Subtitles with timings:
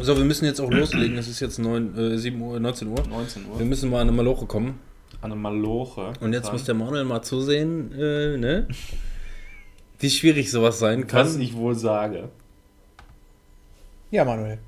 [0.00, 1.16] So, wir müssen jetzt auch loslegen.
[1.18, 3.06] Es ist jetzt 9, äh, 7 Uhr, 19 Uhr.
[3.06, 3.60] 19 Wir Uhr.
[3.64, 4.78] müssen mal an eine Maloche kommen.
[5.22, 6.12] Eine Maloche.
[6.20, 8.68] Und jetzt Dann- muss der Manuel mal zusehen, äh, ne?
[10.00, 11.20] Wie schwierig sowas sein kann.
[11.26, 12.28] Was ich wohl sage.
[14.10, 14.58] Ja, Manuel.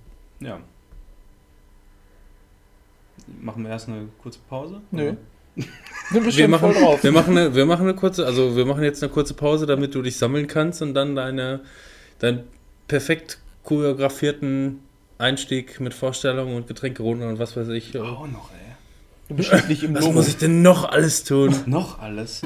[0.41, 0.61] Ja.
[3.41, 4.81] Machen wir erst eine kurze Pause?
[4.91, 5.15] Nö.
[6.11, 6.73] Wir schon machen,
[7.03, 9.93] wir, machen eine, wir machen eine kurze, also wir machen jetzt eine kurze Pause, damit
[9.95, 11.63] du dich sammeln kannst und dann deine,
[12.21, 12.45] deinen
[12.87, 14.81] perfekt choreografierten
[15.19, 17.99] Einstieg mit Vorstellungen und Getränkerunde und was weiß ich.
[17.99, 18.75] Auch noch, ey.
[19.29, 20.13] Du bist schließlich im Was Logo.
[20.13, 21.55] muss ich denn noch alles tun?
[21.67, 22.43] Noch alles.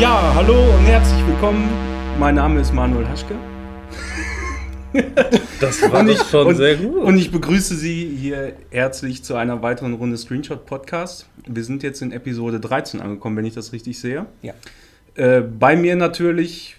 [0.00, 1.68] Ja, hallo und herzlich willkommen.
[2.18, 3.36] Mein Name ist Manuel Haschke
[5.60, 6.96] Das war ich- schon und- sehr gut.
[7.02, 11.26] und ich begrüße Sie hier herzlich zu einer weiteren Runde Screenshot Podcast.
[11.46, 14.26] Wir sind jetzt in Episode 13 angekommen, wenn ich das richtig sehe.
[14.42, 14.54] Ja.
[15.16, 16.76] Äh, bei mir natürlich,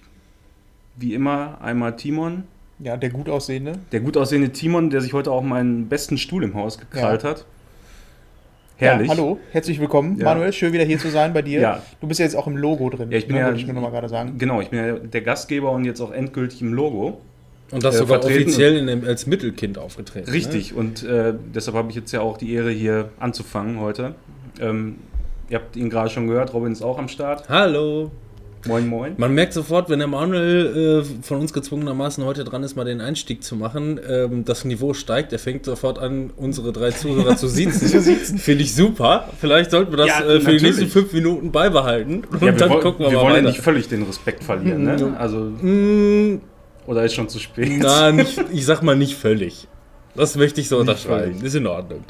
[0.97, 2.44] wie immer, einmal Timon.
[2.80, 3.73] Ja, der gut aussehende.
[3.91, 7.45] Der gut aussehende Timon, der sich heute auch meinen besten Stuhl im Haus gekrallt hat.
[8.80, 9.09] Ja, Herrlich.
[9.09, 10.17] hallo, herzlich willkommen.
[10.17, 10.25] Ja.
[10.25, 11.59] Manuel, schön wieder hier zu sein bei dir.
[11.61, 11.83] Ja.
[12.02, 13.11] Du bist ja jetzt auch im Logo drin.
[13.11, 14.39] Ja, ich bin ne, ja- wollte ich nur noch mal gerade sagen.
[14.39, 17.21] Genau, ich bin ja der Gastgeber und jetzt auch endgültig im Logo.
[17.72, 20.27] Und das äh, sogar vertreten offiziell in dem, als Mittelkind aufgetreten.
[20.30, 20.33] Ne?
[20.36, 24.16] Richtig, und äh, deshalb habe ich jetzt ja auch die Ehre, hier anzufangen heute.
[24.59, 24.95] Ähm,
[25.50, 27.47] ihr habt ihn gerade schon gehört, Robin ist auch am Start.
[27.49, 28.11] Hallo.
[28.67, 29.14] Moin, moin.
[29.17, 33.02] Man merkt sofort, wenn der Manuel äh, von uns gezwungenermaßen heute dran ist, mal den
[33.02, 35.33] Einstieg zu machen, ähm, das Niveau steigt.
[35.33, 37.88] Er fängt sofort an, unsere drei Zuhörer zu siezen.
[38.38, 39.30] Finde ich super.
[39.39, 40.61] Vielleicht sollten wir das Ja, äh, für die natürlich.
[40.64, 42.22] nächsten fünf Minuten beibehalten.
[42.30, 44.44] Und Ja, wir, dann woll- gucken wir, wir mal wollen ja nicht völlig den Respekt
[44.44, 44.95] verlieren, ne?
[44.95, 45.16] Mhm.
[45.17, 46.42] Also, Mm,
[46.92, 47.72] oder ist schon zu spät?
[47.78, 49.67] na, nicht, ich sag mal nicht völlig.
[50.14, 51.42] Das möchte ich so unterschreiben.
[51.42, 52.03] Ist in Ordnung.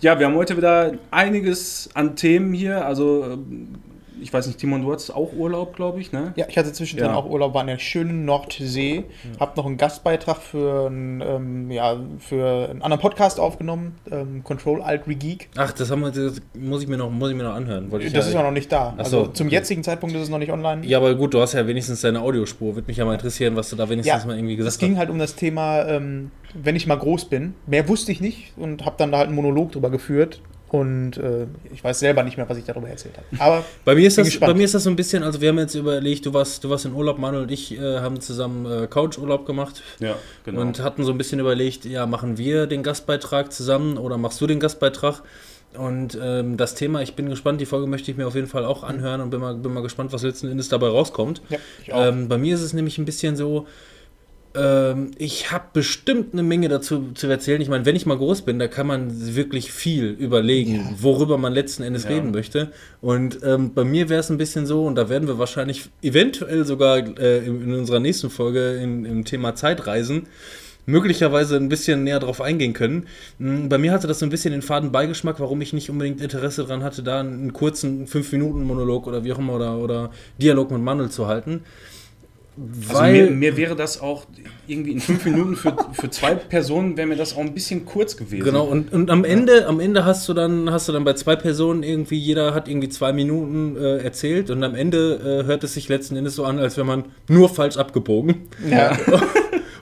[0.00, 2.86] Ja, wir haben heute wieder einiges an Themen hier.
[2.86, 3.74] Also, ähm,
[4.20, 6.32] ich weiß nicht, Timon, du hattest auch Urlaub, glaube ich, ne?
[6.36, 7.16] Ja, ich hatte zwischendrin Ja.
[7.16, 9.04] auch Urlaub, war in der schönen Nordsee.
[9.38, 14.82] Hab noch einen Gastbeitrag für, einen, ähm, ja, für einen anderen Podcast aufgenommen, ähm, Control
[14.82, 15.48] Alt Regeek.
[15.56, 17.88] Ach, das, haben wir, das muss, ich mir noch, muss ich mir noch anhören.
[17.90, 18.94] Das ja, ist ja noch nicht da.
[18.94, 19.56] Ach Also so, zum okay.
[19.56, 20.84] jetzigen Zeitpunkt ist es noch nicht online.
[20.86, 22.74] Ja, aber gut, du hast ja wenigstens deine Audiospur.
[22.74, 25.10] Würde mich ja mal interessieren, was du da wenigstens mal irgendwie gesagt es ging halt
[25.10, 27.54] um das Thema, ähm, wenn ich mal groß bin.
[27.66, 30.40] Mehr wusste ich nicht und habe dann da halt einen Monolog drüber geführt.
[30.70, 33.42] Und äh, ich weiß selber nicht mehr, was ich darüber erzählt habe.
[33.42, 34.52] Aber Bei mir, ist das, gespannt.
[34.52, 36.68] bei mir ist das so ein bisschen, also wir haben jetzt überlegt, du warst, du
[36.70, 40.60] warst in Urlaub, Manuel und ich äh, haben zusammen äh, Couch-Urlaub gemacht Ja, genau.
[40.60, 44.46] und hatten so ein bisschen überlegt, ja, machen wir den Gastbeitrag zusammen oder machst du
[44.46, 45.22] den Gastbeitrag?
[45.74, 48.64] Und ähm, das Thema, ich bin gespannt, die Folge möchte ich mir auf jeden Fall
[48.64, 51.42] auch anhören und bin mal, bin mal gespannt, was letzten Endes dabei rauskommt.
[51.50, 52.06] ja, ich auch.
[52.06, 53.66] Ähm, bei mir ist es nämlich ein bisschen so,
[54.54, 57.60] ähm, ich habe bestimmt eine Menge dazu zu erzählen.
[57.60, 61.52] Ich meine, wenn ich mal groß bin, da kann man wirklich viel überlegen, worüber man
[61.52, 62.10] letzten Endes Ja.
[62.10, 62.72] reden möchte.
[63.00, 66.64] Und ähm, bei mir wäre es ein bisschen so, und da werden wir wahrscheinlich eventuell
[66.64, 70.26] sogar äh, in, in unserer nächsten Folge in, im Thema Zeitreisen
[70.86, 73.06] möglicherweise ein bisschen näher drauf eingehen können.
[73.38, 76.22] Mm, Bei mir hatte das so ein bisschen den faden Beigeschmack, warum ich nicht unbedingt
[76.22, 80.10] Interesse daran hatte, da einen kurzen 5-Minuten-Monolog oder wie auch immer oder, oder
[80.40, 81.60] Dialog mit Manuel zu halten.
[82.88, 84.24] Also mir, mir wäre das auch
[84.66, 88.16] irgendwie in fünf Minuten für, für zwei Personen wäre mir das auch ein bisschen kurz
[88.16, 88.44] gewesen.
[88.44, 91.36] Genau, und, und am Ende, am Ende hast du dann, hast du dann bei zwei
[91.36, 95.74] Personen irgendwie, jeder hat irgendwie zwei Minuten äh, erzählt und am Ende äh, hört es
[95.74, 98.48] sich letzten Endes so an, als wäre man nur falsch abgebogen.
[98.68, 98.96] ja.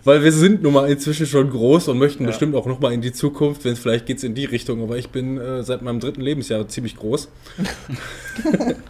[0.07, 2.29] Weil wir sind nun mal inzwischen schon groß und möchten Ja.
[2.29, 4.97] bestimmt auch noch mal in die Zukunft, wenn vielleicht geht es in die Richtung, aber
[4.97, 7.29] ich bin äh, seit meinem dritten Lebensjahr ziemlich groß.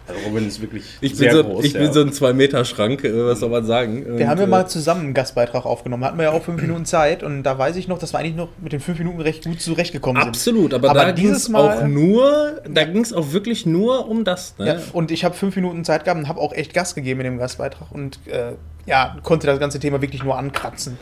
[0.09, 1.65] Also Robin ist wirklich Ich bin sehr so, groß.
[1.65, 1.81] ich ja.
[1.81, 4.05] bin so ein Zwei-Meter-Schrank, äh, was soll man sagen.
[4.05, 6.05] Wir Und, haben ja äh, mal zusammen einen Gastbeitrag aufgenommen.
[6.05, 8.35] Hatten wir ja auch fünf Minuten Zeit und da weiß ich noch, dass wir eigentlich
[8.37, 10.29] noch mit den fünf Minuten recht gut zurechtgekommen sind.
[10.31, 13.67] Absolut, aber, Aber da ging dieses es Mal- auch nur, da ging es auch wirklich
[13.67, 14.55] nur um das.
[14.59, 14.67] Ne?
[14.67, 17.25] Ja, und ich habe fünf Minuten Zeit gehabt und habe auch echt Gas gegeben in
[17.25, 18.53] dem Gastbeitrag und äh,
[18.87, 20.99] ja, konnte das ganze Thema wirklich nur ankratzen.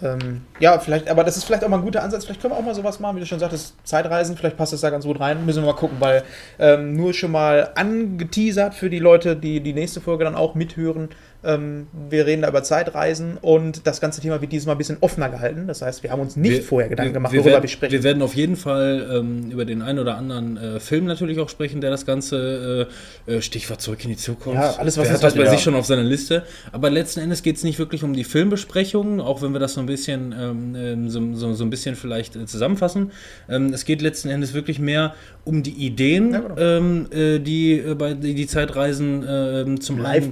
[0.00, 2.24] Ähm, ja, vielleicht, aber das ist vielleicht auch mal ein guter Ansatz.
[2.24, 4.36] Vielleicht können wir auch mal sowas machen, wie du schon sagtest, Zeitreisen.
[4.36, 5.44] Vielleicht passt das da ganz gut rein.
[5.44, 6.22] Müssen wir mal gucken, weil
[6.58, 11.08] ähm, nur schon mal angeteasert für die Leute, die die nächste Folge dann auch mithören.
[11.44, 14.96] Ähm, wir reden da über Zeitreisen und das ganze Thema wird dieses Mal ein bisschen
[15.00, 15.68] offener gehalten.
[15.68, 17.92] Das heißt, wir haben uns nicht Wir- vorher Gedanken gemacht, wir worüber werden, wir sprechen.
[17.92, 21.48] Wir werden auf jeden Fall ähm, über den einen oder anderen äh, Film natürlich auch
[21.48, 22.88] sprechen, der das Ganze,
[23.26, 24.60] äh, äh, Stichwort zurück in die Zukunft.
[24.60, 25.50] Ja, alles, was es hat das bei ja.
[25.50, 26.42] sich schon auf seiner Liste.
[26.72, 29.80] Aber letzten Endes geht es nicht wirklich um die Filmbesprechung, auch wenn wir das so
[29.80, 33.12] ein bisschen, ähm, ähm, so, so, so ein bisschen vielleicht äh, zusammenfassen.
[33.48, 35.14] Ähm, es geht letzten Endes wirklich mehr
[35.44, 36.58] um die Ideen, Ja, genau.
[36.58, 40.28] ähm, äh, die, äh, bei, die die Zeitreisen zum Live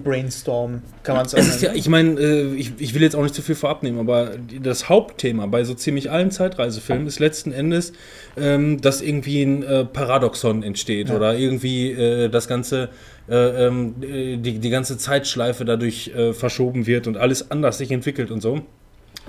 [1.06, 3.54] kann man es ja, Ich meine, äh, ich, ich, will jetzt auch nicht zu viel
[3.54, 7.92] vorab nehmen, aber das Hauptthema bei so ziemlich allen Zeitreisefilmen ist letzten Endes,
[8.36, 11.16] ähm, dass irgendwie ein äh, Paradoxon entsteht ja.
[11.16, 12.88] oder irgendwie äh, das Ganze,
[13.28, 17.92] äh, ähm, äh, die, die ganze Zeitschleife dadurch äh, verschoben wird und alles anders sich
[17.92, 18.62] entwickelt und so.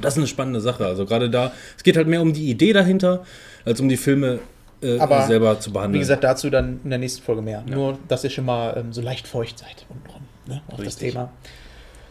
[0.01, 0.85] Das ist eine spannende Sache.
[0.85, 3.23] Also gerade da, es geht halt mehr um die Idee dahinter,
[3.65, 4.39] als um die Filme
[4.81, 5.93] äh, aber, selber zu behandeln.
[5.93, 7.63] Wie gesagt, dazu dann in der nächsten Folge mehr.
[7.67, 7.75] Ja.
[7.75, 10.85] Nur, dass ihr schon mal ähm, so leicht feucht seid untenrum ne, auf Richtig.
[10.85, 11.31] das Thema.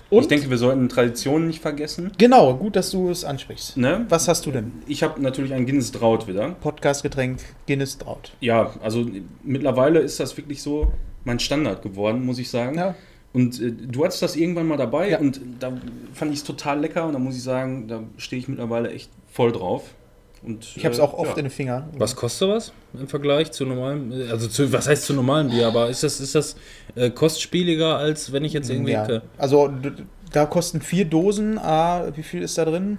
[0.09, 0.23] Und?
[0.23, 2.13] Ich denke, wir sollten Traditionen nicht vergessen.
[2.17, 3.77] Genau, gut, dass du es ansprichst.
[3.77, 4.07] Ne?
[4.09, 4.73] Was hast du denn?
[4.87, 6.51] Ich habe natürlich ein Guinness Draut wieder.
[6.61, 8.33] Podcast-Getränk Guinness Draut.
[8.41, 10.93] Ja, also äh, mittlerweile ist das wirklich so
[11.25, 12.77] mein Standard geworden, muss ich sagen.
[12.79, 12.95] Ja.
[13.33, 15.19] Und äh, du hattest das irgendwann mal dabei ja.
[15.19, 15.73] und da
[16.15, 19.11] fand ich es total lecker und da muss ich sagen, da stehe ich mittlerweile echt
[19.27, 19.95] voll drauf.
[20.43, 21.39] Und, ich habe es äh, auch oft ja.
[21.39, 21.89] in den Fingern.
[21.97, 24.13] Was kostet was im Vergleich zu normalem?
[24.13, 25.67] Äh, also zu, was heißt zu normalem Bier?
[25.67, 26.57] Aber ist das, ist das
[26.95, 28.93] äh, kostspieliger als wenn ich jetzt irgendwie.
[28.93, 29.23] Ja.
[29.39, 29.71] Also
[30.33, 31.59] da kosten vier Dosen.
[31.59, 32.99] Ah, wie viel ist da drin?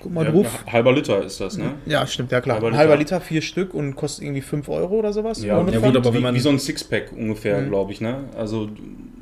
[0.00, 0.64] Guck mal ja, drauf.
[0.70, 1.74] Halber Liter ist das, ne?
[1.86, 2.56] Ja, stimmt, ja klar.
[2.56, 5.42] Halber Liter, halber Liter vier Stück und kostet irgendwie fünf Euro oder sowas.
[5.42, 7.68] Ja, ja gut, aber wie, wie, so ein Sixpack ungefähr, mhm.
[7.70, 8.24] glaube ich, ne?
[8.36, 8.68] Also.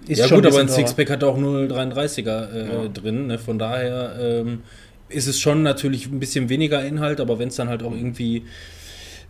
[0.07, 2.89] Ist ja, gut, aber ein Sixpack hat auch 0,33er äh, ja.
[2.89, 3.39] drin, ne?
[3.39, 4.17] Von daher.
[4.21, 4.63] Ähm,
[5.09, 8.45] ist es schon natürlich ein bisschen weniger Inhalt, aber wenn es dann halt auch irgendwie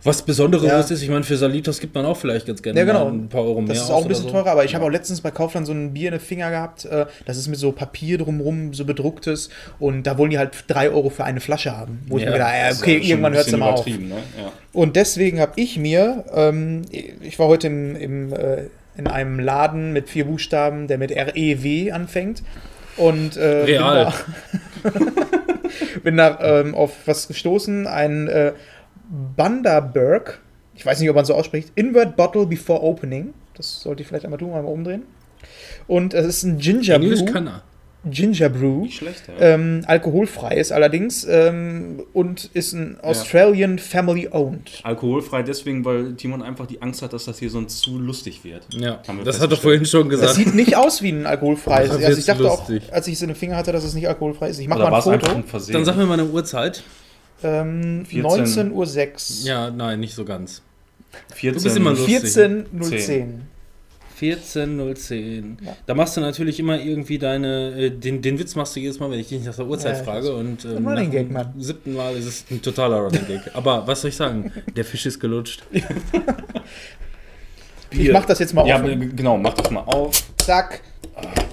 [0.03, 0.79] was Besonderes ja.
[0.79, 1.01] ist.
[1.01, 3.09] Ich meine, für Salitos gibt man auch vielleicht ganz gerne ja, genau.
[3.09, 3.69] ein paar Euro mehr.
[3.69, 4.31] Das ist auch ein bisschen so.
[4.31, 6.85] teurer, aber ich habe auch letztens bei Kaufland so ein Bier in den Finger gehabt.
[6.85, 9.49] Äh, das ist mit so Papier drumrum, so bedrucktes.
[9.79, 11.99] Und da wollen die halt drei Euro für eine Flasche haben.
[12.07, 12.23] Wo ja.
[12.23, 13.85] ich mir gedacht äh, ja, irgendwann hört es immer auf.
[13.85, 14.15] Ne?
[14.71, 18.65] Und deswegen habe ich mir, ähm, ich war heute im, im, äh,
[18.97, 22.43] in einem Laden mit vier Buchstaben, der mit REW anfängt.
[22.97, 24.13] Und, äh, Real.
[26.03, 28.53] Bin da ähm, auf was gestoßen, ein äh,
[29.35, 30.39] Bundaberg.
[30.75, 31.71] Ich weiß nicht, ob man so ausspricht.
[31.75, 33.33] Invert Bottle Before Opening.
[33.55, 35.03] Das sollte ich vielleicht einmal tun, einmal umdrehen.
[35.87, 37.31] Und es ist ein Ginger Englisch Brew.
[37.31, 37.63] kann er.
[38.09, 38.87] Ginger Brew.
[38.89, 39.53] Schlecht, ja.
[39.53, 43.83] ähm, alkoholfrei ist allerdings ähm, und ist ein Australian ja.
[43.83, 44.81] Family Owned.
[44.83, 48.67] Alkoholfrei deswegen, weil Timon einfach die Angst hat, dass das hier sonst zu lustig wird.
[48.71, 50.31] Ja, wir das hat er vorhin schon gesagt.
[50.31, 51.91] Es sieht nicht aus wie ein alkoholfreies.
[51.91, 52.83] Also ich dachte lustig.
[52.89, 54.59] auch, als ich es in den Finger hatte, dass es nicht alkoholfrei ist.
[54.59, 55.31] Ich mache mal ein Foto.
[55.31, 56.83] Ein Dann sag mir mal eine Uhrzeit.
[57.43, 59.47] Ähm, 19.06 Uhr.
[59.47, 60.61] Ja, nein, nicht so ganz.
[61.35, 61.95] 14.010.
[61.95, 62.99] 14, 14 010.
[62.99, 63.56] 10.
[64.17, 65.57] 14010.
[65.63, 65.75] Ja.
[65.85, 69.11] Da machst du natürlich immer irgendwie deine, äh, den, den Witz machst du jedes Mal,
[69.11, 70.33] wenn ich dich nach der Uhrzeit ja, frage.
[70.33, 71.53] Und ähm, nach Gag, Mann.
[71.57, 73.41] siebten Mal ist es ein totaler Running Gag.
[73.53, 74.51] Aber was soll ich sagen?
[74.75, 75.63] Der Fisch ist gelutscht.
[77.91, 78.87] ich mach das jetzt mal ja, auf.
[78.87, 80.23] Ja, genau, mach das mal auf.
[80.37, 80.81] Zack.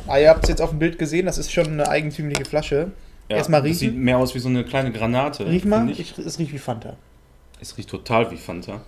[0.07, 2.93] Ah, ihr habt es jetzt auf dem Bild gesehen, das ist schon eine eigentümliche Flasche.
[3.29, 3.79] Ja, Erstmal riechen.
[3.79, 5.47] Sieht mehr aus wie so eine kleine Granate.
[5.47, 6.01] Riech mal, ich.
[6.01, 6.97] Ich, es riecht wie Fanta.
[7.61, 8.83] Es riecht total wie Fanta.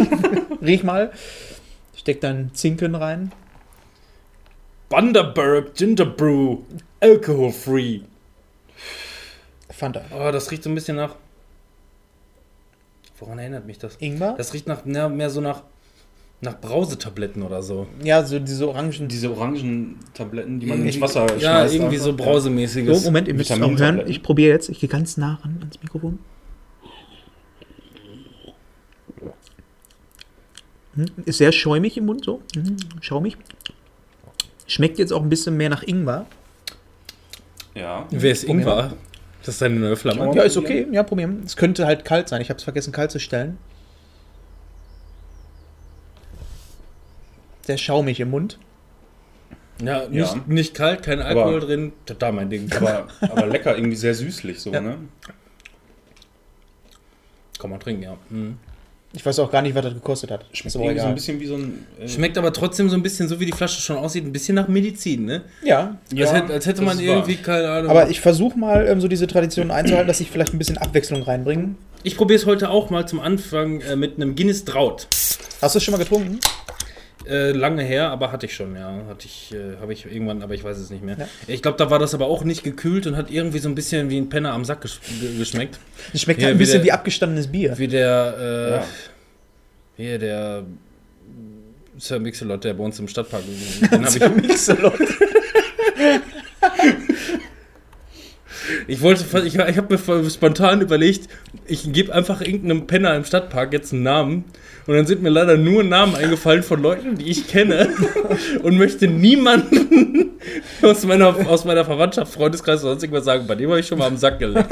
[0.62, 1.12] Riech mal.
[2.04, 3.32] Steck dann Zinken rein.
[4.90, 6.58] Bundaberg Ginger Brew.
[7.00, 8.00] Alcohol free.
[9.70, 10.02] Fanta.
[10.14, 11.14] Oh, das riecht so ein bisschen nach.
[13.18, 13.96] Woran erinnert mich das?
[14.00, 14.34] Ingwer?
[14.36, 15.62] Das riecht nach mehr, mehr so nach,
[16.42, 17.86] nach Brausetabletten oder so.
[18.02, 19.08] Ja, so diese Orangen.
[19.08, 21.42] Diese Orangentabletten, die man irgendwie, ins Wasser ja, schmeißt.
[21.42, 22.04] Ja, irgendwie einfach.
[22.04, 22.98] so brausemäßiges.
[23.00, 24.02] So, Moment, ihr müsst auch hören.
[24.08, 24.68] Ich probiere jetzt.
[24.68, 26.18] Ich gehe ganz nah ran ans Mikrofon.
[30.96, 31.06] Hm?
[31.24, 32.42] Ist sehr schäumig im Mund, so.
[32.54, 32.76] Mhm.
[33.00, 33.36] Schaumig.
[34.66, 36.26] Schmeckt jetzt auch ein bisschen mehr nach Ingwer.
[37.74, 38.06] Ja.
[38.10, 38.92] Wer ist Probier Ingwer?
[39.40, 40.34] Das ist deine neue Flamme.
[40.34, 40.86] Ja, ist okay.
[40.90, 41.42] Ja, probieren.
[41.44, 42.40] Es könnte halt kalt sein.
[42.40, 43.58] Ich habe es vergessen, kalt zu stellen.
[47.62, 48.58] Sehr schaumig im Mund.
[49.82, 50.40] Ja, nicht, ja.
[50.46, 51.92] nicht kalt, kein Alkohol aber, drin.
[52.06, 52.72] Da mein Ding.
[52.72, 54.80] Aber, aber lecker, irgendwie sehr süßlich so, ja.
[54.80, 54.98] ne?
[57.58, 58.16] Kann man trinken, ja.
[58.30, 58.58] Mhm.
[59.16, 60.44] Ich weiß auch gar nicht, was das gekostet hat.
[60.52, 61.86] Schmeckt so ein bisschen wie so ein.
[62.00, 64.56] Äh Schmeckt aber trotzdem so ein bisschen, so wie die Flasche schon aussieht, ein bisschen
[64.56, 65.42] nach Medizin, ne?
[65.62, 65.96] Ja.
[66.18, 67.44] als, hätte, als hätte man irgendwie, wahr.
[67.44, 67.90] keine Ahnung.
[67.90, 71.22] Aber ich versuche mal, ähm, so diese Tradition einzuhalten, dass ich vielleicht ein bisschen Abwechslung
[71.22, 71.76] reinbringe.
[72.02, 75.06] Ich probiere es heute auch mal zum Anfang äh, mit einem Guinness Draut.
[75.62, 76.40] Hast du es schon mal getrunken?
[77.26, 79.02] Äh, lange her, aber hatte ich schon, ja.
[79.08, 81.16] Hatte ich, äh, habe ich irgendwann, aber ich weiß es nicht mehr.
[81.18, 81.28] Ja.
[81.46, 84.10] Ich glaube, da war das aber auch nicht gekühlt und hat irgendwie so ein bisschen
[84.10, 85.00] wie ein Penner am Sack gesch
[85.38, 85.78] geschmeckt.
[86.12, 87.78] Das schmeckt hier, halt ein bisschen der, wie abgestandenes Bier.
[87.78, 88.84] Wie der, äh, ja.
[89.96, 90.64] hier der
[91.98, 93.42] Sir Mixelot, der bei uns im Stadtpark.
[93.90, 94.98] Den Sir Mixelot.
[98.86, 101.28] Ich wollte, ich, ich habe mir spontan überlegt,
[101.66, 104.44] ich gebe einfach irgendeinem Penner im Stadtpark jetzt einen Namen
[104.86, 107.88] und dann sind mir leider nur Namen eingefallen von Leuten, die ich kenne
[108.62, 110.32] und möchte niemanden
[110.82, 113.46] aus meiner, aus meiner Verwandtschaft, Freundeskreis oder sonst irgendwas sagen.
[113.46, 114.68] Bei dem habe ich schon mal am Sack gelegt.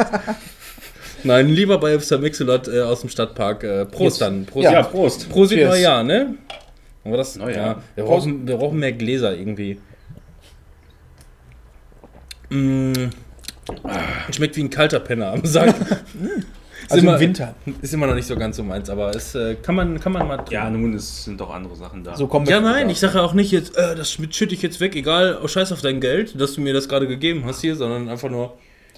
[1.25, 3.65] Nein, lieber bei Epsilon äh, aus dem Stadtpark.
[3.65, 4.45] Äh, Prost dann.
[4.45, 4.65] Prost.
[4.65, 5.31] Ja, Prost.
[5.31, 6.35] Prost Neujahr, ne?
[7.05, 7.77] Aber das, Neujahr.
[7.77, 9.79] Ja, wir, brauchen, wir brauchen mehr Gläser irgendwie.
[12.51, 12.93] Mm.
[13.85, 14.33] Ah.
[14.33, 15.75] Schmeckt wie ein kalter Penner am Sack.
[16.89, 17.55] Also immer, im Winter.
[17.81, 20.27] Ist immer noch nicht so ganz so meins, aber es äh, kann, man, kann man
[20.27, 20.55] mal trinken.
[20.55, 22.17] Ja, nun es sind doch andere Sachen da.
[22.17, 24.81] So kommen wir Ja, nein, ich sage auch nicht jetzt, äh, das schütte ich jetzt
[24.81, 27.77] weg, egal, oh, scheiß auf dein Geld, dass du mir das gerade gegeben hast hier,
[27.77, 28.55] sondern einfach nur.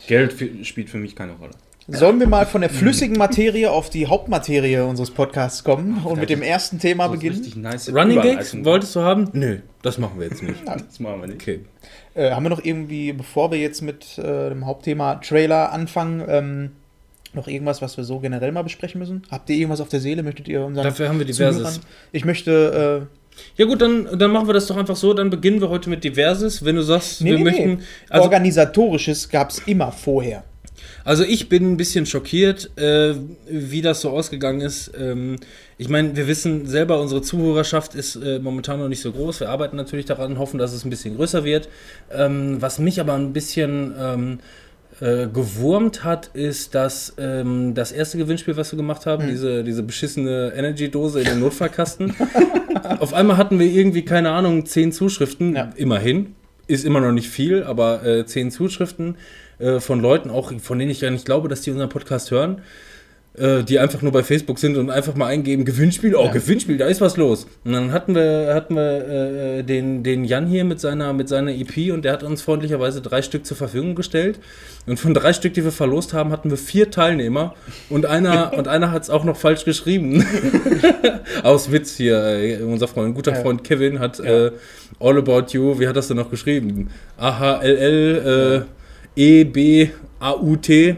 [0.07, 0.35] Geld
[0.67, 1.53] spielt für mich keine Rolle.
[1.87, 6.31] Sollen wir mal von der flüssigen Materie auf die Hauptmaterie unseres Podcasts kommen und mit
[6.31, 7.37] dem ersten Thema beginnen?
[7.37, 9.29] Richtig nice Running Gags wolltest du haben?
[9.35, 10.61] Nö, das machen wir jetzt nicht.
[10.65, 11.43] Das machen wir nicht.
[11.43, 11.61] Okay.
[12.15, 16.71] Äh, haben wir noch irgendwie, bevor wir jetzt mit äh, dem Hauptthema Trailer anfangen, ähm,
[17.35, 19.23] noch irgendwas, was wir so generell mal besprechen müssen?
[19.31, 20.23] Habt ihr irgendwas auf der Seele?
[20.23, 21.63] Möchtet ihr unseren Dafür haben wir diverses.
[21.63, 21.81] Zuhörern-
[22.13, 23.09] Ich möchte,
[23.57, 26.05] Ja gut, dann, dann machen wir das doch einfach so, dann beginnen wir heute mit
[26.05, 26.65] Diverses.
[26.65, 27.71] Wenn du sagst, äh, nee, wir nee, möchten.
[27.75, 27.79] nee.
[28.09, 30.45] Also, organisatorisches gab es immer vorher.
[31.05, 33.15] also ich bin ein bisschen schockiert, äh,
[33.49, 34.93] wie das so ausgegangen ist.
[34.99, 35.37] Ähm,
[35.79, 39.41] ich meine, wir wissen selber, unsere Zuhörerschaft ist äh, momentan noch nicht so groß.
[39.41, 41.69] Wir arbeiten natürlich daran, hoffen, dass es ein bisschen größer wird.
[42.13, 44.39] Ähm, was mich aber ein bisschen ähm,
[45.01, 49.83] äh, gewurmt hat, ist, dass ähm, das erste Gewinnspiel, was wir gemacht haben, diese, diese
[49.83, 52.15] beschissene Energy-Dose in den Notfallkasten,
[53.01, 55.71] auf einmal hatten wir irgendwie, keine Ahnung, zehn Zuschriften, Ja.
[55.77, 56.35] immerhin.
[56.67, 59.17] Ist immer noch nicht viel, aber äh, zehn Zuschriften
[59.59, 62.63] äh, von Leuten, auch von denen ich ja nicht glaube, dass die unseren Podcast hören,
[63.37, 66.31] die einfach nur bei Facebook sind und einfach mal eingeben, Gewinnspiel, oh, Ja.
[66.31, 67.49] Gewinnspiel, da ist was los.
[67.65, 71.51] Und dann hatten wir, hatten wir äh, den, den Jan hier mit seiner, mit seiner
[71.51, 74.39] EP und der hat uns freundlicherweise drei Stück zur Verfügung gestellt.
[74.87, 77.57] Und von drei Stück, die wir verlost haben, hatten wir vier Teilnehmer
[77.91, 80.25] und einer, und einer hat es auch noch falsch geschrieben.
[81.43, 83.41] Aus Witz hier, äh, unser Freund, guter Ja.
[83.41, 84.53] Freund Kevin hat äh,
[85.01, 86.91] All About You, wie hat das denn noch geschrieben?
[87.17, 88.67] A-H-L-L
[89.17, 90.97] äh, E-B-A-U-T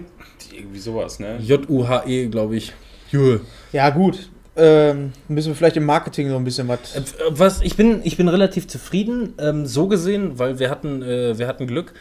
[0.86, 1.36] sowas, ne?
[1.40, 2.72] J-U-H-E, glaube ich.
[3.12, 3.40] Juh.
[3.72, 4.30] Ja, gut.
[4.56, 6.96] Ähm, müssen wir vielleicht im Marketing so ein bisschen was.
[6.96, 11.36] Äh, Was, ich, bin, ich bin relativ zufrieden, ähm, so gesehen, weil wir hatten, äh,
[11.38, 11.92] wir hatten Glück,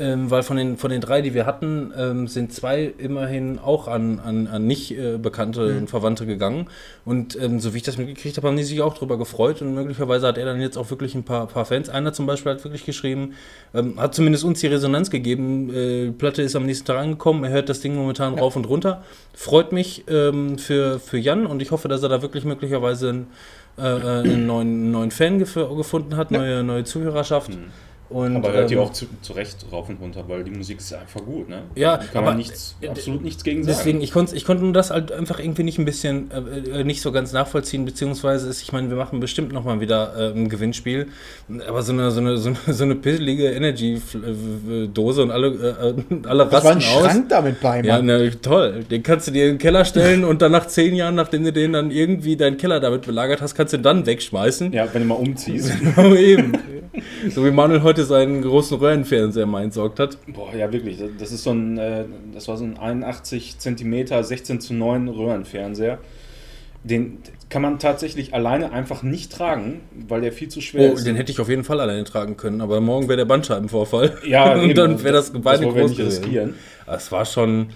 [0.00, 3.86] ähm, weil von den, von den drei, die wir hatten, ähm, sind zwei immerhin auch
[3.86, 6.66] an, an, an nicht äh, Bekannte und Verwandte gegangen.
[7.04, 9.74] Und ähm, so wie ich das mitgekriegt habe, haben die sich auch drüber gefreut und
[9.74, 11.88] möglicherweise hat er dann jetzt auch wirklich ein paar, paar Fans.
[11.88, 13.34] Einer zum Beispiel hat wirklich geschrieben,
[13.74, 15.72] ähm, hat zumindest uns die Resonanz gegeben.
[15.74, 19.02] Äh, Platte ist am nächsten Tag angekommen, er hört das Ding momentan rauf und runter.
[19.34, 23.26] Freut mich ähm, für, für Jan und ich hoffe, dass er da wirklich möglicherweise einen,
[23.78, 27.50] äh, äh, einen neuen, neuen Fan gef gefunden hat, neue, neue Zuhörerschaft.
[28.10, 30.78] Und, Aber hört ihr ähm, auch zu, zu Recht rauf und runter, weil die Musik
[30.80, 31.62] ist einfach gut, ne?
[31.76, 33.76] Ja, Da kann aber- man nichts, äh, absolut nichts gegen sagen.
[33.78, 36.84] Deswegen, ich konnte ich konnte nur das halt einfach irgendwie nicht ein bisschen, äh, äh,
[36.84, 40.48] nicht so ganz nachvollziehen, beziehungsweise ist, ich meine, wir machen bestimmt nochmal wieder äh, ein
[40.48, 41.06] Gewinnspiel,
[41.68, 46.28] aber so eine, so eine, so eine, so eine pisselige Energy-Dose und alle, äh, äh,
[46.28, 47.04] alle Das war ein rasten aus.
[47.12, 48.06] Schrank damit bei, Ja, Mann.
[48.06, 48.84] ne, toll.
[48.90, 51.52] Den kannst du dir in den Keller stellen und dann nach zehn Jahren, nachdem du
[51.52, 54.72] den dann irgendwie deinen Keller damit belagert hast, kannst du den dann wegschmeißen.
[54.72, 55.72] ja, wenn du mal umziehst.
[55.96, 56.52] Aber eben.
[57.32, 60.18] So wie Manuel heute seinen großen Röhrenfernseher mal entsorgt hat.
[60.26, 60.98] Boah, ja wirklich.
[60.98, 62.04] das- Das ist so ein, äh,
[62.34, 65.98] das war so ein 81 Zentimeter 16 zu 9 Röhrenfernseher.
[66.82, 67.18] Den
[67.50, 71.04] kann man tatsächlich alleine einfach nicht tragen, weil der viel zu schwer Oh, ist.
[71.06, 74.16] den hätte ich auf jeden Fall alleine tragen können, aber morgen wäre der Bandscheibenvorfall.
[74.26, 74.74] ja, und eben.
[74.74, 76.54] dann wäre das Beine wollen wir groß nicht riskieren.
[76.86, 77.66] Es war schon,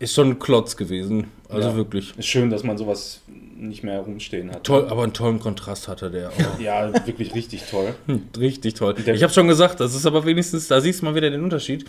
[0.00, 1.28] ist schon ein Klotz gewesen.
[1.48, 1.76] Also Ja.
[1.76, 2.12] wirklich.
[2.18, 3.22] Ist schön, dass man sowas
[3.58, 4.64] nicht mehr rumstehen hat.
[4.64, 6.30] Toll, aber einen tollen Kontrast hatte der.
[6.30, 6.42] Oh.
[6.62, 7.94] Ja, wirklich richtig toll.
[8.38, 8.94] Richtig toll.
[9.06, 11.84] Ich habe schon gesagt, das ist aber wenigstens, da siehst du mal wieder den Unterschied.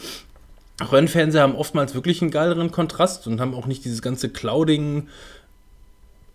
[0.91, 5.07] Röhrenfernseher haben oftmals wirklich einen geileren Kontrast und haben auch nicht dieses ganze Clouding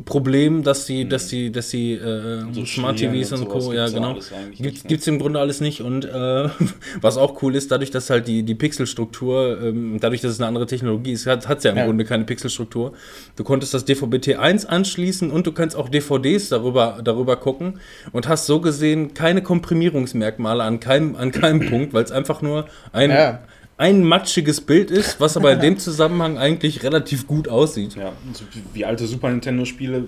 [0.05, 3.73] Problem, dass sie, dass sie, dass sie äh, So Smart TVs und, und Co.
[3.73, 4.15] Ja, gibt's ja genau.
[4.15, 4.97] Gibt nicht, ne?
[4.97, 5.83] es im Grunde alles nicht.
[5.83, 6.49] Und äh,
[7.01, 10.49] was auch cool ist, dadurch, dass halt die, die Pixelstruktur, ähm, dadurch, dass es eine
[10.49, 11.85] andere Technologie ist, hat es ja im Ja.
[11.87, 12.93] Grunde keine Pixelstruktur.
[13.37, 17.79] Du konntest das DVB-T1 anschließen und du kannst auch DVDs darüber, darüber gucken
[18.13, 22.67] und hast so gesehen keine Komprimierungsmerkmale an keinem, an keinem Punkt, weil es einfach nur
[22.93, 23.41] ein, Ja.
[23.77, 27.97] Ein matschiges Bild ist, was aber in dem Zusammenhang eigentlich relativ gut aussieht.
[27.97, 28.13] Ja,
[28.53, 30.05] wie- wie alte Super Nintendo-Spiele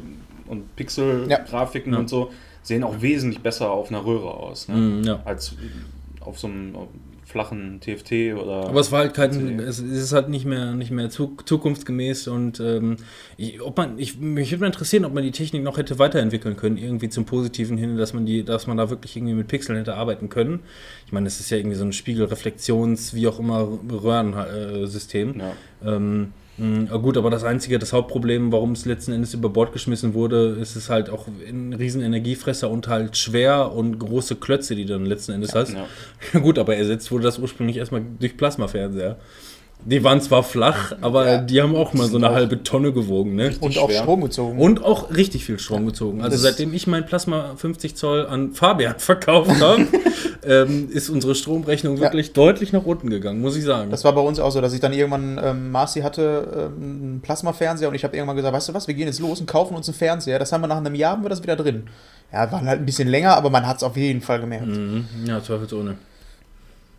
[0.47, 1.99] und Pixel-Grafiken Ja.
[1.99, 2.31] und so
[2.63, 4.77] sehen auch wesentlich besser auf einer Röhre aus, ne?
[4.77, 5.21] Mm, ja.
[5.25, 5.55] als
[6.21, 6.75] auf so einem
[7.27, 8.69] flachen TFT oder.
[8.69, 12.61] Aber es war halt kein, es ist halt nicht mehr, nicht mehr zu, zukunftsgemäß und
[12.61, 12.97] ähm,
[13.37, 16.57] ich, ob man, ich, mich würde mal interessieren, ob man die Technik noch hätte weiterentwickeln
[16.57, 19.77] können, irgendwie zum Positiven hin, dass man die, dass man da wirklich irgendwie mit Pixeln
[19.77, 20.61] hätte arbeiten können.
[21.05, 25.41] Ich meine, es ist ja irgendwie so ein Spiegelreflektions, wie auch immer, Röhrensystem.
[25.41, 25.53] ja.
[25.85, 30.15] Ähm, mh, gut, aber das einzige, das Hauptproblem, warum es letzten Endes über Bord geschmissen
[30.15, 34.85] wurde, ist es halt auch ein riesen Energiefresser und halt schwer und große Klötze, die
[34.85, 35.75] du dann letzten Endes hast.
[35.75, 35.87] Ja.
[36.33, 39.19] Ja gut, aber ersetzt wurde das ursprünglich erstmal durch Plasmafernseher.
[39.85, 41.39] Die waren zwar flach, aber Ja.
[41.39, 43.53] die haben auch mal so eine auch- halbe Tonne gewogen, ne?
[43.61, 44.03] Und auch schwer.
[44.03, 44.59] Strom gezogen.
[44.59, 46.23] Und auch richtig viel Strom gezogen.
[46.23, 49.87] Also Das- seitdem ich mein Plasma 50 Zoll an Fabian verkauft habe,
[50.45, 53.91] ähm, ist unsere Stromrechnung wirklich deutlich nach unten gegangen, muss ich sagen.
[53.93, 57.21] Das war bei uns auch so, dass ich dann irgendwann, ähm, Marci hatte ähm, einen
[57.23, 59.77] Plasmafernseher und ich habe irgendwann gesagt, weißt du was, wir gehen jetzt los und kaufen
[59.77, 60.41] uns einen Fernseher.
[60.41, 61.85] Das haben wir nach einem Jahr, haben wir das wieder drin.
[62.33, 64.67] Ja, waren halt ein bisschen länger, aber man hat es auf jeden Fall gemerkt.
[64.67, 65.05] Mhm.
[65.27, 65.95] Ja, zweifelsohne.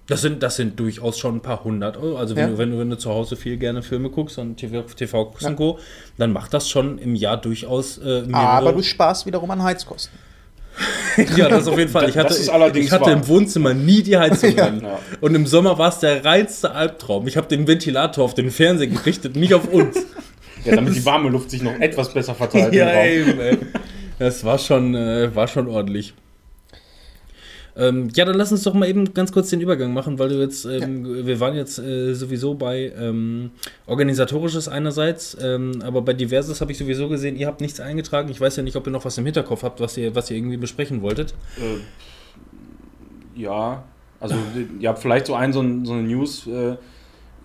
[0.08, 2.18] Das sind, das sind durchaus schon ein paar hundert Euro.
[2.18, 2.50] Also wenn, Ja.
[2.52, 5.44] du, wenn, du, wenn du zu Hause viel gerne Filme guckst und TV, TV guckst
[5.44, 5.50] Ja.
[5.50, 5.80] und Co.,
[6.18, 10.18] dann macht das schon im Jahr durchaus äh, Aber du sparst wiederum an Heizkosten.
[11.36, 12.08] Ja, das auf jeden Fall.
[12.10, 14.82] Ich Das hatte, ich hatte im Wohnzimmer nie die Heizung an.
[14.84, 15.00] Ja.
[15.22, 17.28] Und im Sommer war es der reinste Albtraum.
[17.28, 19.98] Ich habe den Ventilator auf den Fernseher gerichtet, nicht auf uns.
[20.66, 23.06] Ja, damit die warme Luft sich noch etwas besser verteilt im ja, Raum.
[23.06, 23.58] eben, ey.
[24.20, 26.14] Das war schon, äh, war schon ordentlich.
[27.78, 30.40] Ähm, ja, dann lass uns doch mal eben ganz kurz den Übergang machen, weil du
[30.42, 33.52] jetzt, ähm, wir waren jetzt äh, sowieso bei ähm,
[33.86, 38.30] organisatorisches einerseits, ähm, aber bei diverses habe ich sowieso gesehen, ihr habt nichts eingetragen.
[38.30, 40.38] Ich weiß ja nicht, ob ihr noch was im Hinterkopf habt, was ihr, was ihr
[40.38, 41.36] irgendwie besprechen wolltet.
[41.58, 41.80] Äh,
[43.40, 43.84] ja,
[44.20, 44.36] also
[44.80, 46.78] ja, vielleicht so ein so, ein, so eine News, äh,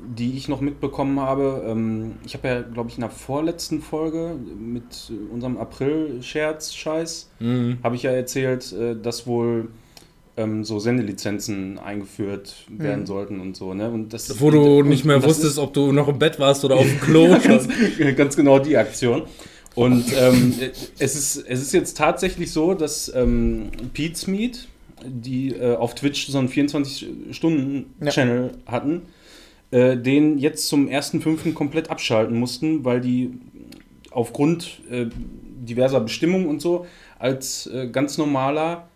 [0.04, 1.62] die ich noch mitbekommen habe.
[1.66, 7.78] Ähm, ich habe ja, glaube ich, in der vorletzten Folge mit unserem April-Scherz-Scheiß, Mhm.
[7.82, 9.68] habe ich ja erzählt, äh, dass wohl
[10.36, 13.72] ähm, so Sendelizenzen eingeführt werden sollten und so.
[13.74, 13.90] Ne?
[13.90, 16.64] Und das, Wo du und- nicht mehr und wusstest, ob du noch im Bett warst
[16.64, 17.28] oder auf dem Klo.
[17.44, 17.68] ganz,
[18.16, 19.22] ganz genau die Aktion.
[19.74, 20.54] Und ähm,
[20.98, 24.68] es, ist, es ist jetzt tatsächlich so, dass ähm, Pete's Meat,
[25.04, 29.02] die äh, auf Twitch so einen 24-Stunden-Channel hatten,
[29.70, 31.54] äh, den jetzt zum 1.5.
[31.54, 33.30] komplett abschalten mussten, weil die
[34.10, 36.84] aufgrund äh, diverser Bestimmungen und so
[37.18, 38.88] als äh, ganz normaler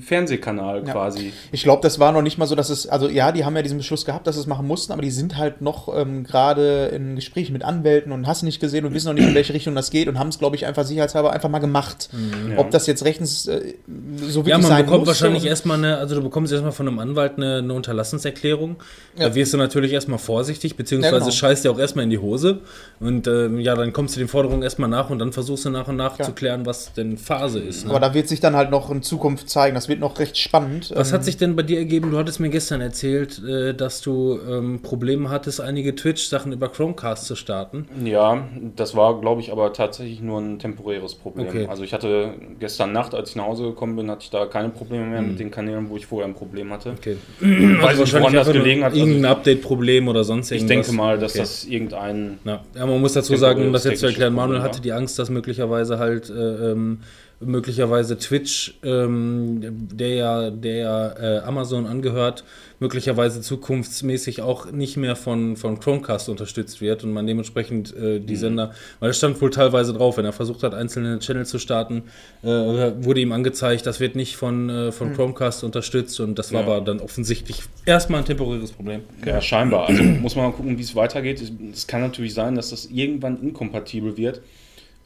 [0.00, 0.92] Fernsehkanal Ja.
[0.92, 1.32] quasi.
[1.52, 3.62] Ich glaube, das war noch nicht mal so, dass es, also ja, die haben ja
[3.62, 6.86] diesen Beschluss gehabt, dass sie es machen mussten, aber die sind halt noch ähm, gerade
[6.86, 9.74] in Gesprächen mit Anwälten und hast nicht gesehen und wissen noch nicht, in welche Richtung
[9.74, 12.08] das geht und haben es, glaube ich, einfach sicherheitshalber einfach mal gemacht.
[12.50, 12.58] Ja.
[12.58, 13.74] Ob das jetzt rechtens äh,
[14.18, 16.86] so wirklich Ja, man sein bekommt muss, wahrscheinlich erstmal eine, also du bekommst erstmal von
[16.88, 18.76] einem Anwalt eine, eine Unterlassenserklärung.
[19.16, 19.28] Ja.
[19.28, 21.30] Da wirst du natürlich erstmal vorsichtig, beziehungsweise Ja, genau.
[21.30, 22.60] scheißt dir auch erstmal in die Hose.
[23.00, 25.88] Und ähm, ja, dann kommst du den Forderungen erstmal nach und dann versuchst du nach
[25.88, 26.24] und nach Ja.
[26.24, 27.84] zu klären, was denn Phase ist.
[27.84, 27.90] Ne?
[27.90, 29.69] Aber da wird sich dann halt noch in Zukunft zeigen.
[29.74, 30.92] Das wird noch recht spannend.
[30.94, 32.10] Was Ähm, hat sich denn bei dir ergeben?
[32.10, 37.26] Du hattest mir gestern erzählt, äh, dass du ähm, Probleme hattest, einige Twitch-Sachen über Chromecast
[37.26, 37.86] zu starten.
[38.04, 41.46] Ja, das war, glaube ich, aber tatsächlich nur ein temporäres Problem.
[41.48, 41.66] Okay.
[41.68, 44.68] Also ich hatte gestern Nacht, als ich nach Hause gekommen bin, hatte ich da keine
[44.70, 45.28] Probleme mehr Hm.
[45.28, 46.90] mit den Kanälen, wo ich vorher ein Problem hatte.
[46.98, 47.16] Okay.
[47.40, 48.92] Weiß nicht, woran das gelegen hat.
[48.92, 50.86] Also Irgendein Update-Problem oder sonst ich irgendwas.
[50.86, 51.40] denke mal, dass Okay.
[51.40, 54.80] das irgendein Ja, ja, man muss dazu sagen, um das jetzt zu erklären, Manuel hatte
[54.80, 56.32] die Angst, dass möglicherweise halt äh,
[56.72, 57.00] ähm,
[57.42, 59.60] möglicherweise Twitch, ähm,
[59.92, 62.44] der ja, der ja äh, Amazon angehört,
[62.80, 68.26] möglicherweise zukunftsmäßig auch nicht mehr von, von Chromecast unterstützt wird und man dementsprechend äh, Mhm.
[68.26, 71.58] die Sender, weil es stand wohl teilweise drauf, wenn er versucht hat, einzelne Channel zu
[71.58, 72.02] starten,
[72.42, 76.62] äh, wurde ihm angezeigt, das wird nicht von, äh, von Chromecast unterstützt und das war
[76.62, 76.68] Mhm.
[76.68, 76.74] Ja.
[76.76, 79.00] aber dann offensichtlich erstmal ein temporäres Problem.
[79.24, 79.88] Ja, scheinbar.
[79.88, 81.40] Also muss man mal gucken, wie es weitergeht.
[81.40, 84.42] Es- Es kann natürlich sein, dass das irgendwann inkompatibel wird.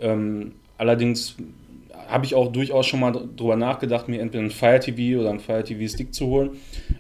[0.01, 1.37] Ähm, allerdings
[2.08, 5.30] habe ich auch durchaus schon mal dr- drüber nachgedacht, mir entweder ein Fire TV oder
[5.30, 6.50] ein Fire TV Stick zu holen.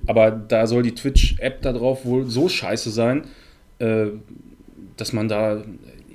[0.06, 3.24] Aber da soll die Twitch-App da drauf wohl so scheiße sein,
[3.78, 4.06] äh,
[4.96, 5.62] dass man da.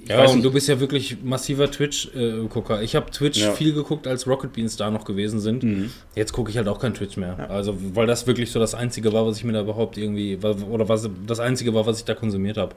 [0.03, 2.81] Ich Ja, weiß und nicht, du bist ja wirklich massiver Twitch-Gucker.
[2.81, 3.51] ich habe Twitch Ja.
[3.51, 5.61] viel geguckt, als Rocket Beans da noch gewesen sind.
[5.63, 5.91] Mhm.
[6.15, 7.49] Jetzt gucke ich halt auch kein Twitch mehr.
[7.49, 10.89] Also, weil das wirklich so das Einzige war, was ich mir da überhaupt irgendwie, oder
[10.89, 12.75] was das Einzige war, was ich da konsumiert habe.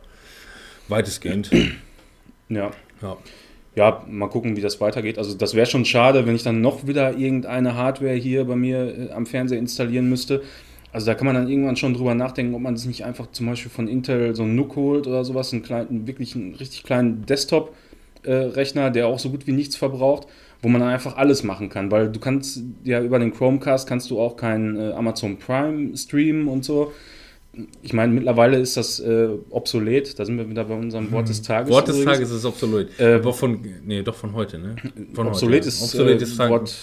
[0.89, 1.51] Weitestgehend.
[2.49, 2.71] ja.
[3.01, 3.17] ja.
[3.75, 5.19] Ja, mal gucken, wie das weitergeht.
[5.19, 9.11] Also das wäre schon schade, wenn ich dann noch wieder irgendeine Hardware hier bei mir
[9.11, 10.43] äh, am Fernseher installieren müsste.
[10.93, 13.47] Also da kann man dann irgendwann schon drüber nachdenken, ob man sich nicht einfach zum
[13.47, 17.25] Beispiel von Intel so einen NUC holt oder sowas, einen kleinen, wirklich einen richtig kleinen
[17.25, 20.27] Desktop-Rechner, der auch so gut wie nichts verbraucht,
[20.61, 21.91] wo man dann einfach alles machen kann.
[21.91, 26.47] Weil du kannst ja über den Chromecast kannst du auch keinen äh, Amazon Prime streamen
[26.47, 26.93] und so.
[27.83, 30.19] Ich meine, mittlerweile ist das äh, obsolet.
[30.19, 31.71] Da sind wir wieder bei unserem Wort des Tages.
[31.71, 32.19] Wort des übrigens.
[32.19, 32.99] Tages ist obsolet.
[32.99, 34.77] Äh, von, nee, doch von heute, ne?
[35.13, 35.69] Von Obsolet heute.
[35.69, 36.51] ist, obsolet äh, ist Tag.
[36.51, 36.75] Wort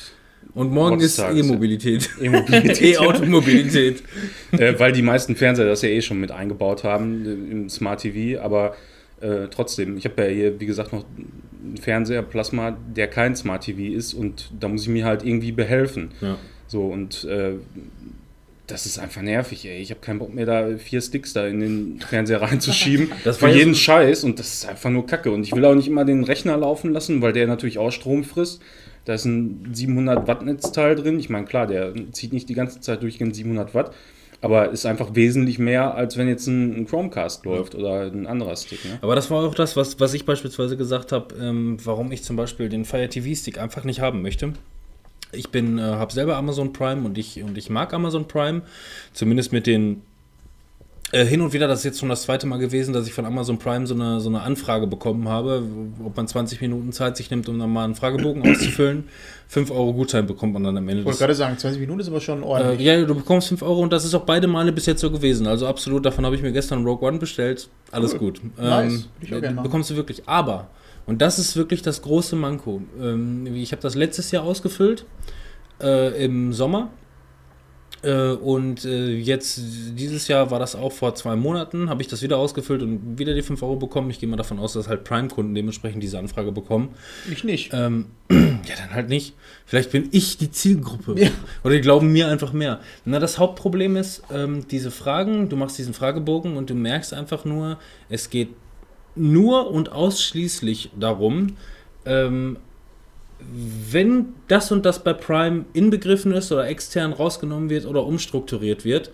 [0.53, 1.17] Und morgen ist.
[1.17, 2.10] E-Mobilität.
[2.21, 2.82] E-Mobilität.
[2.99, 4.03] E-Automobilität.
[4.51, 8.01] äh, weil die meisten Fernseher das ja eh schon mit eingebaut haben äh, im Smart
[8.01, 8.75] TV, aber
[9.21, 11.03] äh, trotzdem, ich habe ja hier, wie gesagt, noch
[11.63, 15.51] einen Fernseher Plasma, der kein Smart TV ist und da muss ich mir halt irgendwie
[15.51, 16.12] behelfen.
[16.21, 16.38] ja.
[16.67, 17.53] So und äh,
[18.71, 19.79] das ist einfach nervig, ey.
[19.79, 23.12] Ich habe keinen Bock mehr, da vier Sticks da in den Fernseher reinzuschieben.
[23.23, 25.32] Das für jeden so- Scheiß und das ist einfach nur Kacke.
[25.32, 28.23] Und ich will auch nicht immer den Rechner laufen lassen, weil der natürlich auch Strom
[28.23, 28.62] frisst.
[29.05, 31.19] Da ist ein 700 Watt Netzteil drin.
[31.19, 33.93] Ich meine, klar, der zieht nicht die ganze Zeit durchgehend 700 Watt.
[34.41, 38.55] Aber ist einfach wesentlich mehr, als wenn jetzt ein, ein Chromecast läuft oder ein anderer
[38.55, 38.86] Stick.
[38.86, 38.97] Ne?
[39.01, 42.38] Aber das war auch das, was, was ich beispielsweise gesagt habe, ähm, warum ich zum
[42.38, 44.53] Beispiel den Fire TV Stick einfach nicht haben möchte.
[45.31, 48.61] Ich bin, äh, habe selber Amazon Prime und ich, und ich mag Amazon Prime,
[49.13, 50.01] zumindest mit den
[51.11, 53.25] äh, hin und wieder, das ist jetzt schon das zweite Mal gewesen, dass ich von
[53.25, 55.63] Amazon Prime so eine, so eine Anfrage bekommen habe,
[56.05, 59.05] ob man 20 Minuten Zeit sich nimmt, um dann mal einen Fragebogen auszufüllen.
[59.47, 60.99] 5 Euro Gutschein bekommt man dann am Ende.
[61.01, 62.81] Ich wollte gerade sagen, 20 Minuten ist aber schon Äh, ordentlich.
[62.81, 65.47] ja, du bekommst 5 Euro und das ist auch beide Male bis jetzt so gewesen.
[65.47, 67.69] Also absolut, davon habe ich mir gestern Rogue One bestellt.
[67.91, 68.19] Alles Cool.
[68.19, 68.41] gut.
[68.57, 68.59] Nice.
[68.59, 69.63] Ähm, Würde ich auch gerne machen.
[69.63, 70.21] bekommst du wirklich.
[70.27, 70.67] Aber,
[71.10, 72.84] und das ist wirklich das große Manko.
[73.02, 75.06] Ähm, ich habe das letztes Jahr ausgefüllt,
[75.82, 76.91] äh, im Sommer.
[78.04, 79.60] Äh, und äh, jetzt,
[79.98, 83.34] dieses Jahr war das auch vor zwei Monaten, habe ich das wieder ausgefüllt und wieder
[83.34, 84.12] die 5 Euro bekommen.
[84.12, 86.89] Ich gehe mal davon aus, dass halt Prime-Kunden dementsprechend diese Anfrage bekommen.
[87.30, 87.72] Ich nicht.
[87.74, 89.34] Ähm, ja, dann halt nicht.
[89.65, 91.19] Vielleicht bin ich die Zielgruppe.
[91.19, 91.30] Ja.
[91.63, 92.82] Oder die glauben mir einfach mehr.
[93.04, 97.45] Na, das Hauptproblem ist, ähm, diese Fragen, du machst diesen Fragebogen und du merkst einfach
[97.45, 98.50] nur, es geht
[99.19, 101.58] nur und ausschließlich darum,
[102.05, 102.58] ähm,
[103.91, 109.12] wenn das und das bei Prime inbegriffen ist oder extern rausgenommen wird oder umstrukturiert wird,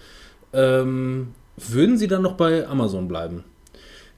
[0.54, 3.44] ähm, würden sie dann noch bei Amazon bleiben?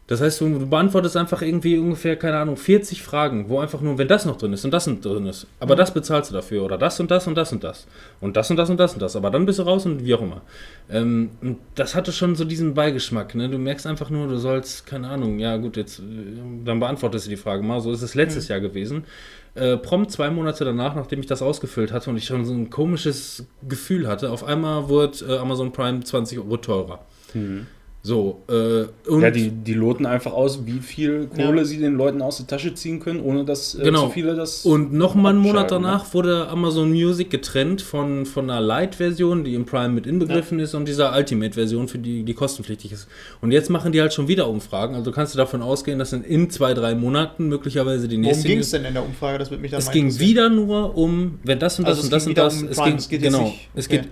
[0.07, 4.07] Das heißt, du beantwortest einfach irgendwie ungefähr, keine Ahnung, 40 Fragen, wo einfach nur, wenn
[4.07, 6.77] das noch drin ist und das noch drin ist, aber das bezahlst du dafür oder
[6.77, 7.87] das und das und das und das
[8.21, 10.15] und das und das und das und das, aber dann bist du raus und wie
[10.15, 10.41] auch immer.
[10.89, 13.49] Ähm, und das hatte schon so diesen Beigeschmack, ne?
[13.49, 16.03] Du merkst einfach nur, du sollst, keine Ahnung, ja gut, jetzt, äh,
[16.63, 19.03] dann beantwortest du die Frage mal, so ist es letztes Jahr gewesen.
[19.55, 22.69] Äh, prompt zwei Monate danach, nachdem ich das ausgefüllt hatte und ich schon so ein
[22.69, 26.99] komisches Gefühl hatte, auf einmal wurde äh, Amazon Prime 20 Euro teurer.
[28.07, 31.65] So, äh, und Ja, die, die loten einfach aus, wie viel Kohle Ja.
[31.65, 34.05] sie den Leuten aus der Tasche ziehen können, ohne dass äh, Genau.
[34.05, 34.65] zu viele das.
[34.65, 35.67] Und noch mal einen Monat ne?
[35.71, 40.73] danach wurde Amazon Music getrennt von, von einer Lite-Version, die im Prime mit inbegriffen ist,
[40.73, 43.09] und dieser Ultimate-Version, für die die kostenpflichtig ist.
[43.41, 44.95] Und jetzt machen die halt schon wieder Umfragen.
[44.95, 48.47] Also kannst du davon ausgehen, dass in, in zwei, drei Monaten möglicherweise die Worum nächste.
[48.47, 49.37] ging es denn in der Umfrage?
[49.37, 52.05] Das wird mich dann es ging wieder nur um, wenn das und das Also es
[52.05, 52.61] und das und das.
[52.61, 53.45] um es Prime, ging, es geht jetzt genau.
[53.47, 53.97] nicht- Es okay.
[53.97, 54.07] geht.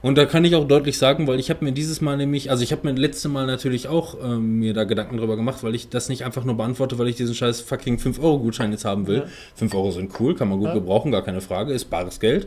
[0.00, 2.62] Und da kann ich auch deutlich sagen, weil ich habe mir dieses Mal nämlich, also
[2.62, 5.88] ich habe mir letzte Mal natürlich auch ähm, mir da Gedanken drüber gemacht, weil ich
[5.88, 9.18] das nicht einfach nur beantworte, weil ich diesen scheiß fucking 5-Euro-Gutschein jetzt haben will.
[9.18, 9.24] Ja.
[9.56, 10.74] 5 Euro sind cool, kann man gut Ja.
[10.74, 12.46] gebrauchen, gar keine Frage, ist bares Geld.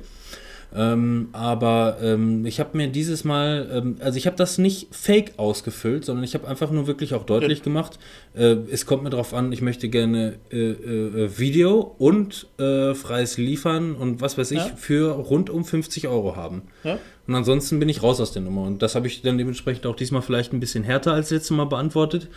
[0.74, 5.34] Ähm, aber ähm, ich habe mir dieses Mal, ähm, also ich habe das nicht fake
[5.36, 8.00] ausgefüllt, sondern ich habe einfach nur wirklich auch deutlich gemacht,
[8.36, 13.38] äh, es kommt mir darauf an, ich möchte gerne äh, äh, Video und äh, freies
[13.38, 14.72] Liefern und was weiß ich Ja.
[14.78, 16.62] für rund um 50 Euro haben.
[16.86, 16.98] Ja?
[17.28, 18.64] Und ansonsten bin ich raus aus der Nummer.
[18.64, 21.66] Und das habe ich dann dementsprechend auch diesmal vielleicht ein bisschen härter als letztes Mal
[21.66, 22.28] beantwortet.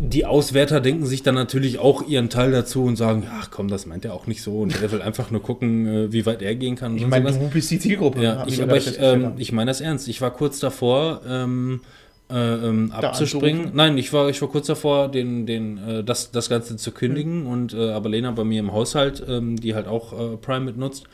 [0.00, 3.86] Die Auswerter denken sich dann natürlich auch ihren Teil dazu und sagen, ach komm, das
[3.86, 4.60] meint er auch nicht so.
[4.60, 6.92] Und er will einfach nur gucken, äh, wie weit er gehen kann.
[6.92, 7.48] und Ich meine, irgendwas.
[7.48, 8.22] du bist die Zielgruppe.
[8.22, 10.08] Ja, ich, aber ich, ähm, ich meine das ernst.
[10.08, 11.80] Ich war kurz davor, ähm,
[12.30, 13.70] äh, ähm, abzuspringen.
[13.74, 17.42] Nein, ich war, ich war kurz davor, den, den, äh, das, das Ganze zu kündigen.
[17.42, 17.46] Hm.
[17.46, 21.04] Und äh, aber Lena bei mir im Haushalt, ähm, die halt auch äh, Prime mitnutzt,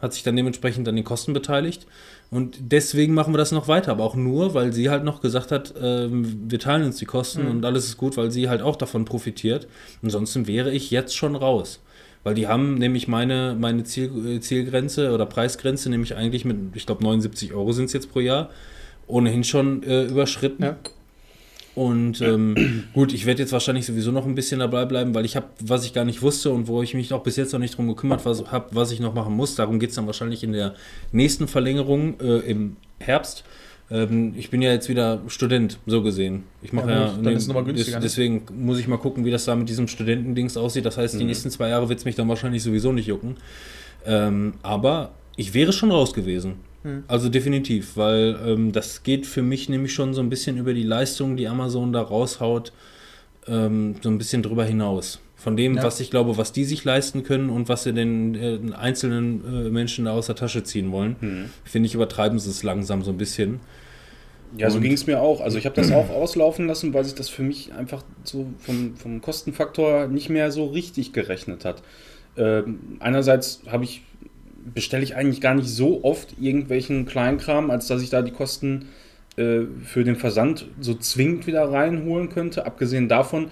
[0.00, 1.86] hat sich dann dementsprechend an den Kosten beteiligt.
[2.34, 5.52] Und deswegen machen wir das noch weiter, aber auch nur, weil sie halt noch gesagt
[5.52, 7.50] hat, ähm, wir teilen uns die Kosten Hm.
[7.50, 9.68] und alles ist gut, weil sie halt auch davon profitiert.
[10.02, 11.80] Ansonsten wäre ich jetzt schon raus.
[12.24, 16.86] Weil die haben nämlich meine, meine Ziel, äh, Zielgrenze oder Preisgrenze, nämlich eigentlich mit, ich
[16.86, 18.50] glaube, 79 Euro sind es jetzt pro Jahr,
[19.06, 20.64] ohnehin schon äh, überschritten.
[20.64, 20.76] Ja.
[21.74, 25.34] Und ähm, gut, ich werde jetzt wahrscheinlich sowieso noch ein bisschen dabei bleiben, weil ich
[25.34, 27.76] habe, was ich gar nicht wusste und wo ich mich auch bis jetzt noch nicht
[27.76, 29.56] drum gekümmert habe, was ich noch machen muss.
[29.56, 30.74] Darum geht es dann wahrscheinlich in der
[31.12, 33.44] nächsten Verlängerung äh, im Herbst.
[33.90, 36.44] Ähm, ich bin ja jetzt wieder Student, so gesehen.
[36.62, 38.02] Ich mache Ja, ja, gut, dann ist es noch mal günstiger, ne?
[38.02, 40.86] deswegen muss ich mal gucken, wie das da mit diesem Studentendings aussieht.
[40.86, 43.36] Das heißt, die nächsten zwei Jahre wird es mich dann wahrscheinlich sowieso nicht jucken.
[44.06, 46.54] Ähm, aber ich wäre schon raus gewesen.
[46.84, 47.04] Hm.
[47.08, 50.82] Also definitiv, weil ähm, das geht für mich nämlich schon so ein bisschen über die
[50.82, 52.72] Leistung, die Amazon da raushaut,
[53.48, 55.18] ähm, so ein bisschen drüber hinaus.
[55.36, 55.82] Von dem, Ja.
[55.82, 59.70] was ich glaube, was die sich leisten können und was sie den äh, einzelnen äh,
[59.70, 61.44] Menschen da aus der Tasche ziehen wollen, Mhm.
[61.64, 63.60] finde ich, übertreiben sie es langsam so ein bisschen.
[64.56, 65.40] Ja, so ging es mir auch.
[65.40, 68.94] Also ich habe das auch auslaufen lassen, weil sich das für mich einfach so vom,
[68.96, 71.82] vom Kostenfaktor nicht mehr so richtig gerechnet hat.
[72.36, 74.02] Ähm, einerseits habe ich
[74.72, 78.86] bestelle ich eigentlich gar nicht so oft irgendwelchen Kleinkram, als dass ich da die Kosten
[79.36, 82.66] äh, für den Versand so zwingend wieder reinholen könnte.
[82.66, 83.50] Abgesehen davon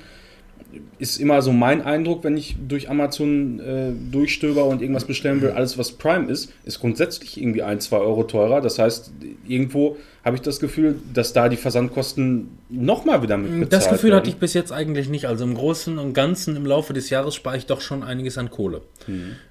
[0.99, 5.51] ist immer so mein Eindruck, wenn ich durch Amazon äh, durchstöber und irgendwas bestellen will,
[5.51, 8.61] alles was Prime ist, ist grundsätzlich irgendwie ein, zwei Euro teurer.
[8.61, 9.13] Das heißt,
[9.47, 14.27] irgendwo habe ich das Gefühl, dass da die Versandkosten nochmal wieder mit Das Gefühl hatte
[14.27, 14.35] werden.
[14.35, 15.27] ich bis jetzt eigentlich nicht.
[15.27, 18.49] Also im Großen und Ganzen im Laufe des Jahres spare ich doch schon einiges an
[18.49, 18.83] Kohle.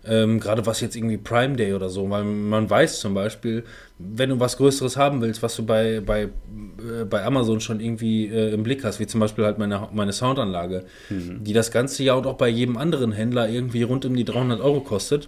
[0.05, 3.65] Ähm, Gerade was jetzt irgendwie Prime Day oder so, weil man weiß zum Beispiel,
[3.99, 8.27] wenn du was Größeres haben willst, was du bei, bei, äh, bei Amazon schon irgendwie
[8.27, 12.17] äh, im Blick hast, wie zum Beispiel halt meine, meine Soundanlage, die das ganze Jahr
[12.17, 15.27] und auch bei jedem anderen Händler irgendwie rund um die 300 Euro kostet.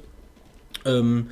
[0.85, 1.27] Ähm,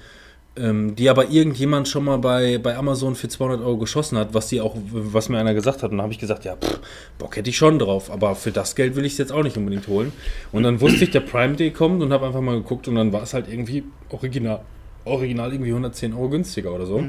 [0.62, 4.48] ähm, die aber irgendjemand schon mal bei, bei Amazon für 200 Euro geschossen hat, was
[4.48, 5.92] die auch, was mir einer gesagt hat.
[5.92, 6.80] Und da habe ich gesagt, ja, pff,
[7.18, 9.58] Bock hätte ich schon drauf, aber für das Geld will ich es jetzt auch nicht
[9.58, 10.12] unbedingt holen.
[10.52, 13.12] Und dann wusste ich, der Prime Day kommt und habe einfach mal geguckt und dann
[13.12, 14.62] war es halt irgendwie original,
[15.06, 17.04] original irgendwie 110 Euro günstiger oder so.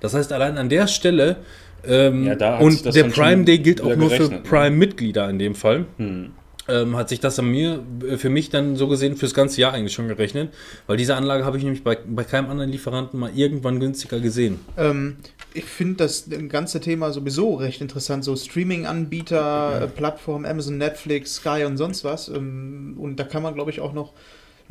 [0.00, 1.36] Das heißt, allein an der Stelle
[1.84, 4.48] ähm, Ja, und der Prime Day gilt auch nur für gerechnet, ne?
[4.48, 6.32] Prime-Mitglieder in dem Fall Hm.
[6.68, 9.72] Ähm, hat sich das an mir, äh, für mich dann so gesehen, fürs ganze Jahr
[9.72, 10.52] eigentlich schon gerechnet.
[10.86, 14.60] Weil diese Anlage habe ich nämlich bei, bei keinem anderen Lieferanten mal irgendwann günstiger gesehen.
[14.76, 15.16] Ähm,
[15.54, 18.24] ich finde das ganze Thema sowieso recht interessant.
[18.24, 22.28] So Streaming-Anbieter, äh, Plattformen, Amazon, Netflix, Sky und sonst was.
[22.28, 24.12] Ähm, und da kann man, glaube ich, auch noch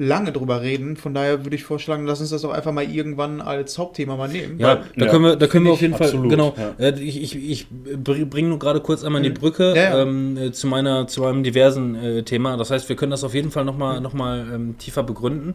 [0.02, 0.98] lange drüber reden.
[0.98, 4.28] Von daher würde ich vorschlagen, lass uns das doch einfach mal irgendwann als Hauptthema mal
[4.28, 4.58] nehmen.
[4.60, 6.56] Ja, Weil- da ja, können wir, da können wir auf jeden Fall, absolut, genau.
[6.58, 6.86] ja.
[6.88, 9.76] Äh, ich ich, ich bringe nur gerade kurz einmal die Brücke Mhm.
[9.76, 10.02] Ja, ja.
[10.02, 12.58] Ähm, äh, zu meiner, zu einem diversen äh, Thema.
[12.58, 14.04] Das heißt, wir können das auf jeden Fall nochmal Mhm.
[14.04, 15.54] noch mal, ähm, tiefer begründen.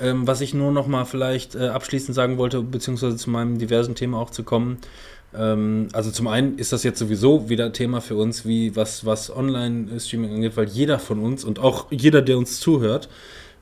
[0.00, 4.18] Ähm, was ich nur nochmal vielleicht äh, abschließend sagen wollte, beziehungsweise zu meinem diversen Thema
[4.18, 4.78] auch zu kommen.
[5.36, 9.34] Ähm, also zum einen ist das jetzt sowieso wieder Thema für uns, wie was, was
[9.34, 13.08] Online-Streaming angeht, weil jeder von uns und auch jeder, der uns zuhört,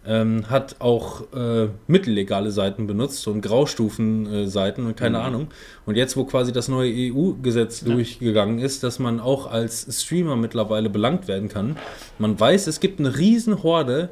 [0.06, 5.48] ähm, hat auch äh, mittellegale Seiten benutzt, so Graustufen-Seiten und keine Ahnung.
[5.84, 10.90] Und jetzt, wo quasi das neue EU-Gesetz durchgegangen ist, dass man auch als Streamer mittlerweile
[10.90, 11.76] belangt werden kann,
[12.18, 14.10] man weiß, es gibt eine riesen Horde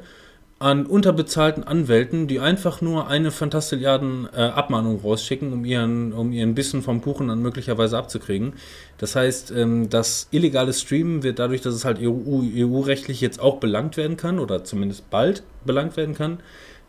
[0.57, 6.55] an unterbezahlten Anwälten, die einfach nur eine Fantastilliarden äh, Abmahnung rausschicken, um ihren, um ihren
[6.55, 8.53] Bissen vom Kuchen dann möglicherweise abzukriegen.
[8.97, 13.57] Das heißt, ähm, das illegale Streamen wird dadurch, dass es halt EU, EU-rechtlich jetzt auch
[13.57, 16.39] belangt werden kann oder zumindest bald belangt werden kann,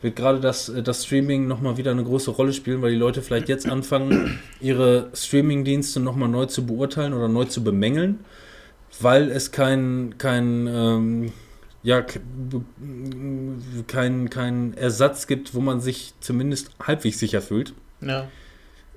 [0.00, 3.20] wird gerade das, äh, das Streaming nochmal wieder eine große Rolle spielen, weil die Leute
[3.20, 8.20] vielleicht jetzt anfangen, ihre Streaming-Dienste nochmal neu zu beurteilen oder neu zu bemängeln,
[9.00, 11.33] weil es kein, kein ähm,
[11.87, 12.18] ja, k-
[12.51, 18.29] b- kein, kein Ersatz gibt, wo man sich zumindest halbwegs sicher fühlt, Ja.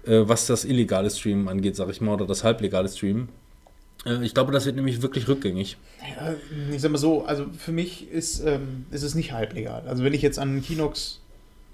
[0.06, 3.30] äh, was das illegale Streamen angeht, sag ich mal, oder das halblegale Streamen.
[4.06, 5.78] Äh, ich glaube, das wird nämlich wirklich rückgängig.
[6.02, 6.34] Ja,
[6.73, 9.84] ich sag mal so, also für mich ist, ähm, ist es nicht halblegal.
[9.88, 11.21] Also wenn ich jetzt an Kinox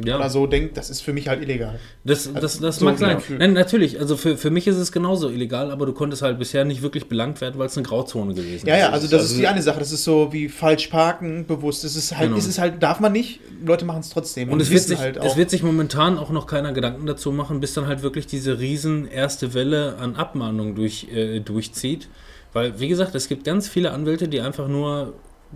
[0.03, 1.79] Ja, oder so denke, das ist für mich halt illegal.
[2.03, 3.15] das, das, das so mag sein.
[3.15, 3.37] Gefühl.
[3.37, 6.65] Nein, natürlich, also für, für mich ist es genauso illegal, aber du konntest halt bisher
[6.65, 8.81] nicht wirklich belangt werden, weil es eine Grauzone gewesen Ja, ist.
[8.81, 9.79] ja, also das also- ist die eine Sache.
[9.79, 11.85] Das ist so wie falsch parken, bewusst.
[11.85, 12.37] Es ist halt, Genau.
[12.37, 13.39] ist es halt, darf man nicht.
[13.65, 14.49] Leute machen es trotzdem.
[14.49, 17.61] Und es wird, sich, halt es wird sich momentan auch noch keiner Gedanken dazu machen,
[17.61, 22.09] bis dann halt wirklich diese riesen erste Welle an Abmahnungen durch, äh, durchzieht.
[22.51, 25.13] Weil, wie gesagt, es gibt ganz viele Anwälte, die einfach nur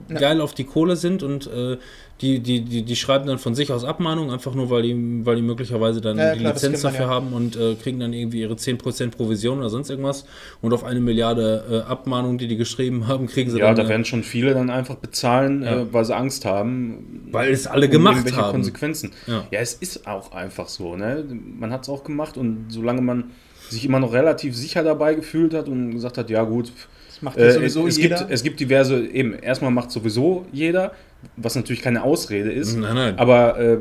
[0.10, 0.20] Ja.
[0.20, 1.78] geil auf die Kohle sind und äh,
[2.22, 5.38] die, die, die, die schreiben dann von sich aus Abmahnungen, einfach nur, weil die, weil
[5.38, 7.12] die möglicherweise dann Ja, ja, die klar, Lizenz dafür ja.
[7.12, 10.26] haben und äh, kriegen dann irgendwie ihre 10% Provision oder sonst irgendwas.
[10.62, 13.76] Und auf eine Milliarde äh, Abmahnungen, die die geschrieben haben, kriegen sie Ja, dann.
[13.78, 15.80] da äh, werden schon viele dann einfach bezahlen, Ja.
[15.82, 17.30] äh, weil sie Angst haben.
[17.32, 18.52] Weil es alle um gemacht irgendwelche haben.
[18.52, 19.12] Konsequenzen.
[19.26, 19.46] Ja.
[19.52, 19.60] Ja.
[19.62, 20.98] es ist auch einfach so.
[20.98, 21.24] Ne?
[21.58, 23.32] Man hat es auch gemacht und solange man
[23.70, 26.74] sich immer noch relativ sicher dabei gefühlt hat und gesagt hat, ja gut,
[27.20, 28.18] Das macht ja äh, sowieso es, jeder.
[28.20, 30.94] gibt, es gibt diverse, eben, erstmal macht sowieso jeder,
[31.36, 32.78] was natürlich keine Ausrede ist.
[32.78, 33.20] Nein, nein.
[33.20, 33.78] Aber äh,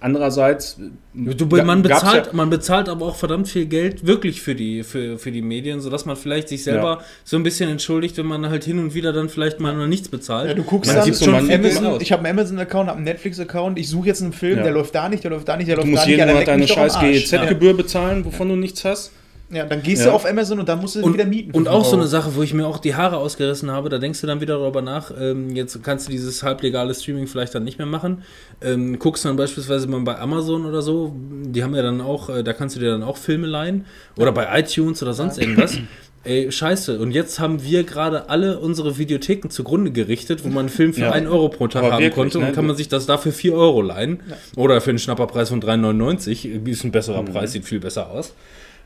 [0.00, 0.78] andererseits.
[1.14, 5.18] Du, man, bezahlt, ja- man bezahlt aber auch verdammt viel Geld wirklich für die, für,
[5.18, 7.04] für die Medien, sodass man vielleicht sich selber Ja.
[7.22, 10.08] so ein bisschen entschuldigt, wenn man halt hin und wieder dann vielleicht mal noch nichts
[10.08, 10.48] bezahlt.
[10.48, 12.02] ja, du guckst Man dann schon Amazon, aus.
[12.02, 14.62] ich habe einen Amazon-Account, habe einen Netflix-Account, ich suche jetzt einen Film, Ja.
[14.64, 16.16] der läuft da nicht, der läuft da nicht, der Du läuft musst da nicht.
[16.16, 17.30] jeden dann Monat leck mich deine scheiß.
[17.30, 19.12] GEZ-Gebühr bezahlen, wovon du nichts hast.
[19.52, 20.08] Ja, dann gehst Ja.
[20.10, 21.50] du auf Amazon und dann musst du und, wieder mieten.
[21.52, 22.10] und auch so eine Euro.
[22.10, 24.80] Sache, wo ich mir auch die Haare ausgerissen habe, da denkst du dann wieder darüber
[24.82, 28.22] nach, ähm, jetzt kannst du dieses halblegale Streaming vielleicht dann nicht mehr machen.
[28.62, 32.42] Ähm, guckst dann beispielsweise mal bei Amazon oder so, die haben ja dann auch, äh,
[32.42, 33.84] da kannst du dir dann auch Filme leihen
[34.16, 35.78] oder bei iTunes oder sonst irgendwas.
[36.24, 37.00] Ey, scheiße.
[37.00, 41.00] Und jetzt haben wir gerade alle unsere Videotheken zugrunde gerichtet, wo man einen Film für
[41.00, 41.10] Ja.
[41.10, 42.52] 1 Euro pro Tag Aber haben wirklich, konnte und ne?
[42.52, 44.20] kann man sich das dafür 4 Euro leihen.
[44.54, 46.64] Oder für einen Schnapperpreis von 3,99.
[46.68, 48.34] Ist ein besserer Preis, sieht viel besser aus.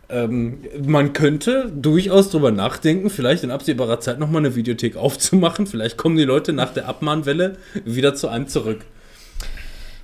[0.09, 5.67] Ähm, man könnte durchaus drüber nachdenken, vielleicht in absehbarer Zeit nochmal eine Videothek aufzumachen.
[5.67, 8.85] Vielleicht kommen die Leute nach der Abmahnwelle wieder zu einem zurück.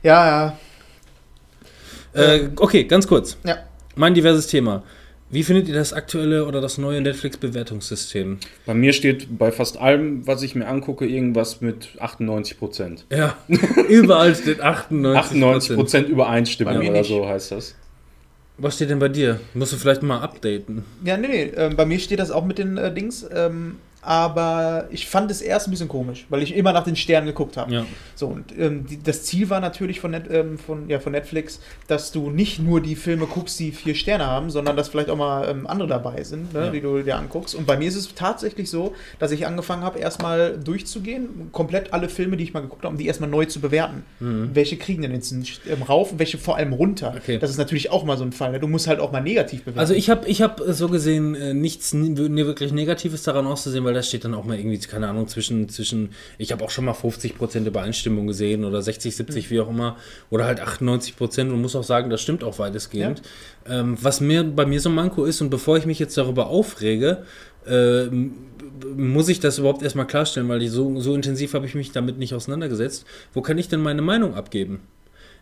[0.03, 0.59] Ja, ja.
[2.15, 3.37] Äh, okay, ganz kurz.
[3.45, 3.59] Ja.
[3.95, 4.83] Mein diverses Thema.
[5.31, 8.38] Wie findet ihr das aktuelle oder das neue Netflix-Bewertungssystem?
[8.67, 13.07] Bei mir steht bei fast allem, was ich mir angucke, irgendwas mit 98 Prozent.
[13.11, 13.38] Ja,
[13.88, 15.19] überall steht 98.
[15.19, 17.75] 98 Prozent Übereinstimmung oder so heißt das.
[18.62, 19.40] Was steht denn bei dir?
[19.55, 20.85] Musst du vielleicht mal updaten.
[21.05, 21.42] Ja, nee, nee.
[21.57, 23.27] Ähm, bei mir steht das auch mit den äh, Dings.
[23.35, 27.27] Ähm, aber ich fand es erst ein bisschen komisch, weil ich immer nach den Sternen
[27.29, 27.73] geguckt habe.
[27.73, 27.87] Ja.
[28.17, 31.61] So, und ähm, die, das Ziel war natürlich von, Net, ähm, von, ja, von Netflix,
[31.87, 35.17] dass du nicht nur die Filme guckst, die vier Sterne haben, sondern dass vielleicht auch
[35.17, 36.71] mal ähm, andere dabei sind, ne, Ja.
[36.71, 37.55] die du dir anguckst.
[37.55, 42.09] Und bei mir ist es tatsächlich so, dass ich angefangen habe, erstmal durchzugehen, komplett alle
[42.09, 44.03] Filme, die ich mal geguckt habe, um die erstmal neu zu bewerten.
[44.19, 47.15] Welche kriegen denn jetzt ähm, rauf und welche vor allem runter?
[47.17, 47.38] Okay.
[47.38, 48.53] Das ist natürlich auch mal so ein Fall.
[48.53, 48.61] Ne?
[48.61, 49.79] Du musst halt auch mal negativ bewerten.
[49.79, 53.92] Also ich habe ich hab so gesehen äh, nichts nie wirklich Negatives daran auszusehen, weil
[53.93, 56.93] da steht dann auch mal irgendwie, keine Ahnung, zwischen, zwischen ich habe auch schon mal
[56.93, 59.97] 50% Übereinstimmung gesehen oder 60, 70, wie auch immer,
[60.31, 63.23] oder halt 98% und muss auch sagen, das stimmt auch weitestgehend.
[63.69, 66.49] Ähm, was mir bei mir so ein Manko ist und bevor ich mich jetzt darüber
[66.49, 67.25] aufrege,
[67.67, 68.07] äh,
[68.97, 72.35] muss ich das überhaupt erstmal klarstellen, weil so, so intensiv habe ich mich damit nicht
[72.35, 73.05] auseinandergesetzt.
[73.33, 74.81] Wo kann ich denn meine Meinung abgeben?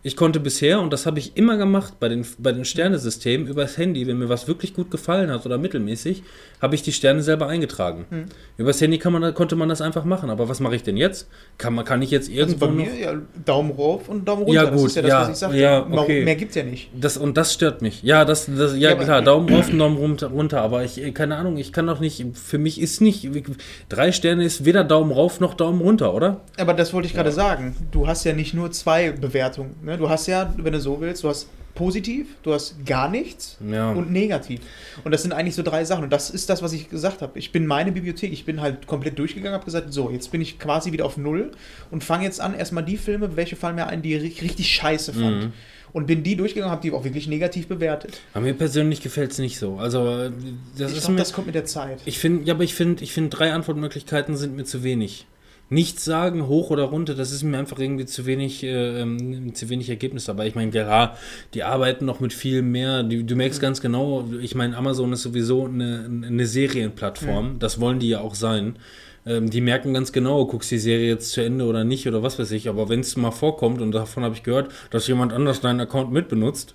[0.03, 3.77] Ich konnte bisher, und das habe ich immer gemacht bei den, bei den Sternesystemen, übers
[3.77, 6.23] Handy, wenn mir was wirklich gut gefallen hat oder mittelmäßig,
[6.63, 8.07] habe ich die Sterne selber eingetragen.
[8.09, 8.25] Hm.
[8.57, 10.31] Übers Handy man, konnte man das einfach machen.
[10.31, 11.29] Aber was mache ich denn jetzt?
[11.59, 14.63] Kann, man, kann ich jetzt Also irgendwo bei mir ja Daumen rauf und Daumen runter.
[14.63, 15.57] Ja, das gut, ist ja das, ja, was ich sagte.
[15.59, 16.25] ja, Mehr- okay.
[16.25, 16.89] Mehr gibt's ja nicht.
[16.99, 18.03] Das, und das stört mich.
[18.03, 20.63] Ja, das, das, ja, Ja, klar, Daumen rauf und Daumen runter, runter.
[20.63, 23.29] Aber ich, äh, keine Ahnung, ich kann doch nicht, für mich ist nicht,
[23.91, 26.41] drei Sterne ist weder Daumen rauf noch Daumen runter, oder?
[26.59, 27.77] Aber das wollte ich gerade sagen.
[27.91, 29.90] Du hast ja nicht nur zwei Bewertungen.
[29.91, 29.99] Ne?
[29.99, 33.91] Du hast ja, wenn du so willst, du hast positiv, du hast gar nichts Ja.
[33.91, 34.61] und negativ.
[35.03, 36.05] Und das sind eigentlich so drei Sachen.
[36.05, 37.37] Und das ist das, was ich gesagt habe.
[37.39, 40.59] Ich bin meine Bibliothek, ich bin halt komplett durchgegangen, habe gesagt, so, jetzt bin ich
[40.61, 41.51] quasi wieder auf Null
[41.91, 45.13] und fange jetzt an, erstmal die Filme, welche fallen mir ein, die ich richtig scheiße
[45.13, 45.45] fand.
[45.45, 45.53] Mhm.
[45.93, 48.21] Und bin die durchgegangen, habe die auch wirklich negativ bewertet.
[48.33, 49.77] Aber mir persönlich gefällt es nicht so.
[49.79, 50.31] Also, äh,
[50.79, 51.19] das ich ist glaube, mir.
[51.19, 51.99] das kommt mit der Zeit.
[52.05, 55.27] Ich finde, ja, aber ich finde, ich finde, drei Antwortmöglichkeiten sind mir zu wenig.
[55.73, 59.69] Nichts sagen, hoch oder runter, das ist mir einfach irgendwie zu wenig, äh, ähm, zu
[59.69, 60.49] wenig Ergebnis dabei.
[60.49, 61.17] Ich meine, ja,
[61.55, 63.05] die arbeiten noch mit viel mehr.
[63.05, 67.61] Du, du merkst ganz genau, ich meine, Amazon ist sowieso eine, eine Serienplattform.
[67.61, 68.77] Das wollen die ja auch sein.
[69.25, 72.39] Ähm, die merken ganz genau, guckst die Serie jetzt zu Ende oder nicht oder was
[72.39, 72.69] weiß ich.
[72.69, 76.13] Aber wenn es mal vorkommt, und davon habe ich gehört, dass jemand anders deinen Account
[76.13, 76.75] mitbenutzt,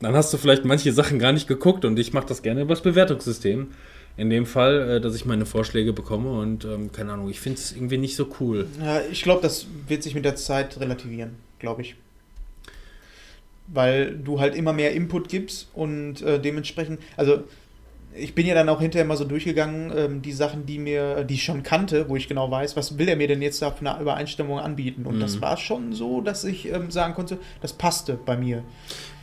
[0.00, 2.82] dann hast du vielleicht manche Sachen gar nicht geguckt und ich mache das gerne übers
[2.82, 3.68] Bewertungssystem.
[4.16, 7.58] In dem Fall, äh, dass ich meine Vorschläge bekomme und ähm, keine Ahnung, ich finde
[7.58, 8.66] es irgendwie nicht so cool.
[8.80, 11.96] Ja, ich glaube, das wird sich mit der Zeit relativieren, glaube ich.
[13.66, 17.44] Weil du halt immer mehr Input gibst und äh, dementsprechend, also
[18.16, 21.34] ich bin ja dann auch hinterher mal so durchgegangen, ähm, die Sachen, die mir, die
[21.34, 23.88] ich schon kannte, wo ich genau weiß, was will er mir denn jetzt da für
[23.88, 25.06] eine Übereinstimmung anbieten.
[25.06, 25.40] Und das Mhm.
[25.40, 28.62] war schon so, dass ich ähm, sagen konnte, das passte bei mir.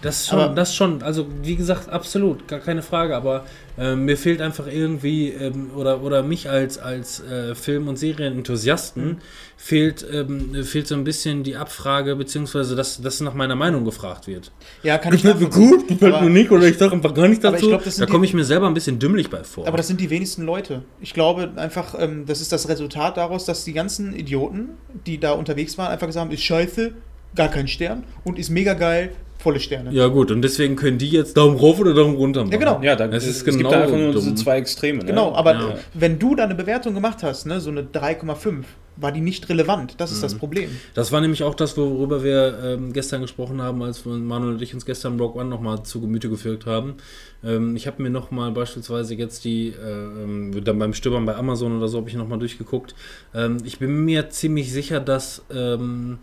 [0.02, 3.46] Das schon, Aber- das schon, also wie gesagt, absolut, gar keine Frage, aber
[3.78, 9.06] äh, mir fehlt einfach irgendwie, ähm, oder, oder mich als, als äh, Film- und Serienenthusiasten,
[9.06, 9.18] Mhm.
[9.58, 14.26] fehlt, ähm, fehlt so ein bisschen die Abfrage, beziehungsweise dass, dass nach meiner Meinung gefragt
[14.28, 14.52] wird.
[14.82, 15.70] Ja, kann ich mir nachvollziehen.
[15.70, 17.68] gut, gefällt mir nicht, oder ich sage einfach gar ich dazu.
[17.68, 19.68] glaub, das da komme ich mir selber ein bisschen dümmlich bei vor.
[19.68, 20.82] Aber das sind die wenigsten Leute.
[21.00, 24.70] Ich glaube einfach, ähm, das ist das Resultat daraus, dass die ganzen Idioten,
[25.06, 26.94] die da unterwegs waren, einfach gesagt haben, ist scheiße,
[27.36, 29.12] gar kein Stern und ist mega geil,
[29.42, 29.92] volle Sterne.
[29.92, 32.52] ja gut, und deswegen können die jetzt Daumen rauf oder Daumen runter machen.
[32.54, 32.82] Ja, genau.
[32.82, 35.00] Ja, da, Es ist es gibt genau da einfach nur diese zwei Extreme.
[35.00, 35.06] Ne?
[35.06, 35.76] Genau, aber Ja.
[35.94, 38.64] wenn du da eine Bewertung gemacht hast, ne, so eine 3,5,
[38.98, 39.96] war die nicht relevant.
[39.98, 40.22] Das ist Mhm.
[40.24, 40.70] das Problem.
[40.94, 44.74] Das war nämlich auch das, worüber wir ähm, gestern gesprochen haben, als Manuel und ich
[44.74, 46.96] uns gestern Rock One nochmal zu Gemüte geführt haben.
[47.44, 51.88] Ähm, ich habe mir nochmal beispielsweise jetzt die, äh, dann beim Stöbern bei Amazon oder
[51.88, 52.94] so, habe ich nochmal durchgeguckt.
[53.34, 56.20] Ähm, ich bin mir ziemlich sicher, dass ähm,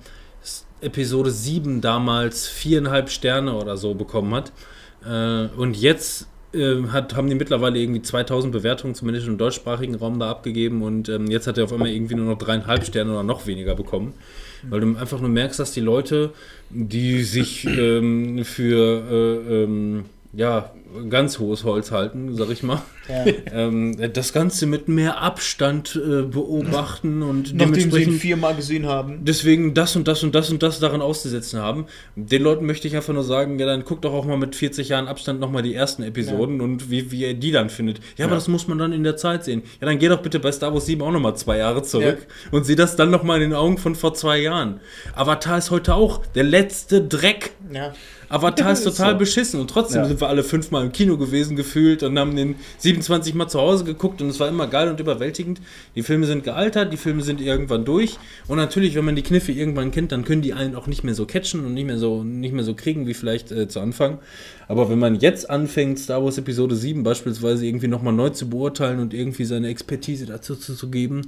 [0.81, 4.53] Episode 7 damals viereinhalb Sterne oder so bekommen hat.
[5.05, 10.19] Äh, und jetzt äh, hat, haben die mittlerweile irgendwie 2000 Bewertungen, zumindest im deutschsprachigen Raum,
[10.19, 10.83] da abgegeben.
[10.83, 13.75] Und ähm, jetzt hat er auf einmal irgendwie nur noch dreieinhalb Sterne oder noch weniger
[13.75, 14.15] bekommen.
[14.69, 16.31] Weil du einfach nur merkst, dass die Leute,
[16.71, 20.07] die sich ähm, für äh, ähm,
[20.39, 20.71] ja,
[21.11, 23.27] ganz hohes Holz halten, sag ich mal, Ja.
[23.53, 28.87] ähm, das Ganze mit mehr Abstand äh, beobachten und Nachdem sie ihn dementsprechend viermal gesehen
[28.87, 29.25] haben.
[29.25, 31.87] deswegen das und das und das und das daran auszusetzen haben.
[32.15, 34.89] Den Leuten möchte ich einfach nur sagen, ja, dann guckt doch auch mal mit 40
[34.91, 37.99] Jahren Abstand nochmal die ersten Episoden und wie, wie ihr die dann findet.
[38.17, 39.65] Ja, aber das muss man dann in der Zeit sehen.
[39.81, 42.65] Ja, dann geh doch bitte bei Star Wars 7 auch nochmal zwei Jahre zurück und
[42.65, 44.79] sieh das dann nochmal in den Augen von vor zwei Jahren.
[45.17, 47.51] Avatar ist heute auch der letzte Dreck.
[47.73, 47.93] Ja.
[48.29, 49.19] Avatar ist Ist total so.
[49.19, 50.09] beschissen und trotzdem Ja.
[50.09, 53.85] sind wir alle fünfmal im Kino gewesen gefühlt und haben den 27 Mal zu Hause
[53.85, 55.61] geguckt und es war immer geil und überwältigend.
[55.95, 59.53] Die Filme sind gealtert, die Filme sind irgendwann durch und natürlich, wenn man die Kniffe
[59.53, 62.23] irgendwann kennt, dann können die einen auch nicht mehr so catchen und nicht mehr so,
[62.25, 64.19] nicht mehr so kriegen wie vielleicht äh, zu Anfang.
[64.71, 69.01] Aber wenn man jetzt anfängt, Star Wars Episode 7 beispielsweise irgendwie nochmal neu zu beurteilen
[69.01, 71.23] und irgendwie seine Expertise dazu zu, zu geben,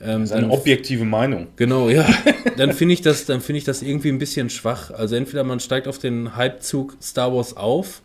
[0.00, 1.46] ähm, Das ist eine dann objektive Meinung.
[1.56, 2.06] Genau, ja.
[2.58, 4.90] Dann finde ich das, dann finde ich das irgendwie ein bisschen schwach.
[4.90, 8.02] Also entweder man steigt auf den Hypezug Star Wars auf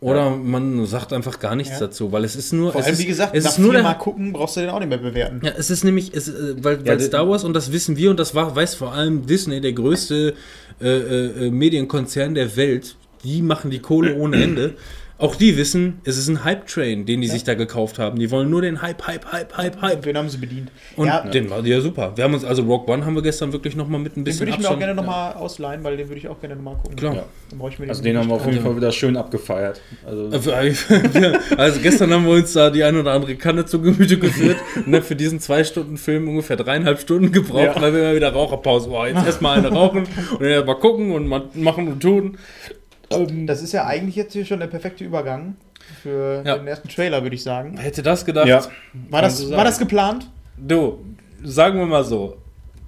[0.00, 1.80] Oder man sagt einfach gar nichts Ja.
[1.86, 2.72] dazu, weil es ist nur.
[2.72, 4.70] Vor es allem, ist, wie gesagt, es nach ist nur der, gucken brauchst du den
[4.70, 5.42] auch nicht mehr bewerten.
[5.44, 8.10] Ja, es ist nämlich, es, äh, weil, weil der- Star Wars, und das wissen wir,
[8.10, 10.32] und das war, weiß vor allem Disney, der größte
[10.80, 14.74] äh, äh, äh, Medienkonzern der Welt, die machen die Kohle ohne Ende.
[15.18, 18.18] Auch die wissen, es ist ein Hype-Train, den die sich da gekauft haben.
[18.18, 20.02] Die wollen nur den Hype, Hype, Hype, Hype, Hype.
[20.02, 20.72] Den haben sie bedient.
[20.96, 22.10] Und ja, den war ja super.
[22.16, 24.24] Wir haben uns, also Rock One haben wir gestern wirklich noch mal mit ein den
[24.24, 26.74] bisschen würde ich mir auch gerne nochmal ausleihen, weil den würde ich auch gerne nochmal
[26.74, 26.96] gucken.
[26.96, 27.14] Klar.
[27.14, 27.24] Ja.
[27.50, 28.62] Dann brauche ich mir Also den haben wir auf jeden Ja.
[28.64, 29.80] Fall wieder schön abgefeiert.
[30.04, 30.52] Also,
[31.56, 34.90] Also gestern haben wir uns da die ein oder andere Kanne zu Gemüte geführt und
[34.90, 37.80] dann für diesen zwei Stunden Film ungefähr dreieinhalb Stunden gebraucht, Ja.
[37.80, 39.14] weil wir immer wieder Raucherpause waren.
[39.14, 39.98] Jetzt erstmal eine rauchen
[40.32, 42.38] und dann erstmal gucken und mal machen und tun.
[43.16, 45.56] Ähm, Das ist ja eigentlich jetzt hier schon der perfekte Übergang
[46.02, 46.56] für Ja.
[46.58, 47.76] den ersten Trailer, würde ich sagen.
[47.78, 48.46] Hätte das gedacht?
[48.46, 48.62] ja,
[49.10, 50.30] War das, war das geplant?
[50.56, 50.98] Du,
[51.42, 52.36] sagen wir mal so.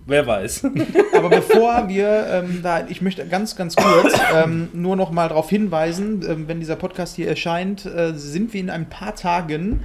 [0.06, 0.64] Wer weiß.
[1.16, 5.48] Aber bevor wir ähm, da, ich möchte ganz, ganz kurz ähm, nur noch mal darauf
[5.48, 9.80] hinweisen, ähm, wenn dieser Podcast hier erscheint, äh, sind wir in ein paar Tagen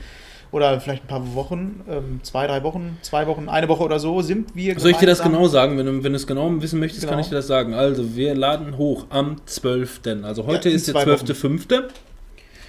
[0.52, 4.22] oder vielleicht ein paar Wochen, ähm, zwei, drei Wochen, zwei Wochen, eine Woche oder so,
[4.22, 5.78] sind wir Soll ich dir das genau sagen?
[5.78, 7.22] Wenn du, wenn du es genau wissen möchtest, kann Genau.
[7.22, 7.74] ich dir das sagen.
[7.74, 10.02] Also, wir laden hoch am 12.
[10.24, 11.84] Also heute Ja, ist der zwei 12.5.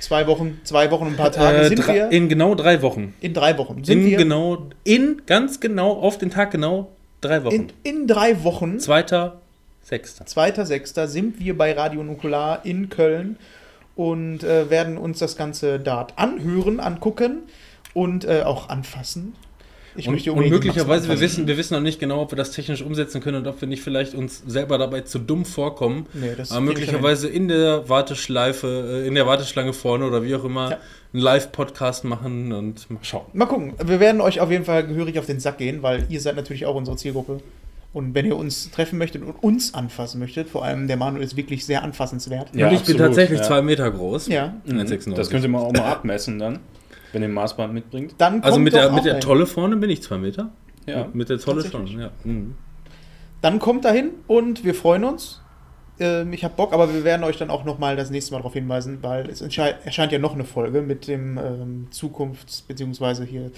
[0.01, 2.11] Zwei Wochen, zwei Wochen und ein paar Tage Äh, sind drei- wir.
[2.11, 3.15] in genau drei Wochen.
[3.21, 4.17] In drei Wochen sind In wir.
[4.17, 6.89] genau, in ganz genau, auf den Tag genau
[7.21, 7.55] drei Wochen.
[7.55, 9.41] in, in drei Wochen, Zweiter,
[9.83, 10.25] Sechster.
[10.25, 13.37] 2.6., sind wir bei Radio Nukular in Köln
[13.95, 17.41] und äh, werden uns das Ganze dort anhören, angucken
[17.95, 19.35] und äh, auch anfassen.
[19.97, 22.53] Ich Und, möchte und möglicherweise, wir wissen, wir wissen noch nicht genau, ob wir das
[22.53, 26.07] technisch umsetzen können und ob wir nicht vielleicht uns selber dabei zu dumm vorkommen.
[26.15, 30.71] Nee, aber möglicherweise in der Warteschleife, äh, in der Warteschlange vorne oder wie auch immer,
[30.71, 30.79] Ja.
[31.13, 33.27] einen Live-Podcast machen und mal schauen.
[33.33, 33.73] Mal gucken.
[33.85, 36.67] Wir werden euch auf jeden Fall gehörig auf den Sack gehen, weil ihr seid natürlich
[36.67, 37.41] auch unsere Zielgruppe.
[37.93, 41.37] Und wenn ihr uns treffen möchtet und uns anfassen möchtet, vor allem der Manuel ist
[41.37, 42.55] wirklich sehr anfassenswert.
[42.55, 43.45] Ja, und ich bin absolut, tatsächlich ja.
[43.45, 44.29] zwei Meter groß.
[44.29, 44.55] Ja.
[44.65, 44.79] Mhm.
[44.79, 45.15] 1,96.
[45.17, 46.61] das könnt ihr mal auch mal abmessen dann,
[47.13, 48.15] wenn ihr ein Maßband mitbringt.
[48.19, 49.21] Dann kommt also mit doch der, auch mit der.
[49.21, 50.51] Tolle vorne bin ich zwei Meter.
[50.87, 51.09] Ja.
[51.13, 52.11] Mit der Tolle schon, ja.
[52.25, 52.55] Mhm.
[53.41, 55.40] Dann kommt dahin und wir freuen uns.
[56.01, 58.55] Ähm, ich habe Bock, aber wir werden euch dann auch nochmal das nächste Mal darauf
[58.55, 63.51] hinweisen, weil es erscheint ja noch eine Folge mit dem ähm, Zukunfts- beziehungsweise hier,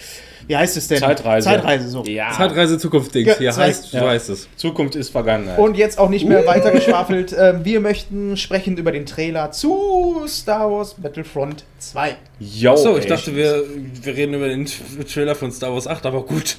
[0.49, 0.99] wie heißt es denn?
[0.99, 1.45] Zeitreise.
[1.49, 2.03] Zeitreise, so.
[2.05, 2.33] Ja.
[2.33, 3.29] Zeitreise Zukunft-Dings.
[3.29, 4.01] Ja, Hier Zeit- heißt, Ja.
[4.01, 4.49] so heißt es.
[4.57, 5.59] Zukunft ist Vergangenheit.
[5.59, 7.35] Und jetzt auch nicht mehr weiter geschwafelt.
[7.39, 12.17] Ähm, wir möchten sprechen über den Trailer zu Star Wars Battlefront 2.
[12.41, 13.63] Yo, Achso, ich dachte, wir,
[14.03, 16.57] wir reden über den Trailer von Star Wars 8, aber gut.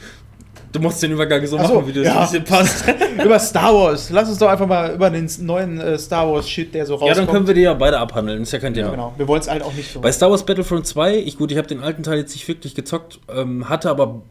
[0.74, 2.24] Du musst den Übergang so so, machen, wie du ja.
[2.24, 2.84] es dir passt.
[3.24, 4.10] über Star Wars.
[4.10, 7.00] Lass uns doch einfach mal über den neuen äh, Star Wars Shit, der so ja,
[7.00, 7.18] rauskommt.
[7.20, 8.90] dann können wir die ja beide abhandeln, ist ja kein Thema.
[8.90, 10.02] Genau, wir wollen es halt auch nicht so.
[10.02, 12.74] Bei Star Wars Battlefront 2, ich gut, ich habe den alten Teil jetzt nicht wirklich
[12.74, 14.24] gezockt, ähm, hatte aber,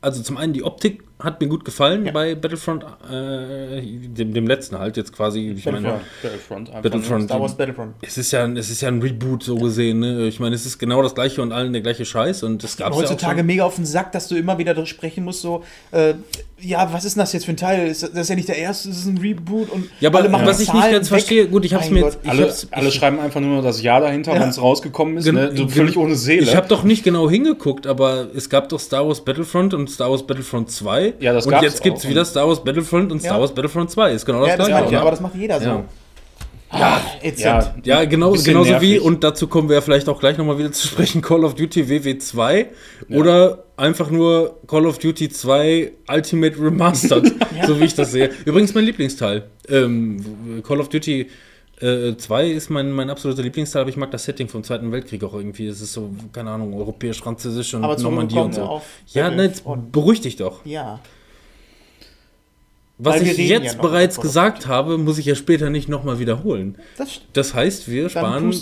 [0.00, 2.12] also zum einen die Optik hat mir gut gefallen Ja.
[2.12, 6.70] bei Battlefront, äh, dem, dem letzten halt jetzt quasi, ich meine, Battlefront.
[6.72, 6.82] Battlefront.
[6.82, 7.24] Battlefront.
[7.24, 7.94] Star Wars Battlefront.
[8.02, 10.26] es ist ja, es ist ja ein Reboot so gesehen, ne?
[10.28, 12.78] Ich meine, es ist genau das gleiche und allen der gleiche Scheiß und das es
[12.78, 13.46] ja auch Heutzutage schon.
[13.46, 16.14] mega auf den Sack, dass du immer wieder darüber sprechen musst, so, äh,
[16.60, 17.86] ja, was ist denn das jetzt für ein Teil?
[17.88, 20.28] Ist, das ist ja nicht der erste, das ist ein Reboot und Ja, aber alle
[20.28, 21.18] machen was ich nicht ganz weg.
[21.20, 24.34] verstehe, gut, ich hab's Mein mir jetzt, Alle, alle schreiben einfach nur das Ja dahinter,
[24.34, 24.40] Ja.
[24.40, 25.24] wenn es rausgekommen ist.
[25.24, 25.52] Gen- Ne?
[25.56, 26.42] So völlig ohne Seele.
[26.42, 30.10] Ich habe doch nicht genau hingeguckt, aber es gab doch Star Wars Battlefront und Star
[30.10, 31.07] Wars Battlefront 2.
[31.20, 32.08] Ja, das Und jetzt gibt's auch.
[32.10, 33.40] wieder Star Wars Battlefront und Star Ja.
[33.40, 34.12] Wars Battlefront 2.
[34.12, 34.92] Ist genau das Ja, das gleiche.
[34.92, 35.66] ja, aber das macht jeder so.
[35.66, 35.84] Ja.
[36.70, 39.00] Ja, jetzt ja, Ja, genau, genauso wie, nervig.
[39.00, 41.84] und dazu kommen wir ja vielleicht auch gleich nochmal wieder zu sprechen, Call of Duty
[41.88, 42.66] WW2
[43.10, 47.32] oder einfach nur Call of Duty 2 Ultimate Remastered,
[47.66, 48.30] so wie ich das sehe.
[48.44, 49.44] Übrigens mein Lieblingsteil.
[49.70, 51.28] Ähm, Call of Duty
[51.80, 55.22] äh, 2 ist mein, mein absoluter Lieblingsteil, aber ich mag das Setting vom Zweiten Weltkrieg
[55.24, 55.66] auch irgendwie.
[55.66, 58.62] Es ist so, keine Ahnung, europäisch, französisch und Aber Normandie und so.
[58.62, 59.92] auf Ja, ne, jetzt Battlefront.
[59.92, 60.64] beruhig dich doch.
[60.66, 61.00] Ja.
[63.00, 66.74] Was ich jetzt ja bereits gesagt habe, muss ich ja später nicht nochmal wiederholen.
[66.96, 68.52] Das Das heißt, wir sparen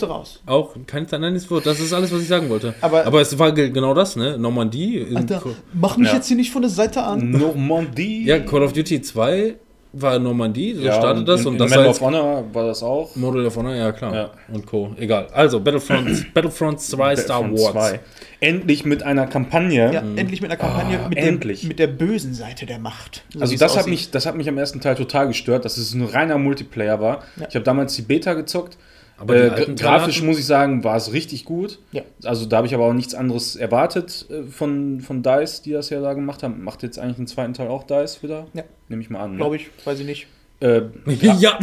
[0.45, 1.65] auch kein nein, Wort.
[1.65, 2.75] Das ist alles, was ich sagen wollte.
[2.83, 4.37] Aber- Aber, es war ge- genau das, ne?
[4.37, 5.07] Normandie.
[5.15, 5.43] Alter,
[5.73, 6.17] mach mich Ja.
[6.17, 7.31] jetzt hier nicht von der Seite an.
[7.31, 8.27] Normandie.
[8.27, 9.55] ja, Call of Duty 2
[10.01, 11.41] war Normandie, so Ja, startet das.
[11.43, 13.15] in, Und in das Medal heißt of Honor war das auch.
[13.17, 14.15] Model of Honor, ja klar.
[14.15, 14.31] Ja.
[14.53, 14.93] Und Co.
[14.99, 15.27] Egal.
[15.33, 17.73] Also, Battlefront, Battlefront 2 Star Wars.
[17.73, 18.01] 2.
[18.41, 19.93] Endlich mit einer Kampagne.
[19.93, 21.61] Ja, endlich mit einer Kampagne Ah, mit, endlich.
[21.63, 23.25] Dem, mit der bösen Seite der Macht.
[23.33, 25.95] So Also das hat, mich, das hat mich am ersten Teil total gestört, dass es
[25.95, 27.23] ein reiner Multiplayer war.
[27.37, 27.47] Ja.
[27.49, 28.77] Ich habe damals die Beta gezockt.
[29.19, 31.79] Aber äh, grafisch muss ich sagen, war es richtig gut.
[31.93, 32.03] Ja.
[32.25, 35.91] Also da habe ich aber auch nichts anderes erwartet äh, von, von DICE, die das
[35.91, 36.63] ja da gemacht haben.
[36.63, 38.47] Macht jetzt eigentlich den zweiten Teil auch DICE wieder?
[38.53, 38.65] Ja.
[38.89, 39.33] Nehme ich mal an.
[39.33, 39.37] Ne?
[39.39, 40.27] Glaube ich, weiß ich nicht.
[40.61, 40.83] Äh,
[41.39, 41.59] Ja,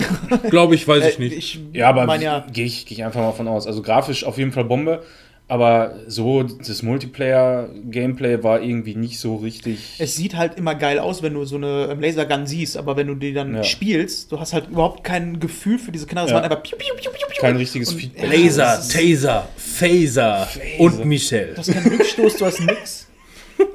[0.50, 1.38] glaube ich, weiß ich Äh, nicht.
[1.38, 3.68] Ich ja, aber ja, gehe ich, geh ich einfach mal von aus.
[3.68, 5.04] Also grafisch auf jeden Fall Bombe.
[5.48, 9.96] Aber so, das Multiplayer-Gameplay war irgendwie nicht so richtig.
[10.00, 13.08] Es sieht halt immer geil aus, wenn du so eine ähm, Lasergun siehst, aber wenn
[13.08, 13.64] du die dann Ja.
[13.64, 16.26] spielst, du hast halt überhaupt kein Gefühl für diese Knarre.
[16.28, 16.38] Es Ja.
[16.38, 17.42] waren einfach piu, piu, piu, piu, piu.
[17.42, 18.32] Kein richtiges Und- Feedback.
[18.32, 20.48] Laser, Taser, Phaser
[20.80, 21.52] und Michelle.
[21.54, 23.03] Du hast keinen Rückstoß, du hast nix.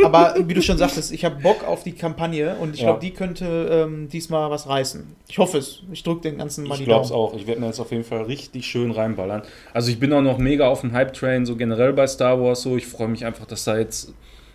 [0.05, 2.89] Aber wie du schon sagtest, ich habe Bock auf die Kampagne und ich Ja.
[2.89, 5.05] glaube, die könnte ähm, diesmal was reißen.
[5.29, 5.83] Ich hoffe es.
[5.93, 7.35] Ich drücke den ganzen mal Ich glaube es auch.
[7.35, 9.43] Ich werde mir jetzt auf jeden Fall richtig schön reinballern.
[9.73, 12.77] Also ich bin auch noch mega auf dem Hype-Train, so generell bei Star Wars so.
[12.77, 14.13] Ich freue mich einfach, dass da jetzt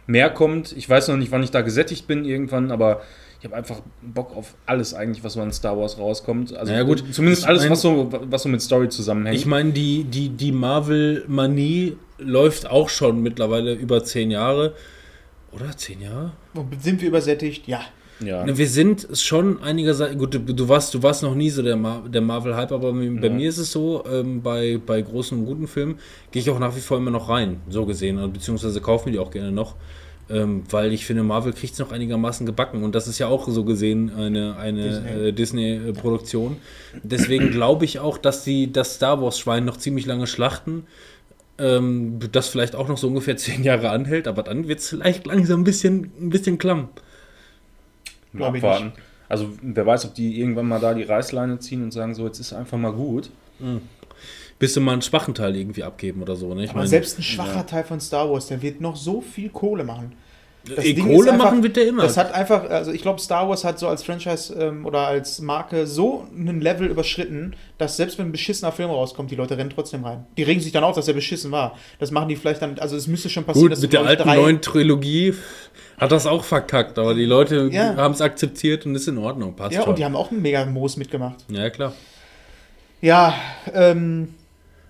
[0.08, 0.74] mehr kommt.
[0.78, 3.02] Ich weiß noch nicht, wann ich da gesättigt bin irgendwann, aber
[3.40, 6.56] ich habe einfach Bock auf alles eigentlich, was so an Star Wars rauskommt.
[6.56, 7.04] Also Ja, gut.
[7.12, 9.38] zumindest alles, mein- was, so, was so mit Story zusammenhängt.
[9.38, 14.74] Ich meine, die, die, die Marvel-Manie läuft auch schon mittlerweile über zehn Jahre.
[15.56, 16.32] Oder zehn Jahre?
[16.82, 17.68] Sind wir übersättigt?
[17.68, 17.82] Ja.
[18.24, 18.45] ja.
[18.58, 22.04] Wir sind schon einigerseits, gut, du, du, warst, du warst noch nie so der, Mar
[22.08, 23.30] der Marvel-Hype, aber bei, Ja.
[23.30, 25.99] mir ist es so, ähm, bei, bei großen und guten Filmen
[26.32, 29.20] gehe ich auch nach wie vor immer noch rein, so gesehen, beziehungsweise kaufe mir die
[29.20, 29.76] auch gerne noch,
[30.30, 33.47] ähm, weil ich finde, Marvel kriegt es noch einigermaßen gebacken und das ist ja auch
[33.47, 35.32] so gesehen eine, eine Disney.
[35.34, 35.80] Disney.
[35.80, 36.58] Disney-Produktion.
[37.04, 40.86] Deswegen glaube ich auch, dass die das Star Wars-Schwein noch ziemlich lange schlachten.
[41.60, 45.26] Ähm, das vielleicht auch noch so ungefähr zehn Jahre anhält, aber dann wird es vielleicht
[45.26, 46.89] langsam ein bisschen, ein bisschen klamm.
[48.32, 48.93] Mal abwarten.
[49.30, 52.39] Also wer weiß, ob die irgendwann mal da die Reißleine ziehen und sagen, so jetzt
[52.39, 53.30] ist einfach mal gut.
[54.60, 56.54] bis sie mal einen schwachen Teil irgendwie abgeben oder so.
[56.54, 56.64] Ne?
[56.64, 59.49] Ich Aber meine, selbst ein schwacher Teil von Star Wars, der wird noch so viel
[59.49, 60.14] Kohle machen.
[60.66, 62.03] Das Ding Kohle einfach- machen wird der immer.
[62.03, 65.41] Das hat einfach, also ich glaube, Star Wars hat so als Franchise ähm, oder als
[65.41, 69.72] Marke so einen Level überschritten, dass selbst wenn ein beschissener Film rauskommt, die Leute rennen
[69.76, 70.26] trotzdem rein.
[70.38, 71.78] Die regen sich dann auf, dass er beschissen war.
[71.99, 74.26] Das machen die vielleicht dann, also es müsste schon passieren, Gut, dass mit der alten
[74.28, 75.34] neuen Trilogie
[75.97, 77.95] hat das auch verkackt, aber die Leute Ja.
[77.97, 79.55] haben es akzeptiert und ist in Ordnung.
[79.57, 79.89] Passt Ja, schon.
[79.89, 81.43] und die haben auch einen mega Moos mitgemacht.
[81.49, 81.91] ja, klar.
[83.01, 83.34] Ja,
[83.74, 84.34] ähm,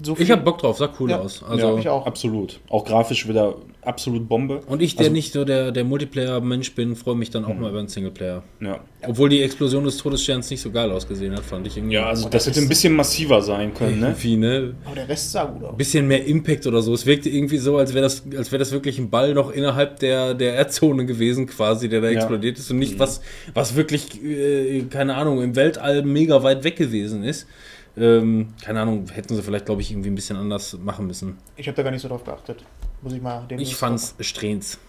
[0.01, 1.19] so Ich habe Bock drauf, sah cool Ja.
[1.19, 1.43] aus.
[1.43, 2.05] Also, Ja, ich auch.
[2.05, 2.59] Absolut.
[2.69, 3.55] Auch grafisch wieder
[3.86, 4.61] absolut Bombe.
[4.67, 7.61] Und ich, der Also- nicht so der, der Multiplayer-Mensch bin, freue mich dann auch Mhm.
[7.61, 8.43] mal über einen Singleplayer.
[8.61, 8.79] Ja.
[9.07, 11.95] Obwohl die Explosion des Todessterns nicht so geil ausgesehen hat, fand ich irgendwie.
[11.95, 14.07] Ja, also Und das hätte ein bisschen massiver sein können, ne?
[14.07, 14.75] irgendwie, ne?
[14.86, 15.77] Aber der Rest sah gut aus.
[15.77, 16.93] bisschen mehr Impact oder so.
[16.93, 19.99] Es wirkte irgendwie so, als wäre das, als wäre das wirklich ein Ball noch innerhalb
[19.99, 22.13] der, der Erdzone gewesen, quasi, der da Ja.
[22.19, 23.21] explodiert ist und nicht was,
[23.53, 27.47] was wirklich, äh, keine Ahnung, im Weltall mega weit weg gewesen ist.
[27.95, 31.38] Ähm, keine Ahnung, hätten sie vielleicht, glaube ich, irgendwie ein bisschen anders machen müssen.
[31.57, 32.63] Ich habe da gar nicht so drauf geachtet.
[33.04, 34.80] Muss ich mal den Ich fand's strehns,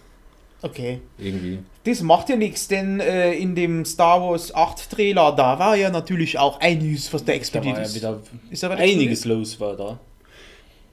[0.61, 1.01] Okay.
[1.19, 1.59] irgendwie.
[1.83, 5.91] Das macht ja nichts, denn äh, in dem Star Wars 8 Trailer, da war ja
[5.91, 7.95] natürlich auch einiges, was da Da explodiert war ja ist.
[7.95, 9.99] wieder ist da was einiges los war da.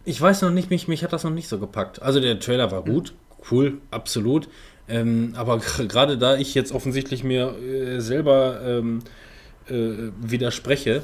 [0.04, 2.02] Ich weiß noch nicht, mich, mich hat das noch nicht so gepackt.
[2.02, 3.14] Also der Trailer war gut,
[3.50, 4.48] cool, absolut.
[4.88, 5.58] Ähm, aber
[5.88, 8.98] gerade da ich jetzt offensichtlich mir äh, selber ähm,
[9.68, 11.02] äh, widerspreche,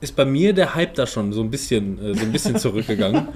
[0.00, 3.28] ist bei mir der Hype da schon so ein bisschen, äh, so ein bisschen zurückgegangen.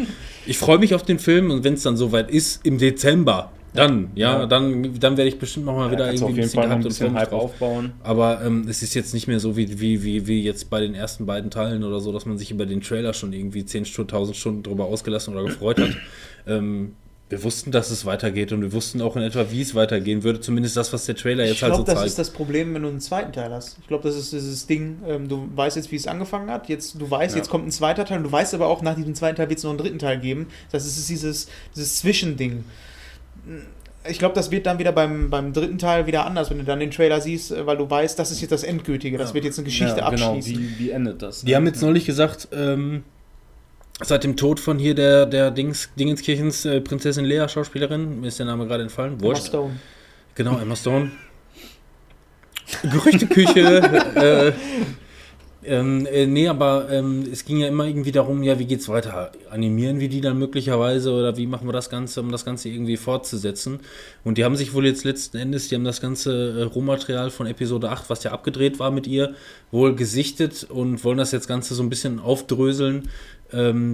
[0.47, 4.11] Ich freue mich auf den Film und wenn es dann soweit ist, im Dezember, dann,
[4.15, 4.47] ja, Ja.
[4.47, 7.13] dann, dann werde ich bestimmt noch mal Da wieder irgendwie auf jeden Fall ein bisschen
[7.15, 7.43] Hype drauf.
[7.55, 7.93] aufbauen.
[8.05, 10.95] Aber ähm, es ist jetzt nicht mehr so wie, wie, wie, wie jetzt bei den
[10.95, 14.63] ersten beiden Teilen oder so, dass man sich über den Trailer schon irgendwie 10.000 Stunden
[14.63, 15.91] drüber ausgelassen oder gefreut hat.
[16.47, 16.93] ähm,
[17.35, 20.41] wir wussten, dass es weitergeht und wir wussten auch in etwa, wie es weitergehen würde.
[20.41, 22.07] Zumindest das, was der Trailer Ich jetzt halt glaube, so das zeigt.
[22.09, 23.77] ist das Problem, wenn du einen zweiten Teil hast.
[23.81, 27.01] Ich glaube, das ist dieses Ding, ähm, du weißt jetzt, wie es angefangen hat, jetzt,
[27.01, 27.39] du weißt, Ja.
[27.39, 29.59] jetzt kommt ein zweiter Teil und du weißt aber auch, nach diesem zweiten Teil wird
[29.59, 30.47] es noch einen dritten Teil geben.
[30.71, 32.65] Das ist dieses, dieses Zwischending.
[34.09, 36.79] Ich glaube, das wird dann wieder beim, beim dritten Teil wieder anders, wenn du dann
[36.79, 39.35] den Trailer siehst, äh, weil du weißt, das ist jetzt das Endgültige, das Ja.
[39.35, 40.35] wird jetzt eine Geschichte ja, genau.
[40.35, 40.63] abschließen.
[40.63, 41.43] Wie, wie endet das?
[41.43, 43.03] Die haben jetzt neulich gesagt, ähm,
[44.03, 48.39] seit dem Tod von hier der, der Dings, Dingenskirchens äh, Prinzessin Lea, Schauspielerin, mir ist
[48.39, 49.47] der Name gerade entfallen, Emma wurscht.
[49.47, 49.79] Stone.
[50.35, 51.13] Genau, Emma Stone.
[52.83, 53.83] Gerüchteküche.
[54.17, 54.53] äh,
[55.67, 59.33] ähm, äh, nee, aber ähm, es ging ja immer irgendwie darum, ja, wie geht's weiter?
[59.51, 62.99] Animieren wir die dann möglicherweise oder wie machen wir das Ganze, um das Ganze irgendwie
[62.99, 63.81] fortzusetzen?
[64.25, 67.47] Und die haben sich wohl jetzt letzten Endes, die haben das ganze äh, Rohmaterial von
[67.47, 69.35] Episode 8, was ja abgedreht war mit ihr,
[69.71, 73.09] wohl gesichtet und wollen das jetzt Ganze so ein bisschen aufdröseln,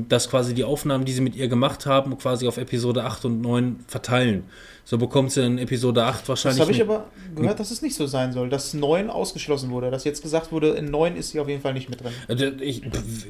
[0.08, 3.40] dass quasi die Aufnahmen, die sie mit ihr gemacht haben, quasi auf Episode 8 und
[3.40, 4.44] 9 verteilen.
[4.90, 6.60] So bekommt sie in Episode 8 Das wahrscheinlich.
[6.60, 7.04] habe ich aber
[7.36, 10.70] gehört, dass es nicht so sein soll, dass 9 ausgeschlossen wurde, dass jetzt gesagt wurde,
[10.70, 12.10] in 9 ist sie auf jeden Fall nicht mit drin.
[12.26, 12.82] Also Ich,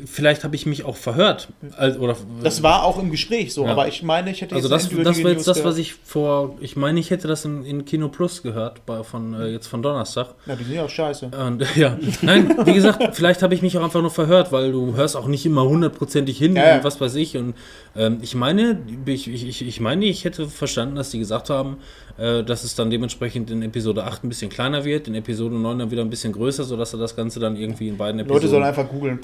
[0.07, 1.49] vielleicht habe ich mich auch verhört.
[1.77, 3.73] Also, oder, Das war auch im Gespräch so, Ja.
[3.73, 5.77] aber ich meine, ich hätte also eine das, das endgültige war jetzt News das, was
[5.77, 6.57] ich vor.
[6.63, 9.83] Ich meine, ich hätte das in, in Kino Plus gehört, bei, von äh, jetzt von
[9.83, 10.29] Donnerstag.
[10.47, 11.27] Ja, die sind ja auch scheiße.
[11.27, 14.97] Und, ja, nein, wie gesagt, vielleicht habe ich mich auch einfach nur verhört, weil du
[14.97, 16.77] hörst auch nicht immer hundertprozentig hin Ja, ja.
[16.77, 17.37] und was weiß ich.
[17.37, 17.53] Und
[17.95, 21.79] ähm, ich meine, ich, ich, ich meine, ich hätte verstanden, dass die gesagt haben,
[22.19, 25.79] äh, dass es dann dementsprechend in Episode 8 ein bisschen kleiner wird, in Episode 9
[25.79, 28.43] dann wieder ein bisschen größer, sodass er das Ganze dann irgendwie in beiden Episoden.
[28.43, 29.19] Leute sollen einfach googeln.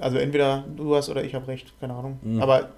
[0.00, 2.18] Also entweder du hast oder ich habe recht, keine Ahnung.
[2.22, 2.40] Mhm.
[2.40, 2.70] Aber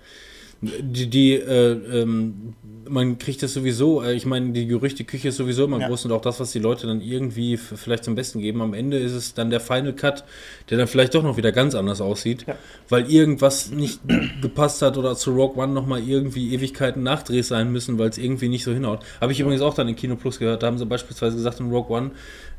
[0.80, 2.54] Die, die äh, ähm,
[2.86, 5.88] man kriegt das sowieso, äh, ich meine, die Gerüchteküche ist sowieso immer Ja.
[5.88, 8.60] groß und auch das, was die Leute dann irgendwie vielleicht zum Besten geben.
[8.60, 10.24] Am Ende ist es dann der Final Cut,
[10.68, 12.56] der dann vielleicht doch noch wieder ganz anders aussieht, Ja.
[12.90, 14.00] weil irgendwas nicht
[14.42, 18.48] gepasst hat oder zu Rogue One nochmal irgendwie Ewigkeiten Nachdrehs sein müssen, weil es irgendwie
[18.48, 19.00] nicht so hinhaut.
[19.20, 21.70] Habe ich übrigens auch dann in Kino Plus gehört, da haben sie beispielsweise gesagt in
[21.70, 22.10] Rogue One,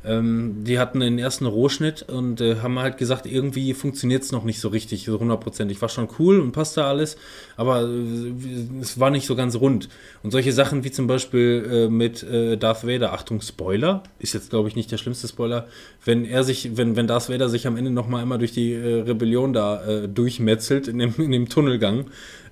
[0.06, 4.44] ähm, die hatten den ersten Rohschnitt und äh, haben halt gesagt, irgendwie funktioniert es noch
[4.44, 5.82] nicht so richtig, so hundertprozentig.
[5.82, 7.16] War schon cool und passte alles,
[7.56, 9.88] aber äh, es war nicht so ganz rund.
[10.22, 14.50] Und solche Sachen wie zum Beispiel äh, mit äh, Darth Vader, Achtung, Spoiler, ist jetzt
[14.50, 15.66] glaube ich nicht der schlimmste Spoiler,
[16.04, 19.00] wenn er sich, wenn, wenn Darth Vader sich am Ende nochmal einmal durch die äh,
[19.02, 22.06] Rebellion da äh, durchmetzelt in dem, in dem Tunnelgang,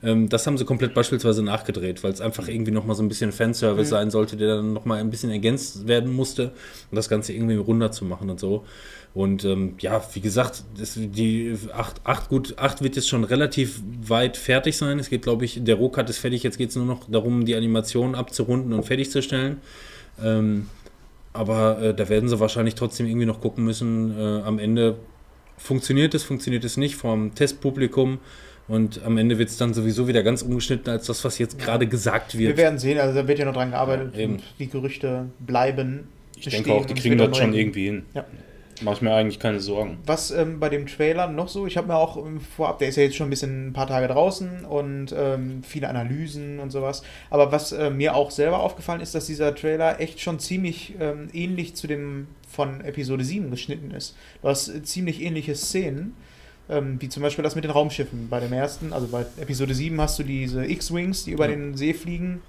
[0.04, 3.32] ähm, das haben sie komplett beispielsweise nachgedreht, weil es einfach irgendwie nochmal so ein bisschen
[3.32, 6.52] Fanservice sein sollte, der dann nochmal ein bisschen ergänzt werden musste,
[6.90, 8.64] um das Ganze irgendwie runder zu machen und so.
[9.14, 13.80] Und ähm, ja, wie gesagt, das, die 8, acht, gut, 8 wird jetzt schon relativ
[14.06, 14.98] weit fertig sein.
[14.98, 16.42] Es geht, glaube ich, der Rohcut ist fertig.
[16.42, 19.58] Jetzt geht es nur noch darum, die Animation abzurunden und fertigzustellen.
[20.22, 20.66] Ähm,
[21.32, 24.18] aber äh, da werden sie wahrscheinlich trotzdem irgendwie noch gucken müssen.
[24.18, 24.96] Äh, am Ende
[25.58, 28.18] funktioniert es, funktioniert es nicht vom Testpublikum.
[28.66, 31.86] Und am Ende wird es dann sowieso wieder ganz umgeschnitten als das, was jetzt gerade
[31.86, 32.58] gesagt Wir wird.
[32.58, 34.34] werden sehen, also da wird ja noch dran gearbeitet Ja, eben.
[34.34, 36.08] und die Gerüchte bleiben.
[36.36, 38.04] Ich denke auch, die kriegen das schon irgendwie hin.
[38.14, 38.24] Ja.
[38.82, 39.98] Mach ich mir eigentlich keine Sorgen.
[40.04, 42.96] Was ähm, bei dem Trailer noch so, ich habe mir auch ähm, vorab, der ist
[42.96, 47.02] ja jetzt schon ein bisschen ein paar Tage draußen und ähm, viele Analysen und sowas.
[47.30, 51.28] Aber was äh, mir auch selber aufgefallen ist, dass dieser Trailer echt schon ziemlich ähm,
[51.32, 54.16] ähnlich zu dem von Episode 7 geschnitten ist.
[54.42, 56.14] Du hast äh, ziemlich ähnliche Szenen.
[56.68, 58.28] Ähm, wie zum Beispiel das mit den Raumschiffen.
[58.30, 61.54] Bei dem ersten, also bei Episode 7 hast du diese X-Wings, die über Ja.
[61.54, 62.40] den See fliegen.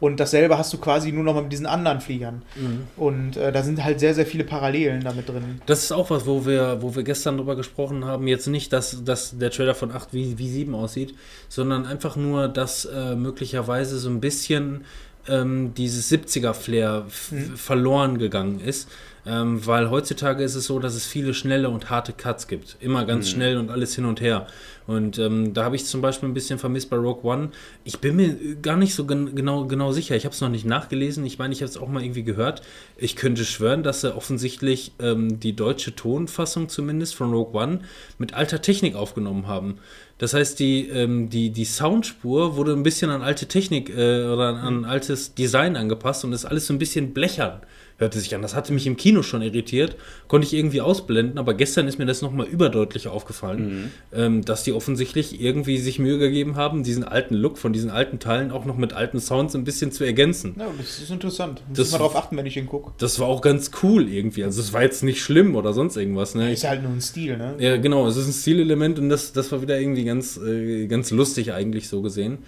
[0.00, 2.42] Und dasselbe hast du quasi nur noch mal mit diesen anderen Fliegern.
[2.56, 2.80] Mhm.
[2.96, 5.60] Und äh, da sind halt sehr, sehr viele Parallelen damit drin.
[5.66, 8.26] Das ist auch was, wo wir, wo wir gestern drüber gesprochen haben.
[8.26, 11.14] Jetzt nicht, dass, dass der Trailer von 8 wie, wie 7 aussieht,
[11.48, 14.84] sondern einfach nur, dass äh, möglicherweise so ein bisschen
[15.28, 17.56] ähm, dieses 70er-Flair f- Mhm.
[17.56, 18.88] verloren gegangen ist.
[19.24, 22.76] Ähm, weil heutzutage ist es so, dass es viele schnelle und harte Cuts gibt.
[22.80, 24.48] Immer ganz schnell und alles hin und her.
[24.88, 27.50] Und ähm, da habe ich zum Beispiel ein bisschen vermisst bei Rogue One.
[27.84, 30.16] Ich bin mir gar nicht so gen genau, genau sicher.
[30.16, 31.24] Ich habe es noch nicht nachgelesen.
[31.24, 32.62] Ich meine, ich habe es auch mal irgendwie gehört.
[32.96, 37.80] Ich könnte schwören, dass sie offensichtlich ähm, die deutsche Tonfassung zumindest von Rogue One
[38.18, 39.78] mit alter Technik aufgenommen haben.
[40.18, 44.48] Das heißt, die, ähm, die, die Soundspur wurde ein bisschen an alte Technik äh, oder
[44.48, 47.60] an, an altes Design angepasst und ist alles so ein bisschen blechern.
[47.98, 48.42] Hörte sich an.
[48.42, 49.96] Das hatte mich im Kino schon irritiert.
[50.28, 54.72] Konnte ich irgendwie ausblenden, aber gestern ist mir das nochmal überdeutlich aufgefallen, ähm, dass die
[54.72, 58.76] offensichtlich irgendwie sich Mühe gegeben haben, diesen alten Look von diesen alten Teilen auch noch
[58.76, 60.56] mit alten Sounds ein bisschen zu ergänzen.
[60.58, 61.62] Ja, das ist interessant.
[61.68, 62.92] Muss Das- mal drauf achten, wenn ich ihn gucke.
[62.98, 64.44] Das war auch ganz cool irgendwie.
[64.44, 66.34] Also es war jetzt nicht schlimm oder sonst irgendwas.
[66.34, 66.52] Ne?
[66.52, 67.54] Ist halt nur ein Stil, ne?
[67.58, 71.10] Ja, genau, es ist ein Stilelement und das, das war wieder irgendwie ganz, äh, ganz
[71.10, 72.38] lustig eigentlich so gesehen.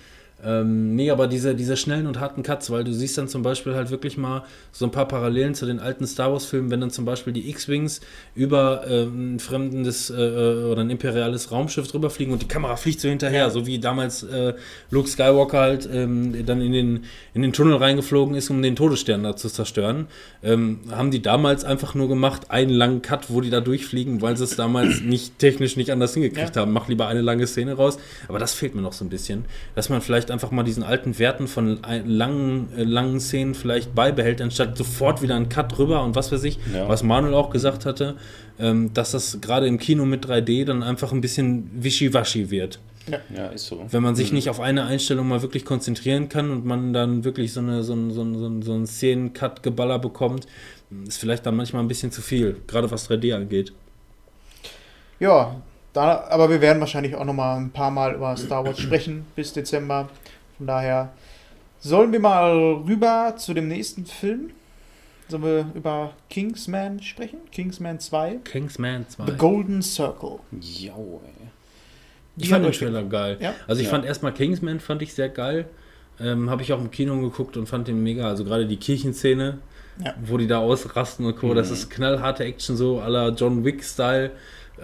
[0.44, 3.74] Ähm, nee, aber diese, diese schnellen und harten Cuts, weil du siehst dann zum Beispiel
[3.74, 7.04] halt wirklich mal so ein paar Parallelen zu den alten Star Wars-Filmen, wenn dann zum
[7.04, 8.00] Beispiel die X-Wings
[8.34, 13.00] über ähm, ein fremdes äh, oder ein imperiales Raumschiff drüber fliegen und die Kamera fliegt
[13.00, 13.50] so hinterher, Ja.
[13.50, 14.54] so wie damals äh,
[14.90, 19.22] Luke Skywalker halt ähm, dann in den, in den Tunnel reingeflogen ist, um den Todesstern
[19.22, 20.06] da zu zerstören.
[20.42, 24.36] Ähm, haben die damals einfach nur gemacht, einen langen Cut, wo die da durchfliegen, weil
[24.36, 26.62] sie es damals nicht technisch nicht anders hingekriegt Ja.
[26.62, 26.72] haben.
[26.72, 27.98] Mach lieber eine lange Szene raus.
[28.28, 31.18] Aber das fehlt mir noch so ein bisschen, dass man vielleicht einfach mal diesen alten
[31.18, 36.14] Werten von langen, äh, langen Szenen vielleicht beibehält, anstatt sofort wieder einen Cut rüber und
[36.14, 36.86] was weiß ich, Ja.
[36.88, 38.16] was Manuel auch gesagt hatte,
[38.58, 42.78] ähm, dass das gerade im Kino mit 3D dann einfach ein bisschen wischiwaschi wird.
[43.36, 43.84] Ja, ist so.
[43.90, 44.36] Wenn man sich Mhm.
[44.36, 47.92] nicht auf eine Einstellung mal wirklich konzentrieren kann und man dann wirklich so, eine, so
[47.94, 50.46] ein, so so ein, so ein Szenen-Cut-Geballer bekommt,
[51.06, 53.72] ist vielleicht dann manchmal ein bisschen zu viel, gerade was 3D angeht.
[55.20, 55.56] Ja,
[55.92, 59.26] da, aber wir werden wahrscheinlich auch noch mal ein paar Mal über Star Wars sprechen
[59.36, 60.08] bis Dezember.
[60.58, 61.12] Von daher
[61.80, 62.52] sollen wir mal
[62.86, 64.50] rüber zu dem nächsten Film.
[65.28, 67.38] Sollen wir über Kingsman sprechen?
[67.50, 68.40] Kingsman 2.
[68.44, 69.26] Kingsman 2.
[69.26, 70.38] The Golden Circle.
[70.60, 71.48] Jau, ey.
[72.36, 73.38] Ich fand den Trailer geil.
[73.40, 73.54] Ja?
[73.66, 73.92] Also ich Ja.
[73.92, 75.66] fand erstmal Kingsman fand ich sehr geil.
[76.20, 78.28] Ähm, Habe ich auch im Kino geguckt und fand den mega.
[78.28, 79.58] Also gerade die Kirchenszene,
[80.04, 80.14] Ja.
[80.24, 81.54] wo die da ausrasten und Co.
[81.54, 81.74] Das Mhm.
[81.74, 84.30] ist knallharte Action so à la John Wick-Style.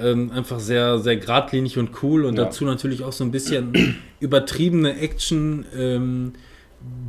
[0.03, 2.45] Ähm, einfach sehr, sehr geradlinig und cool und Ja.
[2.45, 5.65] dazu natürlich auch so ein bisschen übertriebene Action.
[5.77, 6.33] Ähm,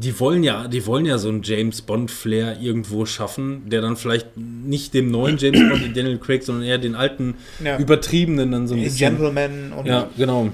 [0.01, 4.35] die wollen ja, die wollen ja so einen James Bond-Flair irgendwo schaffen, der dann vielleicht
[4.35, 7.77] nicht dem neuen James Bond, den Daniel Craig, sondern eher den alten, Ja.
[7.77, 9.11] übertriebenen dann so ein bisschen.
[9.15, 10.49] Gentleman und Ja, genau.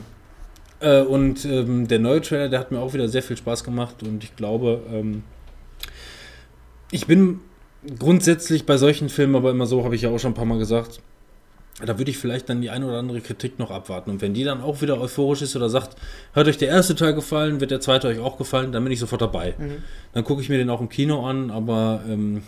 [0.80, 4.04] Äh, und ähm, der neue Trailer, der hat mir auch wieder sehr viel Spaß gemacht
[4.04, 5.24] und ich glaube, ähm,
[6.92, 7.40] ich bin
[7.98, 10.60] grundsätzlich bei solchen Filmen aber immer so, habe ich ja auch schon ein paar Mal
[10.60, 11.00] gesagt,
[11.86, 14.10] da würde ich vielleicht dann die eine oder andere Kritik noch abwarten.
[14.10, 15.96] Und wenn die dann auch wieder euphorisch ist oder sagt,
[16.34, 19.00] hat euch der erste Teil gefallen, wird der zweite euch auch gefallen, dann bin ich
[19.00, 19.54] sofort dabei.
[19.58, 19.84] Mhm.
[20.14, 22.42] Dann gucke ich mir den auch im Kino an, aber ähm,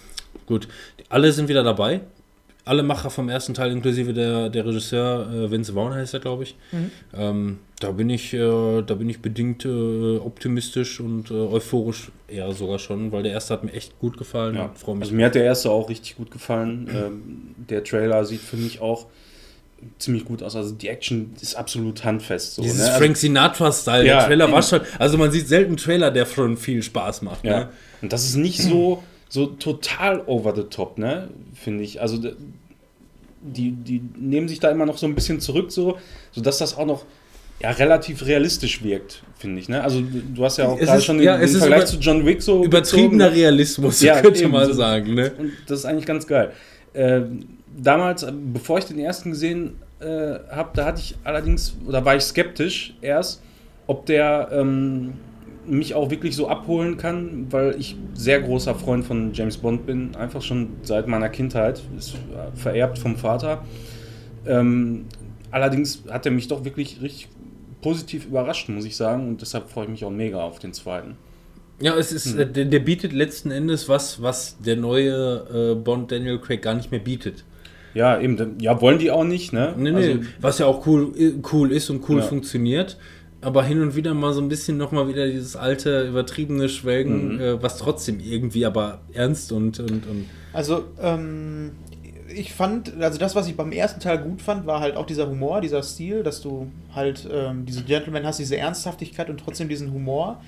[0.47, 0.67] gut,
[1.09, 2.01] alle sind wieder dabei.
[2.69, 6.43] Alle Macher vom ersten Teil, inklusive der, der Regisseur äh, Vince Vaughn heißt er, glaube
[6.43, 6.55] ich.
[6.71, 6.91] Mhm.
[7.17, 12.51] Ähm, da bin ich, äh, da bin ich bedingt äh, optimistisch und äh, euphorisch eher
[12.51, 14.55] sogar schon, weil der erste hat mir echt gut gefallen.
[14.55, 14.69] Ja.
[14.75, 15.05] Freue mich.
[15.05, 16.87] Also mir hat der erste auch richtig gut gefallen.
[16.99, 19.07] Ähm, der Trailer sieht für mich auch
[19.97, 20.55] ziemlich gut aus.
[20.55, 22.55] Also die Action ist absolut handfest.
[22.55, 22.85] So, Dieses ne?
[22.85, 26.25] also, Frank Sinatra-Style, Ja, der Trailer war schon, also man sieht selten einen Trailer, der
[26.25, 27.43] schon viel Spaß macht.
[27.45, 27.59] ja.
[27.59, 27.69] Ne?
[28.01, 31.29] Und das ist nicht so, so total over the top, ne?
[31.55, 32.01] Finde ich.
[32.01, 32.17] Also
[33.41, 35.97] die, die nehmen sich da immer noch so ein bisschen zurück, so,
[36.31, 37.05] sodass das auch noch
[37.61, 39.69] ja, relativ realistisch wirkt, finde ich.
[39.69, 39.81] Ne?
[39.83, 41.97] Also du hast ja auch ist- schon ja, den, es den ist Vergleich über- zu
[41.97, 43.39] John Wick so Übertriebener gezogen.
[43.41, 45.13] Realismus, Ja, könnte eben, man sagen.
[45.13, 45.31] Ne?
[45.37, 46.51] Und das ist eigentlich ganz geil.
[46.93, 47.45] Ähm,
[47.77, 50.05] damals, äh, bevor ich den ersten gesehen äh,
[50.51, 53.41] habe, da hatte ich allerdings, oder war ich skeptisch erst,
[53.87, 55.13] ob der ähm,
[55.69, 60.15] mich auch wirklich so abholen kann, weil ich sehr großer Freund von James Bond bin,
[60.15, 63.63] einfach schon seit meiner Kindheit, ist äh, vererbt vom Vater.
[64.45, 65.05] Ähm,
[65.51, 67.29] allerdings hat er mich doch wirklich richtig
[67.81, 71.15] positiv überrascht, muss ich sagen, und deshalb freue ich mich auch mega auf den zweiten.
[71.81, 72.39] Ja, es ist, Hm.
[72.39, 76.73] äh, der, der bietet letzten Endes was, was der neue äh, Bond Daniel Craig gar
[76.73, 77.45] nicht mehr bietet.
[77.93, 79.73] Ja, eben, ja, wollen die auch nicht, ne?
[79.77, 82.23] Nee, nee, Also, was ja auch cool, äh, cool ist und cool Ja.
[82.23, 82.97] funktioniert.
[83.41, 87.39] Aber hin und wieder mal so ein bisschen nochmal wieder dieses alte, übertriebene Schwelgen, Mhm.
[87.41, 91.71] äh, was trotzdem irgendwie aber ernst und, und, und Also, ähm,
[92.35, 95.27] ich fand, also das, was ich beim ersten Teil gut fand, war halt auch dieser
[95.29, 99.91] Humor, dieser Stil, dass du halt ähm, diese Gentleman hast, diese Ernsthaftigkeit und trotzdem diesen
[99.93, 100.41] Humor.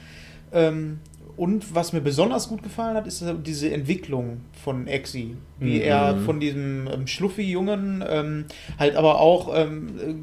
[0.51, 0.99] Ähm,
[1.37, 5.37] und was mir besonders gut gefallen hat, ist diese Entwicklung von Exi.
[5.59, 5.81] Wie Mhm.
[5.81, 8.45] er von diesem ähm, Schluffi-Jungen ähm,
[8.77, 10.13] halt aber auch ähm, äh,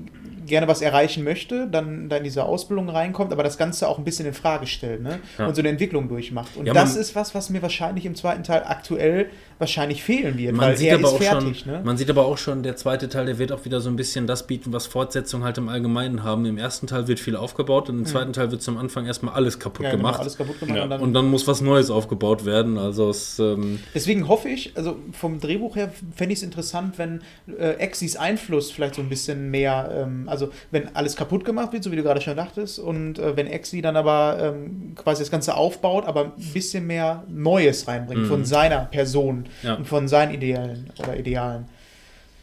[0.49, 4.05] gerne was erreichen möchte, dann da in diese Ausbildung reinkommt, aber das Ganze auch ein
[4.05, 5.21] bisschen in Frage stellt ne?
[5.39, 5.47] Ja.
[5.47, 6.57] und so eine Entwicklung durchmacht.
[6.57, 10.55] Und Ja, das ist was, was mir wahrscheinlich im zweiten Teil aktuell wahrscheinlich fehlen wird,
[10.55, 11.61] Man weil sieht, er aber ist auch fertig.
[11.61, 11.81] schon, ne?
[11.85, 14.27] man sieht aber auch schon, der zweite Teil, der wird auch wieder so ein bisschen
[14.27, 16.47] das bieten, was Fortsetzungen halt im Allgemeinen haben.
[16.47, 19.59] Im ersten Teil wird viel aufgebaut und im zweiten Teil wird zum Anfang erstmal alles
[19.59, 19.85] kaputt Mhm.
[19.85, 20.21] ja, genau, gemacht.
[20.21, 20.77] alles kaputt gemacht.
[20.77, 20.85] Ja.
[20.85, 22.79] Und dann, und dann muss was Neues aufgebaut werden.
[22.79, 27.23] Also es, ähm, deswegen hoffe ich, also vom Drehbuch her fände ich es interessant, wenn
[27.59, 31.83] äh, Exis Einfluss vielleicht so ein bisschen mehr, ähm, also wenn alles kaputt gemacht wird,
[31.85, 35.31] so wie du gerade schon dachtest, und äh, wenn Exi dann aber ähm, quasi das
[35.31, 38.27] Ganze aufbaut, aber ein bisschen mehr Neues reinbringt Mhm.
[38.27, 39.75] von seiner Person Ja.
[39.75, 41.67] und von seinen Idealen oder Idealen.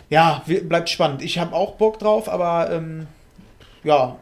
[0.09, 1.21] Ja, bleibt spannend.
[1.23, 3.07] Ich habe auch Bock drauf, aber ähm,
[3.83, 4.17] ja,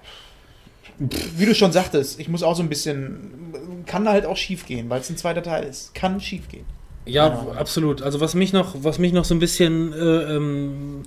[1.36, 4.89] wie du schon sagtest, ich muss auch so ein bisschen, kann halt auch schief gehen,
[4.89, 5.93] weil es ein zweiter Teil ist.
[5.95, 6.65] Kann schief gehen.
[7.05, 7.59] Ja, Ja.
[7.59, 8.01] absolut.
[8.01, 11.03] Also was mich noch, was mich noch so ein bisschen äh, ähm,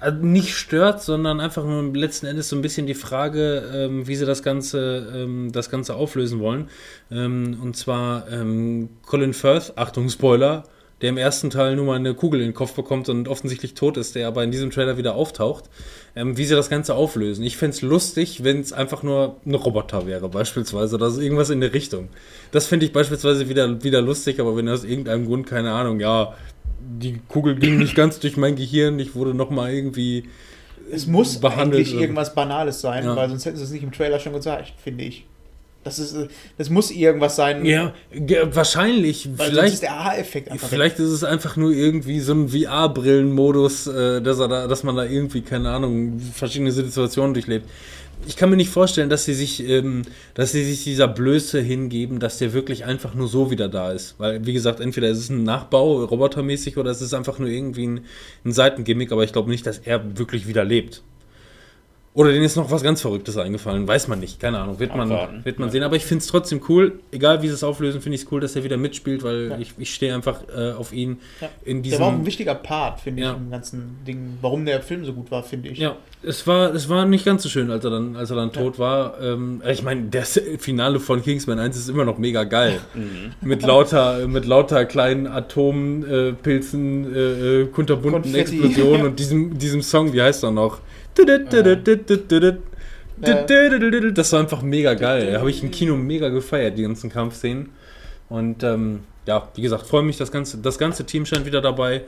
[0.00, 4.16] äh, nicht stört, sondern einfach nur letzten Endes so ein bisschen die Frage, ähm, wie
[4.16, 6.68] sie das Ganze, ähm, das Ganze auflösen wollen.
[7.12, 10.64] Ähm, und zwar ähm, Colin Firth, Achtung Spoiler,
[11.00, 13.96] der im ersten Teil nur mal eine Kugel in den Kopf bekommt und offensichtlich tot
[13.96, 15.64] ist, der aber in diesem Trailer wieder auftaucht,
[16.16, 17.44] ähm, wie sie das Ganze auflösen.
[17.44, 21.50] Ich fände es lustig, wenn es einfach nur ein Roboter wäre, beispielsweise, oder so irgendwas
[21.50, 22.08] in der Richtung.
[22.50, 26.34] Das finde ich beispielsweise wieder, wieder lustig, aber wenn aus irgendeinem Grund, keine Ahnung, ja,
[26.80, 30.24] die Kugel ging nicht ganz durch mein Gehirn, ich wurde nochmal irgendwie.
[30.90, 33.14] Es muss behandelt eigentlich irgendwas Banales sein, Ja.
[33.14, 35.26] weil sonst hätten sie es nicht im Trailer schon gezeigt, finde ich.
[35.84, 36.16] Das, ist,
[36.58, 37.94] das muss irgendwas sein, Ja,
[38.50, 39.74] wahrscheinlich, weil vielleicht.
[39.74, 40.70] ist der Aha-Effekt einfach weg.
[40.70, 44.96] Vielleicht ist es einfach nur irgendwie so ein VR-Brillen-Modus, äh, dass, er da, dass man
[44.96, 47.66] da irgendwie, keine Ahnung, verschiedene Situationen durchlebt.
[48.26, 50.02] Ich kann mir nicht vorstellen, dass sie sich, ähm,
[50.34, 54.16] dass sie sich dieser Blöße hingeben, dass der wirklich einfach nur so wieder da ist.
[54.18, 57.86] Weil, wie gesagt, entweder ist es ein Nachbau, robotermäßig, oder es ist einfach nur irgendwie
[57.86, 58.00] ein,
[58.44, 61.02] ein Seitengimmick, aber ich glaube nicht, dass er wirklich wieder lebt.
[62.18, 65.12] Oder denen ist noch was ganz Verrücktes eingefallen, weiß man nicht, keine Ahnung, wird man,
[65.12, 65.44] Abwarten.
[65.44, 65.84] wird man sehen.
[65.84, 68.40] Aber ich finde es trotzdem cool, egal wie sie es auflösen, finde ich es cool,
[68.40, 69.58] dass er wieder mitspielt, weil Ja.
[69.58, 71.48] ich, ich stehe einfach äh, auf ihn Ja.
[71.64, 72.26] in Der war auch ein diesem.
[72.26, 73.34] wichtiger Part, finde ich, Ja.
[73.34, 74.36] im ganzen Ding.
[74.42, 75.78] Warum der Film so gut war, finde ich.
[75.78, 75.94] Ja,
[76.24, 78.80] es war, es war nicht ganz so schön, als er dann, als er dann tot
[78.80, 79.14] war.
[79.22, 82.80] Ähm, ich meine, das Finale von Kingsman 1 ist immer noch mega geil.
[83.42, 88.56] mit lauter, mit lauter kleinen Atompilzen, äh, äh, äh, kunterbunten Konfetti.
[88.60, 90.80] Explosionen und diesem, diesem Song, wie heißt er noch?
[94.12, 95.32] Das war einfach mega geil.
[95.32, 97.70] Da habe ich im Kino mega gefeiert, die ganzen Kampfszenen.
[98.28, 102.02] Und ähm, ja, wie gesagt, freue mich, das ganze, das ganze Team scheint wieder dabei.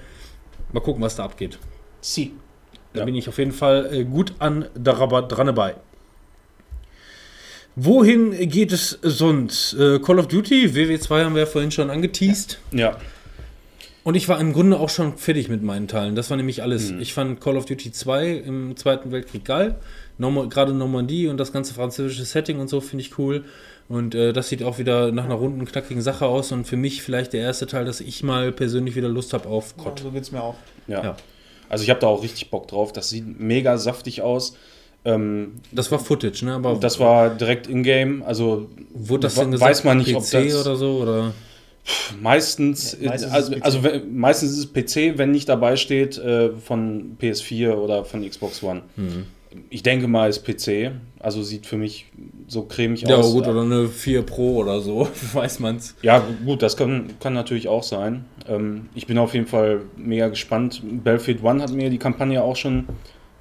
[0.72, 1.58] Mal gucken, was da abgeht.
[2.00, 2.32] Sie.
[2.92, 3.04] Da Ja.
[3.06, 5.74] bin ich auf jeden Fall äh, gut an dran dabei.
[7.76, 9.74] Wohin geht es sonst?
[9.74, 12.58] Äh, Call of Duty, WW2 haben wir ja vorhin schon angeteased.
[12.72, 12.98] Ja.
[14.02, 16.14] Und ich war im Grunde auch schon fertig mit meinen Teilen.
[16.14, 16.90] Das war nämlich alles.
[17.00, 19.76] Ich fand Call of Duty 2 im Zweiten Weltkrieg geil.
[20.18, 23.44] Gerade Normandie und das ganze französische Setting und so finde ich cool.
[23.88, 26.52] Und äh, das sieht auch wieder nach einer runden, knackigen Sache aus.
[26.52, 29.74] Und für mich vielleicht der erste Teil, dass ich mal persönlich wieder Lust habe auf
[29.76, 29.98] Ja, COD.
[30.00, 30.54] so geht's mir auch.
[30.86, 31.02] Ja.
[31.02, 31.16] Ja.
[31.68, 32.92] Also ich habe da auch richtig Bock drauf.
[32.92, 34.56] Das sieht mega saftig aus.
[35.04, 36.54] Ähm, Das war Footage, ne?
[36.54, 38.22] Aber das war direkt in-game.
[38.22, 39.70] Also wurde das denn gesagt?
[39.70, 40.98] weiß man nicht, ob PC das oder so?
[40.98, 41.32] Oder?
[42.20, 43.64] Meistens, Ja, meistens also, ist es PC.
[43.64, 48.28] also wenn- meistens ist es PC, wenn nicht dabei steht äh, von PS4 oder von
[48.28, 48.82] Xbox One.
[48.96, 49.26] Hm.
[49.68, 50.92] Ich denke mal, ist PC.
[51.18, 52.06] Also sieht für mich
[52.46, 53.32] so cremig Ja, aus.
[53.32, 55.96] gut, oder eine 4 Pro oder so, weiß man's.
[56.02, 58.24] Ja, gut, das kann, kann natürlich auch sein.
[58.48, 60.82] Ähm, ich bin auf jeden Fall mega gespannt.
[61.04, 62.84] Battlefield One hat mir die Kampagne auch schon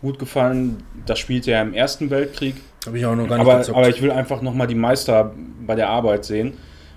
[0.01, 0.77] gut gefallen.
[1.05, 2.55] Das spielte ja im Ersten Weltkrieg.
[2.87, 3.77] Habe ich auch noch gar nicht Aber, gezockt.
[3.77, 5.33] aber ich will einfach nochmal die Meister
[5.67, 6.53] bei der Arbeit sehen,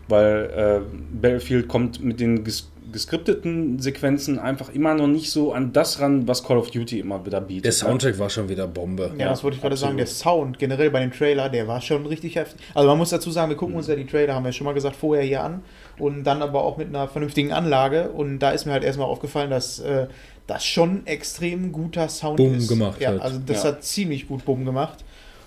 [0.09, 5.73] weil äh, Battlefield kommt mit den ges geskripteten Sequenzen einfach immer noch nicht so an
[5.73, 7.65] das ran, was Call of Duty immer wieder bietet.
[7.65, 9.11] der Soundtrack war schon wieder Bombe.
[9.17, 9.97] Ja, Ja, das wollte ich gerade sagen.
[9.97, 12.61] Der Sound generell bei dem Trailer, der war schon richtig heftig.
[12.75, 14.75] Also man muss dazu sagen, wir gucken uns ja die Trailer, haben wir schon mal
[14.75, 15.63] gesagt, vorher hier an.
[15.99, 18.11] Und dann aber auch mit einer vernünftigen Anlage.
[18.11, 20.09] Und da ist mir halt erstmal aufgefallen, dass äh,
[20.47, 22.69] das schon extrem guter Sound Bumm ist.
[22.69, 23.23] gemacht Ja, hat.
[23.23, 23.71] also das Ja.
[23.71, 25.03] hat ziemlich gut Bumm gemacht.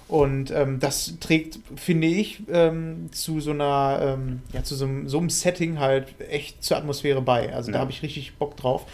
[0.07, 5.09] Und ähm, das trägt, finde ich, ähm, zu so einer, ähm, ja, zu so einem,
[5.09, 7.53] so einem Setting halt echt zur Atmosphäre bei.
[7.53, 7.81] Also da Ja.
[7.81, 8.85] habe ich richtig Bock drauf.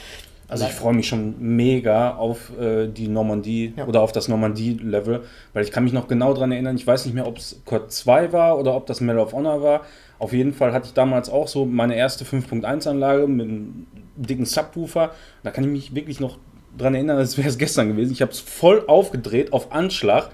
[0.48, 3.88] Also ich freue mich schon mega auf äh, die Normandie Ja.
[3.88, 7.14] oder auf das Normandie-Level, weil ich kann mich noch genau daran erinnern, ich weiß nicht
[7.14, 9.82] mehr, ob es COD 2 war oder ob das Medal of Honor war.
[10.20, 13.88] Auf jeden Fall hatte ich damals auch so meine erste 5.1-Anlage mit einem
[14.18, 15.12] dicken Subwoofer.
[15.44, 16.38] Da kann ich mich wirklich noch
[16.78, 18.12] dran erinnern, als wäre es gestern gewesen.
[18.12, 20.30] Ich habe es voll aufgedreht auf Anschlag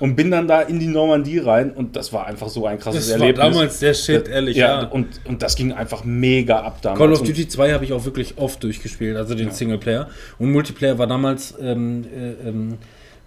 [0.00, 3.08] und bin dann da in die Normandie rein und das war einfach so ein krasses
[3.08, 3.44] Das war Erlebnis.
[3.54, 4.88] damals der Shit, ehrlich, ja, ja.
[4.88, 6.98] Und, und das ging einfach mega ab damals.
[6.98, 10.08] Call of Duty 2 habe ich auch wirklich oft durchgespielt, also den Singleplayer.
[10.38, 12.78] Und Multiplayer war damals ähm, äh, ähm,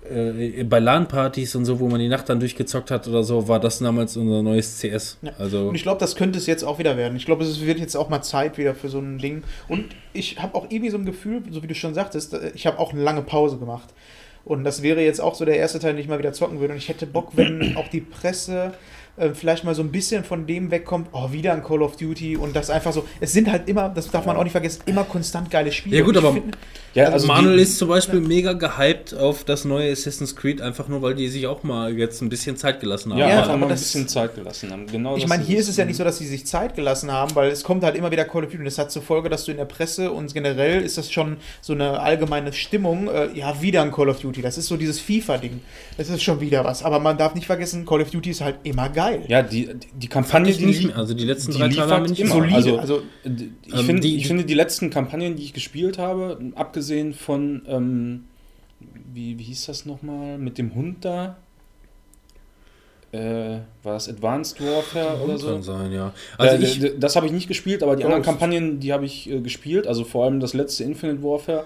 [0.09, 3.59] äh, bei LAN-Partys und so, wo man die Nacht dann durchgezockt hat oder so, war
[3.59, 5.17] das damals unser neues CS.
[5.21, 5.31] Ja.
[5.37, 7.15] Also Und ich glaube, das könnte es jetzt auch wieder werden.
[7.17, 9.43] Ich glaube, es wird jetzt auch mal Zeit wieder für so ein Ding.
[9.67, 12.67] Und ich habe auch irgendwie so ein Gefühl, so wie du schon sagtest, äh, ich
[12.67, 13.89] habe auch eine lange Pause gemacht.
[14.45, 16.73] Und das wäre jetzt auch so der erste Teil, den ich mal wieder zocken würde.
[16.73, 18.73] Und ich hätte Bock, wenn auch die Presse
[19.17, 22.37] äh, vielleicht mal so ein bisschen von dem wegkommt, oh, wieder ein Call of Duty
[22.37, 23.05] und das einfach so.
[23.19, 25.97] Es sind halt immer, das darf man auch nicht vergessen, immer konstant geile Spiele.
[25.97, 26.57] Ja, gut, aber- finde-
[26.93, 30.61] ja, also also Manuel die- ist zum Beispiel mega gehypt auf das neue Assassin's Creed,
[30.61, 33.19] einfach nur, weil die sich auch mal jetzt ein bisschen Zeit gelassen haben.
[33.19, 34.87] Ja, Ja, aber mal ein bisschen Zeit gelassen haben.
[34.87, 37.35] Genau Ich meine, hier ist es ja nicht so, dass sie sich Zeit gelassen haben,
[37.35, 39.43] weil es kommt halt immer wieder Call of Duty und das hat zur Folge, dass
[39.43, 43.61] du in der Presse und generell ist das schon so eine allgemeine Stimmung, äh, ja,
[43.61, 44.41] wieder ein Call of Duty.
[44.41, 45.59] Das ist so dieses FIFA-Ding.
[45.97, 46.81] Das ist schon wieder was.
[46.81, 49.04] Aber man darf nicht vergessen, Call of Duty ist halt immer geil.
[49.27, 50.97] Ja, die, die Kampagne, die, nicht mehr.
[50.97, 52.31] Also die letzten die drei Teile haben nicht immer.
[52.35, 52.55] Solide.
[52.55, 55.97] Also, Also, d- ich, Ähm, finde, die- ich finde, die letzten Kampagnen, die ich gespielt
[55.97, 58.23] habe, abgesehen von, ähm,
[59.13, 61.37] wie, wie hieß das nochmal, mit dem Hund da?
[63.11, 65.47] Äh, war das Advanced Warfare oder so?
[65.47, 66.11] Kann sein, ja.
[66.37, 68.29] Also Also ich, das habe ich nicht gespielt, aber die anderen Ghost.
[68.39, 69.87] Kampagnen, die habe ich äh, gespielt.
[69.87, 71.65] Also vor allem das letzte Infinite Warfare.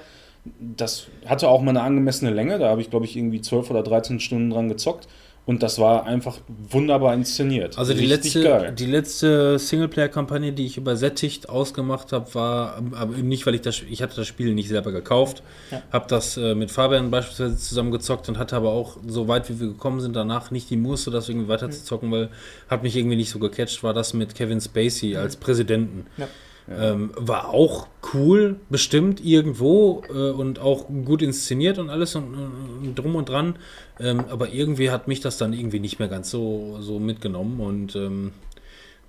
[0.59, 2.59] Das hatte auch mal eine angemessene Länge.
[2.59, 5.07] Da habe ich, glaube ich, irgendwie 12 oder 13 Stunden dran gezockt.
[5.49, 6.37] Und das war einfach
[6.69, 7.75] wunderbar inszeniert.
[7.79, 13.47] Also die Richtig letzte, die letzte Singleplayer-Kampagne, die ich übersättigt ausgemacht habe, war, aber nicht,
[13.47, 15.41] weil ich das, ich hatte das Spiel nicht selber gekauft,
[15.71, 15.81] Ja.
[15.91, 19.59] habe das äh, mit Fabian beispielsweise zusammen gezockt und hatte aber auch, so weit wie
[19.59, 22.29] wir gekommen sind, danach nicht die Muße, das irgendwie weiter zu zocken, weil
[22.69, 26.05] hat mich irgendwie nicht so gecatcht, war das mit Kevin Spacey als Präsidenten.
[26.17, 26.27] Ja.
[26.71, 32.95] Ähm, war auch cool, bestimmt irgendwo äh, und auch gut inszeniert und alles und, und
[32.95, 33.55] drum und dran.
[33.99, 37.95] Ähm, aber irgendwie hat mich das dann irgendwie nicht mehr ganz so, so mitgenommen und
[37.95, 38.33] ähm,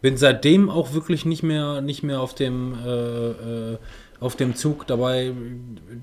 [0.00, 3.78] bin seitdem auch wirklich nicht mehr, nicht mehr auf dem äh, äh,
[4.20, 5.32] auf dem Zug dabei,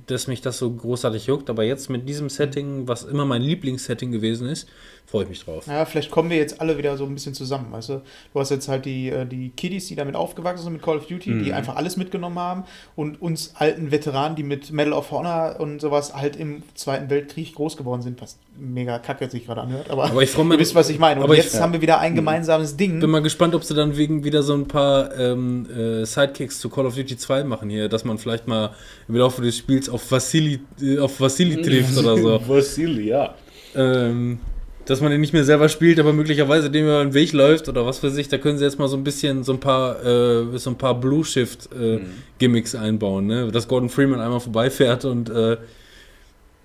[0.08, 1.50] dass mich das so großartig juckt.
[1.52, 4.68] Aber jetzt mit diesem Setting, was immer mein Lieblingssetting gewesen ist,
[5.10, 5.66] freue ich mich drauf.
[5.68, 7.72] naja, vielleicht kommen wir jetzt alle wieder so ein bisschen zusammen.
[7.72, 8.02] Weißt du?
[8.34, 11.08] du hast jetzt halt die, äh, die Kiddies, die damit aufgewachsen sind mit Call of
[11.08, 12.66] Duty, die einfach alles mitgenommen haben
[12.98, 17.56] und uns alten Veteranen, die mit Medal of Honor und sowas halt im Zweiten Weltkrieg
[17.56, 19.90] groß geworden sind, was mega kacke sich gerade anhört.
[19.90, 21.22] Aber, Aber ich freu mich- ihr wisst, was ich meine.
[21.22, 23.00] Und aber ich- jetzt haben wir wieder ein gemeinsames Ding.
[23.00, 26.68] Bin mal gespannt, ob sie dann wegen wieder so ein paar ähm, äh, Sidekicks zu
[26.70, 28.72] Call of Duty 2 machen hier, dass man vielleicht mal
[29.08, 32.42] im Laufe des Spiels auf Vassili, äh, auf Vassili trifft oder so.
[32.46, 33.36] Vassili, ja.
[33.74, 34.40] ähm,
[34.88, 37.86] dass man den nicht mehr selber spielt, aber möglicherweise dem über den Weg läuft oder
[37.86, 40.58] was weiß ich, da können sie jetzt mal so ein bisschen so ein paar, äh,
[40.58, 42.00] so ein paar Blue Shift äh,
[42.40, 43.52] Gimmicks einbauen, ne?
[43.52, 45.58] Dass Gordon Freeman einmal vorbeifährt und äh,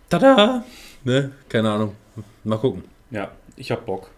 [0.09, 0.65] tada!
[1.05, 1.33] Ne?
[1.49, 1.97] Keine Ahnung.
[2.45, 2.85] Mal gucken.
[3.11, 4.11] Ja, ich hab Bock.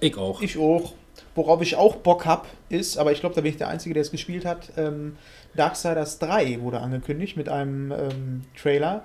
[0.00, 0.42] Ich auch.
[0.42, 0.92] Ich auch.
[1.36, 4.02] worauf ich auch Bock habe, ist, aber ich glaube, da bin ich der Einzige, der
[4.02, 5.16] es gespielt hat, ähm,
[5.54, 9.04] Darksiders 3 wurde angekündigt mit einem ähm, Trailer.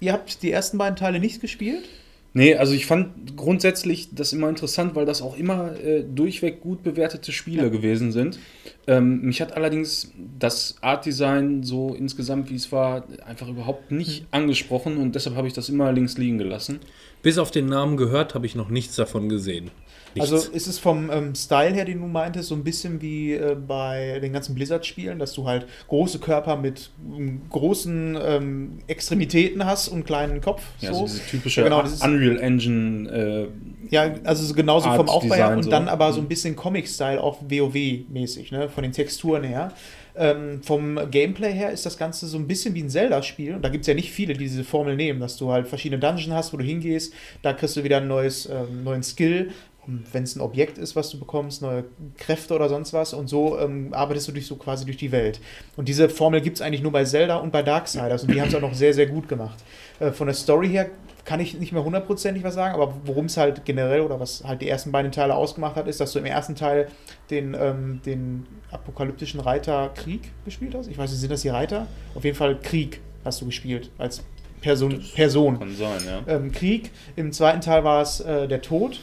[0.00, 1.86] Ihr habt die ersten beiden Teile nicht gespielt?
[2.32, 6.82] Nee, also ich fand grundsätzlich das immer interessant, weil das auch immer äh, durchweg gut
[6.84, 7.68] bewertete Spiele Ja.
[7.68, 8.38] gewesen sind.
[8.86, 14.96] Ähm, mich hat allerdings das Art-Design so insgesamt, wie es war, einfach überhaupt nicht angesprochen
[14.98, 16.78] und deshalb habe ich das immer links liegen gelassen.
[17.22, 19.70] Bis auf den Namen gehört, habe ich noch nichts davon gesehen.
[20.14, 20.32] Nichts.
[20.32, 23.54] Also ist es vom ähm, Style her, den du meintest, so ein bisschen wie äh,
[23.54, 29.88] bei den ganzen Blizzard-Spielen, dass du halt große Körper mit ähm, großen ähm, Extremitäten hast
[29.88, 30.62] und einen kleinen Kopf.
[30.80, 31.06] Ja, so.
[31.06, 33.08] so diese typische Genau, das ist- Unreal Engine.
[33.10, 33.46] Äh,
[33.90, 35.70] Ja, also so genauso vom Art Aufbau her und so.
[35.70, 38.68] dann aber so ein bisschen Comic-Style, auch WoW-mäßig, ne?
[38.68, 39.72] von den Texturen her.
[40.16, 43.54] Ähm, vom Gameplay her ist das Ganze so ein bisschen wie ein Zelda-Spiel.
[43.54, 46.00] Und da gibt es ja nicht viele, die diese Formel nehmen, dass du halt verschiedene
[46.00, 47.14] Dungeons hast, wo du hingehst.
[47.42, 49.50] Da kriegst du wieder einen neues, ähm, neuen Skill.
[49.86, 51.84] Wenn es ein Objekt ist, was du bekommst, neue
[52.16, 53.12] Kräfte oder sonst was.
[53.12, 55.40] Und so ähm, arbeitest du dich so quasi durch die Welt.
[55.76, 58.22] Und diese Formel gibt es eigentlich nur bei Zelda und bei Darksiders.
[58.22, 59.58] Und die haben es auch noch sehr, sehr gut gemacht.
[59.98, 60.90] Äh, von der Story her
[61.24, 64.62] kann ich nicht mehr hundertprozentig was sagen, aber worum es halt generell oder was halt
[64.62, 66.88] die ersten beiden Teile ausgemacht hat, ist, dass du im ersten Teil
[67.30, 70.88] den, ähm, den apokalyptischen Reiter Krieg gespielt hast.
[70.88, 71.86] Ich weiß nicht, sind das die Reiter?
[72.14, 74.24] Auf jeden Fall Krieg hast du gespielt als
[74.60, 75.02] Person.
[75.14, 75.58] Person.
[75.58, 76.22] kann sein, ja.
[76.26, 76.90] Ähm, Krieg.
[77.16, 79.00] Im zweiten Teil war es äh, der Tod.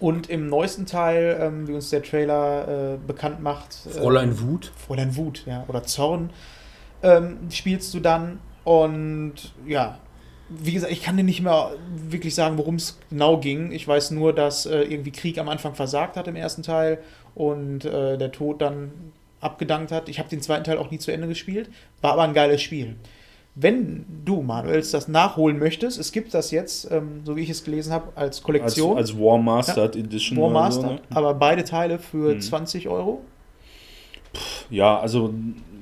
[0.00, 4.72] Und im neuesten Teil, ähm, wie uns der Trailer äh, bekannt macht, äh, Fräulein Wut.
[4.76, 6.30] Fräulein Wut, ja, oder Zorn,
[7.02, 8.40] ähm, spielst du dann.
[8.64, 9.98] Und ja,
[10.48, 13.72] wie gesagt, ich kann dir nicht mehr wirklich sagen, worum es genau ging.
[13.72, 16.98] Ich weiß nur, dass äh, irgendwie Krieg am Anfang versagt hat im ersten Teil
[17.34, 18.92] und äh, der Tod dann
[19.40, 20.08] abgedankt hat.
[20.08, 21.70] Ich habe den zweiten Teil auch nie zu Ende gespielt,
[22.00, 22.96] war aber ein geiles Spiel.
[23.58, 27.64] Wenn du, Manuel, das nachholen möchtest, es gibt das jetzt, ähm, so wie ich es
[27.64, 30.36] gelesen habe, als Als, Kollektion, als War Mastered Edition.
[30.38, 31.00] War oder Master, So, ne?
[31.08, 32.40] aber beide Teile für Mhm.
[32.40, 33.22] 20 Euro.
[34.68, 35.32] Ja, also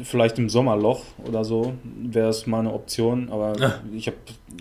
[0.02, 3.74] vielleicht im Sommerloch oder so wäre es mal eine Option, aber Ah.
[3.92, 4.16] ich habe.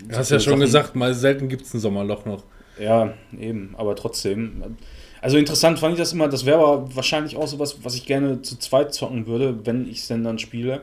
[0.08, 2.42] Du hast ja schon gesagt, mal selten gibt es ein Sommerloch noch.
[2.80, 4.76] Ja, eben, aber trotzdem.
[5.20, 8.42] Also interessant fand ich das immer, das wäre aber wahrscheinlich auch sowas, was ich gerne
[8.42, 10.82] zu zweit zocken würde, wenn ich es denn dann spiele.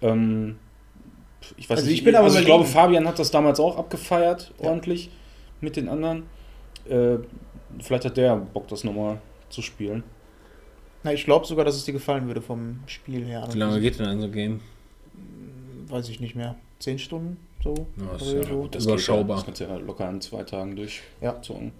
[0.00, 0.56] Ähm,
[1.56, 2.64] ich weiß Also nicht, ich bin aber also ich glaube.
[2.64, 4.68] Fabian hat das damals auch abgefeiert, Ja.
[4.68, 5.10] ordentlich,
[5.60, 6.24] mit den anderen.
[6.88, 7.16] Äh,
[7.80, 10.02] vielleicht hat der Bock, das nochmal zu spielen.
[11.02, 13.48] Na, ich glaube sogar, dass es dir gefallen würde vom Spiel her.
[13.52, 14.60] Wie lange geht denn ein so Game?
[15.88, 16.56] Weiß ich nicht mehr.
[16.78, 17.36] Zehn Stunden?
[17.62, 17.86] So?
[17.96, 18.54] Ja, ist Oder ja so.
[18.60, 18.74] gut.
[18.74, 19.22] Das Überschaubar.
[19.22, 19.34] Geht, ja.
[19.36, 21.72] das kannst du ja locker in zwei Tagen durchzocken.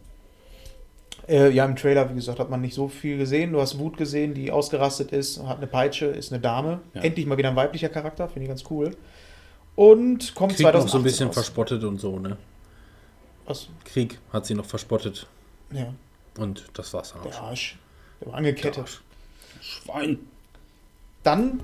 [1.29, 1.29] Ja.
[1.29, 3.53] Äh, ja, im Trailer, wie gesagt, hat man nicht so viel gesehen.
[3.53, 6.81] Du hast Wut gesehen, die ausgerastet ist, hat eine Peitsche, ist eine Dame.
[6.95, 7.03] Ja.
[7.03, 8.97] Endlich mal wieder ein weiblicher Charakter, finde ich ganz cool.
[9.77, 11.35] Und kommt Krieg noch 2018 so ein bisschen raus.
[11.35, 12.37] verspottet und so, ne?
[13.47, 13.69] Was?
[13.85, 15.27] Krieg hat sie noch verspottet.
[15.73, 15.93] Ja,
[16.39, 17.41] Und das war's dann auch der.
[17.41, 17.79] Arsch.
[18.21, 19.01] Der war angekettet.
[19.61, 20.19] Schwein.
[21.23, 21.61] Dann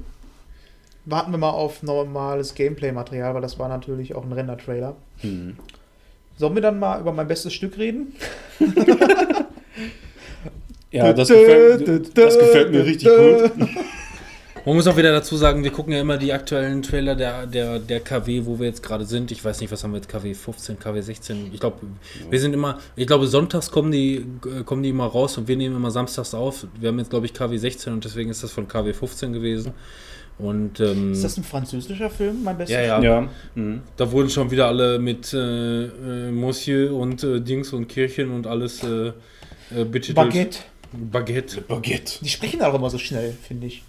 [1.04, 4.96] warten wir mal auf normales Gameplay-Material, weil das war natürlich auch ein Render-Trailer.
[5.18, 5.56] Hm.
[6.38, 8.14] Sollen wir dann mal über mein bestes Stück reden?
[10.92, 13.52] Ja, das gefällt, das gefällt mir richtig gut.
[14.66, 17.78] Man muss auch wieder dazu sagen, wir gucken ja immer die aktuellen Trailer der, der,
[17.78, 19.30] der KW, wo wir jetzt gerade sind.
[19.30, 21.50] Ich weiß nicht, was haben wir jetzt, KW 15, KW 16.
[21.52, 21.86] Ich glaube,
[22.28, 25.56] wir sind immer, ich glaube, sonntags kommen die, äh, kommen die immer raus und wir
[25.56, 26.66] nehmen immer samstags auf.
[26.80, 29.72] Wir haben jetzt, glaube ich, KW 16 und deswegen ist das von KW 15 gewesen.
[30.36, 33.28] Und ähm, Ist das ein französischer Film, mein bestes ja, ja, Ja.
[33.54, 33.82] Hm.
[33.96, 38.48] da wurden schon wieder alle mit äh, äh, Monsieur und äh, Dings und Kirchen und
[38.48, 39.12] alles äh,
[39.70, 39.84] äh.
[39.84, 40.60] Baguette.
[40.92, 41.60] Baguette.
[41.60, 42.18] Baguette.
[42.20, 43.84] Die sprechen auch immer so schnell, finde ich.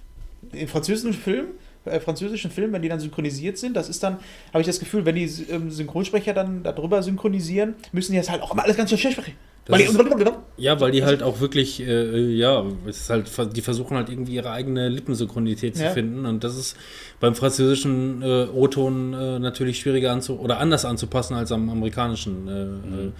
[0.53, 1.49] In französischen Filmen,
[1.85, 4.17] äh, französischen Filmen, wenn die dann synchronisiert sind, das ist dann,
[4.53, 8.41] habe ich das Gefühl, wenn die ähm, Synchronsprecher dann darüber synchronisieren, müssen die jetzt halt
[8.41, 9.33] auch immer alles ganz schön sprechen.
[9.65, 9.99] Das Weil ist-
[10.57, 14.35] Ja, weil die halt auch wirklich, äh, ja, es ist halt, die versuchen halt irgendwie
[14.35, 15.89] ihre eigene Lippensynchronität zu Ja.
[15.91, 16.77] finden und das ist
[17.19, 22.47] beim französischen äh, O-Ton äh, natürlich schwieriger anzu oder anders anzupassen als am amerikanischen.
[22.47, 23.13] Äh, Mhm.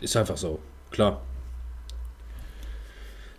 [0.00, 0.60] äh, ist einfach so,
[0.92, 1.22] klar.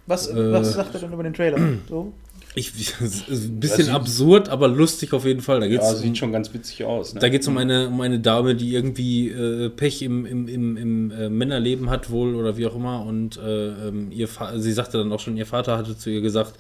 [0.08, 1.58] was, Äh, was sagt er denn über den Trailer?
[1.88, 2.12] So?
[2.54, 5.60] Ich, ein bisschen sieht- absurd, aber lustig auf jeden Fall.
[5.62, 7.14] Da geht's Ja, um, sieht schon ganz witzig aus.
[7.14, 7.22] Ne?
[7.22, 10.78] Da geht es um eine, um eine Dame, die irgendwie äh, Pech im, im, im,
[10.78, 13.06] im äh, Männerleben hat wohl oder wie auch immer.
[13.06, 16.22] Und äh, ähm, ihr Fa sie sagte dann auch schon, ihr Vater hatte zu ihr
[16.22, 16.56] gesagt,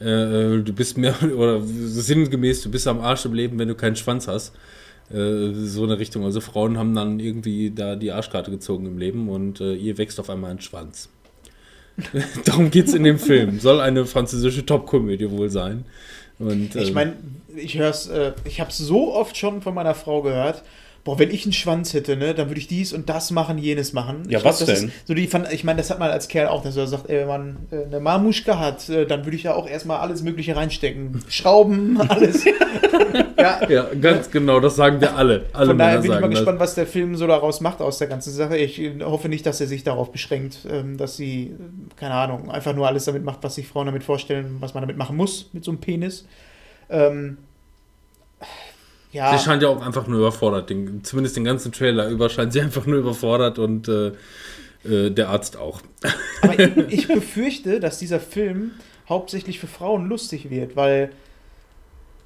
[0.00, 0.04] äh,
[0.56, 3.96] äh, du bist mehr, oder sinngemäß, du bist am Arsch im Leben, wenn du keinen
[3.96, 4.54] Schwanz hast.
[5.10, 6.24] Äh, so eine Richtung.
[6.24, 10.20] Also Frauen haben dann irgendwie da die Arschkarte gezogen im Leben und äh, ihr wächst
[10.20, 11.08] auf einmal ein Schwanz.
[12.44, 13.60] Darum geht es in dem Film.
[13.60, 15.84] Soll eine französische Top-Komödie wohl sein.
[16.38, 17.12] Und, Ich ähm, meine,
[17.56, 20.62] ich höre es, äh, ich habe es so oft schon von meiner Frau gehört.
[21.04, 23.92] Boah, wenn ich einen Schwanz hätte, ne, dann würde ich dies und das machen, jenes
[23.92, 24.22] machen.
[24.28, 24.88] Ja, ich was das denn?
[24.88, 27.10] Ist, so die, fand- ich meine, das hat man als Kerl auch, dass er sagt,
[27.10, 30.22] ey, wenn man äh, eine Marmuschka hat, äh, dann würde ich da auch erstmal alles
[30.22, 31.22] Mögliche reinstecken.
[31.28, 32.44] Schrauben, alles.
[33.38, 35.44] ja, Ja, ganz genau, das sagen wir alle.
[35.52, 36.38] Alle von daher Männer bin ich mal das.
[36.38, 38.56] gespannt, was der Film so daraus macht aus der ganzen Sache.
[38.56, 41.54] Ich äh, hoffe nicht, dass er sich darauf beschränkt, ähm, dass sie,
[41.96, 44.96] keine Ahnung, einfach nur alles damit macht, was sich Frauen damit vorstellen, was man damit
[44.96, 46.26] machen muss, mit so einem Penis.
[46.88, 47.36] Ähm,
[49.14, 50.70] ja, Sie scheint ja auch einfach nur überfordert.
[50.70, 54.08] Den, zumindest den ganzen Trailer über scheint sie einfach nur überfordert und äh,
[54.84, 55.80] äh, der Arzt auch.
[56.42, 58.72] aber ich, ich befürchte, dass dieser Film
[59.08, 61.12] hauptsächlich für Frauen lustig wird, weil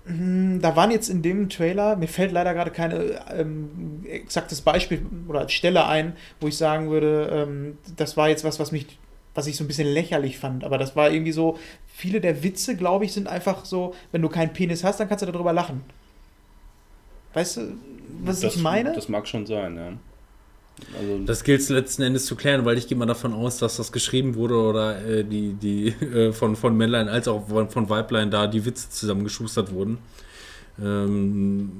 [0.07, 2.93] mh, da waren jetzt in dem Trailer, mir fällt leider gerade kein
[3.37, 8.59] ähm, exaktes Beispiel oder Stelle ein, wo ich sagen würde, ähm, das war jetzt was,
[8.59, 8.87] was mich,
[9.35, 10.65] was ich so ein bisschen lächerlich fand.
[10.65, 14.31] Aber das war irgendwie so, viele der Witze, glaube ich, sind einfach so, wenn du
[14.31, 15.83] keinen Penis hast, dann kannst du darüber lachen.
[17.39, 17.61] Weißt du,
[18.25, 18.93] was das, ich meine?
[18.95, 19.93] Das mag schon sein, ja.
[20.99, 23.77] Also, Das gilt es letzten Endes zu klären, weil ich gehe mal davon aus, dass
[23.77, 27.89] das geschrieben wurde oder äh, die, die äh, von, von Männlein als auch von, von
[27.89, 29.99] Weiblein da die Witze zusammengeschustert wurden.
[30.83, 31.71] Ähm,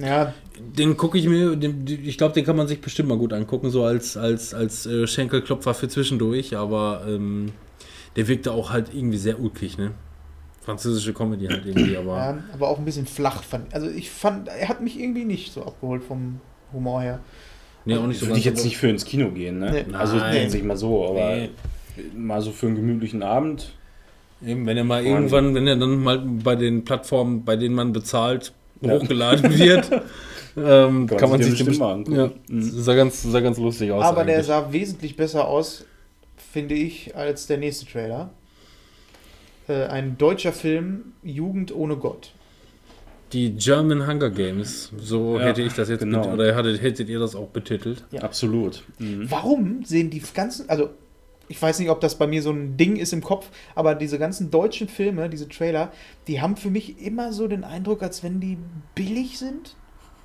[0.00, 3.34] ja, den gucke ich mir, den, ich glaube, den kann man sich bestimmt mal gut
[3.34, 7.52] angucken, so als, als, als äh, Schenkelklopfer für zwischendurch, aber ähm,
[8.16, 9.92] der wirkte auch halt irgendwie sehr ulkig, ne?
[10.68, 12.16] Französische Comedy halt irgendwie, aber.
[12.16, 13.72] ja, aber auch ein bisschen flach fand.
[13.74, 16.40] Also ich fand, er hat mich irgendwie nicht so abgeholt vom
[16.74, 17.20] Humor her.
[17.86, 19.84] Nee, auch nicht so würde ich jetzt nicht für ins Kino gehen, ne?
[19.88, 19.94] Nee.
[19.94, 20.48] Also Nein.
[20.50, 21.50] nicht mal so, aber Nee.
[22.14, 23.72] mal so für einen gemütlichen Abend.
[24.46, 27.56] Eben, wenn er mal Kann man- irgendwann, wenn er dann mal bei den Plattformen, bei
[27.56, 28.52] denen man bezahlt,
[28.82, 28.90] Ja.
[28.92, 29.90] hochgeladen wird,
[30.56, 32.16] ähm, kann, man sich den mal angucken.
[32.18, 32.60] Ja, Mhm.
[32.62, 34.04] sah ganz, sah ganz lustig aus.
[34.04, 34.46] Aber der eigentlich.
[34.48, 35.86] sah wesentlich besser aus,
[36.52, 38.30] finde ich, als der nächste Trailer.
[39.68, 42.32] Äh, ein deutscher Film, Jugend ohne Gott.
[43.32, 46.32] Die German Hunger Games, so Ja, hätte ich das jetzt genau.
[46.32, 48.04] oder hattet, hättet ihr das auch betitelt?
[48.10, 48.22] Ja.
[48.22, 48.84] Absolut.
[48.98, 49.30] Mhm.
[49.30, 50.90] Warum sehen die ganzen, also
[51.48, 54.18] ich weiß nicht, ob das bei mir so ein Ding ist im Kopf, aber diese
[54.18, 55.92] ganzen deutschen Filme, diese Trailer,
[56.26, 58.56] die haben für mich immer so den Eindruck, als wenn die
[58.94, 59.76] billig sind.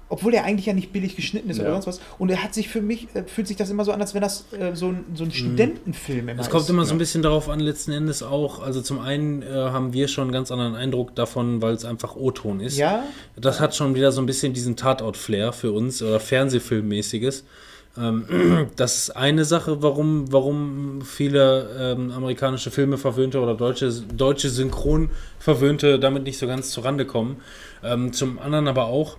[0.09, 1.73] Obwohl der eigentlich ja nicht billig geschnitten ist oder Ja.
[1.81, 2.01] sonst was.
[2.19, 4.21] Und er hat sich für mich, äh, fühlt sich das immer so an, als wenn
[4.21, 6.69] das äh, so, ein, so ein Studentenfilm immer Es kommt ist.
[6.69, 6.99] immer so ein ja.
[6.99, 8.61] bisschen darauf an, letzten Endes auch.
[8.61, 12.15] Also zum einen äh, haben wir schon einen ganz anderen Eindruck davon, weil es einfach
[12.15, 12.77] O-Ton ist.
[12.77, 13.03] Ja,
[13.35, 17.43] Das hat schon wieder so ein bisschen diesen Tatort-Flair für uns oder Fernsehfilmmäßiges.
[17.97, 24.49] Ähm, das ist eine Sache, warum, warum viele ähm, amerikanische Filme verwöhnte oder deutsche, deutsche
[24.49, 27.37] Synchron-Verwöhnte damit nicht so ganz zurande kommen.
[27.83, 29.17] Ähm, zum anderen aber auch,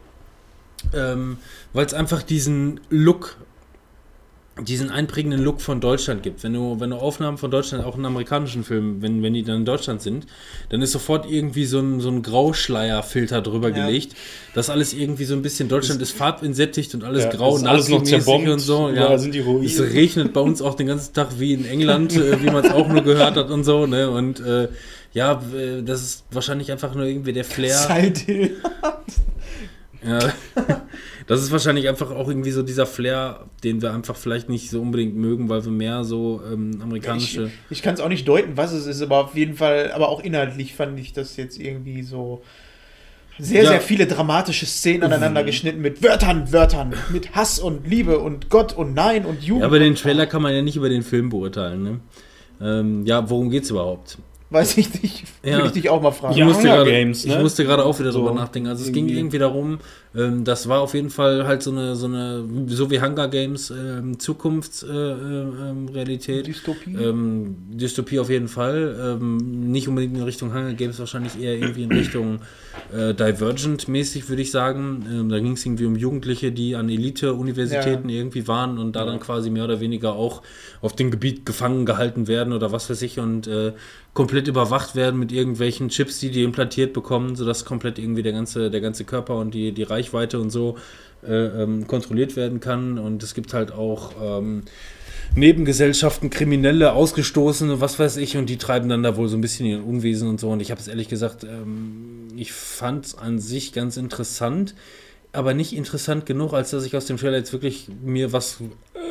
[0.92, 1.38] ähm,
[1.72, 3.36] weil es einfach diesen Look,
[4.62, 6.44] diesen einprägenden Look von Deutschland gibt.
[6.44, 9.56] Wenn du, wenn du Aufnahmen von Deutschland, auch in amerikanischen Filmen, wenn, wenn die dann
[9.56, 10.26] in Deutschland sind,
[10.68, 13.84] dann ist sofort irgendwie so ein, so ein Grauschleierfilter drüber Ja.
[13.86, 14.14] gelegt.
[14.54, 17.66] Das alles irgendwie so ein bisschen, Deutschland ist farbinsättigt und alles Ja, grau, das ist
[17.68, 18.90] alles noch nazimäßig und so.
[18.90, 19.64] Ja, sind die Ruinen.
[19.66, 22.70] Es regnet bei uns auch den ganzen Tag wie in England, äh, wie man es
[22.70, 23.86] auch nur gehört hat und so.
[23.86, 24.08] Ne?
[24.08, 24.68] Und äh,
[25.14, 25.42] ja,
[25.84, 27.88] das ist wahrscheinlich einfach nur irgendwie der Flair.
[28.24, 28.52] Hill.
[30.06, 30.18] Ja.
[31.26, 34.82] Das ist wahrscheinlich einfach auch irgendwie so dieser Flair, den wir einfach vielleicht nicht so
[34.82, 37.50] unbedingt mögen, weil wir mehr so ähm, Ich, amerikanische.
[37.70, 40.20] ich kann es auch nicht deuten, was es ist, aber auf jeden Fall, aber auch
[40.22, 42.42] inhaltlich fand ich das jetzt irgendwie so
[43.38, 43.70] sehr, Ja.
[43.70, 48.74] sehr viele dramatische Szenen aneinander geschnitten mit Wörtern, Wörtern, mit Hass und Liebe und Gott
[48.74, 49.62] und Nein und Jugend.
[49.62, 51.82] Ja, aber den Trailer kann man ja nicht über den Film beurteilen.
[51.82, 52.00] Ne?
[52.60, 54.18] Ähm, ja, worum geht's überhaupt?
[54.54, 55.56] Weiß ich nicht, Ja.
[55.56, 56.32] würde ich dich auch mal fragen.
[56.34, 57.34] Ich Ja, musste Hunger gerade, Games, ne?
[57.34, 58.68] ich musste gerade auch wieder So, drüber nachdenken.
[58.68, 59.18] Also es ging irgendwie.
[59.18, 59.78] irgendwie darum,
[60.16, 63.70] ähm, das war auf jeden Fall halt so eine, so eine, so wie Hunger Games,
[63.70, 65.58] ähm, Zukunftsrealität.
[65.58, 66.46] Äh, ähm, Realität.
[66.46, 66.94] Dystopie.
[66.94, 69.18] Ähm, Dystopie auf jeden Fall.
[69.20, 72.40] Ähm, nicht unbedingt in Richtung Hunger Games, wahrscheinlich eher irgendwie in Richtung
[72.92, 75.04] äh, Divergent-mäßig, würde ich sagen.
[75.10, 79.20] Ähm, da ging es irgendwie um Jugendliche, die an Elite-Universitäten irgendwie waren und da dann
[79.20, 80.42] quasi mehr oder weniger auch
[80.80, 83.72] auf dem Gebiet gefangen gehalten werden oder was weiß ich und äh,
[84.14, 88.70] komplett überwacht werden mit irgendwelchen Chips, die die implantiert bekommen, sodass komplett irgendwie der ganze,
[88.70, 90.76] der ganze Körper und die, die Reichweite und so
[91.26, 92.98] äh, ähm, kontrolliert werden kann.
[92.98, 94.62] Und es gibt halt auch ähm,
[95.36, 99.66] Nebengesellschaften, Kriminelle, Ausgestoßene, was weiß ich, und die treiben dann da wohl so ein bisschen
[99.66, 100.50] ihren Unwesen und so.
[100.50, 104.74] Und ich habe es ehrlich gesagt, ähm, ich fand es an sich ganz interessant,
[105.32, 108.58] aber nicht interessant genug, als dass ich aus dem Trailer jetzt wirklich mir was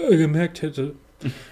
[0.09, 0.93] äh, gemerkt hätte.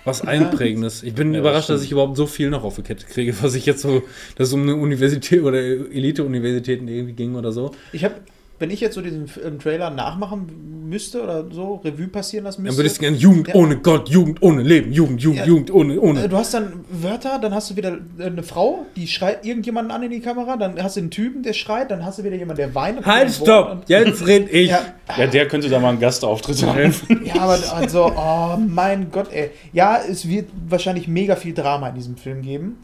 [0.06, 1.04] Was Einprägendes.
[1.04, 3.34] Ich bin Ja, überrascht, das dass ich überhaupt so viel noch auf die Kette kriege,
[3.42, 4.04] was ich jetzt so,
[4.36, 7.72] dass es um eine Universität oder Elite-Universitäten irgendwie ging oder so.
[7.92, 8.16] Ich habe
[8.62, 12.58] wenn ich jetzt so diesen F- äh, Trailer nachmachen müsste oder so, Revue passieren lassen
[12.58, 12.80] Dann müsste.
[12.80, 13.56] würdest du gerne Jugend Ja.
[13.56, 15.46] ohne Gott, Jugend ohne Leben, Jugend, Jugend, Ja.
[15.46, 16.28] Jugend ohne, Äh, ohne.
[16.30, 20.04] Du hast dann Wörter, dann hast du wieder äh, eine Frau, die schreit irgendjemanden an
[20.04, 22.58] in die Kamera, dann hast du einen Typen, der schreit, dann hast du wieder jemanden,
[22.62, 22.98] der weint.
[23.00, 23.84] und Halt, stopp!
[23.88, 24.70] Jetzt red ich!
[24.70, 24.82] Ja,
[25.18, 26.94] Ja, der könnte da mal einen Gastauftritt haben.
[27.26, 29.52] ja, aber also, oh mein Gott, ey.
[29.74, 32.78] Ja, es wird wahrscheinlich mega viel Drama in diesem Film geben.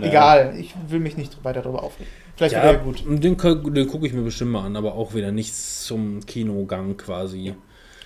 [0.00, 2.10] Egal, ich will mich nicht weiter darüber aufregen.
[2.40, 3.04] Vielleicht Ja, wird er gut.
[3.06, 3.20] den,
[3.74, 7.52] den gucke ich mir bestimmt mal an, aber auch wieder nichts zum Kinogang quasi.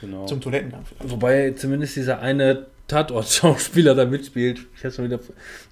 [0.01, 0.27] Genau.
[0.27, 1.09] Zum Toilettengang vielleicht.
[1.09, 4.66] Wobei zumindest dieser eine Tatort-Schauspieler da mitspielt.
[4.77, 5.20] Ich, hab schon wieder,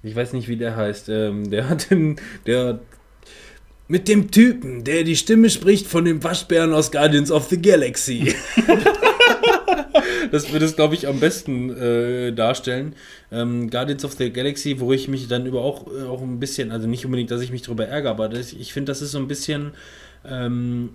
[0.04, 1.08] ich weiß nicht, wie der heißt.
[1.08, 2.78] Ähm, der hat den, der
[3.88, 8.32] mit dem Typen, der die Stimme spricht von dem Waschbären aus Guardians of the Galaxy.
[10.30, 12.94] das würde es, glaube ich, am besten äh, darstellen.
[13.30, 16.70] Ähm, Guardians of the Galaxy, wo ich mich dann über auch, äh, auch ein bisschen,
[16.70, 19.18] also nicht unbedingt, dass ich mich darüber ärgere, aber das, ich finde, das ist so
[19.18, 19.72] ein bisschen
[20.24, 20.90] ähm,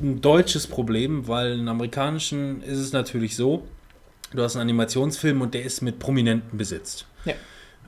[0.00, 3.62] ein deutsches Problem, weil in amerikanischen ist es natürlich so,
[4.34, 7.06] du hast einen Animationsfilm und der ist mit Prominenten besetzt.
[7.24, 7.34] Ja.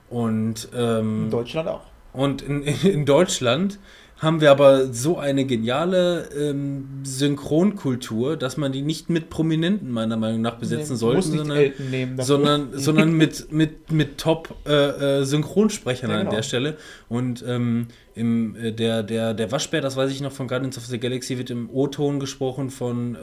[0.09, 1.81] Und, ähm, In Deutschland auch.
[2.13, 3.79] und in, in Deutschland
[4.17, 10.15] haben wir aber so eine geniale ähm, Synchronkultur, dass man die nicht mit Prominenten meiner
[10.15, 16.21] Meinung nach besetzen Nee, sollte, sondern, nehmen sondern, sondern mit, mit, mit Top-Synchronsprechern Ja, an
[16.23, 16.35] genau.
[16.35, 16.77] der Stelle.
[17.09, 20.85] Und ähm, im, äh, der, der, der Waschbär, das weiß ich noch von Guardians of
[20.85, 23.19] the Galaxy, wird im O-Ton gesprochen von äh,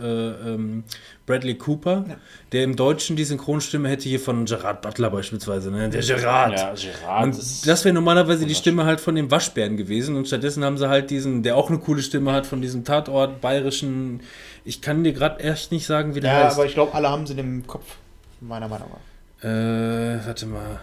[0.52, 0.84] ähm,
[1.26, 2.16] Bradley Cooper, Ja.
[2.52, 5.70] der im Deutschen die Synchronstimme hätte hier von Gerard Butler beispielsweise.
[5.70, 5.88] Ne?
[5.88, 6.58] Der Gerard.
[6.58, 10.62] Ja, Gerard Und das wäre normalerweise die Stimme halt von dem Waschbären gewesen und stattdessen
[10.62, 14.20] haben sie halt diesen, der auch eine coole Stimme hat, von diesem Tatort bayerischen.
[14.64, 16.56] Ich kann dir gerade echt nicht sagen, wie der Ja, heißt.
[16.56, 17.96] aber ich glaube, alle haben sie im Kopf.
[18.40, 19.48] Meiner Meinung nach.
[19.48, 20.80] Äh, warte mal.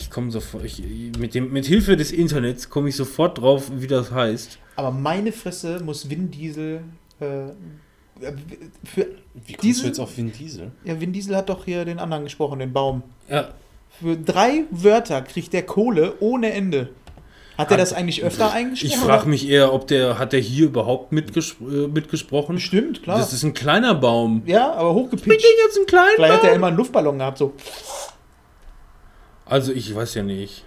[0.00, 0.64] Ich komme sofort.
[0.64, 0.82] Ich,
[1.18, 4.58] mit, dem, mit Hilfe des Internets komme ich sofort drauf, wie das heißt.
[4.76, 6.80] Aber meine Fresse muss Vin Diesel.
[7.20, 7.52] Äh, äh,
[8.84, 10.70] für, Wie kommst Diese- du jetzt auf Vin Diesel?
[10.84, 13.02] ja, Vin Diesel hat doch hier den anderen gesprochen, den Baum.
[13.28, 13.50] Ja,
[14.00, 16.88] Für drei Wörter kriegt der Kohle ohne Ende.
[17.58, 18.90] Hat er Hat- das eigentlich öfter eingesprochen?
[18.94, 22.54] ich frage mich eher, ob der, hat der hier überhaupt mitges äh, mitgesprochen?
[22.54, 23.18] Bestimmt, klar.
[23.18, 24.42] Das ist ein kleiner Baum.
[24.46, 25.44] ja, aber Ich bin hochgepitcht.
[25.66, 26.56] jetzt ein kleiner Vielleicht hat er Baum.
[26.56, 27.52] immer einen Luftballon gehabt, so.
[29.50, 30.64] Also, ich weiß ja nicht.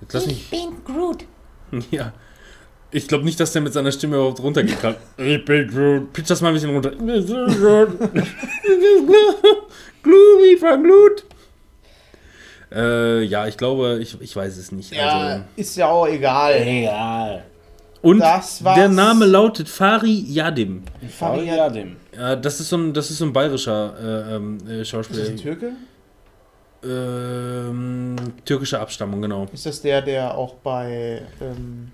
[0.00, 0.36] Jetzt lass mich.
[0.36, 1.24] Ich bin Groot.
[1.90, 2.12] Ja.
[2.90, 4.94] Ich glaube nicht, dass der mit seiner Stimme überhaupt runtergehen kann.
[5.18, 6.10] ich bin Groot.
[6.14, 6.92] Pitch das mal ein bisschen runter.
[10.02, 11.24] Gloomy von Glut.
[12.72, 14.94] Äh, ja, ich glaube, ich, ich weiß es nicht.
[14.94, 15.44] Ja, Also.
[15.56, 16.54] ist ja auch egal.
[16.54, 17.44] Egal.
[18.00, 20.84] Und der Name lautet Fari Yadim.
[21.44, 21.96] Ja, dem.
[22.16, 24.88] Ja, das ist so ein, das ist so ein bayerischer äh, ähm, äh, Ist das
[24.88, 25.26] Schauspieler.
[25.28, 25.72] ein Türke?
[26.84, 29.46] Ähm, türkische Abstammung, genau.
[29.52, 31.22] Ist das der, der auch bei.
[31.40, 31.90] Ähm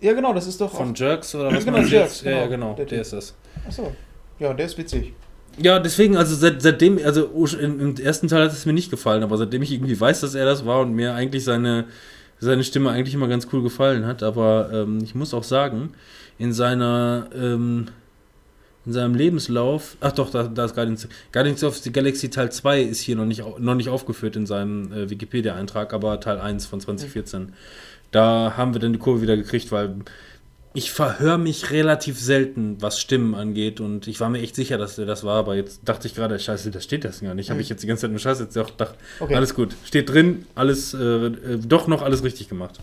[0.00, 0.74] ja, genau, das ist doch.
[0.74, 2.24] Von Jerks oder was Genau, Jerks, jetzt?
[2.24, 2.68] Ja, ja, genau.
[2.68, 3.34] genau, Der der ist das.
[3.66, 3.92] Achso.
[4.38, 5.12] Ja, der ist witzig.
[5.58, 7.26] Ja, deswegen, also seit, seitdem, also
[7.60, 10.46] im ersten Teil hat es mir nicht gefallen, aber seitdem ich irgendwie weiß, dass er
[10.46, 11.86] das war und mir eigentlich seine,
[12.38, 15.92] seine Stimme eigentlich immer ganz cool gefallen hat, aber ähm, ich muss auch sagen,
[16.38, 17.88] in seiner, ähm,
[18.86, 22.80] in seinem Lebenslauf, ach doch, da, da ist Guardians, Guardians of the Galaxy Teil 2
[22.82, 26.80] ist hier noch nicht, noch nicht aufgeführt in seinem äh, Wikipedia-Eintrag, aber Teil 1 von
[26.80, 27.52] 2014.
[28.10, 29.96] Da haben wir dann die Kurve wieder gekriegt, weil
[30.72, 34.96] ich verhöre mich relativ selten, was Stimmen angeht und ich war mir echt sicher, dass
[34.96, 37.50] der das war, aber jetzt dachte ich gerade, scheiße, da steht das gar nicht.
[37.50, 39.34] Habe ich jetzt die ganze Zeit nur Scheiße jetzt auch gedacht, Okay.
[39.34, 42.78] alles gut, steht drin, alles, äh, äh, doch noch alles richtig gemacht.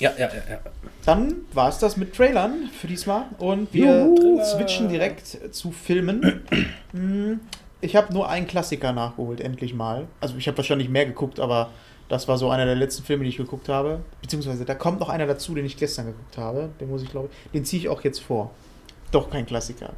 [0.00, 0.58] Ja, ja, ja, ja.
[1.04, 4.08] Dann war es das mit Trailern für diesmal und wir
[4.44, 6.42] switchen direkt zu Filmen.
[6.92, 7.40] Hm,
[7.82, 10.06] Ich habe nur einen Klassiker nachgeholt, endlich mal.
[10.20, 11.70] Also ich habe wahrscheinlich mehr geguckt, aber
[12.08, 14.00] das war so einer der letzten Filme, die ich geguckt habe.
[14.20, 16.70] Beziehungsweise da kommt noch einer dazu, den ich gestern geguckt habe.
[16.80, 18.50] Den muss ich glaube den ziehe ich auch jetzt vor.
[19.12, 19.90] Doch kein Klassiker.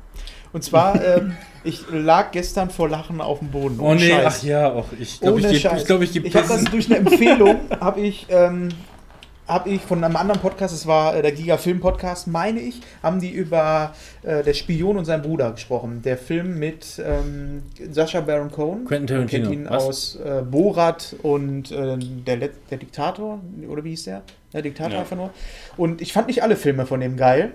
[0.53, 3.79] Und zwar, ähm, ich lag gestern vor Lachen auf dem Boden.
[3.81, 4.39] Oh nee, Scheiß.
[4.41, 6.97] ach ja, auch ich glaube, ich gebe ich, ich geb Ich habe das durch eine
[6.97, 8.69] Empfehlung, habe ich, ähm,
[9.49, 12.81] hab ich von einem anderen Podcast, das war äh, der Giga Film Podcast, meine ich,
[13.03, 13.93] haben die über
[14.23, 16.01] äh, der Spion und sein Bruder gesprochen.
[16.03, 18.85] Der Film mit ähm, Sacha Baron Cohen.
[18.85, 19.53] Quentin Man kennt Tarantino.
[19.53, 19.85] ihn Was?
[19.85, 24.23] aus äh, Borat und äh, der, Let der Diktator, oder wie hieß der?
[24.53, 25.01] Der Diktator Ja.
[25.01, 25.31] einfach nur.
[25.77, 27.53] Und ich fand nicht alle Filme von dem geil.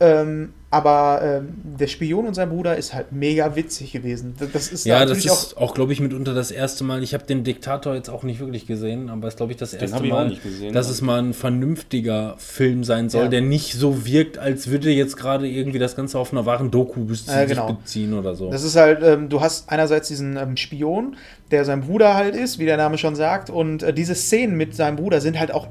[0.00, 4.34] Ähm, Aber ähm, der Spion und sein Bruder ist halt mega witzig gewesen.
[4.38, 7.02] Das- Das ist da Ja, das natürlich ist auch, glaube ich, mitunter das erste Mal.
[7.04, 9.72] Ich habe den Diktator jetzt auch nicht wirklich gesehen, aber es ist, glaube ich, das
[9.72, 13.28] erste auch Mal, nicht gesehen, dass es mal ein vernünftiger Film sein soll, Ja.
[13.28, 17.04] der nicht so wirkt, als würde jetzt gerade irgendwie das Ganze auf einer wahren Doku
[17.04, 17.68] beziehen, Ja, genau.
[17.68, 18.50] sich beziehen oder so.
[18.50, 21.16] Das ist halt, ähm, du hast einerseits diesen ähm, Spion,
[21.50, 24.74] der sein Bruder halt ist, wie der Name schon sagt, und äh, diese Szenen mit
[24.74, 25.68] seinem Bruder sind halt auch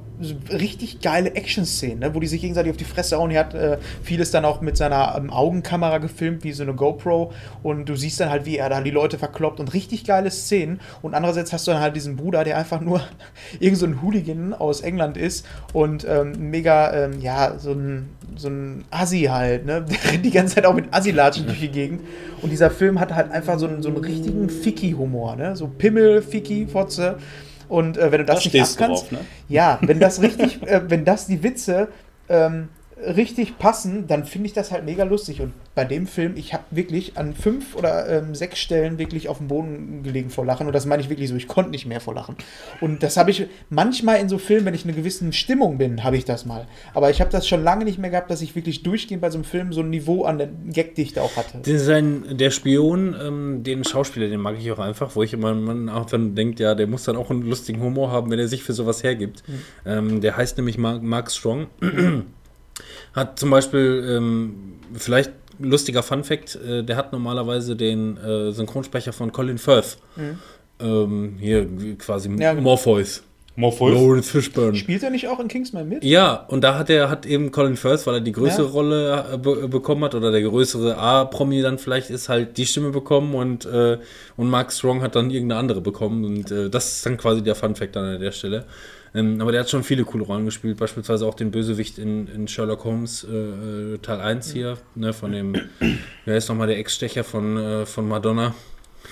[0.51, 2.15] richtig geile Action-Szenen, ne?
[2.15, 3.31] wo die sich gegenseitig auf die Fresse hauen.
[3.31, 7.31] Er hat äh, vieles dann auch mit seiner ähm, Augenkamera gefilmt, wie so eine GoPro,
[7.61, 10.79] und du siehst dann halt, wie er da die Leute verkloppt und richtig geile Szenen.
[11.01, 13.01] Und andererseits hast du dann halt diesen Bruder, der einfach nur
[13.59, 18.49] irgend so ein Hooligan aus England ist und ähm, mega, ähm, ja, so ein, so
[18.49, 19.85] ein Assi halt, ne?
[19.89, 22.01] Der rennt die ganze Zeit auch mit Assi-Latschen durch die Gegend.
[22.41, 25.55] Und dieser Film hat halt einfach so einen, so einen richtigen Ficky-Humor, ne?
[25.55, 27.17] So Pimmel, Ficky, Fotze.
[27.69, 29.19] Und äh, wenn du das Da nicht abkannst, drauf, ne?
[29.49, 31.87] ja, wenn das richtig, äh, wenn das die Witze
[32.29, 32.69] ähm,
[33.05, 35.41] richtig passen, dann finde ich das halt mega lustig.
[35.41, 39.37] Und bei dem Film, ich habe wirklich an fünf oder ähm, sechs Stellen wirklich auf
[39.37, 40.67] dem Boden gelegen vor Lachen.
[40.67, 42.35] Und das meine ich wirklich so, ich konnte nicht mehr vor Lachen.
[42.81, 46.03] Und das habe ich manchmal in so Filmen, wenn ich in einer gewissen Stimmung bin,
[46.03, 46.67] habe ich das mal.
[46.93, 49.37] Aber ich habe das schon lange nicht mehr gehabt, dass ich wirklich durchgehend bei so
[49.37, 51.59] einem Film so ein Niveau an der Gagdichte auch hatte.
[51.79, 55.89] Sein, der Spion, ähm, den Schauspieler, den mag ich auch einfach, wo ich immer man
[55.89, 58.63] auch dann denkt, ja, der muss dann auch einen lustigen Humor haben, wenn er sich
[58.63, 59.43] für sowas hergibt.
[59.85, 61.67] Ähm, der heißt nämlich Mark, Mark Strong.
[63.13, 64.55] Hat zum Beispiel, ähm,
[64.93, 69.97] vielleicht lustiger Fun Fact, äh, der hat normalerweise den äh, Synchronsprecher von Colin Firth.
[70.79, 71.67] Ähm, hier
[71.97, 72.63] quasi Ja, genau.
[72.63, 73.23] Morpheus.
[73.55, 73.93] Morpheus.
[73.93, 74.75] Lawrence Fishburne.
[74.75, 76.03] Spielt er nicht auch in Kingsman mit?
[76.03, 78.71] Ja, und da hat er hat eben Colin Firth, weil er die größere Ja.
[78.71, 82.89] Rolle äh, be bekommen hat oder der größere A-Promi dann vielleicht ist, halt die Stimme
[82.89, 83.99] bekommen und, äh,
[84.37, 87.53] und Mark Strong hat dann irgendeine andere bekommen und äh, das ist dann quasi der
[87.53, 88.65] Fun-Fact dann an der Stelle.
[89.15, 92.47] Ähm, aber der hat schon viele coole Rollen gespielt, beispielsweise auch den Bösewicht in, in
[92.47, 95.55] Sherlock Holmes äh, äh, Teil 1 hier, ne, von dem,
[96.25, 98.55] wer ist nochmal der Ex-Stecher von, äh, von Madonna?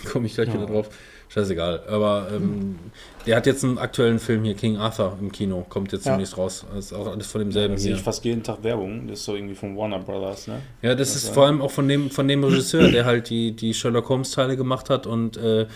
[0.12, 0.90] Komme ich gleich wieder drauf.
[1.30, 1.84] Scheißegal.
[1.88, 2.78] Aber ähm,
[3.26, 5.66] der hat jetzt einen aktuellen Film hier, King Arthur, im Kino.
[5.70, 6.12] Kommt jetzt Ja.
[6.12, 6.66] demnächst raus.
[6.76, 7.96] Das ist auch alles von demselben Da sehe hier.
[7.96, 9.08] ich fast jeden Tag Werbung.
[9.08, 10.62] Das ist so irgendwie von Warner Brothers, ne?
[10.82, 13.74] Ja, das ist vor allem auch von dem, von dem Regisseur, der halt die, die
[13.74, 15.68] Sherlock Holmes-Teile gemacht hat und äh,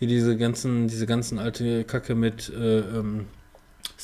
[0.00, 3.26] hier diese ganzen, diese ganzen alte Kacke mit äh, ähm,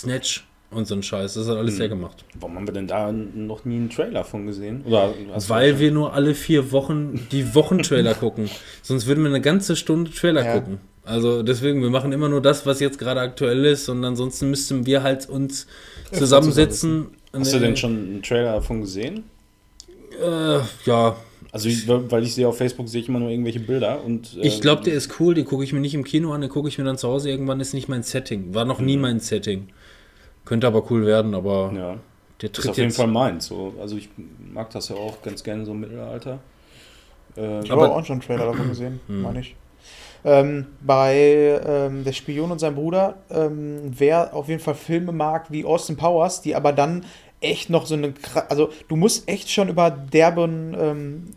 [0.00, 1.34] Snatch und so ein Scheiß.
[1.34, 2.24] Das hat alles sehr gemacht.
[2.38, 4.82] Warum haben wir denn da noch nie einen Trailer von gesehen?
[4.86, 5.12] Oder
[5.48, 8.48] Weil wir nur alle vier Wochen die Wochentrailer gucken.
[8.82, 10.54] Sonst würden wir eine ganze Stunde Trailer Ja.
[10.54, 10.78] gucken.
[11.02, 14.86] Also deswegen, wir machen immer nur das, was jetzt gerade aktuell ist und ansonsten müssten
[14.86, 15.66] wir halt uns
[16.12, 17.08] zusammensetzen.
[17.32, 19.24] Hast du denn schon einen Trailer davon gesehen?
[20.22, 21.16] Äh, ja,
[21.52, 24.36] Also, ich, weil ich sehe auf Facebook, sehe ich immer nur irgendwelche Bilder und.
[24.36, 26.50] äh, Ich glaube, der ist cool, den gucke ich mir nicht im Kino an, den
[26.50, 27.30] gucke ich mir dann zu Hause.
[27.30, 28.54] Irgendwann ist nicht mein Setting.
[28.54, 29.68] War noch nie mein Setting.
[30.50, 31.94] Könnte aber cool werden, aber Ja,
[32.42, 32.90] der ist tritt auf jeden.
[32.90, 33.46] Fall meins.
[33.46, 33.72] So.
[33.80, 34.08] Also, ich
[34.52, 36.40] mag das ja auch ganz gerne so im Mittelalter.
[37.36, 39.54] Äh, Ich Aber- habe auch schon einen Trailer davon gesehen, meine ich.
[40.24, 45.52] Ähm, bei ähm, Der Spion und sein Bruder, ähm, wer auf jeden Fall Filme mag
[45.52, 47.04] wie Austin Powers, die aber dann
[47.40, 48.08] echt noch so eine.
[48.08, 51.30] kra- Also, du musst echt schon über derben ähm,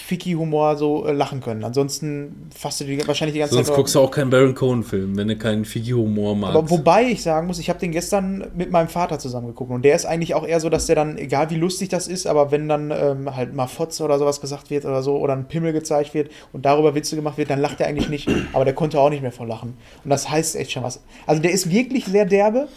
[0.00, 1.64] Ficky-Humor so äh, lachen können.
[1.64, 3.76] Ansonsten fasst du die, wahrscheinlich die ganze Sonst Zeit.
[3.76, 6.56] guckst du auch keinen Baron Cohen-Film, wenn du keinen Figi-Humor magst.
[6.56, 9.84] Aber wobei ich sagen muss, ich habe den gestern mit meinem Vater zusammen geguckt und
[9.84, 12.50] der ist eigentlich auch eher so, dass der dann, egal wie lustig das ist, aber
[12.50, 15.72] wenn dann ähm, halt mal Fotze oder sowas gesagt wird oder so oder ein Pimmel
[15.72, 19.00] gezeigt wird und darüber Witze gemacht wird, dann lacht er eigentlich nicht, aber der konnte
[19.00, 19.76] auch nicht mehr vor lachen.
[20.04, 21.00] Und das heißt echt schon was.
[21.26, 22.68] Also der ist wirklich sehr derbe,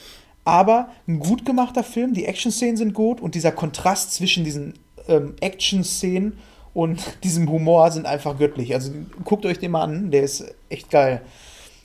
[0.46, 4.74] aber ein gut gemachter Film, die Action-Szenen sind gut und dieser Kontrast zwischen diesen
[5.08, 6.38] ähm, Action-Szenen
[6.74, 8.74] und diesem Humor sind einfach göttlich.
[8.74, 8.92] Also
[9.24, 11.22] guckt euch den mal an, der ist echt geil.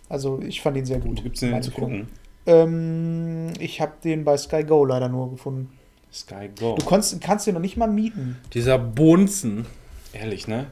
[0.09, 1.19] Also ich fand ihn sehr gut.
[1.19, 2.09] Wo gibt's den zu gucken?
[2.47, 5.71] Ähm, ich habe den bei Sky Go leider nur gefunden.
[6.13, 6.77] Sky Go.
[6.79, 8.39] Du konntest, kannst den noch nicht mal mieten.
[8.55, 9.67] Dieser Bonzen.
[10.15, 10.67] Ehrlich, ne?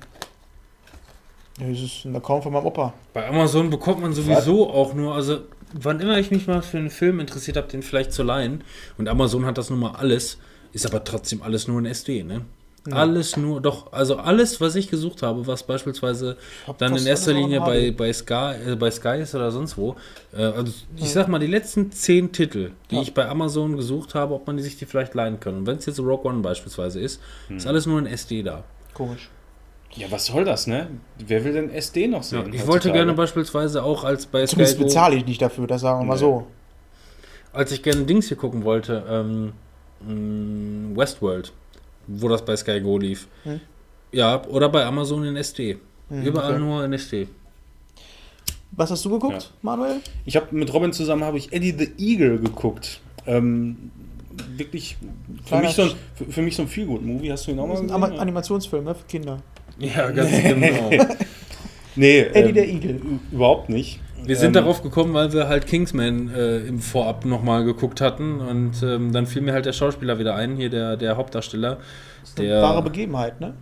[1.60, 2.94] Ja, Das ist ein Account von meinem Opa.
[3.12, 5.40] Bei Amazon bekommt man sowieso auch nur, also
[5.72, 8.64] wann immer ich mich mal für einen Film interessiert habe, den vielleicht zu leihen,
[8.96, 10.38] und Amazon hat das nun mal alles,
[10.72, 12.42] ist aber trotzdem alles nur ein SD, ne?
[12.92, 16.36] Alles nur, doch, also alles, was ich gesucht habe, was beispielsweise
[16.66, 19.96] hab dann in erster Linie bei, bei, Sky, äh, bei Sky ist oder sonst wo.
[20.36, 23.02] Äh, also ich sag mal, die letzten zehn Titel, die Ja.
[23.02, 25.56] ich bei Amazon gesucht habe, ob man die sich die vielleicht leihen kann.
[25.56, 28.64] Und wenn es jetzt Rogue One beispielsweise ist, ist alles nur ein SD da.
[28.94, 29.30] Komisch.
[29.94, 30.88] Ja, was soll das, ne?
[31.18, 32.40] Wer will denn SD noch sehen?
[32.52, 32.98] ich wollte heutzutage?
[32.98, 36.14] gerne beispielsweise auch als bei Sky Zumindest bezahle ich nicht dafür, das sagen wir mal
[36.14, 36.20] Nee.
[36.20, 36.46] so.
[37.52, 39.52] als ich gerne Dings hier gucken wollte, ähm,
[40.06, 41.52] mh, Westworld,
[42.06, 43.26] wo das bei Sky Go lief.
[43.44, 43.60] Hm.
[44.12, 45.78] Ja, oder bei Amazon in SD.
[46.10, 46.60] Überall okay.
[46.60, 47.26] nur in SD.
[48.72, 49.48] Was hast du geguckt, Ja.
[49.62, 50.00] Manuel?
[50.24, 53.00] Ich habe mit Robin zusammen habe ich Eddie the Eagle geguckt.
[53.26, 53.90] Ähm,
[54.56, 54.96] wirklich
[55.46, 57.32] für mich, so ein, für, für mich so ein Feelgood-Movie.
[57.32, 58.20] Hast du ihn auch Das mal ist ein gesehen?
[58.20, 59.42] Animationsfilm ne, für Kinder.
[59.78, 60.90] Ja, ganz genau.
[61.98, 63.00] Nee, Eddie ähm, der Igel.
[63.32, 64.00] überhaupt nicht.
[64.26, 68.40] Wir sind Ähm, darauf gekommen, weil wir halt Kingsman äh, im Vorab nochmal geguckt hatten
[68.40, 71.78] und ähm, dann fiel mir halt der Schauspieler wieder ein, hier der, der Hauptdarsteller.
[72.38, 73.54] Der, Wahre Begebenheit, ne?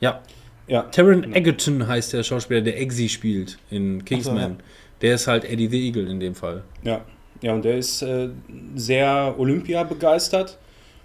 [0.00, 0.20] ja,
[0.68, 4.36] Ja, Taron Egerton heißt der Schauspieler, der Eggsy spielt in Kingsman.
[4.36, 4.56] So, ja.
[5.02, 6.62] Der ist halt Eddie the Eagle in dem Fall.
[6.82, 7.00] ja.
[7.42, 8.30] Ja, und der ist äh,
[8.76, 10.56] sehr Olympia begeistert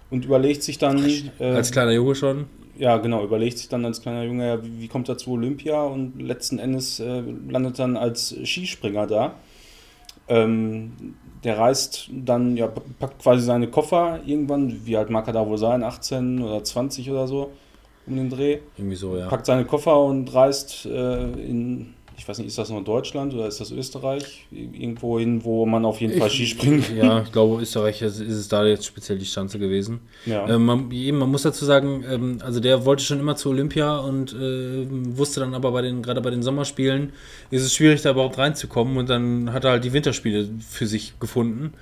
[0.08, 0.98] und überlegt sich dann.
[1.38, 2.46] Äh, Als kleiner Junge schon.
[2.76, 5.82] Ja, genau, überlegt sich dann als kleiner Junge, ja, wie, wie kommt er zu Olympia
[5.82, 9.34] und letzten Endes äh, landet dann als Skispringer da.
[10.28, 15.46] Ähm, der reist dann, ja, packt quasi seine Koffer irgendwann, wie alt mag er da
[15.46, 17.50] wohl sein, 18 oder 20 oder so,
[18.06, 18.60] um den Dreh.
[18.76, 19.28] Irgendwie so, ja.
[19.28, 23.48] Packt seine Koffer und reist äh, in, ich weiß nicht, ist das noch Deutschland oder
[23.48, 24.46] ist das Österreich?
[24.52, 26.84] Irgendwo hin, wo man auf jeden Fall Ich- Skispringen.
[26.96, 29.98] Ja, ich glaube, Österreich ist, ist es da jetzt speziell die Stanze gewesen.
[30.24, 30.48] Ja.
[30.48, 34.32] Ähm, man, man muss dazu sagen, ähm, also der wollte schon immer zu Olympia und
[34.34, 34.86] äh,
[35.16, 37.12] wusste dann aber bei den, gerade bei den Sommerspielen,
[37.50, 41.18] ist es schwierig, da überhaupt reinzukommen und dann hat er halt die Winterspiele für sich
[41.18, 41.72] gefunden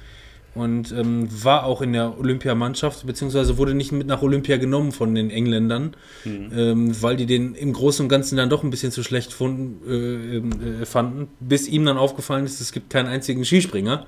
[0.55, 5.15] und ähm, war auch in der Olympiamannschaft, beziehungsweise wurde nicht mit nach Olympia genommen von
[5.15, 5.95] den Engländern,
[6.25, 9.81] ähm, weil die den im Großen und Ganzen dann doch ein bisschen zu schlecht fanden,
[9.89, 14.07] äh, ähm, äh, fanden, bis ihm dann aufgefallen ist, es gibt keinen einzigen Skispringer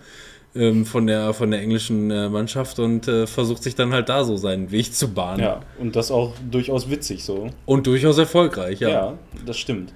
[0.55, 4.24] ähm, von, der, von der englischen äh, Mannschaft und äh, versucht sich dann halt da
[4.24, 5.40] so seinen Weg zu bahnen.
[5.40, 7.51] ja, und das auch durchaus witzig so.
[7.66, 8.89] Und durchaus erfolgreich, ja.
[8.89, 9.93] Ja, das stimmt.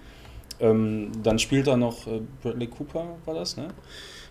[0.59, 3.69] Ähm, dann spielt da noch äh, Bradley Cooper, war das, ne?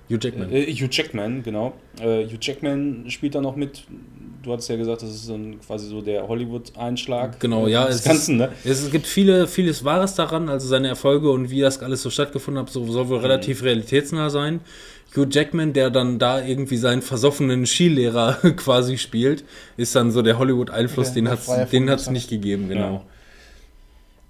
[0.10, 0.52] Hugh Jackman.
[0.52, 1.73] Äh, Hugh Jackman, genau.
[1.99, 3.84] Äh, Hugh Jackman spielt da noch mit.
[4.44, 7.40] Du hattest ja gesagt, das ist so ein, quasi so der Hollywood-Einschlag.
[7.40, 8.49] Genau, ja, des es Ganzen, ne?
[8.64, 12.61] Es gibt viele, vieles Wahres daran, also seine Erfolge und wie das alles so stattgefunden
[12.61, 14.60] hat, so, soll wohl relativ realitätsnah sein.
[15.15, 19.44] Hugh Jackman, der dann da irgendwie seinen versoffenen Skilehrer quasi spielt,
[19.77, 22.94] ist dann so der Hollywood-Einfluss, Okay, den hat es nicht gegeben, genau.
[22.94, 23.03] Ja,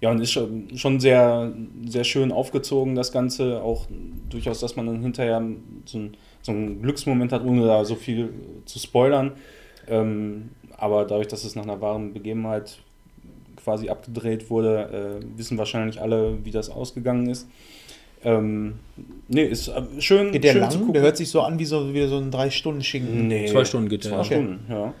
[0.02, 1.52] und ist schon, schon sehr,
[1.86, 3.62] sehr schön aufgezogen, das Ganze.
[3.62, 3.86] Auch
[4.28, 5.42] durchaus, dass man dann hinterher
[5.86, 8.30] so ein, so einen Glücksmoment hat, ohne da so viel
[8.66, 9.32] zu spoilern.
[9.88, 12.78] Ähm, aber dadurch, dass es nach einer wahren Begebenheit
[13.56, 17.48] quasi abgedreht wurde, äh, wissen wahrscheinlich alle, wie das ausgegangen ist.
[18.22, 18.74] Ähm,
[19.28, 20.32] nee, ist äh, schön.
[20.32, 20.78] Geht der schön zu lang?
[20.78, 20.92] gucken.
[20.94, 23.28] Der hört sich so an wie so, wie so ein Drei-Stunden-Schinken.
[23.28, 24.24] Nee, Zwei Stunden geht zwei der, ja.
[24.24, 24.94] Stunden, ja.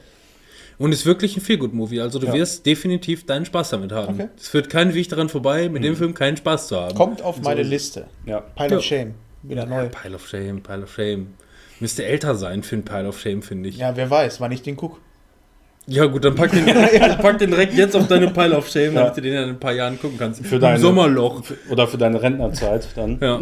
[0.78, 2.34] Und ist wirklich ein Feelgood-Movie, also du Ja.
[2.34, 4.14] wirst definitiv deinen Spaß damit haben.
[4.14, 4.28] Okay.
[4.38, 6.94] Es führt kein Weg daran vorbei, mit dem Film keinen Spaß zu haben.
[6.94, 7.70] Kommt auf meine ist es.
[7.72, 8.06] Liste.
[8.26, 8.40] ja.
[8.40, 8.76] Pile Ja.
[8.76, 9.14] of Shame.
[9.42, 9.88] Wieder neu.
[9.88, 11.28] Pile of Shame, Pile of Shame.
[11.80, 13.78] Müsste älter sein für ein Pile of Shame, finde ich.
[13.78, 14.98] Ja, wer weiß, wann ich den gucke.
[15.86, 16.64] Ja, gut, dann pack den,
[17.22, 19.02] pack den direkt jetzt auf deine Pile of Shame, Ja.
[19.04, 20.44] damit du den in ein paar Jahren gucken kannst.
[20.44, 21.42] Für Im deine- Sommerloch.
[21.70, 23.18] Oder für deine Rentnerzeit dann.
[23.22, 23.40] Ja.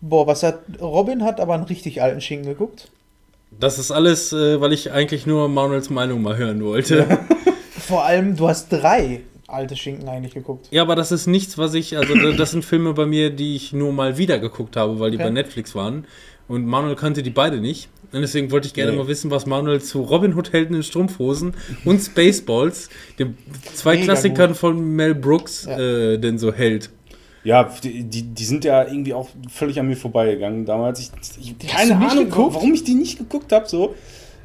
[0.00, 0.60] Boah, was hat.
[0.80, 2.90] Robin hat aber einen richtig alten Schinken geguckt.
[3.58, 7.06] Das ist alles, äh, weil ich eigentlich nur Manuels Meinung mal hören wollte.
[7.08, 7.18] Ja.
[7.78, 10.68] Vor allem, du hast drei alte Schinken eigentlich geguckt.
[10.76, 13.72] aber das ist nichts, was ich, also da- das sind Filme bei mir, die ich
[13.72, 15.24] nur mal wieder geguckt habe, weil die Okay.
[15.24, 16.04] bei Netflix waren.
[16.46, 17.88] Und Manuel kannte die beide nicht.
[18.12, 18.98] Und deswegen wollte ich gerne Nee.
[18.98, 21.54] mal wissen, was Manuel zu Robin Hood Helden in Strumpfhosen
[21.84, 23.36] und Spaceballs, den
[23.74, 25.78] zwei Mega Klassikern von Mel Brooks, Ja.
[25.78, 26.90] äh, denn so hält.
[27.42, 31.00] Ja, die, die, die sind ja irgendwie auch völlig an mir vorbeigegangen damals.
[31.00, 31.10] Ich,
[31.40, 32.54] ich, keine Ahnung, geguckt?
[32.54, 33.66] warum ich die nicht geguckt habe.
[33.66, 33.94] So.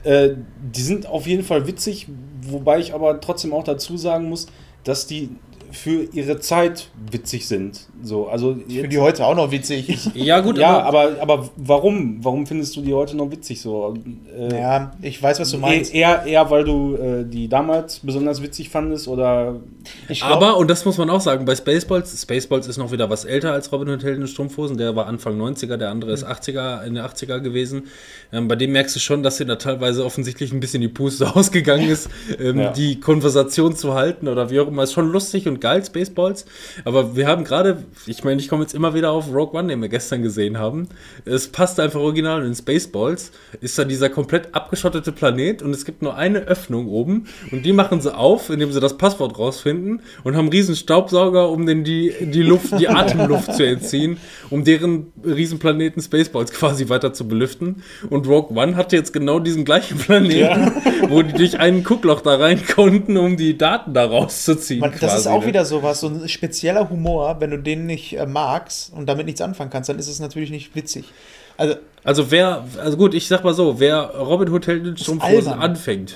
[0.04, 0.36] Äh,
[0.74, 2.08] die sind auf jeden Fall witzig,
[2.42, 4.48] wobei ich aber trotzdem auch dazu sagen muss,
[4.84, 5.30] dass die
[5.72, 7.88] für ihre Zeit witzig sind.
[8.04, 10.10] So, also Ich finde die heute auch noch witzig.
[10.16, 12.18] Ja, gut, ja, aber, aber warum?
[12.24, 13.94] Warum findest du die heute noch witzig so?
[14.38, 15.94] Äh, ja, ich weiß, was du eh- meinst.
[15.94, 19.56] eher, eher, weil du äh, die damals besonders witzig fandest oder
[20.10, 23.10] Ich glaub- Aber, und das muss man auch sagen, bei Spaceballs, Spaceballs ist noch wieder
[23.10, 26.26] was älter als Robin Hood Helden in Strumpfhosen, der war Anfang 90er, der andere ist
[26.26, 27.84] 80er, in der 80er gewesen.
[28.34, 31.26] Ähm, bei dem merkst du schon, dass dir da teilweise offensichtlich ein bisschen die Puste
[31.36, 32.10] ausgegangen ist,
[32.40, 32.72] ähm, Ja.
[32.72, 34.84] die Konversation zu halten oder wie auch immer.
[34.84, 36.46] Ist schon lustig und geil, Spaceballs.
[36.84, 39.82] Aber wir haben gerade, ich meine, ich komme jetzt immer wieder auf Rogue One, den
[39.82, 40.88] wir gestern gesehen haben.
[41.26, 43.32] Es passt einfach original und in Spaceballs
[43.62, 47.74] ist da dieser komplett abgeschottete Planet und es gibt nur eine Öffnung oben und die
[47.74, 52.14] machen sie auf, indem sie das Passwort rausfinden und haben riesen Staubsauger, um den die,
[52.22, 54.18] die Luft, die Atemluft zu entziehen,
[54.50, 57.84] um deren Riesenplaneten Spaceballs quasi weiter zu belüften.
[58.10, 60.72] Und Rogue One hatte jetzt genau diesen gleichen Planeten,
[61.10, 64.80] wo die durch einen Guckloch da rein konnten, um die Daten da rauszuziehen.
[64.80, 65.48] Man, das quasi, ist auch ne?
[65.48, 69.42] wieder sowas, so ein spezieller Humor, wenn du den nicht äh, magst und damit nichts
[69.42, 71.06] anfangen kannst, dann ist es natürlich nicht witzig.
[71.58, 75.54] Also, Also wer, also gut, ich sag mal so, wer Robin Hood Helden in Strumpfhosen
[75.54, 76.16] anfängt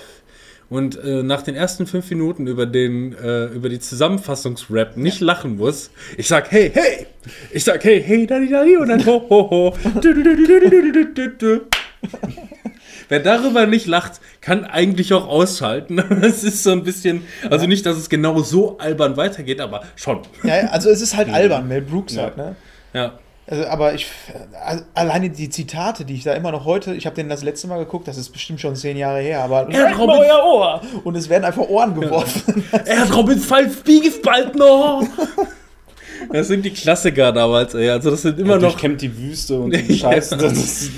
[0.69, 5.57] und äh, nach den ersten fünf Minuten über den, äh, über die Zusammenfassungsrap nicht lachen
[5.57, 7.07] muss, ich sag hey, hey,
[7.51, 9.73] ich sag hey, hey, da, da, und dann ho, ho, ho.
[13.09, 15.99] Wer darüber nicht lacht, kann eigentlich auch ausschalten.
[16.21, 20.19] Es ist so ein bisschen, also nicht, dass es genau so albern weitergeht, aber schon.
[20.43, 22.55] Ja, also es ist halt albern, Mel Brooks sagt, halt, ne?
[22.93, 23.19] Ja.
[23.47, 24.05] Also, aber ich,
[24.63, 27.67] also alleine die Zitate, die ich da immer noch heute, ich habe den das letzte
[27.67, 29.67] Mal geguckt, das ist bestimmt schon zehn Jahre her, aber.
[29.71, 30.81] Er hat Robin, euer Ohr!
[31.03, 32.63] Und es werden einfach Ohren geworfen.
[32.71, 32.79] Ja.
[32.85, 35.03] er hat Robin Pfeif, bald noch!
[36.31, 37.89] Das sind die Klassiker damals, ey.
[37.89, 38.77] Also, das sind immer ja, noch.
[38.77, 40.37] Kämmt die Wüste und die Scheiße.
[40.37, 40.89] Das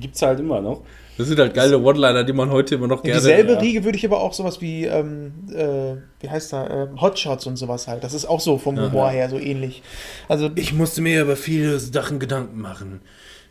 [0.00, 0.80] gibt's halt immer noch
[1.20, 3.20] das sind halt geile One-Liner, die man heute immer noch gerne.
[3.20, 3.58] Dieselbe ja.
[3.58, 7.56] Riege würde ich aber auch sowas wie, ähm, äh, wie heißt da, ähm, Hotshots und
[7.56, 8.02] sowas halt.
[8.02, 9.82] Das ist auch so vom Humor her so ähnlich.
[10.28, 13.02] Also Ich musste mir über viele Sachen Gedanken machen.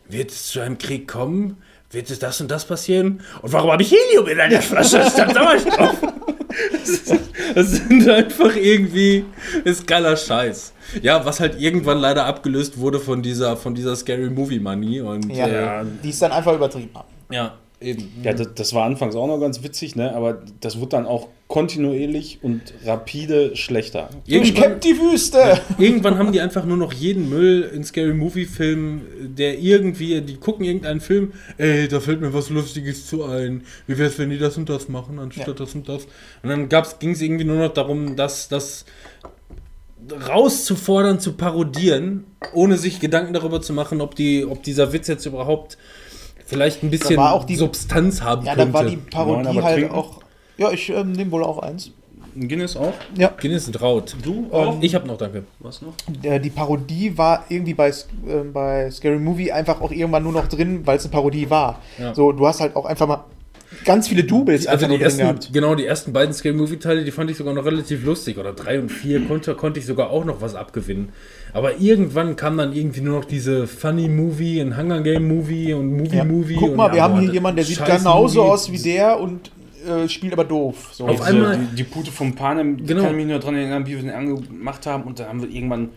[0.07, 1.57] Wird es zu einem Krieg kommen?
[1.91, 3.21] Wird es das und das passieren?
[3.41, 5.95] Und warum habe ich Helium in einer Flasche statt Sauerstoff?
[7.55, 9.25] Das sind einfach irgendwie,
[9.63, 10.73] ist geiler Scheiß.
[11.01, 15.29] Ja, was halt irgendwann leider abgelöst wurde von dieser, von dieser Scary Movie Money und
[15.29, 17.18] ja, äh, die ist dann einfach übertrieben haben.
[17.31, 18.11] Ja, eben.
[18.23, 20.13] Ja, das, das war anfangs auch noch ganz witzig, ne?
[20.13, 24.09] aber das wird dann auch kontinuierlich und rapide schlechter.
[24.27, 25.59] Irgendwann, Durchkämmt die Wüste!
[25.79, 30.35] irgendwann haben die einfach nur noch jeden Müll in Scary Movie Filmen, der irgendwie, die
[30.35, 33.63] gucken irgendeinen Film, ey, da fällt mir was Lustiges zu ein.
[33.87, 35.53] Wie wär's, wenn die das und das machen, anstatt Ja.
[35.53, 36.05] das und das?
[36.43, 36.69] Und dann
[36.99, 38.85] ging es irgendwie nur noch darum, dass das
[40.27, 45.25] rauszufordern, zu parodieren, ohne sich Gedanken darüber zu machen, ob, die, ob dieser Witz jetzt
[45.25, 45.77] überhaupt
[46.49, 48.71] vielleicht ein bisschen war auch die- Substanz haben Ja, könnte.
[48.71, 49.95] dann war die Parodie aber halt trinken?
[49.95, 50.19] auch.
[50.57, 51.91] Ja, ich ähm, nehme wohl auch eins.
[52.35, 52.93] Ein Guinness auch?
[53.17, 53.31] Ja.
[53.39, 54.15] Guinness und Raut.
[54.23, 54.77] Du auch?
[54.81, 55.45] Ich hab noch, danke.
[55.59, 55.93] Was noch?
[56.21, 57.93] Äh, die Parodie war irgendwie bei, äh,
[58.53, 61.79] bei Scary Movie einfach auch irgendwann nur noch drin, weil es eine Parodie war.
[61.97, 62.13] Ja.
[62.13, 63.23] So, du hast halt auch einfach mal
[63.85, 65.49] ganz viele Doubles Also einfach die ersten, gehabt.
[65.53, 68.37] genau, die ersten beiden Scary Movie Teile, die fand ich sogar noch relativ lustig.
[68.37, 71.09] Oder drei und vier konnte, konnte ich sogar auch noch was abgewinnen.
[71.53, 75.95] Aber irgendwann kam dann irgendwie nur noch diese Funny Movie, ein Hunger Game Movie und
[75.97, 76.23] Movie Ja.
[76.25, 76.55] Movie.
[76.55, 78.51] Guck und mal, wir haben hier jemanden, der sieht genauso Movie.
[78.51, 79.51] aus wie der und
[79.87, 80.89] äh, spielt aber doof.
[80.91, 81.07] So.
[81.07, 83.01] Auf einmal- die, die Pute vom Panem, Genau.
[83.03, 85.49] kann ich mich nur dran erinnern, wie wir den angemacht haben und dann haben wir
[85.49, 85.89] irgendwann,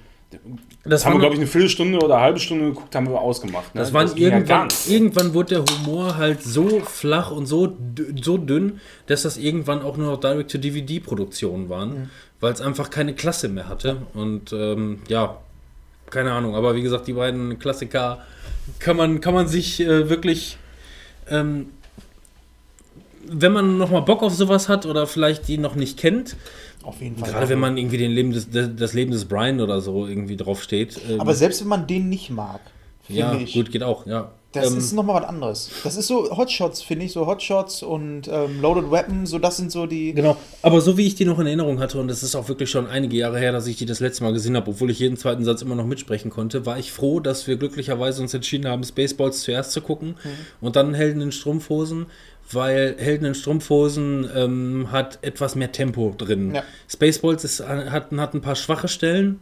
[0.85, 3.75] Das, haben wir glaube ich eine Viertelstunde oder eine halbe Stunde geguckt, haben wir ausgemacht.
[3.75, 3.81] Ne?
[3.81, 4.91] das waren ja gar irgendwann, nicht.
[4.91, 7.77] irgendwann wurde der Humor halt so flach und so,
[8.21, 12.11] so dünn, dass das irgendwann auch nur noch Direct-to-DVD-Produktionen waren,
[12.41, 13.99] weil es einfach keine Klasse mehr hatte.
[14.15, 15.39] Und ähm, ja,
[16.11, 18.19] keine Ahnung, aber wie gesagt, die beiden Klassiker
[18.79, 20.59] kann man, kann man sich äh, wirklich,
[21.29, 21.71] ähm,
[23.27, 26.37] wenn man noch mal Bock auf sowas hat oder vielleicht die noch nicht kennt,
[26.85, 27.31] Auf jeden Fall.
[27.31, 30.63] gerade wenn man irgendwie den Leben des, das Leben des Brian oder so irgendwie drauf
[30.63, 30.99] steht.
[31.09, 32.61] ähm, aber selbst wenn man den nicht mag,
[33.03, 33.55] finde ja, ich.
[33.55, 34.33] gut, geht auch, ja.
[34.55, 35.71] Das Ähm, ist nochmal was anderes.
[35.83, 39.73] Das ist so Hotshots, finde ich, so Hotshots und ähm, Loaded Weapon, so das sind
[39.73, 40.13] so die.
[40.13, 42.69] Genau, aber so wie ich die noch in Erinnerung hatte, und es ist auch wirklich
[42.69, 45.17] schon einige Jahre her, dass ich die das letzte Mal gesehen habe, obwohl ich jeden
[45.17, 48.85] zweiten Satz immer noch mitsprechen konnte, war ich froh, dass wir glücklicherweise uns entschieden haben,
[48.85, 50.29] Spaceballs zuerst zu gucken Mhm.
[50.61, 52.05] und dann Helden in Strumpfhosen,
[52.51, 56.55] weil Helden in Strumpfhosen ähm, hat etwas mehr Tempo drin.
[56.55, 56.65] Ja.
[56.89, 59.41] Spaceballs ist, hat, hat ein paar schwache Stellen.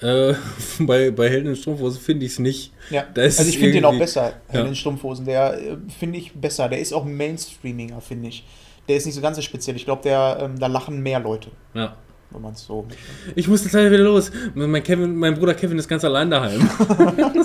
[0.00, 0.34] Äh,
[0.80, 2.72] bei, bei Helden in Strumpfhosen finde ich es nicht.
[2.90, 3.04] Ja.
[3.14, 4.60] Da ist also ich finde den auch besser, Ja.
[4.60, 4.64] ja.
[4.64, 5.24] den Strumpfhosen.
[5.24, 6.68] Der äh, finde ich besser.
[6.68, 8.44] Der ist auch Mainstreaminger, finde ich.
[8.88, 9.76] Der ist nicht so ganz so speziell.
[9.76, 11.96] Ich glaube, ähm, da lachen mehr Leute, Ja.
[12.30, 12.86] Wenn man es so.
[13.34, 14.30] Ich muss jetzt leider wieder los.
[14.54, 16.60] Mein, Kevin, mein Bruder Kevin ist ganz allein daheim.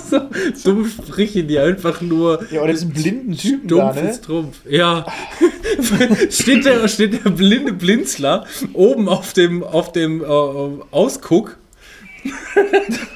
[0.10, 0.20] so
[0.62, 2.44] dumme Sprüche, die einfach nur.
[2.50, 4.10] Ja, oder diesen blinden Typen da, Stumpf ne?
[4.10, 4.56] ist Trumpf.
[4.68, 5.06] Ja.
[6.30, 8.44] steht, der, steht der blinde Blinzler
[8.74, 11.56] oben auf dem, auf dem äh, Ausguck.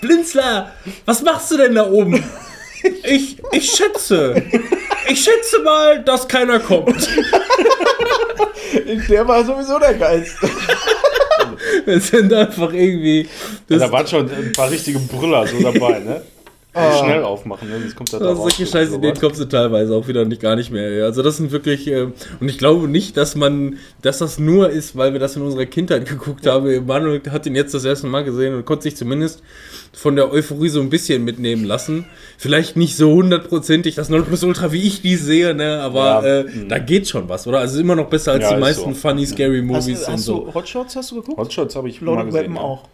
[0.01, 0.73] Blinzler,
[1.05, 2.23] was machst du denn da oben?
[3.05, 4.43] Ich, ich schätze.
[5.09, 7.09] Ich schätze mal, dass keiner kommt.
[9.09, 10.49] Der war sowieso der Geilste.
[11.87, 13.27] Das sind einfach irgendwie.
[13.69, 16.23] Ja, da waren schon ein paar richtige Brüller so dabei, ne?
[16.75, 16.99] Ah.
[17.03, 17.81] Schnell aufmachen, ne?
[17.81, 19.21] Sonst kommt das da Also solche scheiß Ideen sowas.
[19.21, 21.05] kommst du teilweise auch wieder nicht gar nicht mehr.
[21.05, 22.03] Also das sind wirklich, äh,
[22.41, 25.67] und ich glaube nicht, dass man, dass das nur ist, weil wir das in unserer
[25.67, 26.87] Kindheit geguckt haben.
[26.87, 29.43] Manuel hat ihn jetzt das erste Mal gesehen und konnte sich zumindest
[29.93, 32.05] von der Euphorie so ein bisschen mitnehmen lassen.
[32.37, 35.81] Vielleicht nicht so hundertprozentig das Nonplusultra, wie ich die sehe, ne?
[35.81, 37.59] aber Ja, äh, da geht schon was, oder?
[37.59, 39.01] Also immer noch besser als Ja, die ist meisten so.
[39.01, 40.45] funny, scary Hast, Movies und hast so.
[40.47, 41.39] du Hotshots hast du geguckt?
[41.39, 42.41] Hotshots habe ich mal Loaded gesehen.
[42.43, 42.61] Weapon Ja.
[42.63, 42.89] auch.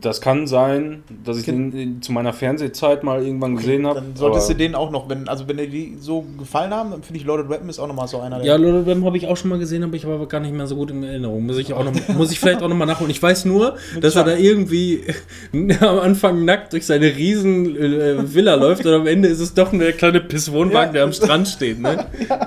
[0.00, 4.00] Das kann sein, dass ich den zu meiner Fernsehzeit mal irgendwann gesehen habe.
[4.00, 7.04] Dann solltest du den auch noch, wenn, also wenn dir die so gefallen haben, dann
[7.04, 8.46] finde ich Loaded Weapon ist auch nochmal so einer der.
[8.46, 10.26] Ja, Lord of the Rings habe ich auch schon mal gesehen, aber ich war aber
[10.26, 11.46] gar nicht mehr so gut in Erinnerung.
[11.46, 13.10] Muss ich, auch noch, muss ich vielleicht auch noch mal nachholen.
[13.10, 15.04] Ich weiß nur, dass er da irgendwie
[15.80, 19.70] am Anfang nackt durch seine riesen äh, Villa läuft und am Ende ist es doch
[19.70, 20.92] nur der kleine Pisswohnwagen, Ja.
[20.92, 21.80] der am Strand steht.
[21.80, 22.06] Ne?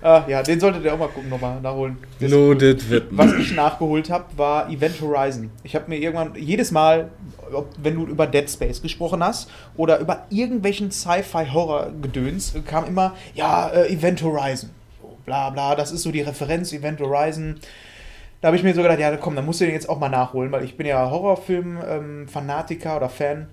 [0.00, 1.98] Ah, ja, den solltet ihr auch mal gucken, nochmal nachholen.
[2.20, 5.50] Das- Loaded wird Was ich nachgeholt habe, war Event Horizon.
[5.64, 7.10] Ich habe mir irgendwann, jedes Mal,
[7.52, 13.68] ob, wenn du über Dead Space gesprochen hast oder über irgendwelchen Sci-Fi-Horror-Gedöns, kam immer, ja,
[13.70, 14.70] äh, Event Horizon.
[15.02, 17.56] So, bla bla, das ist so die Referenz, Event Horizon.
[18.40, 20.08] Da habe ich mir so gedacht, ja komm, dann musst du den jetzt auch mal
[20.08, 23.48] nachholen, weil ich bin ja Horrorfilm-Fanatiker oder Fan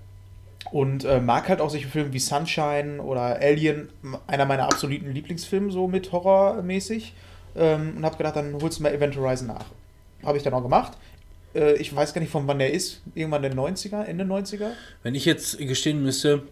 [0.72, 3.90] und äh, mag halt auch solche Filme wie Sunshine oder Alien,
[4.28, 7.14] einer meiner absoluten Lieblingsfilme, so mit Horrormäßig.
[7.56, 9.66] Ähm, und habe gedacht, dann holst du mal Event Horizon nach.
[10.24, 10.98] Habe ich dann auch gemacht.
[11.54, 13.02] Äh, ich weiß gar nicht, von wann der ist.
[13.14, 14.72] Irgendwann in den 90er, Ende 90er.
[15.04, 16.44] Wenn ich jetzt gestehen müsste,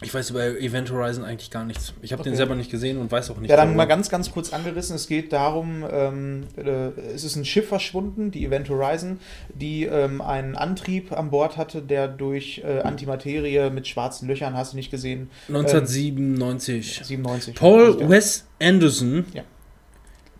[0.00, 1.92] ich weiß über Event Horizon eigentlich gar nichts.
[2.02, 2.36] Ich habe den Okay.
[2.36, 3.50] selber nicht gesehen und weiß auch nicht.
[3.50, 3.78] Ja, dann darüber.
[3.78, 4.94] mal ganz, ganz kurz angerissen.
[4.94, 9.18] Es geht darum, ähm, äh, es ist ein Schiff verschwunden, die Event Horizon,
[9.52, 14.72] die ähm, einen Antrieb an Bord hatte, der durch äh, Antimaterie mit schwarzen Löchern, hast
[14.72, 17.00] du nicht gesehen, 1997.
[17.04, 17.54] 97.
[17.56, 18.08] Paul.
[18.08, 19.42] Wes Anderson, Ja.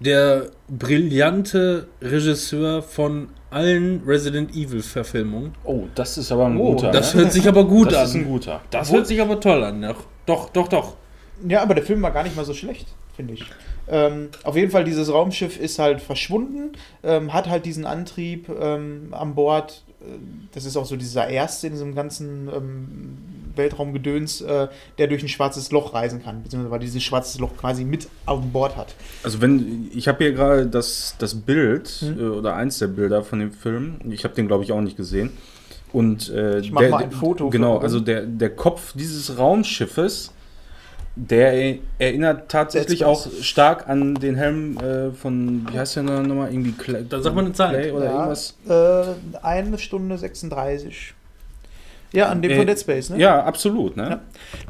[0.01, 5.55] Der brillante Regisseur von allen Resident Evil Verfilmungen.
[5.65, 6.91] Oh, das ist aber ein Oh, guter.
[6.91, 7.23] Das ne?
[7.23, 8.29] hört sich aber gut das ist ein an.
[8.29, 8.61] guter.
[8.71, 9.81] Das hört sich aber toll an.
[9.83, 10.69] Doch, doch, doch.
[10.69, 10.97] doch.
[11.49, 13.45] Ja, aber der Film war gar nicht mal so schlecht, finde ich.
[13.89, 16.73] Ähm, auf jeden Fall, dieses Raumschiff ist halt verschwunden,
[17.03, 19.83] ähm, hat halt diesen Antrieb ähm, an Bord.
[20.03, 20.19] Äh,
[20.53, 23.19] Das ist auch so dieser erste in diesem ganzen ähm,
[23.59, 27.85] Weltraumgedöns, äh, der durch ein schwarzes Loch reisen kann, beziehungsweise weil dieses schwarzes Loch quasi
[27.85, 28.95] mit an Bord hat.
[29.23, 32.19] Also wenn ich habe hier gerade das, das Bild Hm.
[32.19, 33.97] äh, oder eins der Bilder von dem Film.
[34.11, 35.31] Ich habe den glaube ich auch nicht gesehen.
[35.93, 40.33] Und äh, Ich mach mal ein Foto Genau, also der, der Kopf dieses Raumschiffes,
[41.17, 46.73] der erinnert tatsächlich auch stark an den Helm äh, von wie heißt der nochmal irgendwie
[46.73, 47.71] Clay, Dann sag mal eine Zahl.
[47.71, 48.55] Clay oder irgendwas.
[48.69, 49.05] Äh,
[49.43, 51.15] eine Stunde 36.
[52.13, 53.19] Ja, an dem Äh, von Dead Space, ne?
[53.19, 53.97] Ja, absolut.
[53.97, 54.09] Ne?
[54.11, 54.21] Ja.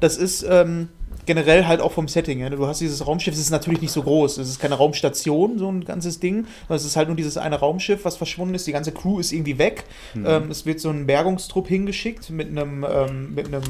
[0.00, 0.88] Das ist ähm,
[1.28, 2.40] generell halt auch vom Setting.
[2.40, 2.50] Ja.
[2.50, 4.38] Du hast dieses Raumschiff, es ist natürlich nicht so groß.
[4.38, 6.46] Es ist keine Raumstation, so ein ganzes Ding.
[6.62, 8.66] sondern Es ist halt nur dieses eine Raumschiff, was verschwunden ist.
[8.66, 9.84] Die ganze Crew ist irgendwie weg.
[10.16, 13.62] Ähm, es wird so ein Bergungstrupp hingeschickt mit einem, ähm, mit einem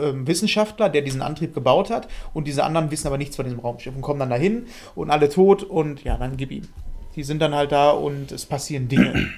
[0.00, 2.08] ähm, Wissenschaftler, der diesen Antrieb gebaut hat.
[2.34, 5.28] Und diese anderen wissen aber nichts von diesem Raumschiff und kommen dann dahin und alle
[5.28, 6.68] tot und ja, dann gib ihm.
[7.16, 9.28] Die sind dann halt da und es passieren Dinge.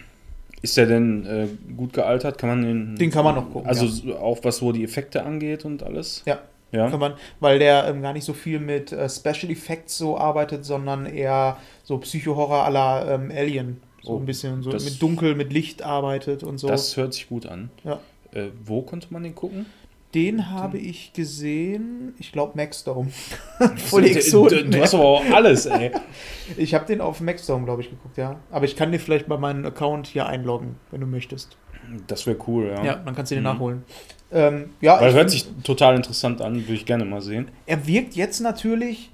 [0.62, 1.47] Ist der denn äh,
[1.77, 2.39] gut gealtert?
[2.39, 2.97] Kann man den.
[2.97, 4.16] Den kann man noch gucken, Also ja.
[4.16, 6.23] auch was so die Effekte angeht und alles?
[6.27, 6.39] Ja.
[6.73, 6.91] Ja.
[6.91, 10.65] Kann man, weil der ähm, gar nicht so viel mit äh, Special Effects so arbeitet,
[10.65, 13.81] sondern eher so Psycho-Horror à la ähm, Alien.
[14.03, 16.66] So Oh, ein bisschen so mit Dunkel, mit Licht arbeitet und so.
[16.69, 17.70] Das hört sich gut an.
[17.85, 18.01] Ja.
[18.33, 19.66] Äh, wo konnte man den gucken?
[20.16, 23.10] Den habe ich gesehen, ich glaube Maxdome.
[23.76, 24.70] Voll du, Exoten.
[24.70, 25.93] du hast aber auch alles, ey.
[26.56, 28.40] Ich habe den auf Maxdome, glaube ich, geguckt, ja.
[28.51, 31.56] Aber ich kann dir vielleicht bei meinem Account hier einloggen, wenn du möchtest.
[32.06, 32.82] Das wäre cool, ja.
[32.84, 33.51] Ja, dann kannst du den Mhm.
[33.51, 33.84] nachholen.
[34.32, 37.48] Ähm, ja, Weil hört sich total interessant an, würde ich gerne mal sehen.
[37.66, 39.10] er wirkt jetzt natürlich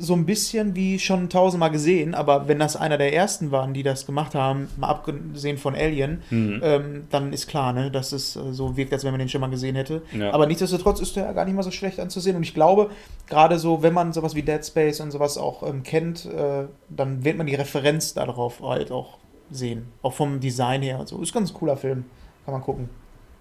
[0.00, 3.82] so ein bisschen wie schon tausendmal gesehen, aber wenn das einer der ersten waren, die
[3.82, 6.60] das gemacht haben, mal abgesehen von Alien, Mhm.
[6.62, 9.40] ähm, dann ist klar, ne, dass es äh, so wirkt, als wenn man den schon
[9.40, 10.02] mal gesehen hätte.
[10.12, 10.32] Ja.
[10.32, 12.90] Aber nichtsdestotrotz ist der gar nicht mal so schlecht anzusehen und ich glaube,
[13.28, 17.24] gerade so, wenn man sowas wie Dead Space und sowas auch ähm, kennt, äh, dann
[17.24, 19.18] wird man die Referenz darauf halt auch
[19.50, 19.88] sehen.
[20.02, 21.20] Auch vom Design her und so.
[21.20, 22.04] Ist ganz ein cooler Film.
[22.44, 22.88] Kann man gucken.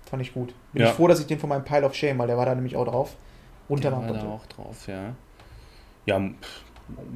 [0.09, 0.53] Fand ich gut.
[0.73, 0.89] Bin Ja.
[0.89, 2.75] ich froh, dass ich den von meinem Pile of Shame, weil der war da nämlich
[2.75, 3.15] auch drauf.
[3.69, 5.13] Der Runtermachen war da auch drauf, ja.
[6.09, 6.19] Ja,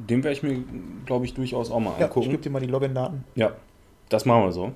[0.08, 0.62] den werde ich mir,
[1.04, 2.30] glaube ich, durchaus auch mal Ja, ich angucken.
[2.30, 3.24] gebe dir mal die Login-Daten.
[3.34, 3.52] Ja,
[4.08, 4.72] das machen wir so.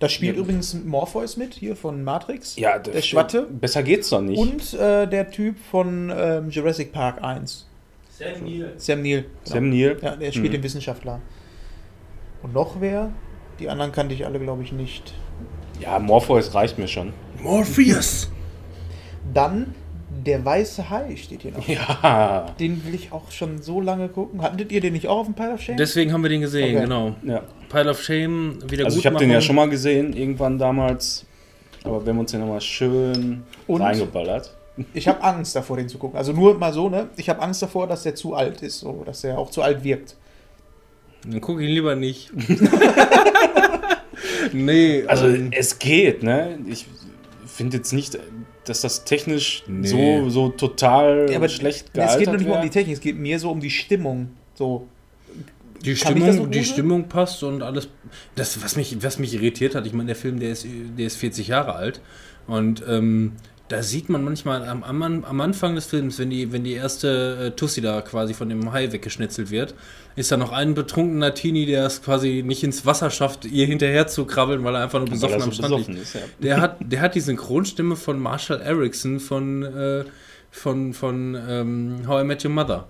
[0.00, 0.42] Da spielt Ja.
[0.42, 2.56] übrigens Morpheus mit, hier von Matrix.
[2.56, 3.42] Ja, Der Schwatte.
[3.42, 4.38] Besser geht's doch nicht.
[4.38, 7.66] Und äh, der Typ von ähm, Jurassic Park 1.
[8.08, 8.72] Sam Neill.
[8.78, 9.22] Sam Neill.
[9.22, 9.28] Genau.
[9.44, 9.98] Sam Neill.
[10.02, 10.52] Ja, der spielt Mhm.
[10.52, 11.20] den Wissenschaftler.
[12.42, 13.12] Und noch wer?
[13.60, 15.12] Die anderen kannte ich alle, glaube ich, nicht.
[15.80, 17.12] Ja, Morpheus reicht mir schon.
[17.42, 18.30] Morpheus.
[19.34, 19.74] Dann
[20.26, 21.66] der weiße Hai steht hier noch.
[21.68, 22.54] Ja.
[22.58, 24.42] Den will ich auch schon so lange gucken.
[24.42, 25.76] Hattet ihr den nicht auch auf dem Pile of Shame?
[25.76, 26.82] Deswegen haben wir den gesehen, Okay.
[26.84, 27.14] genau.
[27.22, 27.42] ja.
[27.68, 31.24] Pile of Shame, wieder Also ich habe den ja schon mal gesehen, irgendwann damals.
[31.84, 33.80] Aber wir haben uns den nochmal schön Und?
[33.80, 34.54] reingeballert.
[34.92, 36.18] Ich habe Angst davor, den zu gucken.
[36.18, 37.08] Also nur mal so, ne?
[37.16, 39.82] Ich habe Angst davor, dass der zu alt ist, so, dass der auch zu alt
[39.84, 40.16] wirkt.
[41.26, 42.30] Dann gucke ich ihn lieber nicht.
[44.52, 46.58] nee, Also ähm, es geht, ne?
[46.66, 46.86] Ich
[47.46, 48.18] finde jetzt nicht,
[48.68, 49.86] dass das technisch Nee.
[49.86, 52.94] so, so total Ja, aber schlecht es gealtert geht noch nicht mal um die Technik,
[52.94, 54.30] es geht mir so um die Stimmung.
[54.54, 54.86] So,
[55.84, 56.64] die Stimmung, so die?
[56.64, 57.88] Stimmung passt und alles.
[58.34, 61.16] Das, was mich, was mich irritiert hat, ich meine, der Film, der ist, der ist
[61.16, 62.00] 40 Jahre alt.
[62.46, 63.32] Und ähm,
[63.68, 67.46] da sieht man manchmal am, am, am Anfang des Films, wenn die, wenn die erste
[67.46, 69.74] äh, Tussi da quasi von dem Hai weggeschnitzelt wird,
[70.14, 74.06] ist da noch ein betrunkener Teenie, der es quasi nicht ins Wasser schafft, ihr hinterher
[74.06, 75.86] zu krabbeln, weil er einfach nur besoffen am Strand liegt.
[75.88, 76.20] besoffen ist, ja.
[76.40, 80.04] Der hat, der hat die Synchronstimme von Marshall Erickson von, äh,
[80.50, 82.86] von, von ähm, How I Met Your Mother.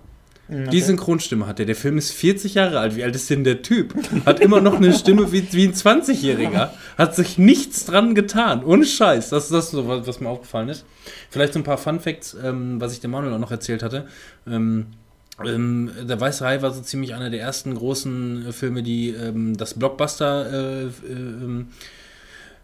[0.49, 1.65] Die Synchronstimme hat er.
[1.65, 2.95] Der Film ist 40 Jahre alt.
[2.95, 3.93] Wie alt ist denn der Typ?
[4.25, 6.69] Hat immer noch eine Stimme wie, wie ein 20-Jähriger.
[6.97, 8.63] Hat sich nichts dran getan.
[8.63, 9.29] Ohne Scheiß.
[9.29, 10.85] Das ist das, so, was, was mir aufgefallen ist.
[11.29, 14.07] Vielleicht so ein paar Fun Facts, ähm, was ich dem Manuel auch noch erzählt hatte.
[14.47, 14.87] Ähm,
[15.45, 19.55] ähm, der Weiße Hai war so ziemlich einer der ersten großen äh, Filme, die ähm,
[19.57, 21.67] das Blockbuster äh, äh, ähm,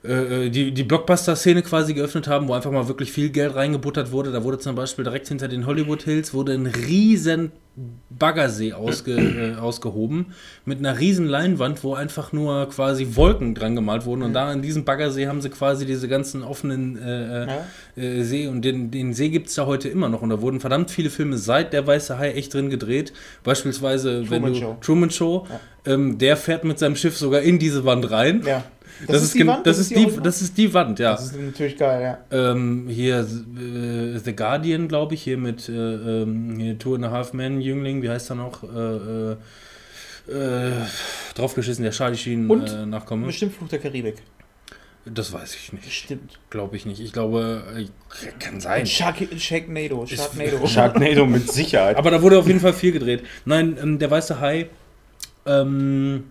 [0.04, 4.32] äh, die, die Blockbuster-Szene quasi geöffnet haben, wo einfach mal wirklich viel Geld reingebuttert wurde.
[4.32, 7.52] Da wurde zum Beispiel direkt hinter den Hollywood Hills wurde ein riesen
[8.12, 10.28] Baggersee ausge, äh, ausgehoben
[10.66, 14.22] mit einer riesen Leinwand, wo einfach nur quasi Wolken dran gemalt wurden.
[14.22, 17.66] Und da in diesem Baggersee haben sie quasi diese ganzen offenen äh, Ja.
[17.96, 20.22] äh, See und den, den See gibt es da heute immer noch.
[20.22, 23.12] Und da wurden verdammt viele Filme seit der Weiße Hai echt drin gedreht.
[23.44, 24.78] Beispielsweise, wenn Truman du Show.
[24.82, 25.48] Truman Show,
[25.86, 28.44] ähm, der fährt mit seinem Schiff sogar in diese Wand rein.
[28.46, 28.64] Ja.
[29.08, 31.12] Das, ist, gen- das, ist die, das ist die Wand, ja.
[31.12, 32.52] Das ist natürlich geil, ja.
[32.52, 37.12] Ähm, hier äh, The Guardian, glaube ich, hier mit äh, ähm, hier Two and a
[37.12, 38.64] Half Men Jüngling, wie heißt er noch?
[38.64, 39.36] Äh, äh,
[40.32, 40.72] äh,
[41.36, 42.72] draufgeschissen, der Charlie Sheen Und?
[42.72, 43.26] äh, Nachkomme.
[43.26, 44.16] Bestimmt Fluch der Karibik.
[45.06, 45.92] Das weiß ich nicht.
[45.92, 46.40] Stimmt.
[46.50, 47.02] Glaube ich nicht.
[47.02, 47.62] Ich glaube,
[48.40, 48.86] kann sein.
[48.86, 50.06] Shark Sharknado.
[50.06, 50.66] Sharknado.
[50.68, 51.98] Sharknado mit Sicherheit.
[51.98, 53.24] Aber da wurde auf jeden Fall viel gedreht.
[53.44, 54.68] Nein, ähm, der weiße Hai
[55.46, 56.24] ähm,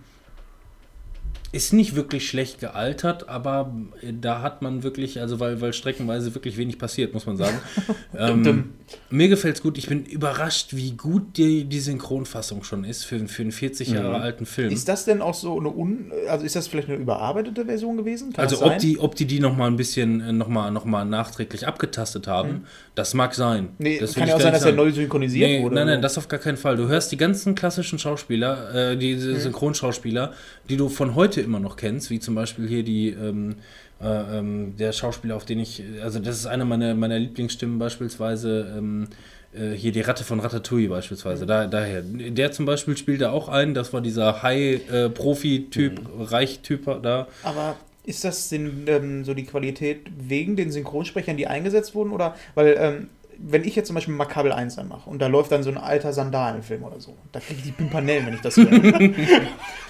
[1.53, 3.71] ist nicht wirklich schlecht gealtert, aber
[4.01, 7.59] äh, da hat man wirklich, also weil, weil streckenweise wirklich wenig passiert, muss man sagen.
[8.17, 8.71] ähm,
[9.11, 9.77] mir gefällt es gut.
[9.77, 14.15] Ich bin überrascht, wie gut die, die Synchronfassung schon ist für, für einen 40 Jahre
[14.19, 14.71] alten Film.
[14.71, 18.33] Ist das denn auch so eine un also ist das vielleicht eine überarbeitete Version gewesen?
[18.33, 20.85] Kann Also ob die, ob die die noch mal ein bisschen äh, noch mal, noch
[20.85, 22.65] mal nachträglich abgetastet haben,
[22.95, 23.65] das mag sein.
[23.65, 23.69] Mhm.
[23.77, 25.75] Nee, Das kann ja auch sein, dass er neu synchronisiert Nee, wurde.
[25.75, 26.77] nein, nein, das auf gar keinen Fall.
[26.77, 30.33] Du hörst die ganzen klassischen Schauspieler, äh, diese Synchronschauspieler,
[30.69, 33.55] die du von heute immer noch kennst, wie zum Beispiel hier die, ähm,
[34.01, 38.73] äh, ähm, der Schauspieler, auf den ich, also das ist einer meiner, meiner Lieblingsstimmen beispielsweise,
[38.77, 39.07] ähm,
[39.53, 42.01] äh, hier die Ratte von Ratatouille beispielsweise, da, daher.
[42.01, 47.27] Der zum Beispiel spielte auch ein, das war dieser High-Profi-Typ, Reich-Typ da.
[47.43, 47.75] Aber
[48.05, 52.11] ist das denn, ähm, so die Qualität wegen den Synchronsprechern, die eingesetzt wurden?
[52.11, 53.09] Oder weil, ähm,
[53.45, 56.13] wenn ich jetzt zum Beispiel Makabel 1 anmache und da läuft dann so ein alter
[56.13, 58.71] Sandalenfilm oder so, da kriege ich die Pimpanellen, wenn ich das höre.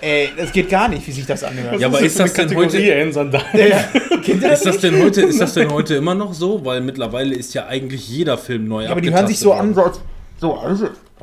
[0.02, 1.80] Ey, das geht gar nicht, wie sich das anhört.
[1.80, 3.46] Ja, aber ist das denn heute, in Sandalen?
[3.54, 3.84] Ja,
[4.24, 4.84] kennt ihr das ist das nicht?
[4.84, 6.66] denn heute, ist das denn heute immer noch so?
[6.66, 9.76] Weil mittlerweile ist ja eigentlich jeder Film neu Ja, aber die hören sich so an,
[9.76, 10.02] so, als-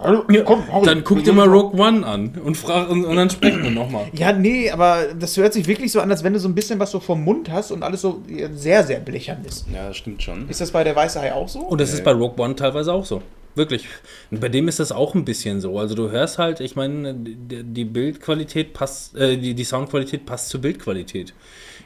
[0.02, 3.16] also, also, komm, hau Dann guck dir mal Rogue One an und, frag, und, und
[3.16, 4.06] dann sprechen wir nochmal.
[4.12, 6.78] Ja, nee, aber das hört sich wirklich so an, als wenn du so ein bisschen
[6.78, 8.22] was so vom Mund hast und alles so
[8.52, 9.66] sehr, sehr blechern ist.
[9.72, 10.48] Ja, das stimmt schon.
[10.48, 11.60] Ist das bei der Weiße Hai auch so?
[11.60, 13.22] Und das ist bei Rogue One teilweise auch so.
[13.55, 13.86] Wirklich.
[14.31, 15.78] Und bei dem ist das auch ein bisschen so.
[15.78, 20.60] Also du hörst halt, ich meine, die, Bildqualität passt, äh, die, die Soundqualität passt zur
[20.60, 21.35] Bildqualität.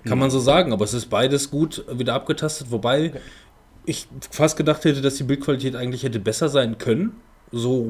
[0.05, 3.12] Kann man so sagen, aber es ist beides gut wieder abgetastet, wobei
[3.86, 7.16] ich fast gedacht hätte, dass die Bildqualität eigentlich hätte besser sein können.
[7.55, 7.89] So,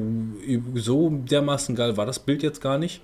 [0.75, 3.01] so dermaßen geil war das Bild jetzt gar nicht.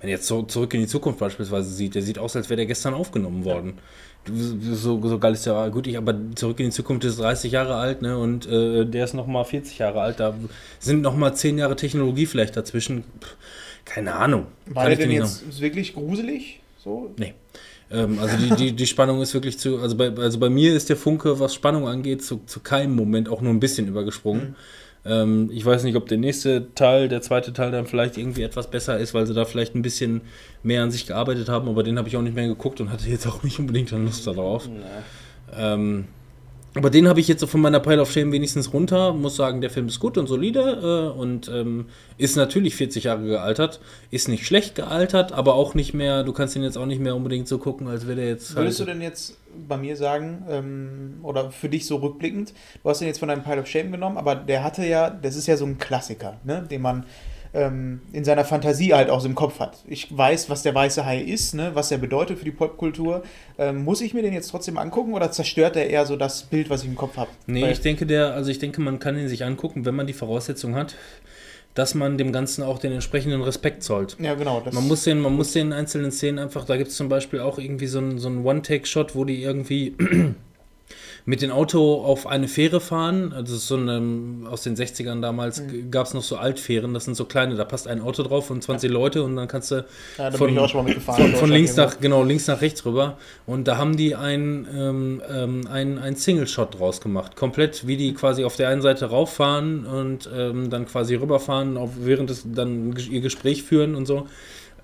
[0.00, 2.56] Wenn ihr jetzt so zurück in die Zukunft beispielsweise sieht, der sieht aus, als wäre
[2.56, 3.78] der gestern aufgenommen worden.
[4.24, 7.74] So, so geil ist ja gut, ich, aber zurück in die Zukunft ist 30 Jahre
[7.74, 8.16] alt, ne?
[8.18, 10.20] Und äh, der ist nochmal 40 Jahre alt.
[10.20, 10.34] Da
[10.78, 13.02] sind nochmal 10 Jahre Technologie vielleicht dazwischen.
[13.20, 13.36] Pff,
[13.84, 14.46] keine Ahnung.
[14.66, 16.60] War Kann der denn jetzt wirklich gruselig?
[16.78, 17.12] So?
[17.18, 17.34] Nee.
[17.90, 19.78] Ähm, also die, die, die Spannung ist wirklich zu.
[19.78, 23.28] Also bei, also bei mir ist der Funke, was Spannung angeht, zu, zu keinem Moment
[23.28, 24.56] auch nur ein bisschen übergesprungen.
[25.04, 28.70] Ähm, ich weiß nicht, ob der nächste Teil, der zweite Teil dann vielleicht irgendwie etwas
[28.70, 30.20] besser ist, weil sie da vielleicht ein bisschen
[30.62, 33.08] mehr an sich gearbeitet haben, aber den habe ich auch nicht mehr geguckt und hatte
[33.08, 34.68] jetzt auch nicht unbedingt dann Lust darauf.
[35.56, 36.06] Ähm,
[36.74, 39.12] aber den habe ich jetzt so von meiner Pile of Shame wenigstens runter.
[39.12, 41.86] Muss sagen, der Film ist gut und solide äh, und ähm,
[42.16, 43.80] ist natürlich 40 Jahre gealtert.
[44.10, 47.14] Ist nicht schlecht gealtert, aber auch nicht mehr, du kannst ihn jetzt auch nicht mehr
[47.14, 48.56] unbedingt so gucken, als wäre der jetzt.
[48.56, 49.36] Würdest du halt- denn jetzt
[49.68, 53.42] bei mir sagen, ähm, oder für dich so rückblickend, du hast den jetzt von deinem
[53.42, 56.66] Pile of Shame genommen, aber der hatte ja, das ist ja so ein Klassiker, ne,
[56.70, 57.04] den man
[57.54, 59.78] ähm, in seiner Fantasie halt auch so im Kopf hat.
[59.86, 63.22] Ich weiß, was der weiße Hai ist, ne, was er bedeutet für die Popkultur.
[63.58, 66.70] Ähm, muss ich mir den jetzt trotzdem angucken oder zerstört er eher so das Bild,
[66.70, 67.30] was ich im Kopf habe?
[67.46, 70.12] Nee, ich denke, der, also ich denke, man kann ihn sich angucken, wenn man die
[70.12, 70.94] Voraussetzung hat,
[71.74, 74.16] dass man dem Ganzen auch den entsprechenden Respekt zollt.
[74.18, 74.62] Ja, genau.
[74.72, 77.58] Man muss den, man muss den einzelnen Szenen einfach, da gibt es zum Beispiel auch
[77.58, 79.94] irgendwie so einen so einen One-Take-Shot, wo die irgendwie
[81.24, 83.32] mit dem Auto auf eine Fähre fahren.
[83.32, 85.90] Also so eine, aus den 60ern damals Mhm.
[85.90, 88.62] gab es noch so Altfähren, das sind so kleine, da passt ein Auto drauf und
[88.62, 89.84] 20 Leute und dann kannst du
[90.18, 91.30] ja, von, bin ich auch schon mal mitgefahren.
[91.30, 93.16] von, von links nach, genau, links nach rechts rüber.
[93.46, 97.36] Und da haben die ein, ähm, ähm, ein, ein Single-Shot draus gemacht.
[97.36, 101.90] Komplett, wie die quasi auf der einen Seite rauffahren und ähm, dann quasi rüberfahren, auf,
[101.98, 104.26] während es dann ihr Gespräch führen und so.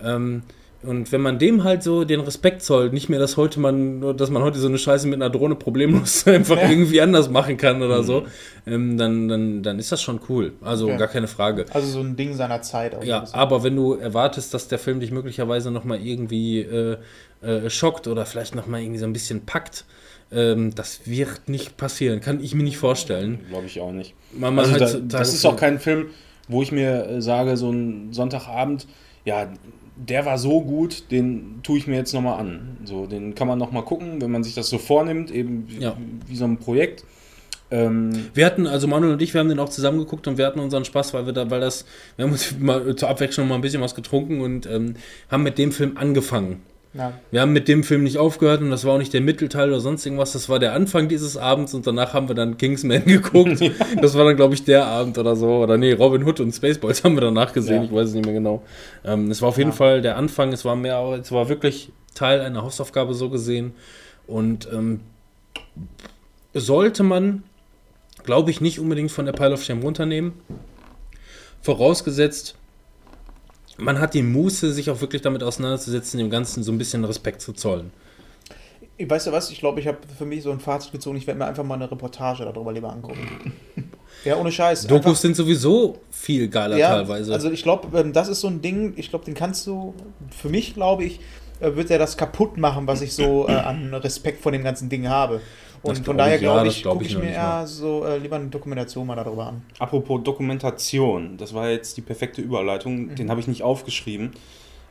[0.03, 0.43] Ähm,
[0.85, 4.31] Und wenn man dem halt so den Respekt zollt, nicht mehr, dass heute man, dass
[4.31, 6.71] man heute so eine Scheiße mit einer Drohne problemlos einfach Ja.
[6.71, 8.27] irgendwie anders machen kann oder so,
[8.65, 10.53] ähm, dann, dann, dann ist das schon cool.
[10.63, 10.97] Also Okay.
[10.99, 11.65] gar keine Frage.
[11.73, 12.95] Also so ein Ding seiner Zeit.
[12.95, 16.97] Auch Ja, aber wenn du erwartest, dass der Film dich möglicherweise nochmal irgendwie äh,
[17.43, 19.85] äh, schockt oder vielleicht nochmal irgendwie so ein bisschen packt,
[20.31, 22.21] ähm, das wird nicht passieren.
[22.21, 23.41] Kann ich mir nicht vorstellen.
[23.49, 24.15] Glaube ich auch nicht.
[24.33, 26.07] Man, man Also da, heutzutage- das ist auch kein Film,
[26.47, 28.87] wo ich mir äh, sage, so ein Sonntagabend,
[29.25, 29.49] ja,
[29.99, 32.79] der war so gut, den tue ich mir jetzt nochmal an.
[32.85, 35.97] So, den kann man nochmal gucken, wenn man sich das so vornimmt, eben wie, Ja.
[36.27, 37.05] wie so ein Projekt.
[37.71, 40.47] Ähm, Wir hatten, also Manuel und ich, wir haben den auch zusammen geguckt und wir
[40.47, 41.85] hatten unseren Spaß, weil wir da, weil das,
[42.17, 44.95] wir haben uns mal zur Abwechslung mal ein bisschen was getrunken und ähm,
[45.31, 46.63] haben mit dem Film angefangen.
[46.99, 47.13] Ja.
[47.31, 49.81] Wir haben mit dem Film nicht aufgehört und das war auch nicht der Mittelteil oder
[49.81, 53.61] sonst irgendwas, das war der Anfang dieses Abends und danach haben wir dann Kingsman geguckt.
[54.03, 55.49] Das war dann, glaube ich, der Abend oder so.
[55.63, 57.85] Oder nee, Robin Hood und Spaceballs haben wir danach gesehen, Ja.
[57.85, 58.63] ich weiß es nicht mehr genau.
[59.05, 59.77] Ähm, es war auf jeden Ja.
[59.77, 63.73] Fall der Anfang, es war mehr, es war wirklich Teil einer Hausaufgabe so gesehen.
[64.27, 65.01] Und ähm,
[66.53, 67.45] sollte man,
[68.25, 70.33] glaube ich, nicht unbedingt von der Pile of Shame runternehmen.
[71.63, 72.57] Vorausgesetzt,
[73.79, 77.41] man hat die Muße, sich auch wirklich damit auseinanderzusetzen, dem Ganzen so ein bisschen Respekt
[77.41, 77.91] zu zollen.
[78.97, 81.27] Ich weiß ja was, ich glaube, ich habe für mich so ein Fazit gezogen, ich
[81.27, 83.53] werde mir einfach mal eine Reportage darüber lieber angucken.
[84.25, 84.89] ja, ohne Scheiß.
[84.89, 87.33] Dokus Einfach- sind sowieso viel geiler ja, teilweise.
[87.33, 89.95] Also ich glaube, ähm, das ist so ein Ding, ich glaube, den kannst du,
[90.31, 91.21] für mich glaube ich,
[91.61, 94.89] äh, wird er das kaputt machen, was ich so äh, an Respekt vor dem ganzen
[94.89, 95.41] Ding habe.
[95.89, 98.19] Und von daher ich, ja, glaube ich, glaub gucke ich ich mir eher so äh,
[98.19, 99.63] lieber eine Dokumentation mal darüber an.
[99.79, 104.33] apropos Dokumentation, das war jetzt die perfekte Überleitung, den habe ich nicht aufgeschrieben.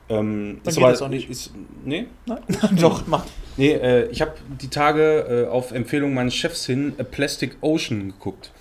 [0.10, 0.60] Ähm, Mhm.
[0.64, 1.30] Dann ist geht aber- das auch nicht.
[1.30, 1.52] Ist,
[1.84, 2.40] nee, Nein?
[2.80, 3.26] Doch, mach.
[3.58, 8.08] Nee, äh, ich habe die Tage äh, auf Empfehlung meines Chefs hin A Plastic Ocean
[8.14, 8.52] geguckt.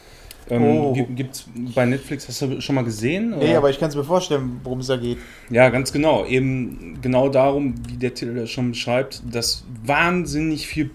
[0.49, 0.93] Ähm, Oh.
[0.93, 1.45] Gibt's
[1.75, 3.31] bei Netflix, hast du schon mal gesehen?
[3.31, 3.59] Nee, oder?
[3.59, 5.19] aber ich kann es mir vorstellen, worum es da geht.
[5.51, 6.25] Ja, ganz genau.
[6.25, 10.87] Eben genau darum, wie der Titel schon beschreibt, dass wahnsinnig viel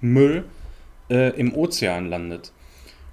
[0.00, 0.44] Plastikmüll
[1.10, 2.52] äh, im Ozean landet.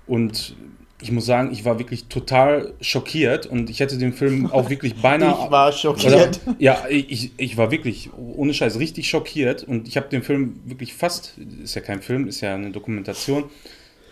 [0.05, 0.55] Und
[1.01, 4.95] ich muss sagen, ich war wirklich total schockiert und ich hätte den Film auch wirklich
[4.95, 5.37] beinahe.
[5.45, 6.39] ich war schockiert.
[6.45, 10.59] Oder, ja, ich, ich war wirklich, ohne Scheiß, richtig schockiert und ich habe den Film
[10.65, 13.45] wirklich fast, ist ja kein Film, ist ja eine Dokumentation,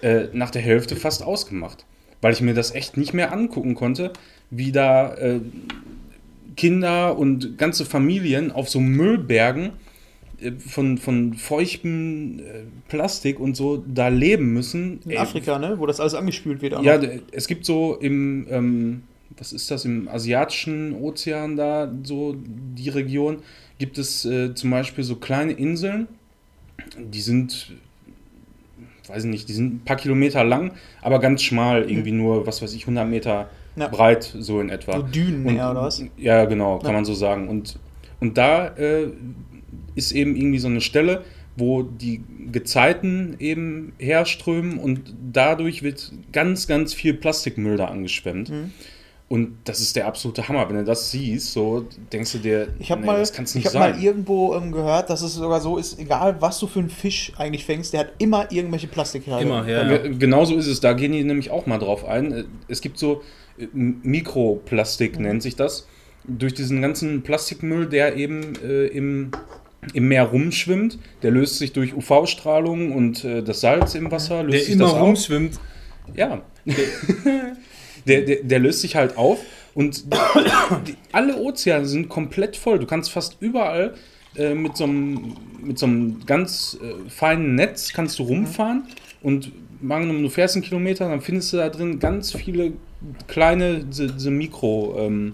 [0.02, 1.86] äh, nach der Hälfte fast ausgemacht.
[2.22, 4.14] Weil ich mir das echt nicht mehr angucken konnte,
[4.50, 5.42] wie da äh,
[6.56, 9.74] Kinder und ganze Familien auf so Müllbergen
[10.60, 12.44] von, von feuchtem äh,
[12.88, 15.00] Plastik und so da leben müssen.
[15.06, 15.76] In Ey, Afrika, ne?
[15.78, 16.74] Wo das alles angespült wird.
[16.74, 17.00] auch ja,
[17.32, 19.04] es gibt so im, ähm,
[19.38, 23.38] was ist das, im asiatischen Ozean da, so die Region,
[23.78, 26.08] gibt es äh, zum Beispiel so kleine Inseln,
[26.98, 27.74] die sind,
[29.08, 30.72] weiß ich nicht, die sind ein paar Kilometer lang,
[31.02, 33.88] aber ganz schmal, irgendwie nur, was weiß ich, 100 Meter Ja.
[33.90, 34.98] breit, so in etwa.
[34.98, 36.02] so Dünen mehr, oder was?
[36.18, 36.94] Ja, genau, kann Ja.
[36.94, 37.50] man so sagen.
[37.50, 37.78] Und,
[38.22, 39.08] und da äh,
[39.96, 41.24] ist eben irgendwie so eine Stelle,
[41.58, 48.50] wo die Gezeiten eben herströmen und dadurch wird ganz, ganz viel Plastikmüll da angeschwemmt.
[48.50, 48.72] Mhm.
[49.28, 50.70] Und das ist der absolute Hammer.
[50.70, 53.66] Wenn du das siehst, so denkst du dir, Ich habe nee, mal, das kann's nicht
[53.66, 56.80] ich hab mal irgendwo ähm, gehört, dass es sogar so ist, egal was du für
[56.80, 59.42] einen Fisch eigentlich fängst, der hat immer irgendwelche Plastikteile.
[59.42, 59.98] Immer, ja.
[59.98, 62.46] Ge- Genauso ist es, da gehen die nämlich auch mal drauf ein.
[62.68, 63.24] Es gibt so
[63.58, 65.88] äh, Mikroplastik, nennt sich das.
[66.28, 69.32] Durch diesen ganzen Plastikmüll, der eben äh, im,
[69.94, 74.54] im Meer rumschwimmt, der löst sich durch UV-Strahlung und äh, das Salz im Wasser, löst
[74.54, 75.02] der sich immer das auf.
[75.02, 75.60] rumschwimmt.
[76.16, 76.42] Ja.
[78.08, 79.40] der, der, der löst sich halt auf
[79.74, 80.06] und
[80.88, 82.80] die, alle Ozeane sind komplett voll.
[82.80, 83.96] Du kannst fast überall
[84.36, 88.84] äh, mit so einem mit so einem ganz äh, feinen Netz kannst du rumfahren
[89.22, 89.52] und
[89.82, 92.74] angenommen, du fährst einen Kilometer, dann findest du da drin ganz viele
[93.28, 95.34] kleine diese, diese Mikro ähm,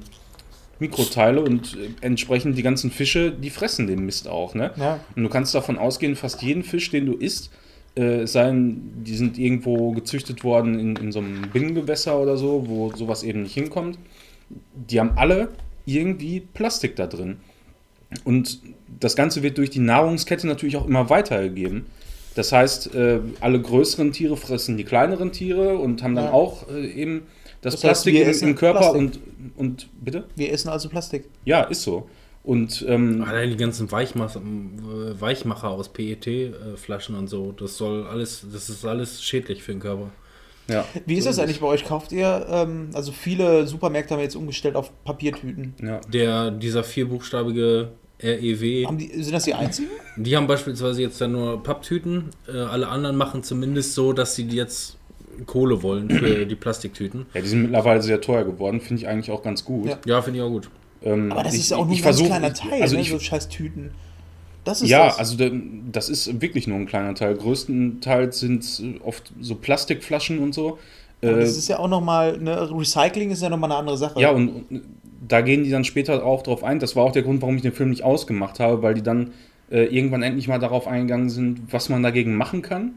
[0.82, 4.72] Mikroteile und äh, entsprechend die ganzen Fische, die fressen den Mist auch, ne?
[4.76, 5.00] Ja.
[5.16, 7.52] Und du kannst davon ausgehen, fast jeden Fisch, den du isst,
[7.96, 12.36] äh, es sei denn, die sind irgendwo gezüchtet worden in, in so einem Binnengewässer oder
[12.36, 13.98] so, wo sowas eben nicht hinkommt.
[14.90, 15.50] Die haben alle
[15.86, 17.38] irgendwie Plastik da drin.
[18.26, 18.60] Und
[19.00, 21.86] das Ganze wird durch die Nahrungskette natürlich auch immer weitergegeben.
[22.36, 26.32] Das heißt, äh, alle größeren Tiere fressen die kleineren Tiere und haben dann Ja.
[26.34, 27.24] auch äh, eben
[27.62, 29.00] das, Das heißt, Plastik wir im, essen im Körper Plastik.
[29.00, 29.20] und,
[29.56, 30.26] und bitte?
[30.36, 31.26] Wir essen also Plastik.
[31.46, 32.10] Ja, ist so.
[32.44, 38.46] Und ähm, Allein die ganzen Weichmacher, äh, Weichmacher aus PET-Flaschen und so, das soll alles,
[38.52, 40.10] das ist alles schädlich für den Körper.
[40.68, 40.84] ja.
[41.06, 41.86] Wie ist das eigentlich bei euch?
[41.86, 45.76] Kauft ihr, ähm, also viele Supermärkte haben jetzt umgestellt auf Papiertüten.
[45.84, 46.00] Ja.
[46.12, 47.90] Der, dieser vierbuchstabige
[48.24, 49.90] REW, Haben die, sind das die einzigen?
[50.16, 52.30] die haben beispielsweise jetzt dann nur Papptüten.
[52.48, 54.98] Äh, alle anderen machen zumindest so, dass sie jetzt
[55.46, 57.26] Kohle wollen für die Plastiktüten.
[57.34, 59.88] Ja, die sind mittlerweile sehr teuer geworden, finde ich eigentlich auch ganz gut.
[59.90, 59.98] Ja.
[60.06, 60.70] Ja, finde ich auch gut.
[61.04, 62.96] Ähm, Aber das ich- ist ja auch nur ich ein ganz versuch- kleiner Teil, Also
[62.96, 63.02] ne?
[63.02, 63.92] ich, so scheiß Tüten.
[64.64, 65.18] Das ist ja, das.
[65.18, 65.50] also da-
[65.92, 67.36] das ist wirklich nur ein kleiner Teil.
[67.36, 70.78] Größtenteils sind es oft so Plastikflaschen und so.
[71.24, 74.20] Aber Äh, das ist ja auch nochmal, ne, Recycling ist ja nochmal eine andere Sache.
[74.20, 74.82] ja, und, und
[75.28, 76.80] da gehen die dann später auch drauf ein.
[76.80, 79.32] Das war auch der Grund, warum ich den Film nicht ausgemacht habe, weil die dann
[79.72, 82.92] äh, irgendwann endlich mal darauf eingegangen sind, was man dagegen machen kann.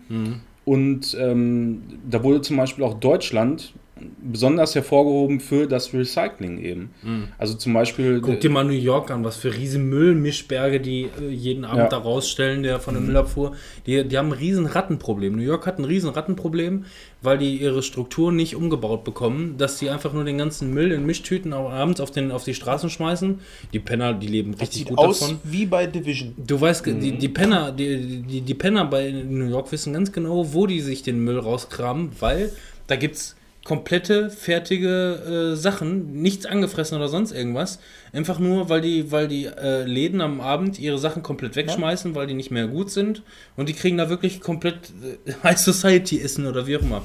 [0.65, 3.75] Und ähm, da wurde zum Beispiel auch Deutschland
[4.23, 6.91] besonders hervorgehoben für das Recycling eben.
[7.39, 8.21] Also zum Beispiel.
[8.21, 11.89] Guck dir mal New York an, was für riesen Müllmischberge die äh, jeden Abend Ja.
[11.89, 13.55] da rausstellen, der von der Müllabfuhr.
[13.87, 15.37] Die, die haben ein riesen Rattenproblem.
[15.37, 16.87] New York hat ein riesen Rattenproblem,
[17.23, 21.07] weil die ihre Struktur nicht umgebaut bekommen, dass sie einfach nur den ganzen Müll in
[21.07, 23.39] Mischtüten abends auf, den, auf die Straßen schmeißen.
[23.73, 25.39] Die Penner, die leben das richtig sieht gut aus davon.
[25.45, 26.35] wie bei Division.
[26.37, 30.53] Du weißt, die, die Penner, die, die, die Penner bei New York wissen ganz genau,
[30.53, 32.51] wo die sich den Müll rauskramen, weil
[32.89, 37.81] da gibt es komplette, fertige äh, Sachen, nichts angefressen oder sonst irgendwas.
[38.13, 42.27] Einfach nur, weil die, weil die äh, Läden am Abend ihre Sachen komplett wegschmeißen, weil
[42.27, 43.23] die nicht mehr gut sind.
[43.57, 44.93] Und die kriegen da wirklich komplett
[45.27, 47.03] äh, High Society Essen oder wie auch immer.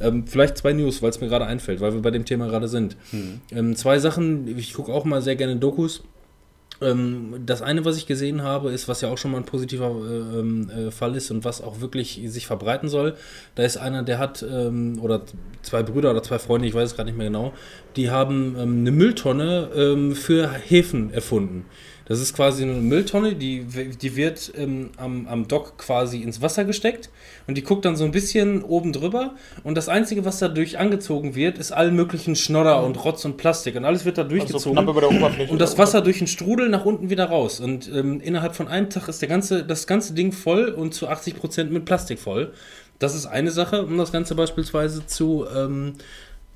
[0.00, 2.68] Ähm, vielleicht zwei News, weil es mir gerade einfällt, weil wir bei dem Thema gerade
[2.68, 2.96] sind.
[3.50, 6.02] Ähm, zwei Sachen, ich gucke auch mal sehr gerne Dokus.
[6.80, 9.90] Ähm, das eine, was ich gesehen habe, ist, was ja auch schon mal ein positiver
[9.90, 13.14] äh, ähm, äh, Fall ist und was auch wirklich sich verbreiten soll.
[13.54, 15.22] Da ist einer, der hat, ähm, oder
[15.62, 17.52] zwei Brüder oder zwei Freunde, ich weiß es gerade nicht mehr genau,
[17.96, 21.64] die haben ähm, eine Mülltonne ähm, für Häfen erfunden.
[22.06, 26.64] Das ist quasi eine Mülltonne, die, die wird ähm, am, am Dock quasi ins Wasser
[26.64, 27.10] gesteckt
[27.46, 31.34] und die guckt dann so ein bisschen oben drüber und das Einzige, was dadurch angezogen
[31.34, 34.76] wird, ist allen möglichen Schnodder und Rotz und Plastik und alles wird da Also durchgezogen.
[35.00, 35.50] der Oberfläche.
[35.50, 37.60] Und das Wasser durch den Strudel nach unten wieder raus.
[37.60, 41.08] Und ähm, innerhalb von einem Tag ist der ganze, das ganze Ding voll und zu
[41.08, 42.52] 80% mit Plastik voll.
[42.98, 45.94] Das ist eine Sache, um das Ganze beispielsweise zu, ähm,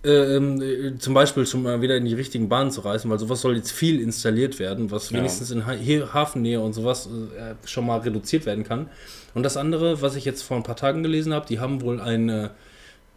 [0.05, 3.57] äh, zum Beispiel schon mal wieder in die richtigen Bahnen zu reißen, weil sowas soll
[3.57, 5.19] jetzt viel installiert werden, was Ja.
[5.19, 7.07] wenigstens in ha hier Hafennähe und sowas
[7.37, 8.89] äh, schon mal reduziert werden kann.
[9.35, 12.01] Und das andere, was ich jetzt vor ein paar Tagen gelesen habe, die haben wohl
[12.01, 12.51] eine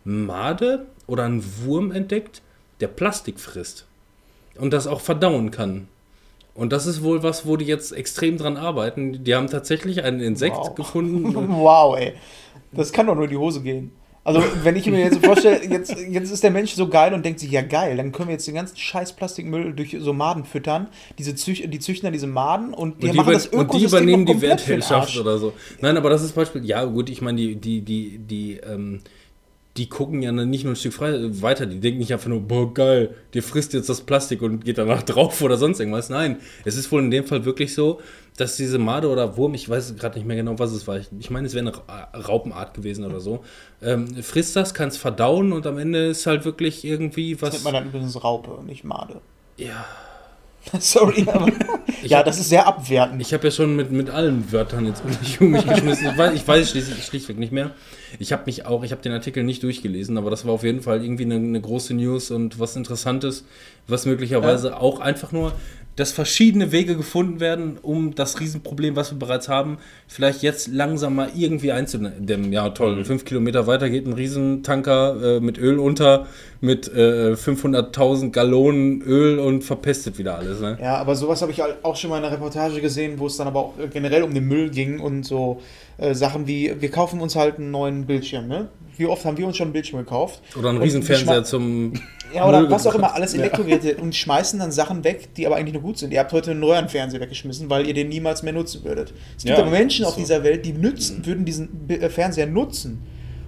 [0.04, 2.42] Made oder einen Wurm entdeckt,
[2.80, 3.86] der Plastik frisst
[4.58, 5.88] und das auch verdauen kann.
[6.54, 9.24] Und das ist wohl was, wo die jetzt extrem dran arbeiten.
[9.24, 10.76] Die haben tatsächlich einen Insekt Wow.
[10.76, 11.34] gefunden.
[11.50, 12.14] Wow, ey.
[12.74, 13.92] Das kann doch nur in die Hose gehen.
[14.24, 17.26] Also, wenn ich mir jetzt so vorstelle, jetzt, jetzt ist der Mensch so geil und
[17.26, 20.46] denkt sich, ja geil, dann können wir jetzt den ganzen scheiß Plastikmüll durch so Maden
[20.46, 20.88] füttern.
[21.18, 23.66] Diese Züch die züchten dann diese Maden und die, Und die, machen das und die
[23.66, 25.54] Ökosystem übernehmen die Wertherrschaft oder so.
[25.80, 26.64] Nein, aber das ist Beispiel.
[26.66, 29.02] Ja, gut, ich meine, die, die, die, die, ähm,
[29.78, 31.66] die gucken ja dann nicht nur ein Stück frei, weiter.
[31.66, 35.04] Die denken nicht einfach nur, boah, geil, dir frisst jetzt das Plastik und geht danach
[35.04, 36.10] drauf oder sonst irgendwas.
[36.10, 38.02] Nein, es ist wohl in dem Fall wirklich so,
[38.38, 41.00] dass diese Made oder Wurm, ich weiß gerade nicht mehr genau, was es war.
[41.20, 43.44] Ich, meine, es wäre eine Ra- Raupenart gewesen oder so.
[43.82, 47.54] Ähm, frisst das, kann es verdauen und am Ende ist halt wirklich irgendwie Das was.
[47.54, 49.22] nennt man dann übrigens Raupe, nicht Made.
[49.58, 49.86] ja.
[50.80, 51.48] Sorry, aber.
[52.04, 53.22] ja, hab- das ist sehr abwertend.
[53.22, 55.04] Ich habe ja schon mit, mit allen Wörtern jetzt
[55.40, 56.08] um mich, geschmissen.
[56.12, 57.72] Ich weiß, ich weiß schließlich, schlichtweg nicht mehr.
[58.20, 60.82] Ich habe mich auch, ich habe den Artikel nicht durchgelesen, aber das war auf jeden
[60.82, 63.46] Fall irgendwie eine, eine große News und was Interessantes,
[63.88, 65.54] was möglicherweise auch einfach nur,
[65.96, 69.78] dass verschiedene Wege gefunden werden, um das Riesenproblem, was wir bereits haben,
[70.08, 72.54] vielleicht jetzt langsam mal irgendwie einzudämmen.
[72.54, 76.28] Ja, toll, fünf Kilometer weiter geht ein Riesentanker äh, mit Öl unter,
[76.62, 80.62] mit äh, 500.000 Gallonen Öl und verpestet wieder alles.
[80.62, 80.78] Ne?
[80.82, 83.38] Ja, aber sowas habe ich halt auch schon mal in einer Reportage gesehen, wo es
[83.38, 85.62] dann aber auch generell um den Müll ging und so
[85.98, 88.70] äh, Sachen wie, wir kaufen uns halt einen neuen Bildschirm, ne?
[88.98, 90.42] Wie oft haben wir uns schon einen Bildschirm gekauft?
[90.58, 91.94] Oder ein Und Riesenfernseher zum.
[92.34, 95.58] Ja, oder Müll was auch immer, alles Elektrogeräte und schmeißen dann Sachen weg, die aber
[95.58, 96.14] eigentlich nur gut sind.
[96.14, 99.14] Ihr habt heute einen Röhrenfernseher weggeschmissen, weil ihr den niemals mehr nutzen würdet.
[99.36, 100.20] Es gibt Ja, aber Menschen auf so.
[100.22, 103.04] dieser Welt, die nützen, würden diesen äh, Fernseher nutzen.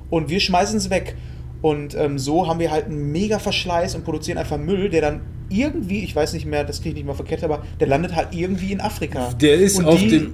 [0.10, 1.16] Und wir schmeißen es weg.
[1.64, 5.22] Und ähm, so haben wir halt einen mega Verschleiß und produzieren einfach Müll, der dann
[5.50, 8.28] irgendwie, ich weiß nicht mehr, das kriege ich nicht mal verkehrt, aber der landet halt
[8.32, 9.30] irgendwie in Afrika.
[9.40, 10.34] Der ist und auf die, dem-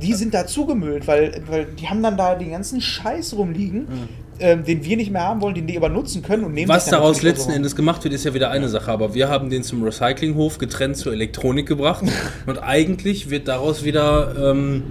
[0.00, 3.88] Die sind da zugemüllt, weil, weil die haben dann da den ganzen Scheiß rumliegen,
[4.38, 6.86] ähm, den wir nicht mehr haben wollen, den die aber nutzen können und nehmen Was
[6.86, 7.52] daraus letzten.
[7.52, 8.90] Endes gemacht wird, ist ja wieder eine Sache.
[8.90, 12.04] Aber wir haben den zum Recyclinghof getrennt zur Elektronik gebracht.
[12.46, 14.50] und eigentlich wird daraus wieder.
[14.52, 14.84] Ähm,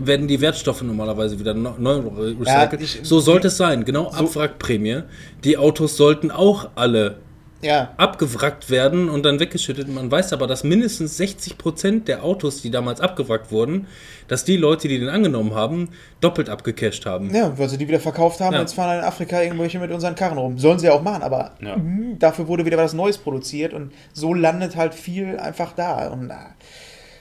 [0.00, 2.00] werden die Wertstoffe normalerweise wieder neu
[2.40, 2.80] recycelt.
[2.82, 5.02] ich- so sollte es sein, genau, Abwrackprämie.
[5.44, 7.18] Die Autos sollten auch alle
[7.62, 9.88] Ja, abgewrackt werden und dann weggeschüttet.
[9.88, 13.86] Man weiß aber, dass mindestens 60% der Autos, die damals abgewrackt wurden,
[14.28, 15.88] dass die Leute, die den angenommen haben,
[16.20, 17.34] doppelt abgecasht haben.
[17.34, 18.60] Ja, weil sie die wieder verkauft haben, Ja.
[18.60, 20.58] jetzt fahren in Afrika irgendwelche mit unseren Karren rum.
[20.58, 21.76] Sollen sie ja auch machen, aber Ja.
[21.78, 26.08] mh, dafür wurde wieder was Neues produziert und so landet halt viel einfach da.
[26.08, 26.34] Und, äh,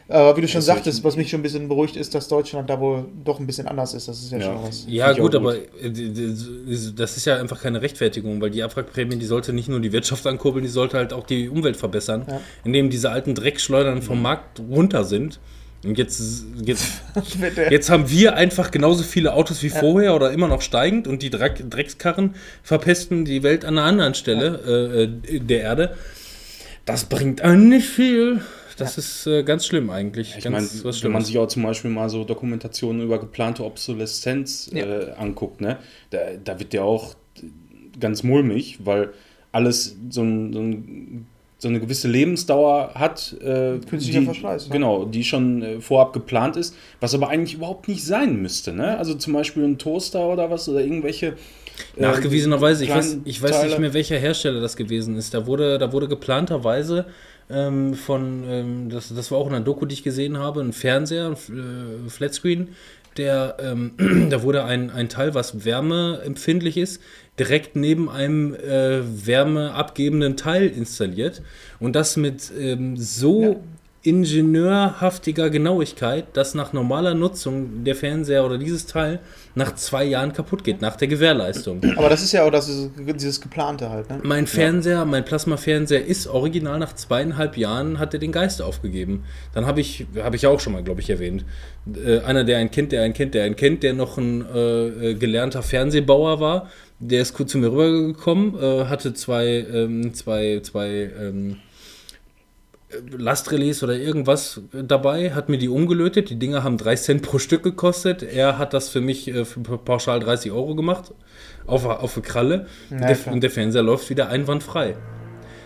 [0.07, 2.79] Aber wie du schon sagtest, was mich schon ein bisschen beruhigt ist, dass Deutschland da
[2.79, 4.07] wohl doch ein bisschen anders ist.
[4.07, 4.43] Das ist ja, Ja.
[4.45, 4.85] schon was.
[4.87, 5.91] Ja, gut, auch aber äh,
[6.95, 10.27] das ist ja einfach keine Rechtfertigung, weil die Abwrackprämie, die sollte nicht nur die Wirtschaft
[10.27, 12.39] ankurbeln, die sollte halt auch die Umwelt verbessern, Ja.
[12.63, 15.39] indem diese alten Dreckschleudern vom Markt runter sind.
[15.83, 16.85] Und jetzt, jetzt,
[17.71, 21.29] jetzt haben wir einfach genauso viele Autos wie vorher oder immer noch steigend und die
[21.31, 25.95] Dreck, Dreckskarren verpesten die Welt an einer anderen Stelle äh, äh, der Erde.
[26.85, 28.41] Das bringt einen nicht viel.
[28.77, 30.35] Das ist äh, ganz schlimm eigentlich.
[30.37, 33.63] Ich ganz meine, was wenn man sich auch zum Beispiel mal so Dokumentationen über geplante
[33.63, 34.85] Obsoleszenz Ja.
[34.85, 35.77] äh, anguckt, ne,
[36.09, 37.15] da, da wird ja auch
[37.99, 39.09] ganz mulmig, weil
[39.51, 41.27] alles so, ein, so, ein,
[41.59, 43.33] so eine gewisse Lebensdauer hat.
[43.41, 44.73] Äh, Künstlicher die, Verschleiß, ja.
[44.73, 48.73] Genau, die schon äh, vorab geplant ist, was aber eigentlich überhaupt nicht sein müsste.
[48.73, 48.97] Ne?
[48.97, 51.35] Also zum Beispiel ein Toaster oder was oder irgendwelche.
[51.95, 55.33] äh, Nachgewiesenerweise, ich weiß, ich weiß nicht mehr, welcher Hersteller das gewesen ist.
[55.33, 57.05] Da wurde, da wurde geplanterweise
[57.49, 60.73] ähm, von, ähm, das, das war auch in einer Doku, die ich gesehen habe, ein
[60.73, 62.69] Fernseher, ein äh, Flatscreen,
[63.17, 63.91] der, ähm,
[64.29, 67.01] da wurde ein, ein Teil, was wärmeempfindlich ist,
[67.39, 71.41] direkt neben einem äh, wärmeabgebenden Teil installiert.
[71.79, 73.61] Und das mit ähm, so.
[74.05, 79.19] Ingenieurhaftiger Genauigkeit, dass nach normaler Nutzung der Fernseher oder dieses Teil
[79.55, 81.81] nach zwei Jahren kaputt geht, nach der Gewährleistung.
[81.95, 84.09] Aber das ist ja auch das, dieses geplante halt.
[84.09, 84.19] Ne?
[84.23, 89.23] Mein Fernseher, mein Plasmafernseher ist original nach zweieinhalb Jahren hat er den Geist aufgegeben.
[89.53, 91.43] Dann habe ich, habe ich ja auch schon mal, glaube ich, erwähnt.
[91.93, 94.87] Äh, einer, der ein Kind, der ein Kind, der ein Kind, der noch ein äh,
[94.87, 96.69] äh, gelernter Fernsehbauer war,
[96.99, 101.57] der ist kurz zu mir rübergekommen, äh, hatte zwei, ähm, zwei, zwei ähm,
[103.17, 106.29] Lastrelais oder irgendwas dabei, hat mir die umgelötet.
[106.29, 108.23] Die Dinger haben 3 Cent pro Stück gekostet.
[108.23, 111.13] Er hat das für mich äh, für pauschal 30 Euro gemacht.
[111.67, 112.67] Auf, auf eine Kralle.
[112.89, 114.95] Ja, und, der, und der Fernseher läuft wieder einwandfrei.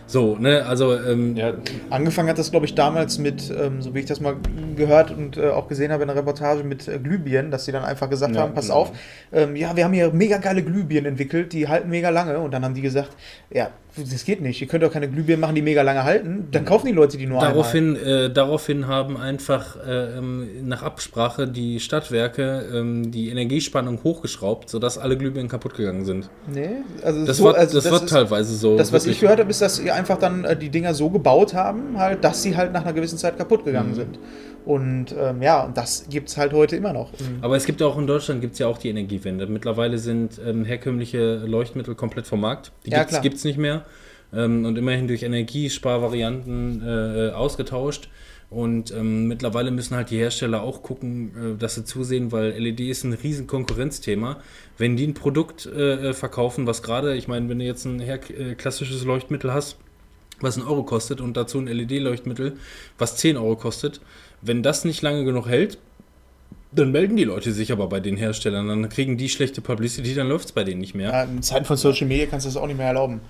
[0.10, 1.54] So, ne, also, ähm, Ja,
[1.92, 4.38] Angefangen hat das, glaube ich, damals mit, ähm, so wie ich das mal
[4.76, 7.84] gehört und äh, auch gesehen habe in der Reportage mit äh, Glühbirnen, dass sie dann
[7.84, 8.80] einfach gesagt Ja, haben, pass genau.
[8.80, 8.92] auf,
[9.32, 12.40] ähm, ja, wir haben hier mega geile Glühbirnen entwickelt, die halten mega lange.
[12.40, 13.12] Und dann haben die gesagt,
[13.52, 13.70] ja,
[14.04, 16.48] das geht nicht, ihr könnt doch keine Glühbirnen machen, die mega lange halten.
[16.52, 21.48] Dann kaufen die Leute die nur daraufhin, äh, daraufhin haben einfach äh, ähm, nach Absprache
[21.48, 26.30] die Stadtwerke ähm, die Energiespannung hochgeschraubt, sodass alle Glühbirnen kaputt gegangen sind.
[26.52, 26.70] Nee,
[27.04, 28.78] also Das so, war, also das war ist- teilweise so.
[28.78, 31.54] Das, was ich gehört habe, ist, dass sie einfach dann äh, die Dinger so gebaut
[31.54, 33.66] haben, halt, dass sie halt nach einer gewissen Zeit kaputt Mhm.
[33.66, 34.20] gegangen sind.
[34.70, 37.10] Und ähm, ja, und das gibt es halt heute immer noch.
[37.42, 39.48] Aber es gibt ja auch in Deutschland gibt's ja auch die Energiewende.
[39.48, 42.72] Mittlerweile sind ähm, herkömmliche Leuchtmittel komplett vom Markt.
[42.86, 43.22] Die Ja, klar.
[43.22, 43.84] gibt's nicht mehr.
[44.32, 48.10] Ähm, und immerhin durch Energiesparvarianten äh, ausgetauscht.
[48.52, 52.82] Und ähm, mittlerweile müssen halt die Hersteller auch gucken, äh, dass sie zusehen, weil LED
[52.82, 54.38] ist ein riesen Konkurrenzthema.
[54.78, 58.00] Wenn die ein Produkt äh, äh, verkaufen, was gerade, ich meine, wenn du jetzt ein
[58.02, 58.20] äh,
[58.56, 59.78] klassisches Leuchtmittel hast,
[60.42, 62.58] was einen Euro kostet und dazu ein LED-Leuchtmittel,
[62.98, 64.00] was 10 Euro kostet,
[64.42, 65.78] wenn das nicht lange genug hält,
[66.72, 70.28] dann melden die Leute sich aber bei den Herstellern, dann kriegen die schlechte Publicity, dann
[70.28, 71.12] läuft es bei denen nicht mehr.
[71.12, 73.22] Ja, in Zeiten von Social Media kannst du das auch nicht mehr erlauben.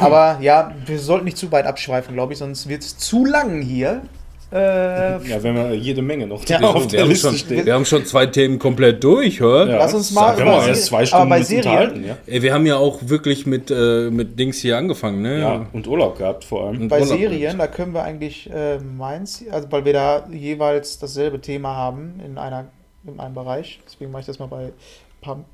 [0.00, 3.62] Aber ja, wir sollten nicht zu weit abschweifen, glaube ich, sonst wird es zu lang
[3.62, 4.02] hier.
[4.50, 7.66] Äh, ja, wenn wir jede Menge noch Ja, auf wir, der haben Liste schon, stehen.
[7.66, 9.68] wir haben schon zwei Themen komplett durch, hör?
[9.68, 12.16] Ja, Lass uns mal Wir über erst zwei aber Stunden bei Serien- ja.
[12.26, 15.40] Ey, wir haben ja auch wirklich mit, äh, mit Dings hier angefangen, ne?
[15.40, 16.80] Ja, und Urlaub gehabt vor allem.
[16.82, 17.18] Und bei Urlaub.
[17.18, 22.20] Serien, da können wir eigentlich äh, meins, also weil wir da jeweils dasselbe Thema haben
[22.24, 22.66] in, einer,
[23.06, 23.80] in einem Bereich.
[23.86, 24.72] Deswegen mache ich das mal bei
[25.20, 25.44] paar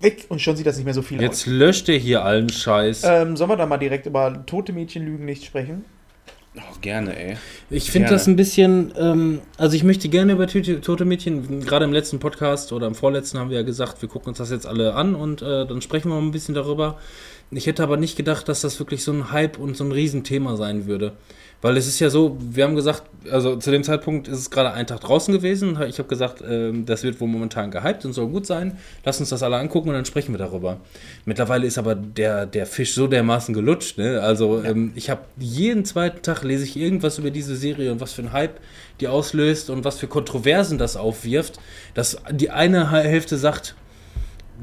[0.00, 3.04] weg und schon sieht das nicht mehr so viel Jetzt löscht ihr hier allen Scheiß.
[3.04, 3.10] aus.
[3.12, 5.84] Ähm, sollen wir da mal direkt über tote Mädchen lügen nicht sprechen?
[6.58, 7.36] Oh, gerne, ey.
[7.70, 11.92] Ich finde das ein bisschen, ähm, also ich möchte gerne über Tote Mädchen, gerade im
[11.92, 14.94] letzten Podcast oder im vorletzten haben wir ja gesagt, wir gucken uns das jetzt alle
[14.94, 16.98] an und äh, dann sprechen wir mal ein bisschen darüber.
[17.50, 20.56] Ich hätte aber nicht gedacht, dass das wirklich so ein Hype und so ein Riesenthema
[20.56, 21.12] sein würde.
[21.60, 23.02] Weil es ist ja so, wir haben gesagt,
[23.32, 25.76] also zu dem Zeitpunkt ist es gerade ein Tag draußen gewesen.
[25.88, 28.78] Ich habe gesagt, ähm, das wird wohl momentan gehypt und soll gut sein.
[29.04, 30.78] Lass uns das alle angucken und dann sprechen wir darüber.
[31.24, 33.98] Mittlerweile ist aber der, der Fisch so dermaßen gelutscht.
[33.98, 34.20] Ne?
[34.20, 38.12] Also ähm, ich habe jeden zweiten Tag lese ich irgendwas über diese Serie und was
[38.12, 38.60] für ein Hype
[39.00, 41.58] die auslöst und was für Kontroversen das aufwirft.
[41.94, 43.74] Dass die eine Hälfte sagt,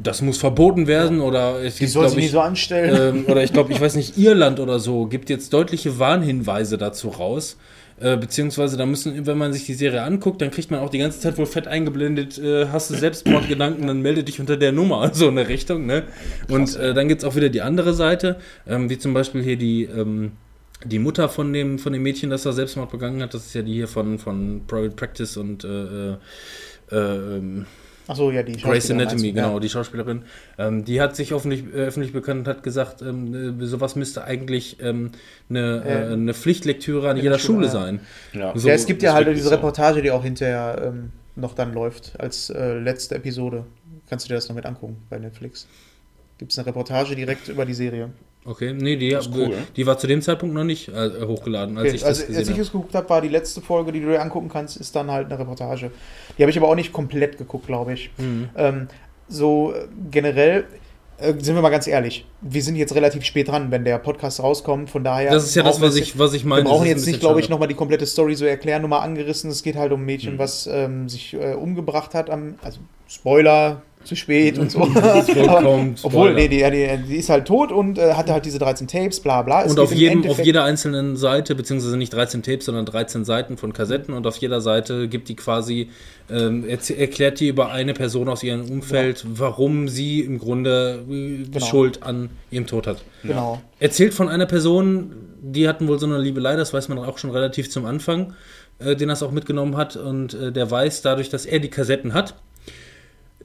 [0.02, 3.18] das muss verboten werden oder es Die gibt, soll sich nicht ich, so anstellen.
[3.18, 7.10] ähm, oder ich glaube, ich weiß nicht, Irland oder so, gibt jetzt deutliche Warnhinweise dazu
[7.10, 7.58] raus.
[7.98, 10.98] Äh, beziehungsweise da müssen, wenn man sich die Serie anguckt, dann kriegt man auch die
[10.98, 15.12] ganze Zeit wohl fett eingeblendet, äh, hast du Selbstmordgedanken, dann melde dich unter der Nummer,
[15.14, 16.04] so in der Richtung, ne?
[16.50, 18.36] Und äh, dann gibt es auch wieder die andere Seite,
[18.68, 20.34] ähm, wie zum Beispiel hier die, ähm,
[20.84, 23.62] die Mutter von dem, von dem Mädchen, das da Selbstmord begangen hat, das ist ja
[23.62, 26.16] die hier von, von Private Practice und äh, äh,
[26.92, 27.66] äh, ähm,
[28.08, 29.60] Achso, ja, die Grace Anatomy, genau, Ja.
[29.60, 30.24] die Schauspielerin.
[30.58, 34.24] Ähm, die hat sich öffentlich, äh, öffentlich bekannt und hat gesagt, ähm, äh, sowas müsste
[34.24, 35.12] eigentlich ähm,
[35.50, 38.00] eine, äh, eine Pflichtlektüre an in jeder der Schule, Schule sein.
[38.34, 38.52] Ja.
[38.56, 39.50] So, ja, es gibt ja halt diese so.
[39.56, 43.66] Reportage, die auch hinterher ähm, noch dann läuft, als äh, letzte Episode.
[44.08, 45.68] Kannst du dir das noch mit angucken bei Netflix?
[46.38, 48.12] Gibt es eine Reportage direkt über die Serie?
[48.48, 49.54] Okay, nee, die, ist cool.
[49.76, 52.28] die war zu dem Zeitpunkt noch nicht äh, hochgeladen, als Okay, ich das also, als
[52.28, 52.62] gesehen ich habe.
[52.62, 55.26] es geguckt habe, war die letzte Folge, die du dir angucken kannst, ist dann halt
[55.32, 55.90] eine Reportage.
[56.38, 58.12] Die habe ich aber auch nicht komplett geguckt, glaube ich.
[58.18, 58.50] Mhm.
[58.56, 58.88] Ähm,
[59.28, 60.66] so äh, generell,
[61.18, 64.44] äh, sind wir mal ganz ehrlich, wir sind jetzt relativ spät dran, wenn der Podcast
[64.44, 64.92] rauskommt.
[64.92, 65.32] Von daher.
[65.32, 66.66] Das ist ja das, was ich, was ich meine.
[66.66, 69.50] Wir brauchen jetzt nicht, glaube ich, nochmal die komplette Story so erklären, nur mal angerissen.
[69.50, 70.40] Es geht halt um ein Mädchen, Mhm.
[70.40, 72.30] was ähm, sich äh, umgebracht hat.
[72.30, 74.82] Am, also Spoiler, zu spät und so.
[75.48, 78.88] Aber, obwohl, nee, die, die, die ist halt tot und äh, hatte halt diese 13
[78.88, 79.64] Tapes, bla bla.
[79.64, 83.58] Es Und auf, jedem, auf jeder einzelnen Seite, beziehungsweise nicht 13 Tapes, sondern 13 Seiten
[83.58, 85.90] von Kassetten und auf jeder Seite gibt die quasi,
[86.30, 91.66] ähm, erklärt die über eine Person aus ihrem Umfeld, warum sie im Grunde äh, Genau.
[91.66, 93.04] Schuld an ihrem Tod hat.
[93.24, 93.62] Genau.
[93.80, 95.12] Erzählt von einer Person,
[95.42, 98.34] die hatten wohl so eine Liebelei, das weiß man auch schon relativ zum Anfang,
[98.80, 102.14] äh, den das auch mitgenommen hat und äh, der weiß dadurch, dass er die Kassetten
[102.14, 102.36] hat,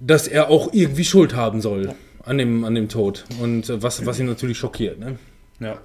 [0.01, 1.94] dass er auch irgendwie Schuld haben soll
[2.24, 4.98] an, dem, an dem Tod und äh, was, was ihn natürlich schockiert.
[4.98, 5.18] Ne?
[5.60, 5.78] Ja.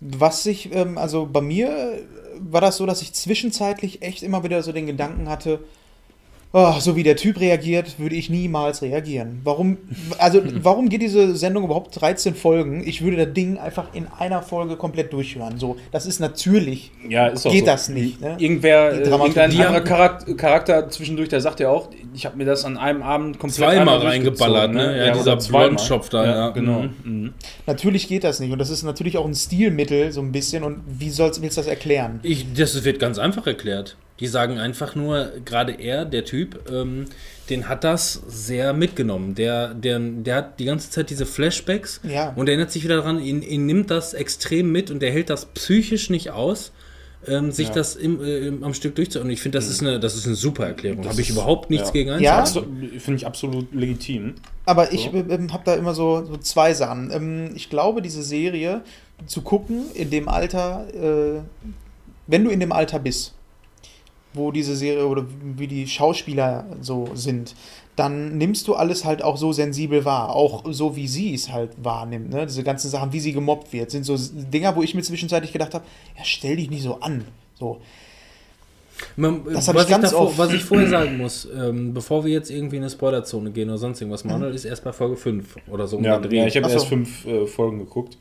[0.00, 2.00] Was sich, ähm, also bei mir
[2.38, 5.60] war das so, dass ich zwischenzeitlich echt immer wieder so den Gedanken hatte,
[6.54, 9.40] oh, so wie der Typ reagiert, würde ich niemals reagieren.
[9.42, 9.76] Warum,
[10.18, 12.86] also warum geht diese Sendung überhaupt 13 Folgen?
[12.86, 15.58] Ich würde das Ding einfach in einer Folge komplett durchhören.
[15.58, 16.92] So, das ist natürlich.
[17.08, 17.66] Ja, ist Geht so.
[17.66, 18.36] das nicht, ne?
[18.38, 22.78] Irgendwer, irgendein anderer Charakter, Charakter zwischendurch, der sagt ja auch, ich habe mir das an
[22.78, 25.06] einem Abend komplett Zweimal reingeballert, durchgezogen, ne?
[25.06, 25.68] Ja, dieser oder zweimal.
[25.70, 26.50] Blondschopf da, ja.
[26.50, 26.82] Genau.
[26.82, 26.94] Mhm.
[27.02, 27.34] Mhm.
[27.66, 28.52] Natürlich geht das nicht.
[28.52, 30.62] Und das ist natürlich auch ein Stilmittel, so ein bisschen.
[30.62, 32.20] Und wie sollst, willst du das erklären?
[32.22, 33.96] Ich, das wird ganz einfach erklärt.
[34.20, 37.06] Die sagen einfach nur, gerade er, der Typ, ähm,
[37.50, 39.34] den hat das sehr mitgenommen.
[39.34, 42.32] Der, der, der hat die ganze Zeit diese Flashbacks Ja.
[42.36, 45.46] und erinnert sich wieder daran, ihn, ihn nimmt das extrem mit und er hält das
[45.46, 46.70] psychisch nicht aus,
[47.26, 47.74] ähm, sich Ja.
[47.74, 49.26] das im, äh, im, am Stück durchzuhören.
[49.28, 51.02] Und ich finde, das, ist eine, das ist eine super Erklärung.
[51.02, 51.92] Das Habe ich überhaupt nichts ja.
[51.92, 52.38] gegen Ja.
[52.38, 52.90] einzuwenden.
[52.92, 54.34] Abso- Finde ich absolut legitim.
[54.64, 55.16] Aber ich So.
[55.28, 57.10] ähm, habe da immer so, so zwei Sachen.
[57.10, 58.82] Ähm, ich glaube, diese Serie
[59.26, 61.40] zu gucken in dem Alter, äh,
[62.28, 63.34] wenn du in dem Alter bist,
[64.34, 65.24] wo diese Serie oder
[65.56, 67.54] wie die Schauspieler so sind,
[67.96, 70.30] dann nimmst du alles halt auch so sensibel wahr.
[70.30, 72.30] Auch so, wie sie es halt wahrnimmt.
[72.30, 72.46] Ne?
[72.46, 75.74] Diese ganzen Sachen, wie sie gemobbt wird, sind so Dinger, wo ich mir zwischenzeitlich gedacht
[75.74, 75.84] habe,
[76.16, 77.24] ja, stell dich nicht so an.
[77.54, 77.80] So.
[79.16, 80.38] Man, Das was, ich ganz davor, oft.
[80.38, 83.78] was ich vorher sagen muss, ähm, bevor wir jetzt irgendwie in eine Spoilerzone gehen oder
[83.78, 85.96] sonst irgendwas, Manuel ist erst bei Folge 5 oder so.
[85.96, 88.18] um Ja, ja ich habe erst fünf äh, Folgen geguckt.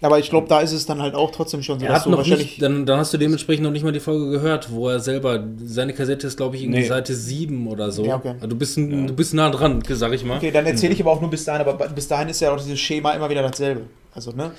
[0.00, 2.06] Aber ich glaube, da ist es dann halt auch trotzdem schon so, Er dass hat
[2.06, 2.46] du noch wahrscheinlich.
[2.50, 5.42] nicht, dann, dann hast du dementsprechend noch nicht mal die Folge gehört, wo er selber,
[5.64, 6.86] seine Kassette ist, glaube ich, irgendwie Nee.
[6.86, 8.04] Seite 7 oder so.
[8.04, 8.34] Ja, okay.
[8.34, 10.36] Also du, bist, ein- du bist nah dran, sag ich mal.
[10.36, 12.60] Okay, dann erzähle ich aber auch nur bis dahin, aber bis dahin ist ja auch
[12.60, 13.82] dieses Schema immer wieder dasselbe.
[14.14, 14.52] Also, ne?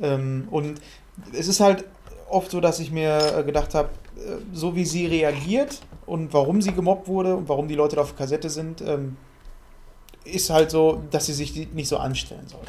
[0.00, 0.80] Ähm, und
[1.32, 1.84] es ist halt
[2.30, 6.62] oft so, dass ich mir äh, gedacht habe, äh, so wie sie reagiert und warum
[6.62, 9.16] sie gemobbt wurde und warum die Leute da auf Kassette sind, ähm,
[10.24, 12.60] ist halt so, dass sie sich nicht so anstellen soll.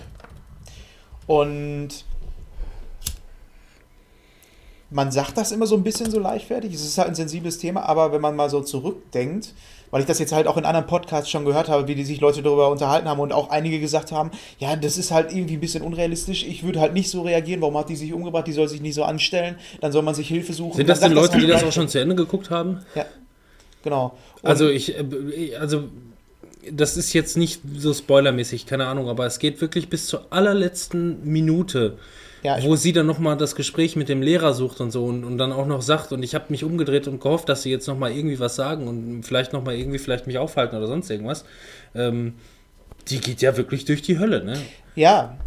[1.25, 1.89] Und
[4.89, 6.73] man sagt das immer so ein bisschen so leichtfertig.
[6.73, 9.53] Es ist halt ein sensibles Thema, aber wenn man mal so zurückdenkt,
[9.91, 12.19] weil ich das jetzt halt auch in anderen Podcasts schon gehört habe, wie die sich
[12.19, 15.59] Leute darüber unterhalten haben und auch einige gesagt haben, ja, das ist halt irgendwie ein
[15.59, 16.45] bisschen unrealistisch.
[16.45, 17.61] Ich würde halt nicht so reagieren.
[17.61, 18.47] Warum hat die sich umgebracht?
[18.47, 19.55] Die soll sich nicht so anstellen.
[19.79, 20.75] Dann soll man sich Hilfe suchen.
[20.75, 22.79] Sind das denn Leute, die halt das auch schon zu Ende geguckt haben?
[22.95, 23.05] Ja,
[23.83, 24.17] genau.
[24.41, 25.85] Und Also ich, äh, also
[26.71, 31.23] das ist jetzt nicht so spoilermäßig, keine Ahnung, aber es geht wirklich bis zur allerletzten
[31.23, 31.97] Minute,
[32.43, 35.37] ja, wo sie dann nochmal das Gespräch mit dem Lehrer sucht und so und, und
[35.37, 38.11] dann auch noch sagt, und ich habe mich umgedreht und gehofft, dass sie jetzt nochmal
[38.11, 41.45] irgendwie was sagen und vielleicht nochmal irgendwie vielleicht mich aufhalten oder sonst irgendwas.
[41.95, 42.35] Ähm,
[43.09, 44.57] die geht ja wirklich durch die Hölle, ne?
[44.95, 45.37] Ja,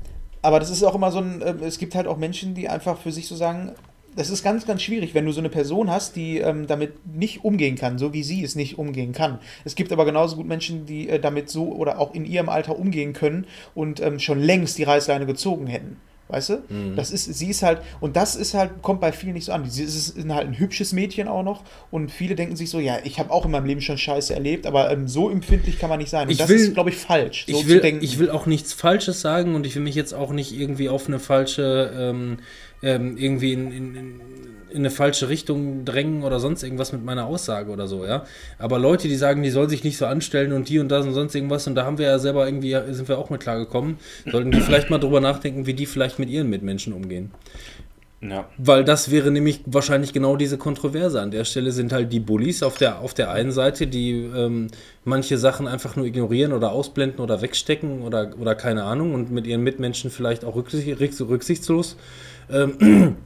[0.42, 2.98] aber das ist auch immer so ein, äh, es gibt halt auch Menschen, die einfach
[2.98, 3.72] für sich so sagen,
[4.16, 7.44] das ist ganz, ganz schwierig, wenn du so eine Person hast, die ähm, damit nicht
[7.44, 9.38] umgehen kann, so wie sie es nicht umgehen kann.
[9.64, 12.76] Es gibt aber genauso gut Menschen, die äh, damit so oder auch in ihrem Alter
[12.76, 15.96] umgehen können und ähm, schon längst die Reißleine gezogen hätten.
[16.32, 16.62] Weißt du?
[16.96, 19.68] Das ist, sie ist halt, und das ist halt, kommt bei vielen nicht so an.
[19.68, 23.18] Sie ist, halt ein hübsches Mädchen auch noch und viele denken sich so, ja, ich
[23.18, 26.10] habe auch in meinem Leben schon Scheiße erlebt, aber ähm, so empfindlich kann man nicht
[26.10, 26.24] sein.
[26.28, 27.46] Und Ich das will- ist, glaube ich, falsch.
[27.48, 28.04] so ich, zu will, denken.
[28.04, 31.08] ich will auch nichts Falsches sagen und ich will mich jetzt auch nicht irgendwie auf
[31.08, 32.38] eine falsche, ähm,
[32.82, 34.20] ähm, irgendwie in, in, in
[34.70, 38.24] in eine falsche Richtung drängen oder sonst irgendwas mit meiner Aussage oder so, ja.
[38.58, 41.14] Aber Leute, die sagen, die soll sich nicht so anstellen und die und das und
[41.14, 43.98] sonst irgendwas, und da haben wir ja selber irgendwie, sind wir auch mit klargekommen,
[44.30, 47.30] sollten die vielleicht mal drüber nachdenken, wie die vielleicht mit ihren Mitmenschen umgehen.
[48.22, 48.46] Ja.
[48.58, 51.22] Weil das wäre nämlich wahrscheinlich genau diese Kontroverse.
[51.22, 54.66] An der Stelle sind halt die Bullies auf der, auf der einen Seite, die ähm,
[55.04, 59.46] manche Sachen einfach nur ignorieren oder ausblenden oder wegstecken oder, oder keine Ahnung und mit
[59.46, 61.96] ihren Mitmenschen vielleicht auch rücksicht, rücksichtslos.
[62.50, 63.16] Ähm,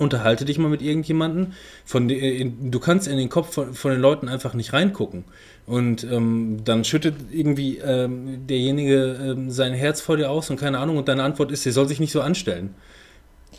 [0.00, 1.52] unterhalte dich mal mit irgendjemandem.
[1.84, 5.24] Von in, du kannst in den Kopf von, von, den Leuten einfach nicht reingucken.
[5.66, 10.78] Und ähm, dann schüttet irgendwie ähm, derjenige ähm, sein Herz vor dir aus und keine
[10.78, 10.96] Ahnung.
[10.96, 12.74] Und deine Antwort ist, er soll sich nicht so anstellen.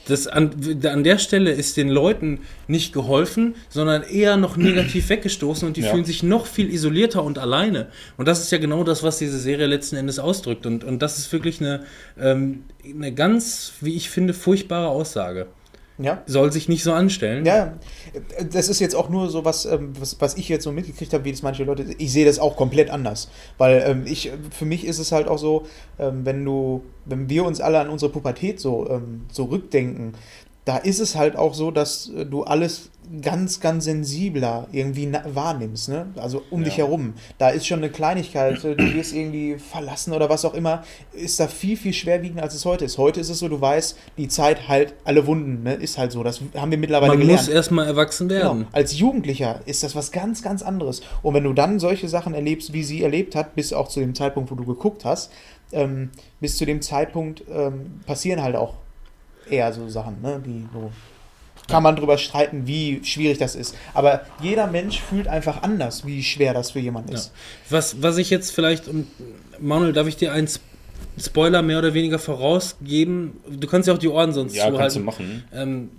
[0.08, 0.52] Das an,
[0.84, 5.82] an der Stelle ist den Leuten nicht geholfen, sondern eher noch negativ weggestoßen und die
[5.82, 5.92] ja.
[5.92, 7.88] fühlen sich noch viel isolierter und alleine.
[8.18, 10.66] Und das ist ja genau das, was diese Serie letzten Endes ausdrückt.
[10.66, 11.84] Und, und das ist wirklich eine,
[12.20, 15.48] ähm, eine ganz, wie ich finde, furchtbare Aussage.
[16.02, 16.24] Ja.
[16.26, 17.46] Soll sich nicht so anstellen.
[17.46, 17.78] Ja,
[18.52, 21.26] das ist jetzt auch nur so was, ähm, was, was ich jetzt so mitgekriegt habe,
[21.26, 21.86] wie das manche Leute.
[21.98, 23.30] Ich sehe das auch komplett anders.
[23.58, 25.66] Weil ähm, ich, für mich ist es halt auch so,
[26.00, 30.14] ähm, wenn du, wenn wir uns alle an unsere Pubertät so ähm, zurückdenken,
[30.66, 35.90] da ist es halt auch so, dass äh, du alles ganz, ganz sensibler irgendwie wahrnimmst,
[35.90, 36.08] ne?
[36.16, 36.66] Also um ja.
[36.66, 37.14] dich herum.
[37.40, 41.48] Da ist schon eine Kleinigkeit, du wirst irgendwie verlassen oder was auch immer, ist da
[41.48, 42.98] viel, viel schwerwiegender, als es heute ist.
[42.98, 45.74] Heute ist es so, du weißt, die Zeit halt alle Wunden, ne?
[45.74, 46.24] Ist halt so.
[46.24, 47.42] Das haben wir mittlerweile Man gelernt.
[47.42, 48.60] Man muss erstmal erwachsen werden.
[48.60, 48.70] Genau.
[48.72, 51.02] Als Jugendlicher ist das was ganz, ganz anderes.
[51.24, 54.16] Und wenn du dann solche Sachen erlebst, wie sie erlebt hat, bis auch zu dem
[54.16, 55.32] Zeitpunkt, wo du geguckt hast,
[55.74, 58.76] ähm, bis zu dem Zeitpunkt ähm, passieren halt auch
[59.52, 60.42] eher so Sachen, ne?
[60.46, 60.92] Die so
[61.68, 63.76] kann man drüber streiten, wie schwierig das ist.
[63.94, 67.28] Aber jeder Mensch fühlt einfach anders, wie schwer das für jemanden ist.
[67.28, 67.78] Ja.
[67.78, 69.08] Was, was ich jetzt vielleicht, und
[69.60, 70.50] Manuel, darf ich dir einen
[71.18, 73.34] Spoiler mehr oder weniger vorausgeben?
[73.50, 74.80] Du kannst ja auch die Ohren sonst ja, zuhalten.
[74.80, 75.44] kannst du machen.
[75.54, 75.90] Ähm,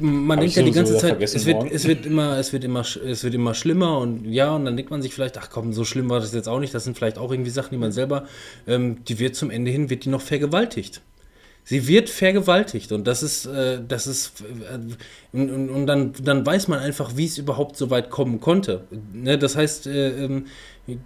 [0.00, 2.80] man Hab denkt ja die ganze Zeit, es wird, es wird, immer, es wird immer,
[2.80, 5.84] es wird immer schlimmer und ja, und dann denkt man sich vielleicht, ach komm, so
[5.84, 6.72] schlimm war das jetzt auch nicht.
[6.72, 8.26] Das sind vielleicht auch irgendwie Sachen, die man selber,
[8.66, 11.02] ähm, die wird zum Ende hin, wird die noch vergewaltigt.
[11.64, 16.66] Sie wird vergewaltigt und das ist, äh, das ist, äh, und, und, dann, dann weiß
[16.66, 18.84] man einfach, wie es überhaupt so weit kommen konnte.
[19.12, 19.38] Ne?
[19.38, 20.46] Das heißt, äh, ähm,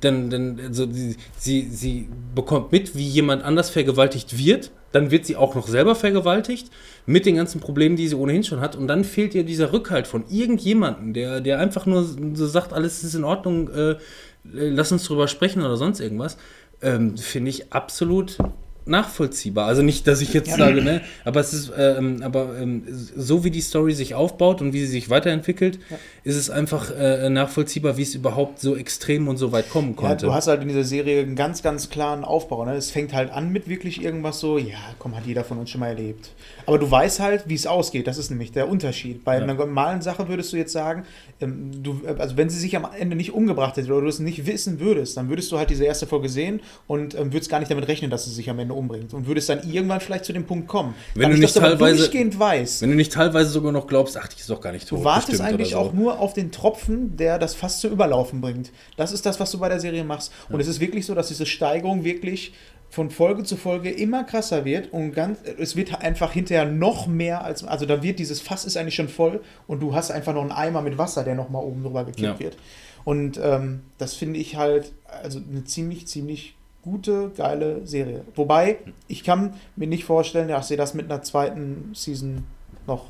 [0.00, 5.26] dann, dann also sie, sie, sie bekommt mit, wie jemand anders vergewaltigt wird, dann wird
[5.26, 6.70] sie auch noch selber vergewaltigt,
[7.04, 10.06] mit den ganzen Problemen, die sie ohnehin schon hat, und dann fehlt ihr dieser Rückhalt
[10.06, 13.96] von irgendjemandem, der, der einfach nur so sagt, alles ist in Ordnung, äh,
[14.42, 16.38] lass uns drüber sprechen oder sonst irgendwas.
[16.80, 18.38] Ähm, Finde ich absolut
[18.86, 19.66] nachvollziehbar.
[19.66, 20.56] Also nicht, dass ich jetzt ja.
[20.56, 24.72] sage, ne, aber es ist, ähm, aber ähm, so wie die Story sich aufbaut und
[24.72, 25.98] wie sie sich weiterentwickelt, ja.
[26.24, 30.26] ist es einfach äh, nachvollziehbar, wie es überhaupt so extrem und so weit kommen konnte.
[30.26, 32.64] Ja, du hast halt in dieser Serie einen ganz, ganz klaren Aufbau.
[32.64, 32.74] Ne?
[32.74, 35.80] Es fängt halt an mit wirklich irgendwas so, ja, komm, hat jeder von uns schon
[35.80, 36.30] mal erlebt.
[36.64, 38.06] Aber du weißt halt, wie es ausgeht.
[38.06, 39.24] Das ist nämlich der Unterschied.
[39.24, 41.04] Bei einer normalen Sache würdest du jetzt sagen,
[41.40, 44.46] ähm, du, also wenn sie sich am Ende nicht umgebracht hätte oder du es nicht
[44.46, 47.70] wissen würdest, dann würdest du halt diese erste Folge sehen und ähm, würdest gar nicht
[47.70, 50.44] damit rechnen, dass sie sich am Ende umbringt und würdest dann irgendwann vielleicht zu dem
[50.44, 50.94] Punkt kommen.
[51.14, 52.82] Wenn du nicht teilweise durchgehend weißt.
[52.82, 55.00] Wenn du nicht teilweise sogar noch glaubst, ach, die ist doch gar nicht tot.
[55.00, 55.78] Du wartest eigentlich so.
[55.78, 58.72] auch nur auf den Tropfen, der das fast zu überlaufen bringt.
[58.96, 60.32] Das ist das, was du bei der Serie machst.
[60.48, 60.60] Und ja.
[60.60, 62.52] es ist wirklich so, dass diese Steigerung wirklich
[62.88, 67.44] von Folge zu Folge immer krasser wird und ganz, es wird einfach hinterher noch mehr
[67.44, 70.42] als, also da wird dieses Fass ist eigentlich schon voll und du hast einfach noch
[70.42, 72.38] einen Eimer mit Wasser, der nochmal oben drüber gekippt ja.
[72.38, 72.56] wird.
[73.04, 74.92] Und ähm, das finde ich halt,
[75.22, 76.55] also eine ziemlich, ziemlich
[76.86, 78.22] gute, geile Serie.
[78.36, 82.44] Wobei, ich kann mir nicht vorstellen, ja, ich sehe das mit einer zweiten Season
[82.86, 83.06] noch.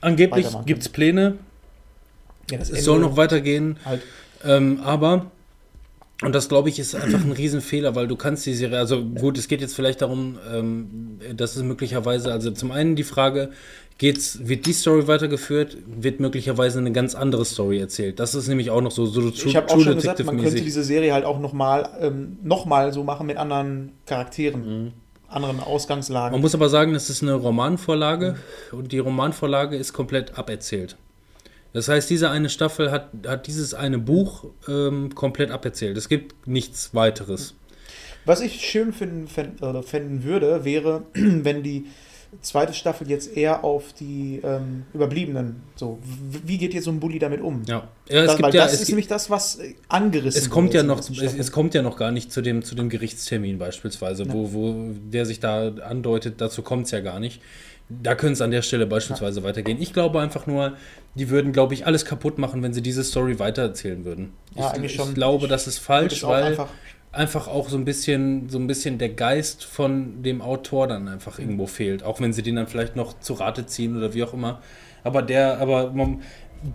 [0.00, 1.36] Angeblich gibt es Pläne.
[2.50, 3.76] Ja, es Ende soll noch weitergehen.
[3.84, 4.00] Halt.
[4.42, 5.30] Ähm, aber,
[6.22, 9.36] und das glaube ich ist einfach ein Riesenfehler, weil du kannst die Serie, also gut,
[9.36, 13.50] es geht jetzt vielleicht darum, ähm, dass es möglicherweise, also zum einen die Frage,
[14.00, 18.18] geht's, wird die Story weitergeführt, wird möglicherweise eine ganz andere Story erzählt.
[18.18, 20.82] Das ist nämlich auch noch so, so Ich habe auch schon gesagt, man könnte diese
[20.82, 24.84] Serie halt auch nochmal ähm, noch so machen mit anderen Charakteren.
[24.84, 24.92] Mhm.
[25.28, 26.32] Anderen Ausgangslagen.
[26.32, 28.36] Man muss aber sagen, das ist eine Romanvorlage
[28.72, 28.78] mhm.
[28.78, 30.96] und die Romanvorlage ist komplett aberzählt.
[31.74, 35.98] Das heißt, diese eine Staffel hat, hat dieses eine Buch ähm, komplett aberzählt.
[35.98, 37.54] Es gibt nichts weiteres.
[38.24, 41.84] Was ich schön finden, finden würde, wäre, wenn die
[42.42, 45.62] zweite Staffel jetzt eher auf die ähm, Überbliebenen.
[45.74, 45.98] So,
[46.44, 47.62] wie geht jetzt so ein Bully damit um?
[47.66, 50.72] Ja, ja es das, gibt ja, das ist nämlich das, was äh, angerissen es kommt
[50.72, 54.24] ja noch, es, es, kommt ja noch gar nicht zu dem, zu dem Gerichtstermin beispielsweise,
[54.24, 54.32] ja.
[54.32, 57.42] wo, wo der sich da andeutet, dazu kommt es ja gar nicht.
[57.88, 59.46] Da könnte es an der Stelle beispielsweise ja.
[59.46, 59.82] weitergehen.
[59.82, 60.76] Ich glaube einfach nur,
[61.16, 64.32] die würden, glaube ich, alles kaputt machen, wenn sie diese Story weitererzählen würden.
[64.54, 65.08] Ja, ich, eigentlich schon.
[65.08, 66.56] Ich glaube, das ist falsch, weil
[67.12, 71.38] einfach auch so ein bisschen, so ein bisschen der Geist von dem Autor dann einfach
[71.38, 71.44] mhm.
[71.44, 72.02] irgendwo fehlt.
[72.02, 74.60] Auch wenn sie den dann vielleicht noch zu Rate ziehen oder wie auch immer.
[75.02, 76.22] Aber der, aber man,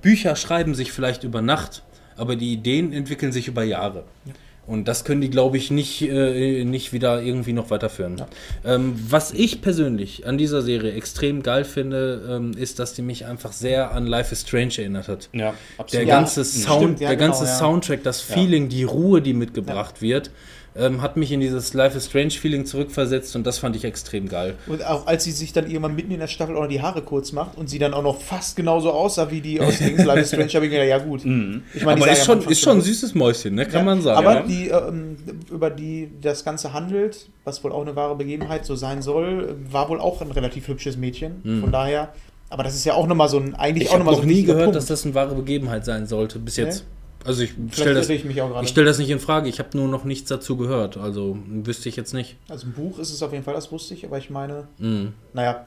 [0.01, 1.83] Bücher schreiben sich vielleicht über Nacht,
[2.17, 4.03] aber die Ideen entwickeln sich über Jahre.
[4.25, 4.33] Ja.
[4.67, 8.23] Und das können die, glaube ich, nicht, äh, nicht wieder irgendwie noch weiterführen.
[8.65, 13.25] Ähm, was ich persönlich an dieser Serie extrem geil finde, ähm, ist, dass die mich
[13.27, 15.29] einfach sehr an Life is Strange erinnert hat.
[15.33, 15.53] Ja,
[15.91, 17.55] Der Ja, ganze Sound, stimmt, ja, der genau, ganze ja.
[17.57, 20.31] Soundtrack, das Feeling, die Ruhe, die mitgebracht wird,
[20.77, 24.27] ähm, hat mich in dieses Life is Strange Feeling zurückversetzt und das fand ich extrem
[24.27, 24.55] geil.
[24.67, 27.01] Und auch als sie sich dann irgendwann mitten in der Staffel auch noch die Haare
[27.01, 30.19] kurz macht und sie dann auch noch fast genauso aussah wie die aus Dings Life
[30.19, 31.21] is Strange, habe ich gedacht, ja gut.
[31.21, 33.65] Ich meine, die Aber ist schon, ist schon ein süßes Mäuschen, ne?
[33.65, 34.17] kann Ja, man sagen.
[34.17, 34.41] Aber ja.
[34.41, 35.17] die, ähm,
[35.49, 39.87] über die das Ganze handelt, was wohl auch eine wahre Begebenheit so sein soll, war
[39.89, 41.61] wohl auch ein relativ hübsches Mädchen.
[41.61, 42.09] Von daher,
[42.49, 44.25] aber das ist ja auch nochmal so ein, eigentlich ich auch habe nochmal noch so
[44.25, 44.77] ein nie wichtiger gehört, Punkt.
[44.77, 46.85] dass das eine wahre Begebenheit sein sollte, bis jetzt.
[47.25, 48.63] Also ich stelle das, ich mich auch gerade.
[48.65, 51.89] ich stell das nicht in Frage, ich habe nur noch nichts dazu gehört, also wüsste
[51.89, 52.35] ich jetzt nicht.
[52.49, 55.13] Also im Buch ist es auf jeden Fall, das wusste ich, aber ich meine, Mhm.
[55.33, 55.65] naja.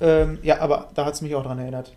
[0.00, 1.92] Ähm, ja, aber da hat es mich auch dran erinnert.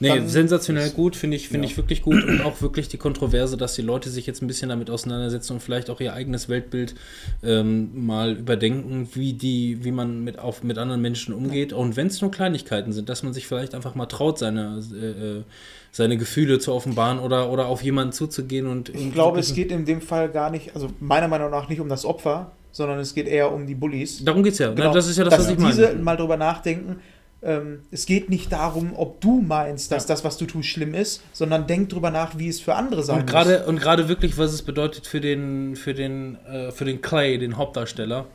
[0.00, 1.72] Nee, Dann- sensationell gut, finde ich, finde Ja.
[1.72, 4.68] ich wirklich gut und auch wirklich die Kontroverse, dass die Leute sich jetzt ein bisschen
[4.68, 6.94] damit auseinandersetzen und vielleicht auch ihr eigenes Weltbild
[7.42, 11.72] ähm, mal überdenken, wie die, wie man mit, auf, mit anderen Menschen umgeht.
[11.72, 15.38] Und wenn es nur Kleinigkeiten sind, dass man sich vielleicht einfach mal traut, seine, äh,
[15.38, 15.42] äh,
[15.90, 19.84] seine Gefühle zu offenbaren oder, oder auf jemanden zuzugehen und Ich glaube, es geht in
[19.84, 23.26] dem Fall gar nicht, also meiner Meinung nach nicht um das Opfer, sondern es geht
[23.26, 24.24] eher um die Bullies.
[24.24, 24.72] Darum geht es ja.
[24.72, 24.88] Genau.
[24.88, 24.94] Ne?
[24.94, 26.02] Das ist ja das, dass was ich diese meine.
[26.02, 27.00] mal drüber nachdenken.
[27.40, 30.08] Ähm, es geht nicht darum, ob du meinst, dass Ja.
[30.08, 33.20] das, was du tust, schlimm ist, sondern denk drüber nach, wie es für andere sein
[33.20, 37.00] Und gerade und gerade wirklich, was es bedeutet für den für den äh, für den
[37.00, 38.26] Clay, den Hauptdarsteller.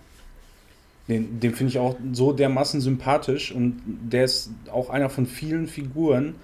[1.10, 5.68] Den, den finde ich auch so dermaßen sympathisch und der ist auch einer von vielen
[5.68, 6.36] Figuren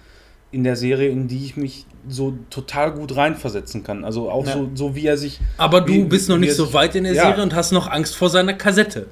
[0.51, 4.03] in der Serie, in die ich mich so total gut reinversetzen kann.
[4.03, 4.53] Also auch Ja.
[4.53, 5.39] so, so wie er sich.
[5.57, 7.27] Aber du Wie- bist noch nicht so sich- weit in der Ja.
[7.27, 9.07] Serie und hast noch Angst vor seiner Kassette.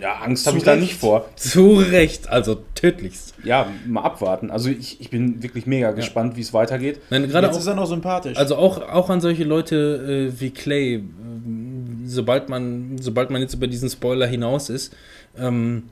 [0.00, 1.28] Ja, Angst habe ich da nicht vor.
[1.36, 3.34] Zu Recht, also tödlichst.
[3.44, 4.50] Ja, mal abwarten.
[4.50, 7.00] Also ich, ich bin wirklich mega gespannt, wie es weitergeht.
[7.08, 8.36] Nein, gerade Jetzt ist auch, er noch sympathisch.
[8.36, 13.54] also auch, auch an solche Leute äh, wie Clay, ähm, sobald man, sobald man jetzt
[13.54, 14.94] über diesen Spoiler hinaus ist,
[15.38, 15.84] ähm,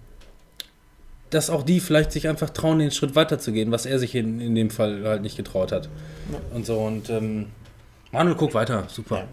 [1.31, 4.55] dass auch die vielleicht sich einfach trauen, den Schritt weiterzugehen, was er sich in, in
[4.55, 5.89] dem Fall halt nicht getraut hat.
[6.55, 7.47] Und so und ähm,
[8.13, 9.17] Manuel, guck weiter, super.
[9.17, 9.25] Ja.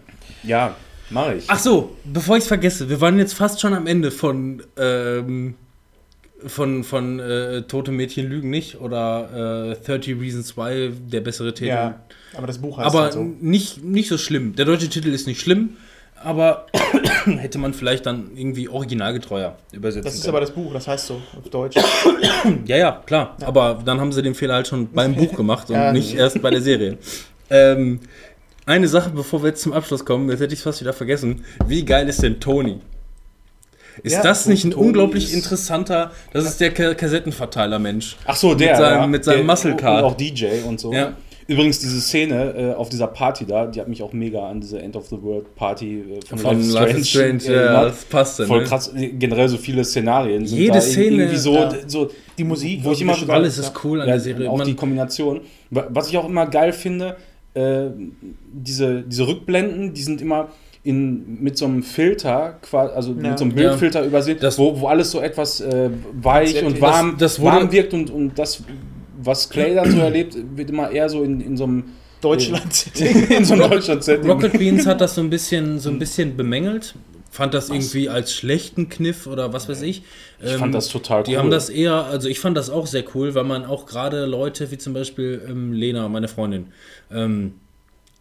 [0.42, 0.76] Ja,
[1.10, 1.44] mache ich.
[1.48, 5.54] Ach so, bevor ich es vergesse, wir waren jetzt fast schon am Ende von ähm,
[6.46, 11.68] von, von äh, Tote Mädchen lügen nicht oder äh, 30 Reasons Why, der bessere Titel.
[11.68, 12.00] ja,
[12.34, 13.22] aber das Buch heißt aber halt so.
[13.22, 14.56] nicht, nicht so schlimm.
[14.56, 15.76] Der deutsche Titel ist nicht schlimm,
[16.24, 16.66] aber
[17.24, 20.30] hätte man vielleicht dann irgendwie originalgetreuer übersetzen Das ist können.
[20.36, 21.76] aber das Buch, das heißt so auf Deutsch.
[22.66, 23.36] Ja, ja, klar.
[23.42, 25.92] Aber dann haben sie den Fehler halt schon beim Buch gemacht und Ja.
[25.92, 26.98] nicht erst bei der Serie.
[27.50, 28.00] Ähm,
[28.66, 31.44] eine Sache, bevor wir jetzt zum Abschluss kommen, jetzt hätte ich es fast wieder vergessen.
[31.66, 32.80] Wie geil ist denn Tony?
[34.02, 38.16] Ist Ja, das nicht ein Tony unglaublich interessanter, das ist der Ka Kassettenverteiler-Mensch.
[38.24, 38.68] Ach so, der.
[38.70, 39.06] Mit seinem- ja.
[39.06, 40.02] mit seinem Der- Muscle Card.
[40.04, 40.92] Und auch DJ und so.
[40.92, 41.12] Ja.
[41.48, 44.80] Übrigens, diese Szene äh, auf dieser Party da, die hat mich auch mega an diese
[44.80, 47.84] End of the World Party äh, von, Von Life is Strange, ja, erinnert.
[47.92, 48.46] das passt dann.
[48.46, 48.64] Voll ne?
[48.66, 51.70] krass, generell so viele Szenarien sind Jede da Szene, irgendwie so, ja.
[51.86, 53.62] so Die Musik, wo ich immer gemischt Alles ja.
[53.64, 54.50] ist cool an ja, der Serie.
[54.50, 55.40] auch Man- die Kombination.
[55.70, 57.16] Wa- Was ich auch immer geil finde,
[57.54, 57.86] äh,
[58.52, 60.48] diese, diese Rückblenden, die sind immer
[60.84, 63.28] in, mit so einem Filter, also Ja.
[63.30, 65.90] mit so einem Bildfilter übersehen, Das- wo, wo alles so etwas äh,
[66.20, 68.62] weich Das- und warm, das wurde- warm wirkt und, und das,
[69.24, 71.84] was Clay dann so erlebt, wird immer eher so in, in so einem
[72.20, 73.26] Deutschland-Setting.
[73.30, 74.30] in so einem Deutschland-Setting.
[74.30, 76.94] Rocket Beans hat das so ein bisschen, so ein bisschen bemängelt.
[77.30, 80.02] Fand das irgendwie als schlechten Kniff oder was weiß ich.
[80.42, 81.38] Ich Ähm, fand das total Die cool.
[81.38, 84.70] haben das eher, also ich fand das auch sehr cool, weil man auch gerade Leute
[84.70, 86.66] wie zum Beispiel ähm, Lena, meine Freundin,
[87.10, 87.54] ähm,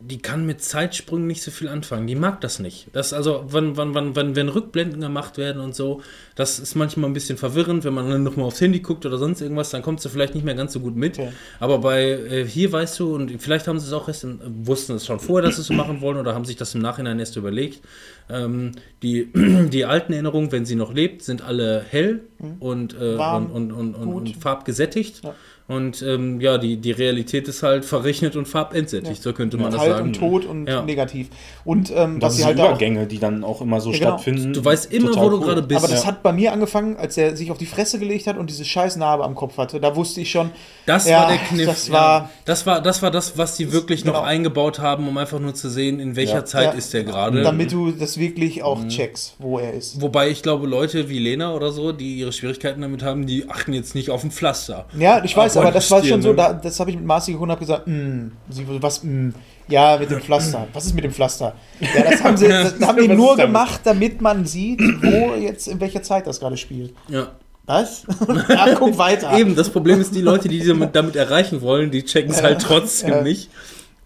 [0.04, 2.08] die kann mit Zeitsprüngen nicht so viel anfangen.
[2.08, 2.88] Die mag das nicht.
[2.94, 6.02] Das also, wenn, wenn, wenn, wenn, Rückblenden gemacht werden und so,
[6.36, 9.42] das ist manchmal ein bisschen verwirrend, wenn man dann nochmal aufs Handy guckt oder sonst
[9.42, 11.20] irgendwas, dann kommst du vielleicht nicht mehr ganz so gut mit.
[11.20, 11.32] Okay.
[11.60, 14.96] Aber bei äh, hier weißt du, und vielleicht haben sie es auch erst, in, wussten
[14.96, 17.20] es schon vorher, dass sie es so machen wollen oder haben sich das im Nachhinein
[17.20, 17.82] erst überlegt.
[18.30, 18.72] Ähm,
[19.04, 19.32] die,
[19.70, 22.22] die alten Erinnerungen, wenn sie noch lebt, sind alle hell
[22.60, 23.18] und, äh, Mhm.
[23.18, 25.24] Warm, und, und, und, und, und farbgesättigt.
[25.24, 25.36] Ja.
[25.72, 29.80] Und ähm, ja, die, die Realität ist halt verrechnet und farbentsättigt, so könnte man das
[29.80, 30.08] Kalt sagen.
[30.08, 30.82] und tot und Ja.
[30.82, 31.30] negativ.
[31.64, 34.10] Und ähm, das was sind halt auch Übergänge, die dann auch immer so Ja, genau.
[34.12, 34.54] stattfinden.
[34.54, 35.46] Du weißt immer, Total wo du cool.
[35.46, 35.84] gerade bist.
[35.84, 36.08] Aber das Ja.
[36.10, 38.98] hat bei mir angefangen, als er sich auf die Fresse gelegt hat und diese scheiß
[38.98, 39.80] Narbe am Kopf hatte.
[39.80, 40.52] Da wusste ich schon,
[40.88, 41.66] Das Ja, war der Kniff.
[41.68, 41.94] das ja.
[41.94, 44.26] war- das war das war das, was die wirklich noch genau.
[44.26, 46.46] eingebaut haben, um einfach nur zu sehen, in welcher Ja.
[46.46, 46.72] Zeit Ja.
[46.72, 47.44] ist der gerade.
[47.44, 48.62] damit du das wirklich Mhm.
[48.64, 50.02] auch checkst, wo er ist.
[50.02, 53.74] Wobei ich glaube, Leute wie Lena oder so, die ihre Schwierigkeiten damit haben, die achten
[53.74, 54.86] jetzt nicht auf ein Pflaster.
[54.98, 56.36] Ja, ich weiß, Aber aber das war schon so, ne?
[56.36, 59.30] da, das habe ich mit Marci geguckt und habe gesagt, mm, sie, was, mm,
[59.68, 60.68] ja, mit dem Pflaster.
[60.74, 61.56] Was ist mit dem Pflaster?
[61.80, 65.80] Ja, das haben sie, das haben die nur gemacht, damit man sieht, wo jetzt, in
[65.80, 66.94] welcher Zeit das gerade spielt.
[67.08, 67.32] Ja.
[67.66, 68.06] Was?
[68.50, 69.38] ja, guck weiter.
[69.38, 72.62] Eben, das Problem ist, die Leute, die sie damit, erreichen wollen, die checken es halt
[72.62, 73.22] trotzdem Ja.
[73.22, 73.50] nicht.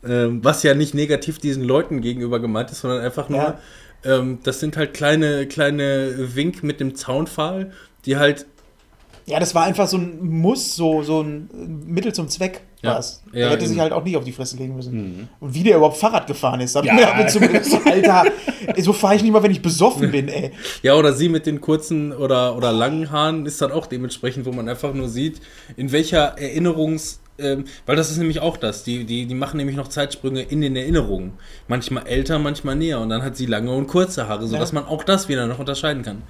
[0.07, 3.59] Ähm, was ja nicht negativ diesen Leuten gegenüber gemeint ist, sondern einfach nur, Ja.
[4.03, 7.71] ähm, das sind halt kleine, kleine Wink mit dem Zaunpfahl,
[8.05, 8.45] die halt
[9.27, 11.49] Ja, das war einfach so ein Muss, so, so ein
[11.87, 12.91] Mittel zum Zweck Ja.
[12.91, 13.23] war es.
[13.33, 13.69] Ja, er hätte eben.
[13.73, 15.27] sich halt auch nicht auf die Fresse legen müssen.
[15.39, 17.47] Und wie der überhaupt Fahrrad gefahren ist, hab ich mir ab und zu Ja.
[17.47, 18.25] gedacht, so, Alter,
[18.77, 20.51] so fahre ich nicht mal, wenn ich besoffen bin, ey.
[20.83, 24.51] Ja, oder sie mit den kurzen oder, oder langen Haaren ist dann auch dementsprechend, wo
[24.51, 25.41] man einfach nur sieht,
[25.75, 27.19] in welcher Erinnerungs...
[27.37, 28.85] Ähm, weil das ist nämlich auch das.
[28.85, 31.33] Die, die, die machen nämlich noch Zeitsprünge in den Erinnerungen.
[31.67, 33.01] Manchmal älter, manchmal näher.
[33.01, 34.75] Und dann hat sie lange und kurze Haare, sodass Ja.
[34.79, 36.21] man auch das wieder noch unterscheiden kann.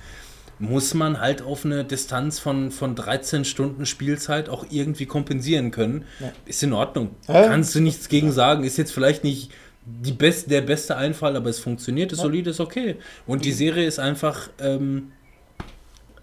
[0.59, 6.05] Muss man halt auf eine Distanz von, von 13 Stunden Spielzeit auch irgendwie kompensieren können.
[6.19, 6.31] Ja.
[6.45, 7.09] Ist in Ordnung.
[7.27, 7.47] Ja.
[7.47, 8.63] Kannst du nichts gegen sagen.
[8.63, 9.51] Ist jetzt vielleicht nicht
[9.85, 12.23] die best, der beste Einfall, aber es funktioniert, ist Ja.
[12.23, 12.95] solide, ist okay.
[13.27, 15.11] Und die Serie ist einfach ähm,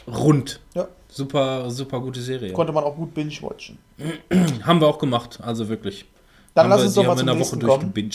[0.06, 0.60] rund.
[0.74, 0.88] Ja.
[1.08, 2.52] Super, super gute Serie.
[2.54, 3.78] Konnte man auch gut binge-watchen.
[4.64, 6.06] Haben wir auch gemacht, also wirklich.
[6.54, 8.10] Dann haben lass wir, uns doch mal zum in der Woche kommen.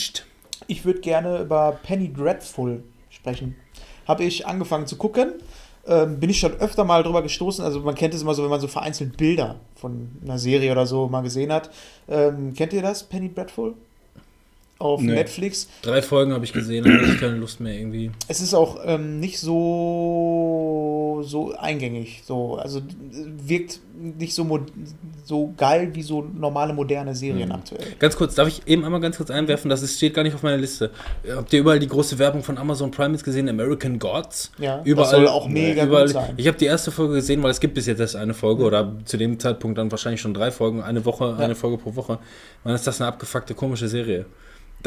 [0.67, 3.55] Ich würde gerne über Penny Dreadful sprechen.
[4.07, 5.33] Habe ich angefangen zu gucken.
[5.87, 7.63] Ähm, bin ich schon öfter mal drüber gestoßen.
[7.63, 10.85] Also man kennt es immer so, wenn man so vereinzelt Bilder von einer Serie oder
[10.85, 11.69] so mal gesehen hat.
[12.09, 13.73] Ähm, kennt ihr das, Penny Dreadful?
[14.79, 15.13] Auf Nee.
[15.13, 15.67] Netflix.
[15.81, 18.11] Drei Folgen habe ich gesehen, aber ich keine Lust mehr irgendwie.
[18.27, 22.21] Es ist auch ähm, nicht so, so eingängig.
[22.25, 22.81] So, also
[23.45, 24.59] wirkt nicht so,
[25.25, 27.55] so geil wie so normale moderne Serien Mhm.
[27.55, 27.85] aktuell.
[27.99, 30.43] Ganz kurz, darf ich eben einmal ganz kurz einwerfen, das ist, steht gar nicht auf
[30.43, 30.91] meiner Liste.
[31.35, 34.51] Habt ihr überall die große Werbung von Amazon Prime jetzt gesehen, American Gods?
[34.59, 36.33] Ja, Überall, das soll auch mega überall, gut sein.
[36.37, 38.93] Ich habe die erste Folge gesehen, weil es gibt bis jetzt erst eine Folge oder
[39.05, 41.37] zu dem Zeitpunkt dann wahrscheinlich schon drei Folgen, eine Woche, Ja.
[41.37, 42.19] eine Folge pro Woche.
[42.63, 44.25] Dann ist das eine abgefuckte komische Serie.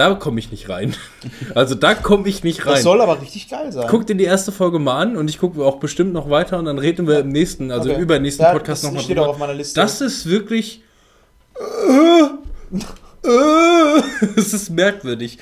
[0.00, 0.96] Da komme ich nicht rein.
[1.54, 2.72] Also da komme ich nicht rein.
[2.74, 3.86] Das soll aber richtig geil sein.
[3.90, 6.64] Guck dir die erste Folge mal an und ich gucke auch bestimmt noch weiter und
[6.64, 8.00] dann reden wir im nächsten, also Okay.
[8.00, 9.78] übernächsten Ja, Podcast das nochmal steht auch auf meiner Liste.
[9.78, 10.82] Das ist wirklich.
[11.58, 14.02] Äh, äh,
[14.36, 15.36] Es ist merkwürdig.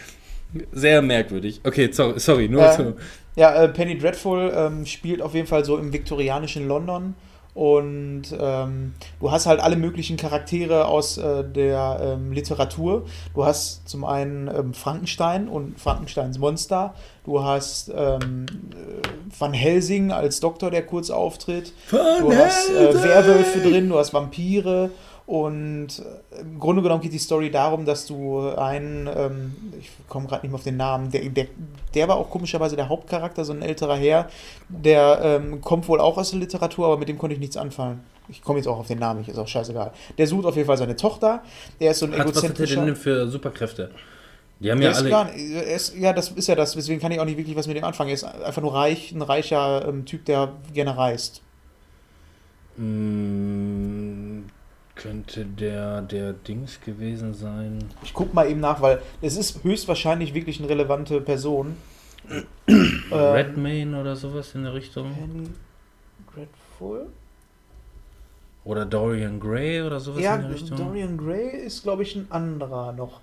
[0.73, 1.61] Sehr merkwürdig.
[1.63, 2.73] Okay, sorry, sorry nur Ja.
[2.73, 2.97] zu.
[3.37, 7.15] Ja, äh, Penny Dreadful ähm, spielt auf jeden Fall so im viktorianischen London.
[7.59, 13.05] Und ähm, du hast halt alle möglichen Charaktere aus äh, der ähm, Literatur.
[13.35, 16.95] Du hast zum einen ähm, Frankenstein und Frankensteins Monster.
[17.25, 21.73] Du hast ähm, äh, Van Helsing als Doktor, der kurz auftritt.
[21.91, 24.91] Du hast äh, Werwölfe drin, du hast Vampire
[25.29, 30.27] und äh, im Grunde genommen geht die Story darum, dass du einen, ähm, ich komme
[30.27, 31.49] gerade nicht mehr auf den Namen, der, der,
[31.95, 34.31] der war auch komischerweise der Hauptcharakter, so ein älterer Herr,
[34.71, 38.01] der ähm, kommt wohl auch aus der Literatur, aber mit dem konnte ich nichts anfangen.
[38.31, 39.93] Ich komme jetzt auch auf den Namen nicht, ist auch scheißegal.
[40.17, 41.43] Der sucht auf jeden Fall seine Tochter,
[41.79, 42.87] der ist so ein Hat, was hat der egozentrischer...
[42.87, 43.91] denn für Superkräfte?
[44.61, 45.11] Die haben Der ja ist alle.
[45.11, 47.77] gar ist, ja, das ist ja das, deswegen kann ich auch nicht wirklich was mit
[47.77, 48.09] dem anfangen.
[48.09, 51.43] Er ist einfach nur reich, ein reicher ähm, Typ, der gerne reist.
[52.79, 54.28] Mm,
[54.99, 57.85] könnte der der Dings gewesen sein?
[58.03, 61.77] Ich guck mal eben nach, weil es ist höchstwahrscheinlich wirklich eine relevante Person.
[62.69, 65.15] ähm, Redmayne oder sowas in der Richtung?
[65.15, 65.49] Penny
[66.35, 67.07] Dreadful?
[68.65, 70.77] Oder Dorian Gray oder sowas Ja, in der Richtung?
[70.77, 73.21] Dorian Gray ist, glaube ich, ein anderer noch.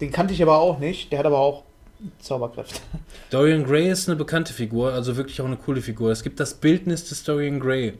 [0.00, 1.10] Den kannte ich aber auch nicht.
[1.10, 1.62] Der hat aber auch
[2.18, 2.80] Zauberkräfte.
[3.30, 6.10] Dorian Gray ist eine bekannte Figur, also wirklich auch eine coole Figur.
[6.10, 7.94] Es gibt das Bildnis des Dorian Gray.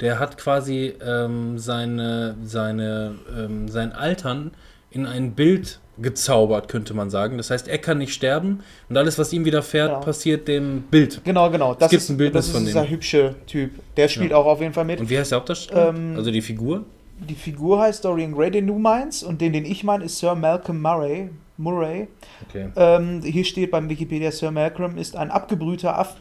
[0.00, 4.52] Der hat quasi ähm, seine, seine, ähm, sein Altern
[4.90, 7.36] in ein Bild gezaubert, könnte man sagen.
[7.36, 10.00] Das heißt, er kann nicht sterben und alles, was ihm widerfährt, Genau.
[10.00, 11.20] passiert dem Bild.
[11.24, 11.74] Genau, genau.
[11.74, 12.90] Das gibt ist, ein Bildnis das ist von dieser dem.
[12.90, 13.72] hübsche Typ.
[13.98, 14.38] Der spielt Ja.
[14.38, 14.98] auch auf jeden Fall mit.
[15.00, 15.90] Und wie heißt der Hauptdarsteller?
[15.90, 16.84] Ähm, also die Figur?
[17.18, 19.22] Die Figur heißt Dorian Gray, den du meinst.
[19.22, 21.28] Und den, den ich meine, ist Sir Malcolm Murray.
[21.58, 22.08] Murray.
[22.48, 22.70] Okay.
[22.76, 26.16] Ähm, hier steht beim Wikipedia, Sir Malcolm ist ein abgebrühter Af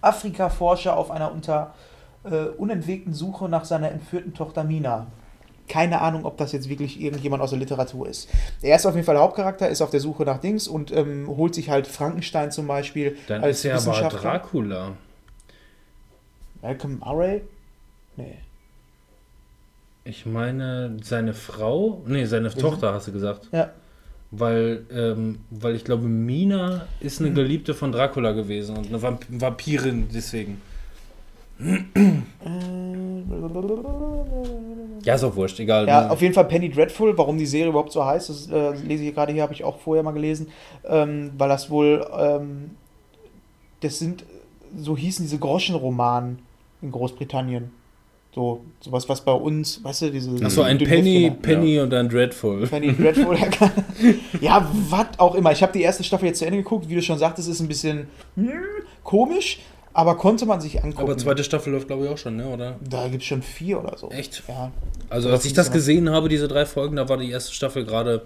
[0.00, 1.74] Afrika-Forscher auf einer unter
[2.32, 5.06] äh, unentwegten Suche nach seiner entführten Tochter Mina.
[5.68, 8.28] Keine Ahnung, ob das jetzt wirklich irgendjemand aus der Literatur ist.
[8.62, 11.28] Er ist auf jeden Fall der Hauptcharakter, ist auf der Suche nach Dings und ähm,
[11.28, 14.20] holt sich halt Frankenstein zum Beispiel Dann als ist er aber Wissenschaftler.
[14.20, 14.92] Dracula.
[16.62, 17.42] Malcolm Murray?
[18.16, 18.38] Nee.
[20.04, 23.48] Ich meine, seine Frau, nee, seine Tochter hast du gesagt.
[23.52, 23.70] Ja.
[24.30, 29.26] Weil, ähm, weil ich glaube, Mina ist eine Geliebte von Dracula gewesen und eine Vamp
[29.28, 30.60] Vampirin deswegen.
[35.04, 35.88] Ja, ist auch wurscht, egal.
[35.88, 37.16] Ja, auf jeden Fall Penny Dreadful.
[37.18, 39.78] Warum die Serie überhaupt so heißt, das äh, lese ich gerade hier, habe ich auch
[39.78, 40.48] vorher mal gelesen,
[40.84, 42.70] ähm, weil das wohl, ähm,
[43.80, 44.24] das sind,
[44.76, 46.40] so hießen diese Groschenromanen
[46.82, 47.70] in Großbritannien.
[48.34, 50.44] So, sowas, was bei uns, weißt du, diese.
[50.44, 52.66] Achso, ein Penny, Penny und ein Dreadful.
[52.66, 53.36] Penny Dreadful.
[54.40, 55.50] ja, was auch immer.
[55.50, 56.88] Ich habe die erste Staffel jetzt zu Ende geguckt.
[56.88, 58.06] Wie du schon sagtest, ist ein bisschen
[58.36, 58.52] hm,
[59.02, 59.60] komisch,
[59.92, 61.02] aber konnte man sich angucken.
[61.02, 62.46] Aber zweite Staffel läuft, glaube ich, auch schon, ne?
[62.48, 62.76] Oder?
[62.80, 64.10] da gibt es schon vier oder so.
[64.10, 64.42] Echt?
[64.48, 64.70] Ja.
[65.10, 67.84] Also, als ich das fünf, gesehen habe, diese drei Folgen, da war die erste Staffel
[67.84, 68.22] gerade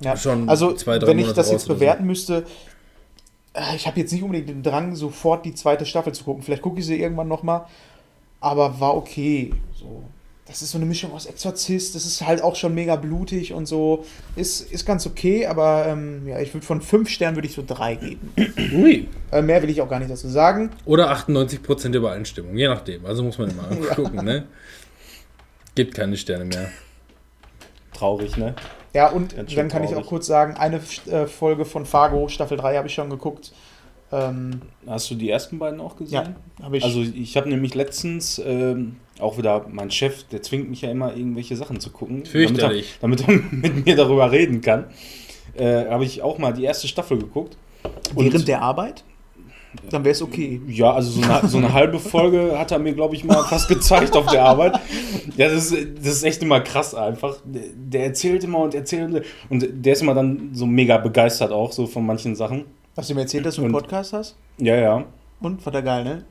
[0.00, 0.16] Ja.
[0.16, 1.80] Schon also, zwei, drei wenn ich Monate das raus jetzt oder so.
[1.80, 2.44] bewerten müsste,
[3.54, 6.42] äh, ich habe jetzt nicht unbedingt den Drang, sofort die zweite Staffel zu gucken.
[6.42, 7.66] Vielleicht gucke ich sie irgendwann nochmal,
[8.40, 9.52] aber war okay.
[9.74, 10.02] So.
[10.46, 13.64] Das ist so eine Mischung aus Exorzist, das ist halt auch schon mega blutig und
[13.64, 14.04] so.
[14.36, 17.64] Ist, ist ganz okay, aber ähm, ja, ich würde von fünf Sternen würde ich so
[17.66, 18.30] drei geben.
[18.74, 19.08] Ui.
[19.32, 20.68] Äh, mehr will ich auch gar nicht dazu sagen.
[20.84, 23.06] Oder 98% Übereinstimmung, je nachdem.
[23.06, 23.94] Also muss man immer Ja.
[23.94, 24.44] gucken, ne?
[25.74, 26.68] Gibt keine Sterne mehr.
[27.94, 28.54] Traurig, ne?
[28.92, 30.04] Ja, und dann kann ich traurig.
[30.04, 30.80] auch kurz sagen, eine
[31.10, 33.52] äh, Folge von Fargo, Staffel 3 habe ich schon geguckt.
[34.12, 36.36] Ähm, Hast du die ersten beiden auch gesehen?
[36.58, 36.84] ja, habe ich.
[36.84, 41.14] Also ich habe nämlich letztens ähm, auch wieder, mein Chef, der zwingt mich ja immer,
[41.16, 42.24] irgendwelche Sachen zu gucken.
[42.26, 42.94] Fürchterlich.
[43.00, 44.86] Damit er, damit er mit mir darüber reden kann.
[45.56, 47.56] Äh, habe ich auch mal die erste Staffel geguckt.
[48.14, 49.04] Und- während der Arbeit?
[49.90, 50.60] Dann wäre es okay.
[50.68, 53.68] Ja, also so eine, so eine halbe Folge hat er mir, glaube ich, mal fast
[53.68, 54.78] gezeigt auf der Arbeit.
[55.36, 57.38] Ja, das ist, das ist echt immer krass einfach.
[57.44, 61.88] Der, erzählt immer und erzählt und der ist immer dann so mega begeistert auch so
[61.88, 62.66] von manchen Sachen.
[62.96, 64.36] Hast du mir erzählt, dass du einen Podcast hast?
[64.58, 65.04] Ja, ja.
[65.44, 65.64] Und?
[65.64, 66.24] War der geil, ne?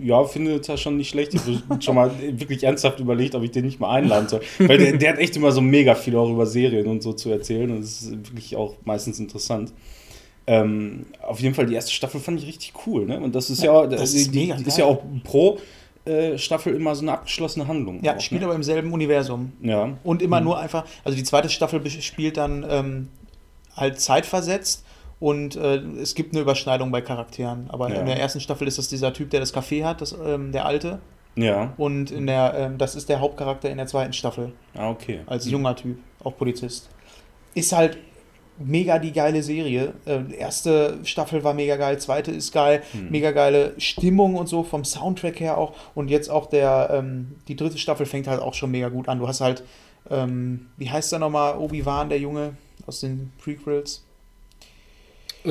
[0.00, 1.34] Ja, finde das schon nicht schlecht.
[1.34, 4.40] Ich habe schon mal wirklich ernsthaft überlegt, ob ich den nicht mal einladen soll.
[4.58, 7.30] Weil der, der hat echt immer so mega viel auch über Serien und so zu
[7.30, 7.70] erzählen.
[7.70, 9.72] Und das ist wirklich auch meistens interessant.
[10.46, 13.06] Ähm, auf jeden Fall, die erste Staffel fand ich richtig cool.
[13.06, 13.18] Ne?
[13.18, 15.58] Und das ist ja, das die, ist mega die ist ja auch pro
[16.04, 18.02] äh, Staffel immer so eine abgeschlossene Handlung.
[18.02, 18.46] Ja, auch, spielt ne?
[18.46, 19.52] aber im selben Universum.
[19.62, 19.96] Ja.
[20.04, 23.08] Und immer nur einfach, also die zweite Staffel spielt dann ähm,
[23.74, 24.84] halt zeitversetzt
[25.24, 27.66] und äh, es gibt eine Überschneidung bei Charakteren.
[27.70, 28.00] Aber Ja.
[28.00, 30.66] in der ersten Staffel ist das dieser Typ, der das Café hat, das, ähm, der
[30.66, 30.98] alte.
[31.34, 31.72] Ja.
[31.78, 35.20] Und in der, ähm, das ist der Hauptcharakter in der zweiten Staffel, Ah, okay.
[35.26, 36.90] als junger Typ, auch Polizist.
[37.54, 37.96] Ist halt
[38.58, 39.94] mega die geile Serie.
[40.04, 43.10] Äh, erste Staffel war mega geil, zweite ist geil, Hm.
[43.10, 45.72] mega geile Stimmung und so, vom Soundtrack her auch.
[45.94, 49.18] Und jetzt auch der, ähm, die dritte Staffel fängt halt auch schon mega gut an.
[49.18, 49.64] Du hast halt,
[50.10, 52.56] ähm, wie heißt der nochmal, Obi-Wan, der Junge
[52.86, 54.04] aus den Prequels?
[55.44, 55.48] Äh,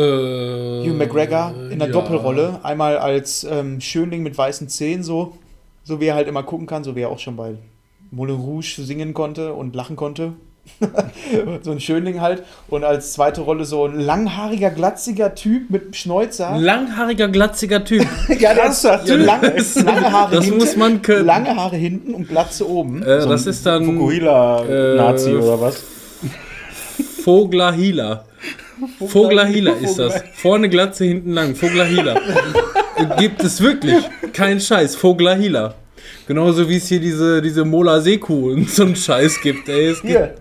[0.87, 1.93] Hugh McGregor in der ja.
[1.93, 2.59] Doppelrolle.
[2.63, 5.33] Einmal als ähm, Schönling mit weißen Zähnen, so,
[5.83, 7.55] so wie er halt immer gucken kann, so wie er auch schon bei
[8.11, 10.33] Moulin Rouge singen konnte und lachen konnte.
[11.61, 12.43] so ein Schönling halt.
[12.69, 16.55] Und als zweite Rolle so ein langhaariger, glatziger Typ mit Schnäuzer.
[16.57, 18.07] Langhaariger, glatziger Typ.
[18.39, 20.59] ja, der ist lange, das- lange Haare das hinten.
[20.59, 21.25] muss man können.
[21.25, 23.03] Lange Haare hinten und Glatze oben.
[23.03, 25.83] Äh, So das ist dann Fukuhila-Nazi äh, oder was?
[27.23, 28.25] Voglahila.
[28.99, 30.23] Voglahila ist das.
[30.35, 31.55] Vorne Glatze, hinten lang.
[31.55, 32.19] Voglahila.
[33.17, 33.97] Gibt es wirklich.
[34.33, 34.95] Kein Scheiß.
[34.95, 35.75] Voglahila.
[36.27, 39.67] Genauso wie es hier diese, diese Mola Seekuh und so einen Scheiß gibt.
[39.69, 40.35] Ey, es gibt Hier,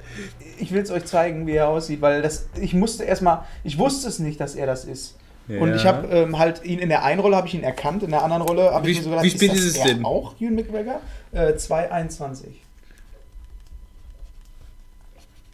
[0.59, 4.09] ich will es euch zeigen, wie er aussieht, weil das, ich musste erstmal, ich wusste
[4.09, 5.16] es nicht, dass er das ist.
[5.48, 5.74] Und Ja.
[5.77, 8.23] ich habe ähm, halt ihn in der einen Rolle habe ich ihn erkannt, in der
[8.23, 10.05] anderen Rolle habe ich mir so gedacht, wie spät das ist es denn?
[10.05, 11.01] Auch Ewan McGregor?
[11.32, 12.48] Äh, 221.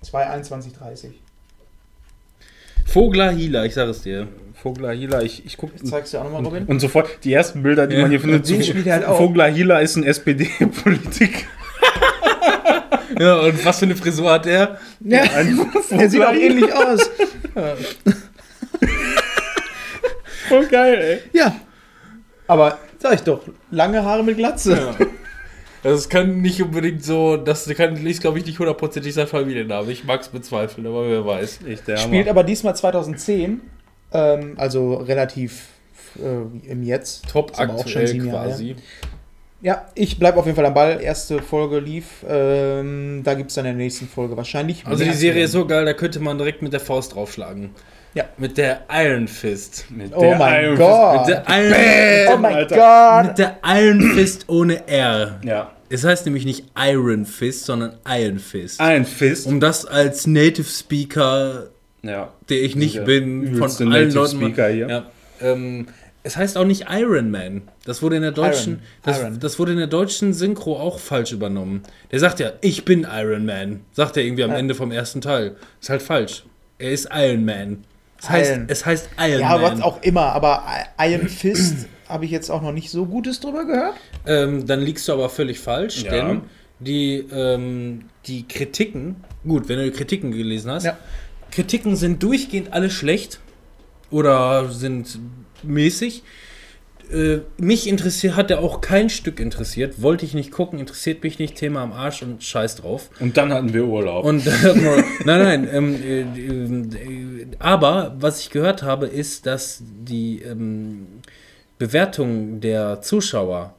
[0.04, 1.12] 221,30.
[2.92, 4.28] Voglahila, ich sag es dir.
[4.62, 5.74] Voglahila, ich, ich gucke.
[5.76, 6.64] Ich zeig's dir auch nochmal, Robin.
[6.64, 8.02] Und sofort die ersten Bilder, die Ja.
[8.02, 9.18] man hier findet, Den zu spielt er halt auch.
[9.20, 11.46] Voglahila ist ein SPD-Politik.
[13.18, 14.78] Ja, und was für eine Frisur hat er?
[15.00, 15.22] Ja,
[15.90, 17.10] er sieht auch ähnlich aus.
[20.48, 21.38] Voll geil, ey.
[21.38, 21.56] Ja.
[22.46, 23.40] Aber sag ich doch,
[23.70, 24.94] lange Haare mit Glatze.
[25.92, 29.90] Das kann nicht unbedingt so, das kann, ist glaube ich nicht hundertprozentig sein Familienname.
[29.90, 31.60] Ich mag es bezweifeln, aber wer weiß.
[31.62, 32.30] Spielt Hammer.
[32.30, 33.60] aber diesmal 2010,
[34.12, 35.68] ähm, also relativ
[36.16, 37.28] äh, im Jetzt.
[37.28, 38.76] Top Ist aber auch schon aktuell sieben Jahre quasi.
[39.60, 41.00] Ja, ich bleibe auf jeden Fall am Ball.
[41.02, 42.24] Erste Folge lief.
[42.28, 44.86] Ähm, da gibt es dann in der nächsten Folge wahrscheinlich.
[44.86, 47.70] Also die Serie ist so geil, da könnte man direkt mit der Faust draufschlagen.
[48.14, 48.24] Ja.
[48.36, 49.86] Mit der Iron Fist.
[49.90, 51.26] Mit Oh der mein Iron Gott.
[51.26, 52.76] Mit der Iron, Oh mein Alter.
[52.76, 53.26] Gott!
[53.28, 55.40] mit der Iron Fist ohne R.
[55.44, 55.72] Ja.
[55.90, 58.80] Es heißt nämlich nicht Iron Fist, sondern Iron Fist.
[58.80, 59.46] Iron Fist.
[59.46, 61.68] Um das als Native Speaker,
[62.02, 62.32] ja.
[62.48, 64.36] der ich nicht bin, von allen Native Leuten.
[64.36, 64.88] Speaker hier.
[64.88, 65.10] Ja,
[65.40, 65.88] ähm,
[66.22, 67.62] es heißt auch nicht Iron Man.
[67.84, 68.82] Das wurde in der deutschen, Iron.
[69.02, 69.40] das, Iron.
[69.40, 71.82] das wurde in der deutschen Synchro auch falsch übernommen.
[72.10, 73.80] Der sagt ja, ich bin Iron Man.
[73.92, 75.56] Sagt er irgendwie am Ende vom ersten Teil.
[75.80, 76.44] Ist halt falsch.
[76.78, 77.84] Er ist Iron Man.
[78.20, 78.64] Es heißt, Iron.
[78.68, 79.62] es heißt Iron Ja, Man.
[79.62, 80.64] was auch immer, aber
[81.00, 83.94] Iron Fist habe ich jetzt auch noch nicht so Gutes drüber gehört.
[84.26, 86.10] Ähm, dann liegst du aber völlig falsch, Ja.
[86.10, 86.40] denn
[86.80, 89.16] die, ähm, die Kritiken,
[89.46, 90.96] gut, wenn du die Kritiken gelesen hast, Ja.
[91.50, 93.40] Kritiken sind durchgehend alle schlecht
[94.10, 95.18] oder sind
[95.62, 96.22] mäßig.
[97.10, 101.38] Äh, mich interessiert, hat er auch kein Stück interessiert, wollte ich nicht gucken, interessiert mich
[101.38, 103.08] nicht, Thema am Arsch und scheiß drauf.
[103.18, 104.26] Und dann hatten wir Urlaub.
[104.26, 104.44] Und
[105.24, 111.06] nein, nein, ähm, äh, äh, aber was ich gehört habe, ist, dass die ähm,
[111.78, 113.74] Bewertungen der Zuschauer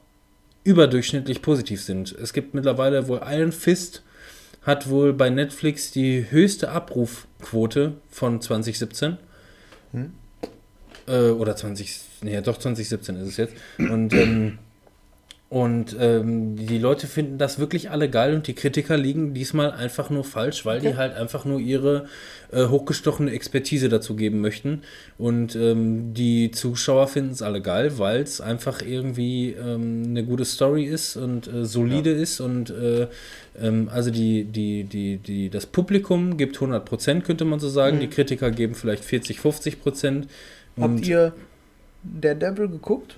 [0.63, 2.11] überdurchschnittlich positiv sind.
[2.11, 4.03] Es gibt mittlerweile wohl Iron Fist
[4.61, 9.17] hat wohl bei Netflix die höchste Abrufquote von 2017.
[11.07, 13.53] Äh, oder 20, nee, doch 2017 ist es jetzt.
[13.77, 14.59] Und, ähm,
[15.49, 20.11] und ähm, die Leute finden das wirklich alle geil und die Kritiker liegen diesmal einfach
[20.11, 22.05] nur falsch, weil die halt einfach nur ihre
[22.51, 24.83] äh, hochgestochene Expertise dazu geben möchten.
[25.17, 30.45] Und ähm, die Zuschauer finden es alle geil, weil es einfach irgendwie ähm, eine gute
[30.45, 33.07] Story ist und äh, solide ist und äh,
[33.59, 37.99] ähm, also die, die, die, die, das Publikum gibt 100%, könnte man so sagen.
[37.99, 40.25] Die Kritiker geben vielleicht 40, 50%.
[40.25, 40.27] Habt
[40.77, 41.33] Und ihr
[42.03, 43.15] der Devil geguckt?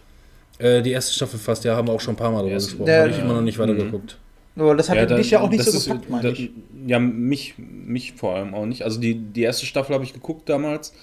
[0.62, 2.86] Äh, die erste Staffel fast, ja, haben wir auch schon ein paar Mal darüber gesprochen.
[2.86, 4.18] der- Habe ich immer noch nicht weitergeguckt.
[4.56, 6.52] Aber das hat da- dich ja auch nicht so ist- gepackt, meine ich.
[6.86, 8.84] Ja, mich, mich vor allem auch nicht.
[8.84, 10.94] Also die, die erste Staffel habe ich geguckt damals.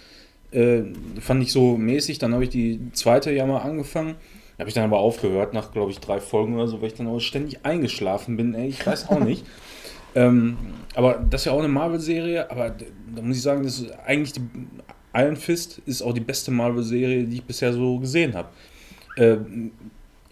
[0.51, 0.83] Äh,
[1.21, 2.19] fand ich so mäßig.
[2.19, 4.15] Dann habe ich die zweite ja mal angefangen.
[4.59, 7.07] Habe ich dann aber aufgehört nach, glaube ich, drei Folgen oder so, weil ich dann
[7.07, 8.55] auch ständig eingeschlafen bin.
[8.55, 9.45] Ey, ich weiß auch nicht.
[10.15, 10.57] ähm,
[10.95, 12.51] aber das ist ja auch eine Marvel-Serie.
[12.51, 12.71] Aber
[13.15, 14.41] da muss ich sagen, das ist eigentlich die
[15.15, 18.49] Iron Fist ist auch die beste Marvel-Serie, die ich bisher so gesehen habe.
[19.19, 19.73] Ähm,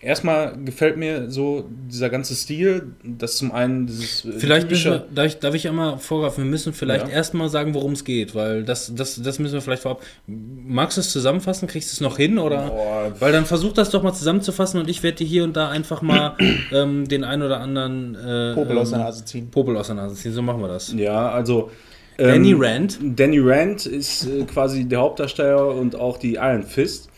[0.01, 5.07] erstmal gefällt mir so dieser ganze Stil, das zum einen dieses äh, Vielleicht müssen wir,
[5.15, 7.13] darf ich, darf ich einmal vorgreifen, wir müssen vielleicht Ja.
[7.13, 10.03] erstmal sagen, worum es geht, weil das, das, das müssen wir vielleicht vorab.
[10.27, 11.67] Magst du es zusammenfassen?
[11.67, 12.39] Kriegst du es noch hin?
[12.39, 12.69] Oder?
[12.69, 15.71] Boah, Weil dann versuch das doch mal zusammenzufassen und ich werde dir hier und da
[15.71, 16.37] einfach mal
[16.73, 19.51] ähm, den ein oder anderen äh, Popel aus ähm, der Nase ziehen.
[19.51, 20.33] Popel aus der Nase ziehen.
[20.33, 20.93] So machen wir das.
[20.97, 21.71] Ja, also.
[22.19, 22.99] Danny ähm, Rand.
[23.03, 27.11] Danny Rand ist äh, quasi der Hauptdarsteller und auch die Iron Fist.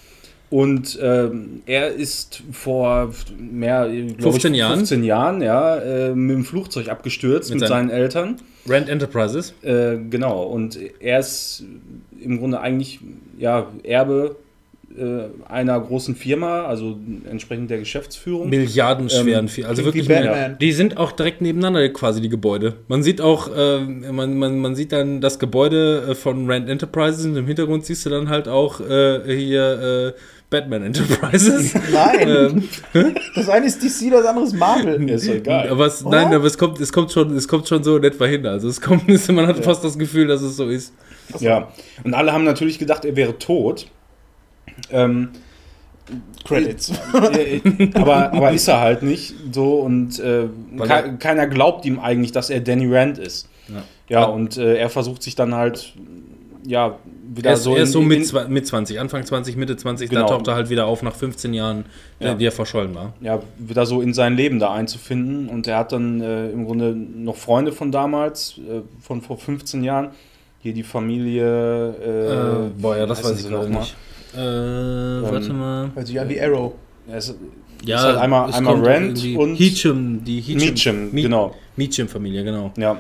[0.51, 3.87] Und ähm, er ist vor mehr,
[4.17, 4.77] glaub 15 ich, Jahren?
[4.79, 8.37] 15 Jahren, ja, äh, mit dem Flugzeug abgestürzt Mit mit, seinen- seinen Eltern.
[8.67, 9.53] Rand Enterprises.
[9.63, 11.65] Äh, genau, und er ist
[12.23, 13.01] im Grunde eigentlich
[13.39, 14.37] ja, Erbe
[14.99, 16.97] äh, einer großen Firma, also
[17.31, 18.49] entsprechend der Geschäftsführung.
[18.49, 19.45] Milliardenschweren.
[19.45, 19.67] Ähm, viel.
[19.67, 20.09] also wirklich.
[20.09, 20.59] mehr- Batman.
[20.59, 22.75] Die sind auch direkt nebeneinander quasi die Gebäude.
[22.89, 27.27] Man sieht auch, äh, man, man, man sieht dann das Gebäude äh, von Rand Enterprises
[27.27, 30.21] und im Hintergrund siehst du dann halt auch äh, hier äh,
[30.51, 31.75] Batman Enterprises.
[31.93, 35.09] Nein, ähm, das eine ist DC, das andere ist Marvel.
[35.09, 35.69] Ja, ist doch egal.
[35.69, 38.25] aber es, nein, aber es kommt, es kommt schon, es kommt schon so in etwa
[38.25, 38.47] hin.
[38.47, 40.95] Also es kommt, man hat fast das Gefühl, dass es so ist.
[41.41, 41.69] Ja,
[42.05, 43.87] und alle haben natürlich gedacht, er wäre tot.
[44.91, 45.29] Ähm,
[46.47, 46.91] Credits.
[47.35, 47.61] äh,
[47.93, 50.47] aber, aber ist er halt nicht so und äh,
[50.79, 53.49] ke er- keiner glaubt ihm eigentlich, dass er Danny Rand ist.
[53.69, 53.83] Ja.
[54.09, 55.93] Ja, und äh, er versucht sich dann halt,
[56.69, 56.99] ja,
[57.35, 60.11] wieder Er ist so, er ist so mit, in- mit 20, Anfang 20, Mitte 20,
[60.11, 60.23] Genau.
[60.23, 61.85] da taucht er halt wieder auf nach 15 Jahren,
[62.21, 62.35] Ja.
[62.35, 63.15] die er verschollen war.
[63.21, 65.49] ja, wieder so in sein Leben da einzufinden.
[65.49, 69.83] Und er hat dann äh, im Grunde noch Freunde von damals, äh, von vor 15
[69.83, 70.09] Jahren.
[70.61, 71.95] Hier die Familie.
[72.05, 73.79] Äh, Äh, boah, ja, das weiß ich noch mal?
[73.81, 73.97] nicht.
[74.35, 74.39] Äh,
[75.23, 75.91] warte mal.
[76.05, 76.73] Sich an wie Arrow.
[77.09, 77.35] Ja, es,
[77.85, 81.55] Ja, ist halt einmal, einmal irgendwie- und Heechum, die Heechum, Meacham, Mi- genau.
[81.77, 82.73] Meacham-Familie, genau.
[82.77, 82.99] Ja.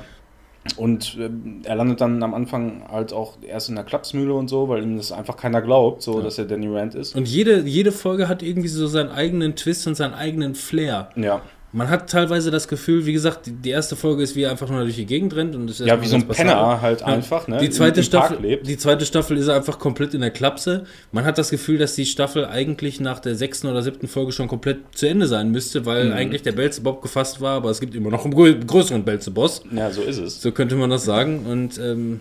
[0.76, 4.68] Und ähm, er landet dann am Anfang halt auch erst in der Klapsmühle und so,
[4.68, 7.16] weil ihm das einfach keiner glaubt, so dass er Danny Rand ist.
[7.16, 11.10] Und jede, jede Folge hat irgendwie so seinen eigenen Twist und seinen eigenen Flair.
[11.16, 11.42] Ja.
[11.70, 14.70] Man hat teilweise das Gefühl, wie gesagt, die, die erste Folge ist, wie er einfach
[14.70, 16.80] nur durch die Gegend rennt und ist Ja, wie so ein Penner passabel.
[16.80, 17.06] halt Ja.
[17.08, 17.58] einfach, ne?
[17.58, 20.84] Die zweite, Staffel, die zweite Staffel ist er einfach komplett in der Klapse.
[21.12, 24.48] Man hat das Gefühl, dass die Staffel eigentlich nach der sechsten oder siebten Folge schon
[24.48, 26.12] komplett zu Ende sein müsste, weil Mhm.
[26.14, 29.62] eigentlich der Belzebob gefasst war, aber es gibt immer noch einen grö größeren Belzeboss.
[29.70, 30.40] Ja, so ist es.
[30.40, 31.44] So könnte man das sagen.
[31.44, 32.20] Und ähm,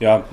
[0.00, 0.24] Ja,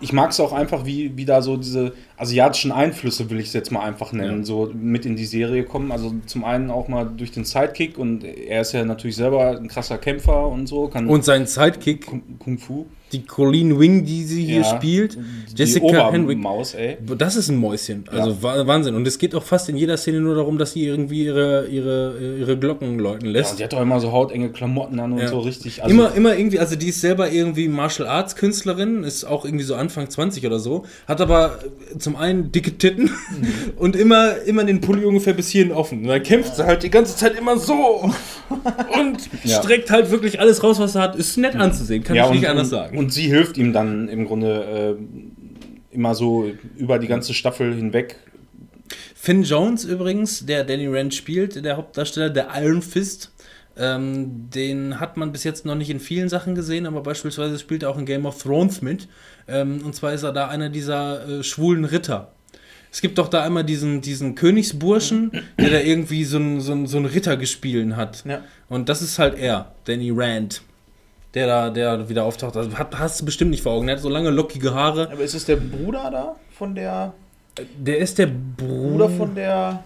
[0.00, 3.52] ich mag es auch einfach, wie, wie da so diese asiatischen Einflüsse, will ich es
[3.52, 4.44] jetzt mal einfach nennen, Ja.
[4.44, 5.92] so mit in die Serie kommen.
[5.92, 9.68] Also zum einen auch mal durch den Sidekick und er ist ja natürlich selber ein
[9.68, 12.86] krasser Kämpfer und so, und sein Sidekick, Kung, Kung Fu.
[13.12, 15.16] die Colleen Wing, die sie hier Ja, spielt,
[15.56, 16.36] Jessica Henwick.
[16.38, 16.98] Obermaus, ey.
[17.16, 18.04] Das ist ein Mäuschen.
[18.10, 18.94] Also Wa- Wahnsinn.
[18.94, 22.36] Und es geht auch fast in jeder Szene nur darum, dass sie irgendwie ihre, ihre,
[22.38, 23.52] ihre Glocken läuten Ja, lässt.
[23.52, 25.28] und die hat doch immer so hautenge Klamotten an und Ja.
[25.28, 25.82] so richtig.
[25.82, 29.64] Also, immer, immer irgendwie, also die ist selber irgendwie Martial Arts Künstlerin, ist auch irgendwie
[29.64, 31.60] so Anfang 20 oder so, hat aber
[31.94, 33.10] äh, zum einen dicke Titten Mhm.
[33.76, 36.00] und immer, immer den Pulli ungefähr bis hierhin offen.
[36.02, 37.74] Und dann kämpft sie halt die ganze Zeit immer so
[38.98, 39.62] und Ja.
[39.62, 41.16] streckt halt wirklich alles raus, was sie hat.
[41.16, 42.96] Ist nett anzusehen, kann ja, ich und, nicht anders sagen.
[42.96, 48.16] Und sie hilft ihm dann im Grunde äh, immer so über die ganze Staffel hinweg.
[49.14, 53.32] Finn Jones übrigens, der Danny Rand spielt, der Hauptdarsteller, der Iron Fist,
[53.78, 57.82] ähm, den hat man bis jetzt noch nicht in vielen Sachen gesehen, aber beispielsweise spielt
[57.82, 59.08] er auch in Game of Thrones mit.
[59.46, 62.32] Ähm, und zwar ist er da einer dieser äh, schwulen Ritter.
[62.90, 66.96] Es gibt doch da einmal diesen, diesen Königsburschen, der da irgendwie so ein, so so
[66.96, 68.24] ein Rittergespielen hat.
[68.24, 68.42] Ja.
[68.68, 70.62] Und das ist halt er, Danny Rand.
[71.34, 72.56] Der da, der wieder auftaucht.
[72.56, 73.86] Also hat, hast du bestimmt nicht vor Augen.
[73.86, 75.10] Der hat so lange lockige Haare.
[75.12, 76.36] Aber ist es der Bruder da?
[76.50, 77.12] Von der.
[77.76, 79.84] Der ist der Bruder Bruder von der.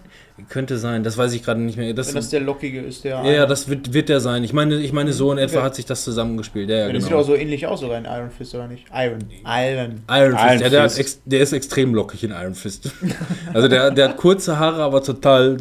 [0.49, 1.93] Könnte sein, das weiß ich gerade nicht mehr.
[1.93, 3.23] Das, Wenn das der Lockige ist, der.
[3.25, 4.45] ja, ja, das wird, wird der sein.
[4.45, 6.71] Ich meine, ich meine, so in etwa hat sich das zusammengespielt.
[6.71, 7.23] Ja, ja, Ja, das sieht genau.
[7.23, 8.87] auch so ähnlich aus, sogar in Iron Fist, oder nicht?
[8.95, 9.19] Iron.
[9.45, 10.01] Iron.
[10.09, 11.01] Iron Fist, Iron ja, der, hat Fist.
[11.01, 12.91] ex, der ist extrem lockig in Iron Fist.
[13.53, 15.59] also der, der hat kurze Haare, aber total,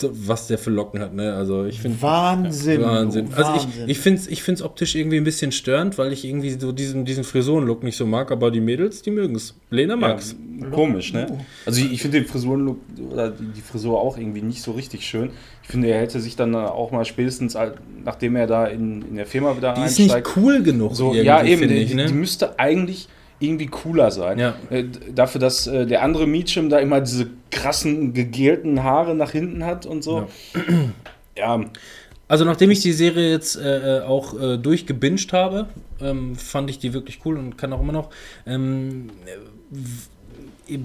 [0.00, 1.34] was der für Locken hat, ne?
[1.34, 2.82] Also ich finde Wahnsinn.
[2.82, 3.28] Wahnsinn.
[3.34, 3.70] Also Wahnsinn.
[3.86, 6.72] ich, ich finde es ich find's optisch irgendwie ein bisschen störend, weil ich irgendwie so
[6.72, 9.54] diesen, diesen Frisurenlook nicht so mag, aber die Mädels, die mögen es.
[9.70, 10.36] Lena mag's.
[10.60, 11.26] Ja, komisch, ne?
[11.66, 12.78] Also ich, ich finde den Frisurenlook
[13.10, 15.30] oder die, die Frisur auch irgendwie nicht so richtig schön.
[15.62, 19.16] Ich finde, er hätte sich dann auch mal spätestens, al- nachdem er da in, in
[19.16, 20.94] der Firma wieder Die ist nicht einsteigt, cool genug.
[20.96, 22.06] so, ja eben, die, ich, ne?
[22.06, 23.08] die müsste eigentlich
[23.40, 24.38] irgendwie cooler sein.
[24.38, 24.54] Ja.
[24.70, 24.84] Äh,
[25.14, 29.84] dafür, dass äh, der andere Meacham da immer diese krassen, gegelten Haare nach hinten hat
[29.84, 30.26] und so.
[31.36, 31.60] Ja,
[32.28, 35.66] Also nachdem ich die Serie jetzt äh, äh, auch äh, durchgebinged habe,
[36.00, 38.10] ähm, fand ich die wirklich cool und kann auch immer noch.
[38.46, 39.78] Ähm, äh,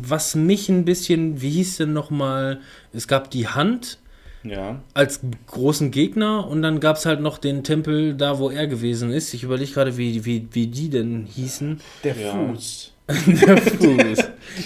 [0.04, 2.60] was mich ein bisschen, wie hieß denn nochmal,
[2.94, 4.00] es gab die Hand
[4.44, 4.82] ja.
[4.94, 9.12] als großen Gegner und dann gab es halt noch den Tempel da, wo er gewesen
[9.12, 9.34] ist.
[9.34, 11.82] Ich überlege gerade, wie, wie, wie die denn hießen.
[12.04, 12.32] Der Ja.
[12.32, 12.94] Fuß.
[13.26, 14.20] Der Fuß.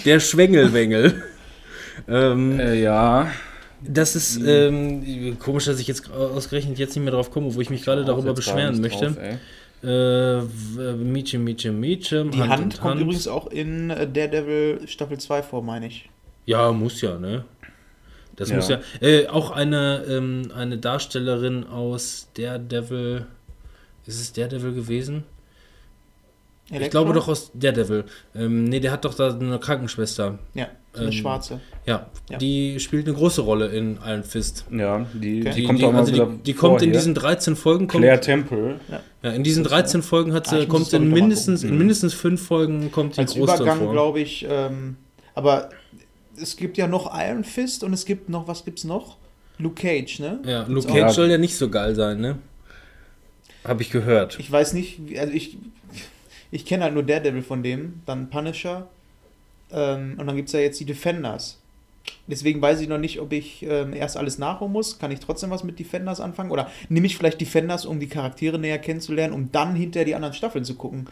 [0.04, 1.22] Der Schwengelwengel.
[2.08, 3.30] ähm, Äh, ja.
[3.80, 7.70] das ist ähm, komisch, dass ich jetzt ausgerechnet jetzt nicht mehr drauf komme, wo ich
[7.70, 9.12] mich gerade darüber beschweren möchte.
[9.12, 9.38] drauf.
[9.82, 10.42] Äh,
[10.94, 12.30] Meechem, Meechem, Meechem.
[12.30, 16.08] Die Hand, und kommt übrigens auch in äh, Daredevil Staffel 2 vor, meine ich.
[16.46, 17.44] Ja, muss ja, ne?
[18.36, 18.56] Das Ja.
[18.56, 18.80] muss ja.
[19.00, 23.26] Äh, auch eine, ähm, eine Darstellerin aus Daredevil.
[24.06, 25.24] Ist es Daredevil gewesen?
[26.66, 27.00] Ich Elektra?
[27.00, 28.04] glaube doch aus Daredevil.
[28.34, 30.38] Ähm, nee, der hat doch da eine Krankenschwester.
[30.54, 31.60] Ja, eine ähm, schwarze.
[31.86, 32.38] Ja, Ja.
[32.38, 34.66] die spielt eine große Rolle in Iron Fist.
[34.70, 35.50] Ja, die, Okay.
[35.50, 37.86] die, Die, kommt die, auch also die, die kommt in diesen 13 Folgen.
[37.88, 38.78] Kommt, Claire Temple.
[39.22, 42.14] ja, in diesen 13 Folgen hat Ah, sie, muss kommt es in mindestens, in mindestens
[42.14, 44.46] fünf Folgen kommt die Als groß Übergang, glaube ich.
[44.48, 44.96] Ähm,
[45.34, 45.70] aber
[46.40, 49.16] es gibt ja noch Iron Fist und es gibt noch, was gibt's noch?
[49.58, 50.40] Luke Cage, ne?
[50.44, 51.08] Ja, Luke Cage Ja.
[51.10, 52.38] soll ja nicht so geil sein, ne?
[53.64, 54.38] Habe ich gehört.
[54.40, 55.56] Ich weiß nicht, also ich,
[56.50, 58.88] ich kenne halt nur Daredevil von dem, dann Punisher
[59.72, 61.58] ähm, und dann gibt es ja jetzt die Defenders.
[62.26, 64.98] Deswegen weiß ich noch nicht, ob ich ähm, erst alles nachholen muss.
[64.98, 66.50] Kann ich trotzdem was mit Defenders anfangen?
[66.50, 70.34] Oder nehme ich vielleicht Defenders, um die Charaktere näher kennenzulernen, um dann hinterher die anderen
[70.34, 71.06] Staffeln zu gucken?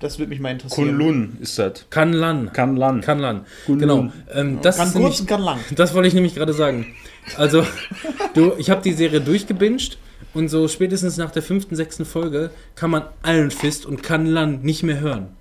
[0.00, 0.88] Das würde mich mal interessieren.
[0.88, 1.86] Kunlun ist das.
[1.90, 2.52] Kan Lan.
[2.52, 3.00] Kan Lan.
[3.00, 3.46] Kan Lan.
[3.66, 3.80] Kunlun.
[3.80, 4.12] Genau.
[4.32, 5.58] Ähm, das, kann kurz nämlich, und kann lang.
[5.74, 6.94] das wollte ich nämlich gerade sagen.
[7.36, 7.66] Also,
[8.34, 9.98] du, ich habe die Serie durchgebinged
[10.34, 14.62] und so spätestens nach der fünften, sechsten Folge kann man Iron Fist und Kan Lan
[14.62, 15.36] nicht mehr hören.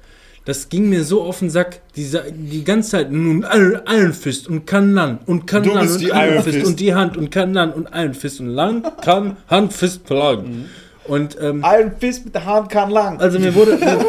[0.47, 3.45] Das ging mir so auf den Sack, die, die ganze Zeit nun
[3.85, 6.67] Iron Fist und Kan Lan und Kan Du und die Iron Iron Fist Fist.
[6.67, 10.69] und die Hand und Kan Lan und Iron Fist und Lang, Kan, Hand, Fist, Plan.
[11.03, 13.19] Und ähm, Iron Fist mit der Hand kann lang.
[13.19, 14.05] also mir wurde, mir,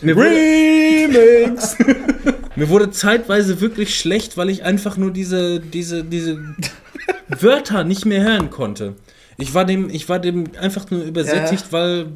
[0.00, 1.76] mir wurde Remix!
[2.56, 6.42] Mir wurde zeitweise wirklich schlecht, weil ich einfach nur diese, diese, diese
[7.28, 8.94] Wörter nicht mehr hören konnte.
[9.36, 12.06] Ich war dem, ich war dem einfach nur übersättigt, weil,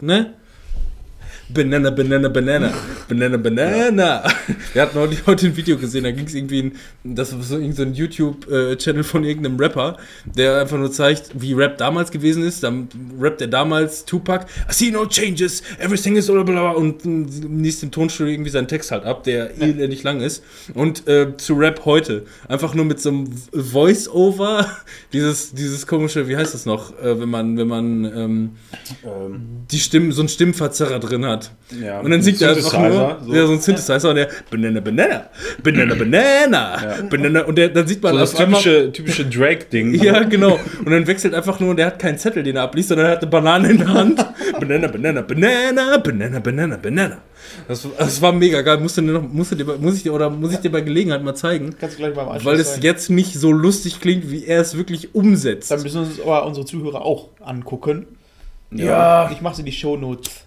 [0.00, 0.32] ne?
[1.48, 2.72] Banana, Banana, Banana.
[3.08, 4.24] Banana, Banana.
[4.72, 6.72] Wir hatten heute, heute ein Video gesehen, da ging es irgendwie, in,
[7.04, 12.10] das war so ein YouTube-Channel von irgendeinem Rapper, der einfach nur zeigt, wie Rap damals
[12.10, 12.62] gewesen ist.
[12.62, 12.88] Dann
[13.20, 17.62] rappt er damals Tupac, I see no changes, everything is blah, blah, blah, und mm,
[17.62, 20.42] liest im Tonstudio irgendwie seinen Text halt ab, der elendig lang ist.
[20.72, 24.70] Und äh, zu Rap heute, einfach nur mit so einem Voice-Over,
[25.12, 28.50] dieses, dieses komische, wie heißt das noch, äh, wenn man, wenn man ähm,
[29.04, 31.33] ähm, die Stimmen, so einen Stimmverzerrer drin hat.
[31.82, 33.34] Ja, Und dann singt er einfach nur, so.
[33.34, 35.24] ja, so ein Synthesizer und der Banana, Banana,
[35.62, 39.94] Banana, Banana, Banana und der, dann sieht man so das auf einmal- typische, typische Drake-Ding.
[40.02, 40.58] ja, genau.
[40.84, 43.12] Und dann wechselt einfach nur, und der hat keinen Zettel, den er abliest, sondern er
[43.12, 44.24] hat eine Banane in der Hand.
[44.60, 47.18] Banana, Banana, Banana, Banana, Banana, Banana.
[47.68, 48.78] Das, das war mega geil.
[48.78, 50.80] Musst du dir noch, musst du dir, muss ich dir, oder muss ich dir bei
[50.80, 51.74] Gelegenheit mal zeigen.
[51.78, 55.14] Kannst du gleich Anschluss Weil es jetzt nicht so lustig klingt, wie er es wirklich
[55.14, 55.70] umsetzt.
[55.70, 58.06] Dann müssen wir uns aber unsere Zuhörer auch angucken.
[58.70, 59.30] Ja.
[59.30, 60.43] Ich mache sie die Shownotes.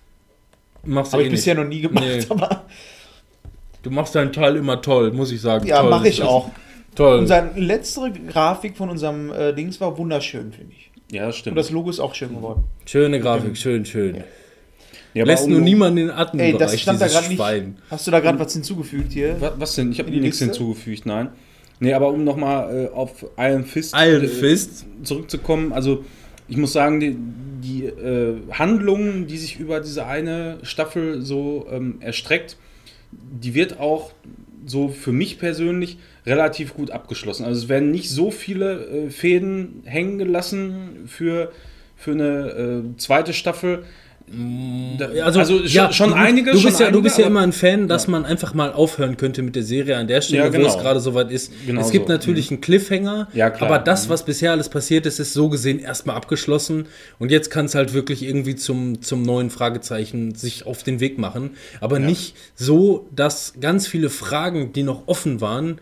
[0.86, 1.40] Machst du Habe eh ich nicht.
[1.40, 2.26] bisher noch nie gemacht, Nee.
[2.30, 2.66] aber
[3.84, 5.66] Du machst deinen Teil immer toll, muss ich sagen.
[5.66, 5.90] ja, toll.
[5.90, 6.50] mache ich Das auch.
[6.96, 7.20] Toll.
[7.20, 10.90] Unsere letzte Grafik von unserem äh, Dings war wunderschön, finde ich.
[11.12, 11.58] Ja, das Und stimmt.
[11.58, 12.64] das Logo ist auch schön geworden.
[12.86, 14.24] Schöne Grafik, schön, schön.
[15.14, 17.30] Ja, aber Lässt um- nur niemand in den Atmenbereich, Ey, das stand da dieses gerade
[17.30, 17.38] nicht.
[17.40, 17.78] Schwein.
[17.90, 19.40] Hast du da gerade was hinzugefügt hier?
[19.40, 19.92] Wa- Was denn?
[19.92, 20.46] Ich habe die nichts Liste?
[20.46, 21.30] hinzugefügt, nein.
[21.80, 24.86] Nee, aber um nochmal äh, auf Iron Fist Iron äh, Fist.
[25.04, 26.04] zurückzukommen, also
[26.48, 27.16] ich muss sagen, die,
[27.62, 32.58] die äh, Handlung, die sich über diese eine Staffel so ähm, erstreckt,
[33.12, 34.12] die wird auch
[34.66, 37.46] so für mich persönlich relativ gut abgeschlossen.
[37.46, 41.52] Also es werden nicht so viele äh, Fäden hängen gelassen für,
[41.96, 43.86] für eine äh, zweite Staffel.
[44.30, 46.52] Da- Also, also schon, schon du- einige.
[46.52, 49.16] Du bist, ja, du einige, bist ja immer ein Fan, dass man einfach mal aufhören
[49.16, 50.68] könnte mit der Serie an der Stelle, Ja, wo genau.
[50.68, 51.54] es gerade soweit ist.
[51.66, 52.12] Genau es gibt so.
[52.12, 56.18] natürlich einen Cliffhanger, Ja, aber das, was bisher alles passiert ist, ist so gesehen erstmal
[56.18, 56.88] abgeschlossen.
[57.20, 61.18] Und jetzt kann es halt wirklich irgendwie zum, zum neuen Fragezeichen sich auf den Weg
[61.18, 61.52] machen.
[61.80, 65.80] Aber nicht so, dass ganz viele Fragen, die noch offen waren,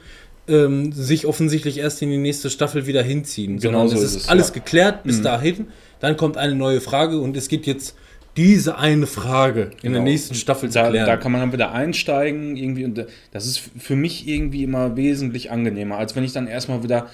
[0.48, 3.58] ähm, sich offensichtlich erst in die nächste Staffel wieder hinziehen.
[3.60, 4.54] Genau Sondern so es ist ist es, alles ja.
[4.54, 5.68] geklärt bis dahin.
[6.00, 7.96] Dann kommt eine neue Frage und es gibt jetzt
[8.38, 10.04] diese eine Frage in der Genau.
[10.04, 11.06] nächsten Staffel zu da, klären.
[11.08, 14.96] da kann man dann wieder einsteigen irgendwie und äh, das ist für mich irgendwie immer
[14.98, 17.08] wesentlich angenehmer, als wenn ich dann erstmal wieder,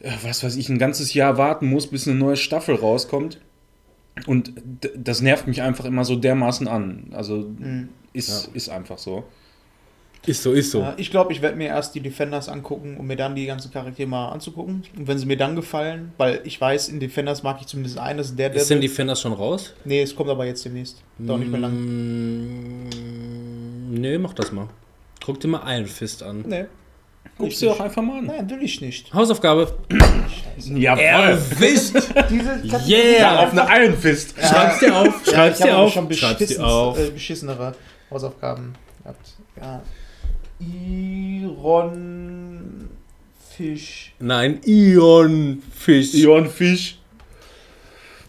[0.00, 3.38] äh, was weiß ich, ein ganzes Jahr warten muss, bis eine neue Staffel rauskommt.
[4.26, 4.52] Und
[4.96, 7.06] das nervt mich einfach immer so dermaßen an.
[7.12, 7.50] Also
[8.12, 9.24] ist, ist einfach so.
[10.26, 10.80] Ist so, ist so.
[10.80, 13.72] Ja, ich glaube, ich werde mir erst die Defenders angucken, um mir dann die ganzen
[13.72, 14.84] Charaktere mal anzugucken.
[14.96, 18.18] Und wenn sie mir dann gefallen, weil ich weiß, in Defenders mag ich zumindest einen,
[18.18, 18.60] das ist der, der.
[18.62, 19.74] Ist denn die Fenders schon raus?
[19.84, 21.02] nee, es kommt aber jetzt demnächst.
[21.18, 21.72] Dauert nicht mehr lang.
[21.72, 22.90] Mm,
[24.00, 24.68] Nee, mach das mal.
[25.24, 26.44] Guck dir mal Iron Fist an.
[26.46, 26.64] Nee.
[27.38, 28.26] Guckst du doch einfach mal an.
[28.26, 29.12] Nein, will ich nicht.
[29.12, 29.74] Hausaufgabe.
[30.58, 31.94] Ja, Erwischt!
[32.30, 33.44] Diese Yeah!
[33.44, 34.34] auf eine Iron Fist.
[34.38, 35.26] Schreib's dir auf.
[35.26, 35.92] Ja, Schreib's ich habe dir auf.
[35.92, 36.98] schon Schreib's dir beschissen, auf.
[36.98, 37.74] äh, beschissenere
[38.10, 39.26] Hausaufgaben gehabt.
[39.60, 39.82] Ja.
[41.54, 42.88] Iron
[43.56, 44.12] Fisch.
[44.18, 46.14] Nein, Ion Fisch.
[46.14, 46.98] Ion Fisch.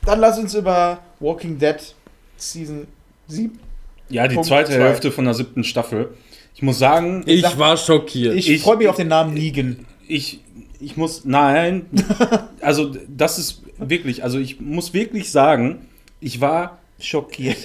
[0.05, 1.77] Dann lass uns über Walking Dead
[2.37, 2.85] Season
[3.27, 3.57] 7.
[4.09, 4.79] Ja, die Punkt zweite zwei.
[4.83, 6.13] Hälfte von der siebten Staffel.
[6.53, 8.35] Ich muss sagen, Ich sag- war schockiert.
[8.35, 9.85] Ich, Ich- freue mich auf den Namen Negan.
[10.07, 10.39] ich,
[10.79, 11.87] ich muss, nein,
[12.61, 15.87] also das ist wirklich, also ich muss wirklich sagen,
[16.21, 17.57] ich war Schockiert.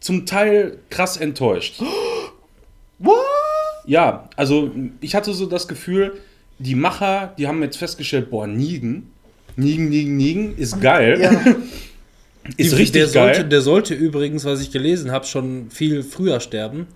[0.00, 1.80] zum Teil krass enttäuscht.
[2.98, 3.16] What?
[3.86, 6.14] Ja, also ich hatte so das Gefühl,
[6.58, 9.10] die Macher, die haben jetzt festgestellt, boah, Nigen,
[9.56, 11.18] Nigen, Nigen, Nigen ist geil.
[11.20, 11.54] Ja.
[12.56, 13.34] Ist Die- richtig der geil.
[13.34, 16.86] Sollte, der sollte übrigens, was ich gelesen habe, schon viel früher sterben.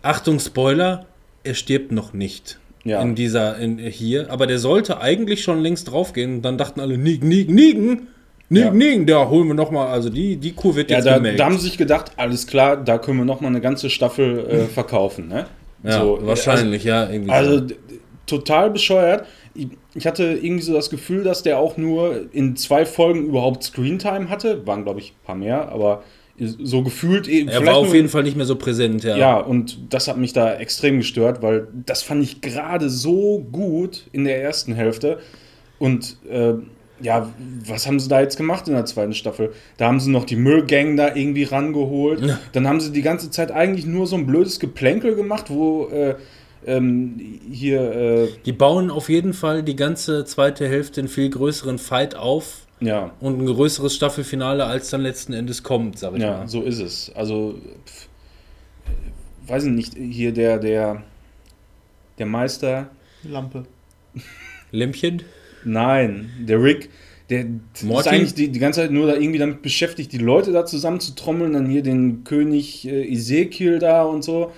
[0.00, 1.04] Achtung, Spoiler,
[1.44, 2.58] er stirbt noch nicht.
[2.84, 3.02] Ja.
[3.02, 4.30] In dieser, in, hier.
[4.30, 6.36] Aber der sollte eigentlich schon längst draufgehen.
[6.36, 8.06] Und dann dachten alle, Nigen, Nigen, Nigen.
[8.50, 8.72] Nigen, Ja.
[8.72, 9.88] Nigen, da holen wir noch mal.
[9.88, 12.76] Also die, die Kuh wird ja, jetzt da, da haben sie sich gedacht, alles klar,
[12.76, 15.46] da können wir noch mal eine ganze Staffel äh, verkaufen, ne?
[15.84, 17.08] ja, So, wahrscheinlich, ja.
[17.10, 17.74] Irgendwie Also so.
[18.26, 19.26] total bescheuert.
[19.94, 24.30] Ich, hatte irgendwie so das Gefühl, dass der auch nur in zwei Folgen überhaupt Screentime
[24.30, 24.66] hatte.
[24.66, 26.04] Waren, glaube ich, ein paar mehr, aber
[26.38, 27.26] so gefühlt.
[27.28, 29.16] eh- Er war auf nur- jeden Fall nicht mehr so präsent, ja.
[29.16, 34.04] Ja, und das hat mich da extrem gestört, weil das fand ich gerade so gut
[34.12, 35.18] in der ersten Hälfte.
[35.80, 36.52] Und äh,
[37.00, 37.32] ja,
[37.66, 39.52] was haben sie da jetzt gemacht in der zweiten Staffel?
[39.76, 42.20] Da haben sie noch die Müllgang da irgendwie rangeholt.
[42.20, 42.38] Ja.
[42.52, 46.16] Dann haben sie die ganze Zeit eigentlich nur so ein blödes Geplänkel gemacht, wo äh,
[46.66, 51.78] ähm, hier, äh, Die bauen auf jeden Fall die ganze zweite Hälfte einen viel größeren
[51.78, 56.38] Fight auf ja, und ein größeres Staffelfinale, als dann letzten Endes kommt, sag ich ja,
[56.38, 56.48] mal.
[56.48, 57.10] so ist es.
[57.14, 58.08] Also, pf,
[59.48, 61.02] weiß ich nicht, hier der, der,
[62.18, 62.88] der Meister,
[63.24, 63.64] Lampe.
[64.70, 65.22] Lämpchen?
[65.64, 66.88] Nein, der Rick,
[67.30, 67.40] der
[67.74, 68.08] ist Morty?
[68.08, 71.66] eigentlich die, die ganze Zeit nur da irgendwie damit beschäftigt, die Leute da zusammenzutrommeln, dann
[71.68, 74.52] hier den König äh, Ezekiel da und so.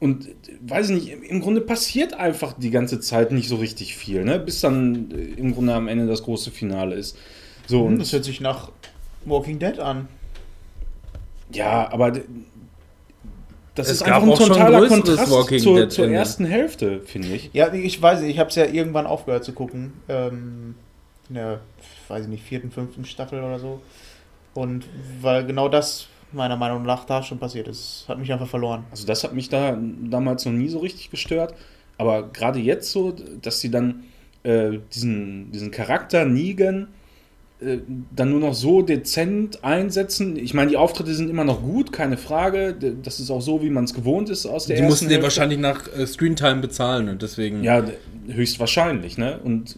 [0.00, 0.32] Und äh,
[0.66, 4.38] weiß ich nicht, im- Grunde passiert einfach die ganze Zeit nicht so richtig viel, ne?
[4.38, 7.16] bis dann äh, im Grunde am Ende das große Finale ist.
[7.66, 8.70] So, Und und das hört sich nach
[9.24, 10.08] Walking Dead an.
[11.52, 12.12] ja, aber
[13.74, 17.50] das Es ist einfach ein totaler Kontrast Walking zur, zur ersten Hälfte, finde ich.
[17.52, 19.94] Ja, ich weiß ich habe es ja irgendwann aufgehört zu gucken.
[20.08, 20.74] Ähm,
[21.28, 21.60] in der,
[22.08, 23.80] weiß ich nicht, vierten, fünften Staffel oder so.
[24.52, 24.84] Und
[25.20, 28.04] weil genau das meiner Meinung nach da schon passiert ist.
[28.08, 28.84] Hat mich einfach verloren.
[28.90, 31.54] Also das hat mich da damals noch nie so richtig gestört.
[31.96, 34.04] Aber gerade jetzt so, dass sie dann
[34.42, 36.88] äh, diesen, diesen Charakter Negan
[38.14, 40.36] dann nur noch so dezent einsetzen.
[40.36, 42.74] Ich meine, die Auftritte sind immer noch gut, keine Frage.
[43.02, 45.22] Das ist auch so, wie man es gewohnt ist aus der Die ersten mussten den
[45.22, 47.62] wahrscheinlich nach äh, Screentime bezahlen und deswegen.
[47.62, 47.84] Ja,
[48.28, 49.40] höchstwahrscheinlich, ne?
[49.42, 49.76] Und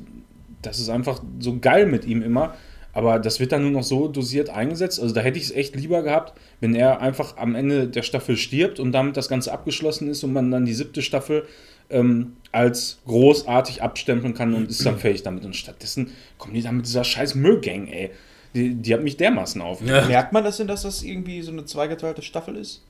[0.62, 2.55] das ist einfach so geil mit ihm immer.
[2.92, 5.00] Aber das wird dann nur noch so dosiert eingesetzt.
[5.00, 8.39] Also da hätte ich es echt lieber gehabt, wenn er einfach am Ende der Staffel
[8.39, 11.44] stirbt und damit das Ganze abgeschlossen ist und man dann die siebte Staffel
[11.90, 15.44] ähm, als großartig abstempeln kann und ist dann fertig damit.
[15.44, 18.10] Und stattdessen kommen die dann mit dieser scheiß Müllgang, ey.
[18.55, 20.02] Die, die hat mich dermaßen aufgeregt.
[20.02, 20.06] Ja.
[20.08, 22.82] Merkt man das denn, dass das irgendwie so eine zweigeteilte Staffel ist?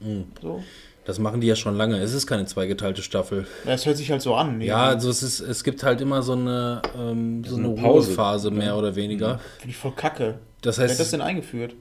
[0.00, 0.24] Mhm.
[0.40, 0.62] So?
[1.04, 1.98] Das machen die ja schon lange.
[1.98, 3.46] Es ist keine zweigeteilte Staffel.
[3.64, 4.60] Ja, es hört sich halt so an.
[4.60, 7.80] Ja, also es, ist, es gibt halt immer so eine, ähm, so eine eine.
[7.80, 9.40] Ruhephase, mehr oder weniger.
[9.58, 10.38] Finde ich voll kacke.
[10.60, 11.74] Das Wer hat das heißt, denn eingeführt?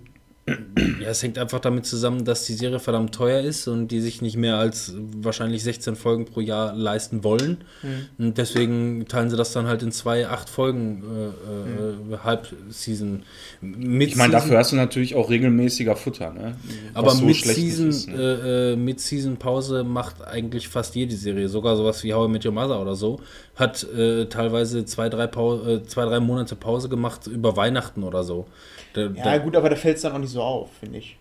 [0.47, 4.21] Ja, es hängt einfach damit zusammen, dass die Serie verdammt teuer ist und die sich
[4.21, 7.57] nicht mehr als wahrscheinlich 16 Folgen pro Jahr leisten wollen.
[7.83, 8.25] Mhm.
[8.25, 13.23] Und deswegen teilen sie das dann halt in zwei, acht Folgen äh, äh, Halbseason.
[13.59, 16.55] Mit Ich meine, dafür hast du natürlich auch regelmäßiger Futter, ne?
[16.93, 18.15] aber so mit schlecht nicht Season, ist, ne?
[18.15, 22.31] äh, äh, mit Season Pause macht eigentlich fast jede Serie, sogar sowas wie How I
[22.31, 23.19] Met Your Mother oder so,
[23.55, 28.23] hat äh, teilweise zwei drei, Pau äh, zwei, drei Monate Pause gemacht über Weihnachten oder
[28.23, 28.47] so.
[28.93, 31.17] Da, Ja, da, gut, aber da fällt es dann auch nicht so auf, finde ich.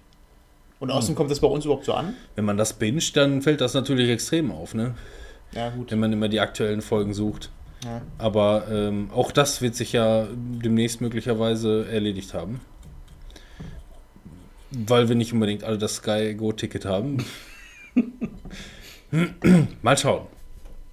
[0.78, 1.17] Und außerdem Hm.
[1.17, 2.15] kommt das bei uns überhaupt so an.
[2.35, 4.95] wenn man das binget, dann fällt das natürlich extrem auf, ne?
[5.53, 5.91] Ja, gut.
[5.91, 7.51] wenn man immer die aktuellen Folgen sucht.
[7.85, 8.03] Ja.
[8.19, 12.61] Aber ähm, auch das wird sich ja demnächst möglicherweise erledigt haben.
[14.70, 17.25] Weil wir nicht unbedingt alle das Sky Go-Ticket haben.
[19.83, 20.27] Mal schauen.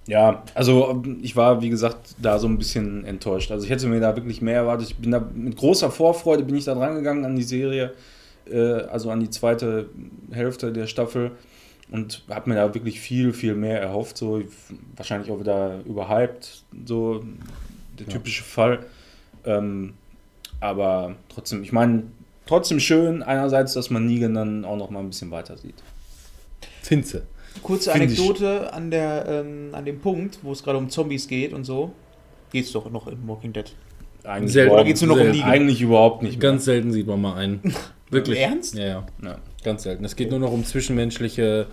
[0.06, 3.50] Ja, also ich war, wie gesagt, da so ein bisschen enttäuscht.
[3.50, 4.88] Also ich hätte mir da wirklich mehr erwartet.
[4.88, 7.92] Ich bin da mit großer Vorfreude bin ich da dran gegangen an die Serie,
[8.50, 9.88] äh, also an die zweite
[10.30, 11.32] Hälfte der Staffel
[11.90, 14.18] und habe mir da wirklich viel, viel mehr erhofft.
[14.18, 14.42] So
[14.94, 17.24] wahrscheinlich auch wieder überhyped, so
[17.98, 18.80] der typische Fall.
[19.46, 19.94] Ähm,
[20.60, 22.04] aber trotzdem, ich meine,
[22.46, 25.82] trotzdem schön einerseits, dass man Negan dann auch noch mal ein bisschen weiter sieht.
[26.82, 27.26] Finze.
[27.62, 31.28] Kurze Find ich- Anekdote an, der, ähm, an dem Punkt, wo es gerade um Zombies
[31.28, 31.92] geht und so.
[32.52, 33.72] Geht's doch noch in Walking Dead.
[34.24, 34.66] Eigentlich Selten.
[34.68, 35.36] überhaupt- Oder geht's nur noch um selten.
[35.38, 35.50] Negan?
[35.52, 36.32] Eigentlich überhaupt nicht.
[36.40, 36.50] mehr.
[36.50, 37.60] Ganz selten sieht man mal einen.
[38.10, 38.38] Wirklich.
[38.40, 38.74] Ernst?
[38.74, 39.06] Ja, ja.
[39.22, 39.38] Ja.
[39.62, 40.04] Ganz selten.
[40.04, 41.66] Es geht nur noch um zwischenmenschliche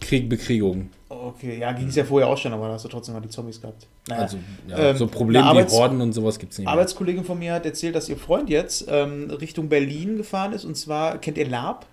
[0.00, 0.90] Krieg, Bekriegung.
[1.08, 3.28] Okay, ja, ging es ja vorher auch schon, aber da hast du trotzdem mal die
[3.28, 3.86] Zombies gehabt.
[4.08, 4.22] Naja.
[4.22, 4.36] Also
[4.68, 6.64] ja, Ähm, so Probleme wie Arbeits- Horden und sowas gibt es nicht.
[6.66, 6.72] mehr.
[6.72, 10.76] Arbeitskollegin von mir hat erzählt, dass ihr Freund jetzt ähm, Richtung Berlin gefahren ist und
[10.76, 11.86] zwar, kennt ihr Lab?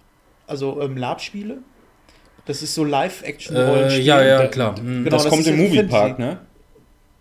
[0.47, 1.59] Also ähm, Lab-Spiele?
[2.45, 4.03] Das ist so Äh, Live-Action-Rollenspiel.
[4.03, 4.77] ja, ja, Da- klar.
[4.77, 5.03] Hm.
[5.05, 6.39] Genau, das, das kommt im ja Moviepark, ne?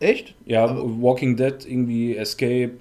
[0.00, 0.34] Echt?
[0.46, 2.72] Ja, Aber- Walking Dead, irgendwie Escape,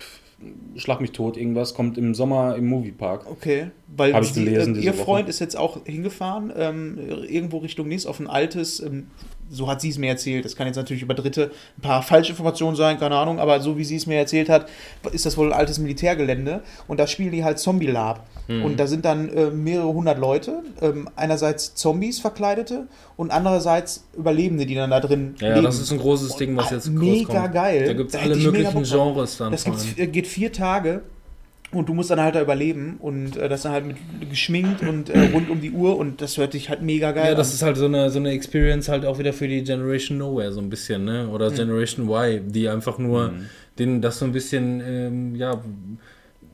[0.76, 3.30] Schlag mich tot, irgendwas kommt im Sommer im Moviepark.
[3.30, 5.04] Okay, weil Hab ich gelesen ähm, diese ihr Woche.
[5.04, 6.98] Freund ist jetzt auch hingefahren, ähm,
[7.30, 9.06] irgendwo Richtung Nies auf ein altes, ähm,
[9.52, 12.76] so hat sie es mir erzählt, das kann jetzt natürlich über Dritte ein paar Falschinformationen
[12.76, 14.68] sein, keine Ahnung, aber so wie sie es mir erzählt hat,
[15.12, 18.26] ist das wohl ein altes Militärgelände und da spielen die halt Zombie Lab.
[18.48, 18.64] Hm.
[18.64, 24.66] Und da sind dann äh, mehrere hundert Leute, ähm, einerseits Zombies verkleidete und andererseits Überlebende,
[24.66, 25.64] die dann da drin Ja, leben.
[25.66, 27.54] das ist ein großes Ding, was Ah, jetzt mega rauskommt.
[27.54, 27.86] geil.
[27.88, 28.84] Da gibt es alle mega möglichen.
[28.84, 29.52] Genres dann.
[29.52, 29.66] Das
[29.98, 31.02] äh, geht vier Tage
[31.72, 33.98] und du musst dann halt da überleben und äh, das dann halt mit
[34.30, 37.36] geschminkt und äh, rund um die Uhr und das hört sich halt mega geil Ja,
[37.36, 37.54] das an.
[37.56, 40.60] ist halt so eine, so eine Experience halt auch wieder für die Generation Nowhere so
[40.60, 41.30] ein bisschen, ne?
[41.30, 41.56] Oder Mhm.
[41.56, 43.34] Generation Y, die einfach nur
[43.80, 45.62] denen das so ein bisschen, ähm, ja,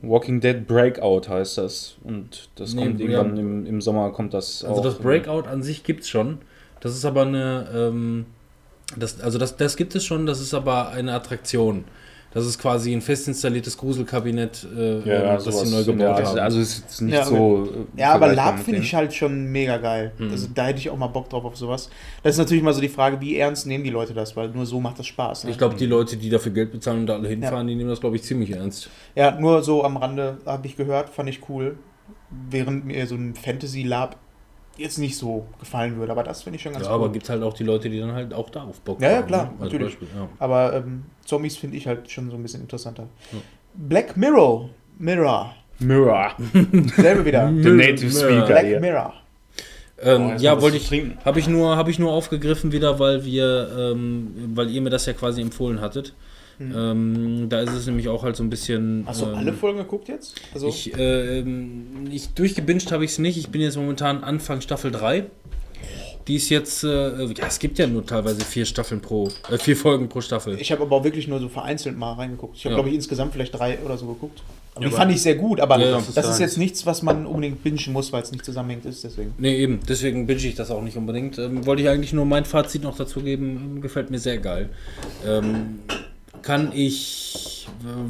[0.02, 1.96] Walking Dead Breakout heißt das.
[2.04, 3.06] Und das Nee, kommt ja.
[3.06, 4.84] irgendwann im, im Sommer kommt das also auch.
[4.84, 6.38] das Breakout an sich gibt's schon.
[6.80, 8.26] Das ist aber eine, ähm,
[8.96, 11.84] das, also das, das gibt es schon, das ist aber eine Attraktion.
[12.38, 16.16] Das ist quasi ein fest installiertes Gruselkabinett, äh, Ja, ähm, das sowas sie neu gebaut
[16.16, 16.24] Art.
[16.26, 16.38] haben.
[16.38, 17.64] Also es ist nicht Ja, so.
[17.96, 20.12] äh, Ja, aber Lab finde ich halt schon mega geil.
[20.18, 20.30] Mhm.
[20.30, 21.90] Also da hätte ich auch mal Bock drauf auf sowas.
[22.22, 24.66] Das ist natürlich mal so die Frage, wie ernst nehmen die Leute das, weil nur
[24.66, 25.44] so macht das Spaß.
[25.44, 25.50] Ne?
[25.50, 28.00] ich glaube, die Leute, die dafür Geld bezahlen und da alle hinfahren, die nehmen das,
[28.00, 28.88] glaube ich, ziemlich ernst.
[29.14, 31.76] Ja, nur so am Rande habe ich gehört, fand ich cool.
[32.50, 34.16] Während mir so ein Fantasy Lab
[34.78, 37.04] jetzt nicht so gefallen würde, aber das finde ich schon ganz Ja, cool.
[37.04, 39.26] aber gibt halt auch die Leute, die dann halt auch darauf Bock Ja, ja, haben,
[39.26, 39.50] klar, ne?
[39.64, 39.98] Natürlich.
[39.98, 40.28] Beispiel, ja.
[40.38, 43.06] Aber ähm, Zombies finde ich halt schon so ein bisschen interessanter.
[43.74, 44.70] Black Mirror.
[44.98, 45.54] Mirror.
[45.80, 46.32] Mirror.
[46.96, 47.46] Selbe wieder.
[47.62, 48.80] The Native Speaker Black hier.
[48.80, 49.12] Mirror.
[50.00, 50.90] Ähm, Oh, ja, wollte ich,
[51.24, 55.06] habe ich nur, habe ich nur aufgegriffen wieder, weil wir, ähm, weil ihr mir das
[55.06, 56.14] ja quasi empfohlen hattet.
[56.60, 59.04] Ähm, da ist es nämlich auch halt so ein bisschen.
[59.06, 60.34] Hast du ähm, alle Folgen geguckt jetzt?
[60.52, 63.36] Also, Ich, äh, ähm, ich durchgebinged habe ich es nicht.
[63.38, 65.24] Ich bin jetzt momentan Anfang Staffel 3.
[66.26, 69.76] Die ist jetzt, äh, ja, es gibt ja nur teilweise vier Staffeln pro, äh, vier
[69.76, 70.60] Folgen pro Staffel.
[70.60, 72.56] ich habe aber auch wirklich nur so vereinzelt mal reingeguckt.
[72.56, 72.76] Ich habe, Ja.
[72.76, 74.42] glaube ich, insgesamt vielleicht drei oder so geguckt.
[74.74, 76.84] Aber Ja, die fand ich sehr gut, aber Ja, das, das ist, ist jetzt nichts,
[76.84, 79.32] was man unbedingt bingen muss, weil es nicht zusammenhängt ist, deswegen.
[79.38, 81.38] Nee, eben, deswegen binge ich das auch nicht unbedingt.
[81.38, 83.80] Ähm, wollte ich eigentlich nur mein Fazit noch dazu geben.
[83.80, 84.68] Gefällt mir sehr geil.
[85.26, 85.78] Ähm,
[86.42, 87.66] kann ich,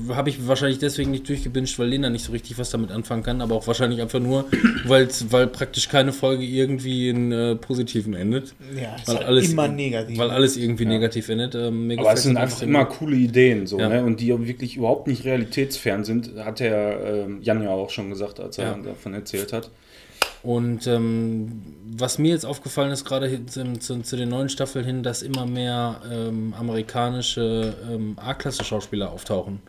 [0.08, 3.22] äh, habe ich wahrscheinlich deswegen nicht durchgebinged, weil Lena nicht so richtig was damit anfangen
[3.22, 4.44] kann, aber auch wahrscheinlich einfach nur,
[4.84, 8.54] weil's, weil praktisch keine Folge irgendwie in äh, Positiven endet.
[8.74, 10.18] Ja, ist Weil halt alles, immer negativ.
[10.18, 11.54] Weil alles irgendwie negativ endet.
[11.54, 13.88] Ähm, Aber es sind einfach immer coole Ideen, so, Ja.
[13.88, 14.04] ne?
[14.04, 18.40] Und die wirklich überhaupt nicht realitätsfern sind, hat der ähm, Jan ja auch schon gesagt,
[18.40, 18.78] als er Ja.
[18.78, 19.70] davon erzählt hat.
[20.42, 21.62] Und ähm,
[21.96, 25.46] was mir jetzt aufgefallen ist, gerade zu, zu, zu den neuen Staffeln hin, dass immer
[25.46, 29.60] mehr ähm, amerikanische ähm, A-Klasse-Schauspieler auftauchen.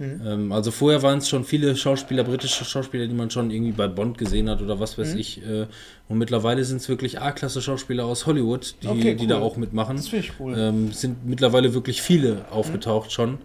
[0.00, 3.86] Ähm, also vorher waren es schon viele Schauspieler, britische Schauspieler, die man schon irgendwie bei
[3.86, 5.44] Bond gesehen hat oder was weiß ich.
[5.46, 5.66] Äh,
[6.08, 9.42] und mittlerweile sind es wirklich A-Klasse-Schauspieler aus Hollywood, die, Okay, die da cool.
[9.42, 9.96] auch mitmachen.
[9.96, 10.54] das finde ich cool.
[10.58, 13.38] Ähm, sind mittlerweile wirklich viele aufgetaucht schon.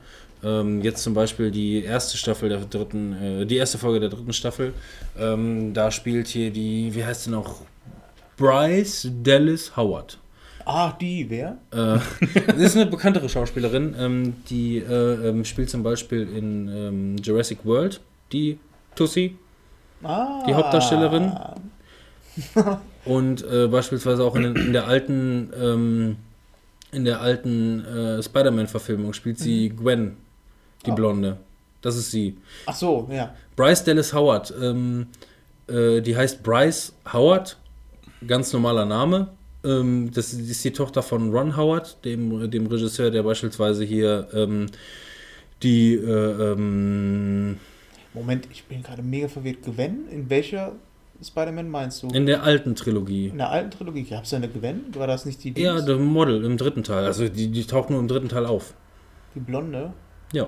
[0.44, 4.34] Ähm, jetzt zum Beispiel die erste Staffel der dritten, äh, die erste Folge der dritten
[4.34, 4.74] Staffel.
[5.18, 7.62] Ähm, da spielt hier die, wie heißt sie noch?
[8.38, 10.18] Bryce Dallas Howard.
[10.66, 11.58] Ah, die, wer?
[11.72, 12.00] Äh,
[12.48, 17.60] das ist eine bekanntere Schauspielerin, ähm, die äh, ähm, spielt zum Beispiel in ähm, Jurassic
[17.66, 18.00] World,
[18.32, 18.60] die
[18.96, 19.36] Tussi,
[20.04, 20.44] Ah.
[20.48, 21.34] die Hauptdarstellerin.
[23.06, 26.16] Und äh, beispielsweise auch in, in der alten, ähm,
[26.92, 30.18] in der alten äh, Spider-Man-Verfilmung spielt sie Gwen,
[30.86, 30.96] die Oh.
[30.96, 31.38] Blonde.
[31.82, 32.38] Das ist sie.
[32.66, 33.34] Ach so, ja.
[33.56, 35.08] Bryce Dallas Howard, ähm,
[35.68, 37.58] äh, die heißt Bryce Howard,
[38.28, 39.30] ganz normaler Name.
[39.64, 44.68] Ähm, das ist die Tochter von Ron Howard, dem, dem Regisseur, der beispielsweise hier ähm,
[45.64, 47.58] die äh, ähm,
[48.14, 49.58] Moment, ich bin gerade mega verwirrt.
[49.64, 50.08] Gwen?
[50.10, 50.74] In welcher
[51.24, 52.08] Spider-Man meinst du?
[52.08, 53.28] in der alten Trilogie.
[53.28, 54.04] In der alten Trilogie.
[54.04, 54.86] Gab es da eine Gwen?
[54.96, 55.86] War das nicht die Ja, Dings?
[55.86, 57.06] der Model im dritten Teil.
[57.06, 58.74] Also die, die taucht nur im dritten Teil auf.
[59.36, 59.94] Die Blonde?
[60.34, 60.48] Ja.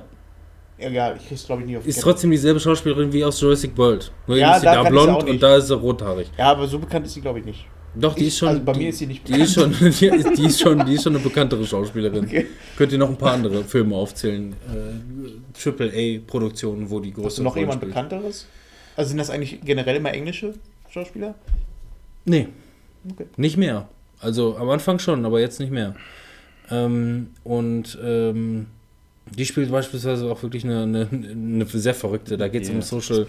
[0.82, 2.06] Egal, ich krieg's glaube ich nicht auf Ist Kette.
[2.06, 4.12] trotzdem dieselbe Schauspielerin wie aus Jurassic World.
[4.28, 6.30] Nur Ja, ist sie da da blond und da ist sie rothaarig.
[6.38, 7.66] Ja, aber so bekannt ist sie glaube ich nicht.
[7.94, 8.48] Doch, die Ich- ist schon.
[8.50, 10.86] also bei die, mir ist sie nicht die ist schon, die ist, die ist schon,
[10.86, 12.24] die ist schon eine bekanntere Schauspielerin.
[12.26, 12.48] Okay.
[12.78, 14.54] Könnt ihr noch ein paar andere Filme aufzählen?
[14.54, 17.94] Äh, Triple A-Produktionen, wo die Hast du noch Rolle jemand spielt.
[17.94, 18.48] Bekannteres?
[18.96, 20.54] Also sind das eigentlich generell immer englische
[20.90, 21.36] Schauspieler?
[22.26, 22.48] Nee,
[23.12, 23.26] Okay.
[23.36, 23.90] nicht mehr.
[24.20, 25.96] Also am Anfang schon, aber jetzt nicht mehr.
[26.70, 28.68] Ähm, und ähm,
[29.30, 32.38] die spielt beispielsweise auch wirklich eine, eine, eine sehr verrückte.
[32.38, 32.82] Da geht es um Ja.
[32.82, 33.28] Social.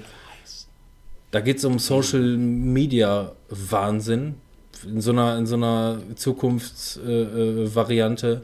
[1.31, 4.35] Da geht es um Social Media Wahnsinn.
[4.87, 8.43] In so einer, in so einer Zukunftsvariante, äh, Variante,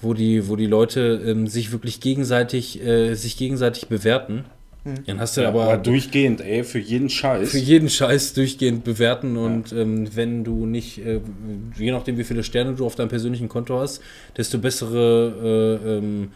[0.00, 4.44] wo die, wo die Leute ähm, sich wirklich gegenseitig, äh, sich gegenseitig bewerten.
[4.84, 4.94] Hm.
[5.06, 7.50] Dann hast du Ja, aber, aber durchgehend, ey, für jeden Scheiß.
[7.50, 11.20] für jeden Scheiß durchgehend bewerten und ähm, wenn du nicht, äh,
[11.76, 14.00] je nachdem wie viele Sterne du auf deinem persönlichen Konto hast,
[14.36, 16.32] desto bessere äh, ähm,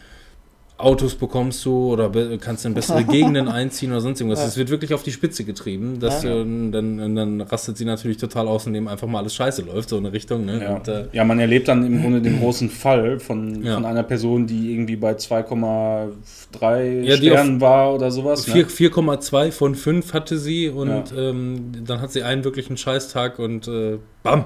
[0.78, 4.40] Autos bekommst du oder be kannst in bessere Gegenden einziehen oder sonst irgendwas.
[4.40, 4.46] Ja.
[4.48, 5.98] Es wird wirklich auf die Spitze getrieben.
[6.00, 6.30] Dass Ja.
[6.34, 9.88] du, dann, und dann rastet sie natürlich total aus, indem einfach mal alles scheiße läuft,
[9.88, 10.44] so in eine Richtung.
[10.44, 10.62] Ne?
[10.62, 10.74] Ja.
[10.76, 13.74] Und, äh, ja, man erlebt dann im Grunde den großen Fall von, Ja.
[13.76, 18.44] von einer Person, die irgendwie bei 2,3 Ja, die Sternen war oder sowas.
[18.44, 18.70] vier- Ne?
[18.70, 21.04] 4,2 von 5 hatte sie und Ja.
[21.16, 24.44] ähm, dann hat sie einen wirklichen Scheißtag und äh, bam,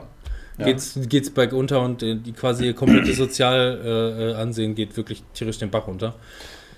[0.61, 0.67] Ja.
[0.67, 5.59] geht's, geht's bergunter und äh, die quasi ihr komplettes Sozialansehen äh, Ansehen geht wirklich tierisch
[5.59, 6.15] den Bach runter.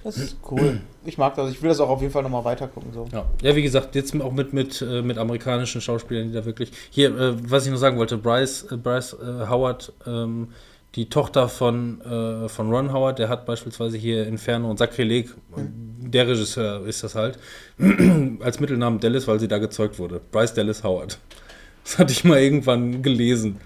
[0.04, 0.80] Das ist cool.
[1.04, 1.50] Ich mag das.
[1.50, 2.92] Ich will das auch auf jeden Fall nochmal weitergucken.
[2.92, 3.06] So.
[3.12, 3.26] Ja.
[3.40, 6.72] ja, wie gesagt, jetzt auch mit, mit, äh, mit amerikanischen Schauspielern, die da wirklich.
[6.90, 10.48] Hier, äh, was ich noch sagen wollte, Bryce, äh, Bryce äh, Howard, ähm,
[10.96, 16.28] die Tochter von, äh, von Ron Howard, der hat beispielsweise hier Inferno und Sakrileg, der
[16.28, 17.38] Regisseur ist das halt,
[18.40, 20.20] als Mittelnamen Dallas, weil sie da gezeugt wurde.
[20.32, 21.18] Bryce Dallas Howard.
[21.84, 23.58] Das hatte ich mal irgendwann gelesen.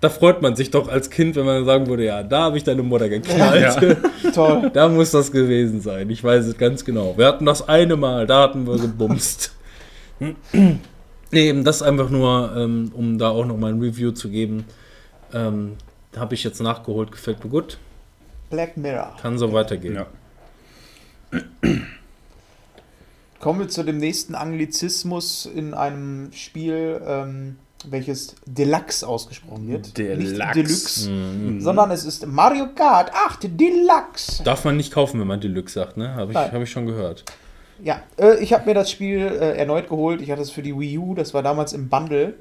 [0.00, 2.64] Da freut man sich doch als Kind, wenn man sagen würde, ja, da habe ich
[2.64, 3.80] deine Mutter geknallt.
[3.80, 4.30] Ja.
[4.34, 4.70] Toll.
[4.74, 6.10] Da muss das gewesen sein.
[6.10, 7.16] Ich weiß es ganz genau.
[7.16, 9.54] Wir hatten das eine Mal, da hatten wir gebumst.
[10.20, 14.66] nee, eben das einfach nur, ähm, um da auch noch mal ein Review zu geben.
[15.32, 15.76] Ähm,
[16.16, 17.78] habe ich jetzt nachgeholt, gefällt mir gut.
[18.50, 19.16] Black Mirror.
[19.20, 19.94] Kann so weitergehen.
[19.94, 20.06] Ja.
[23.40, 27.56] Kommen wir zu dem nächsten Anglizismus in einem Spiel, ähm,
[27.90, 29.86] welches Deluxe ausgesprochen wird.
[29.86, 30.52] Nicht Deluxe.
[30.54, 31.60] Deluxe, Mhm.
[31.60, 34.42] sondern es ist Mario Kart 8 Deluxe.
[34.44, 36.14] Darf man nicht kaufen, wenn man Deluxe sagt, ne?
[36.14, 36.52] Habe ich, Nein.
[36.52, 37.24] hab ich schon gehört.
[37.82, 40.20] Ja, äh, ich habe mir das Spiel äh, erneut geholt.
[40.22, 41.14] Ich hatte es für die Wii U.
[41.14, 42.34] Das war damals im Bundle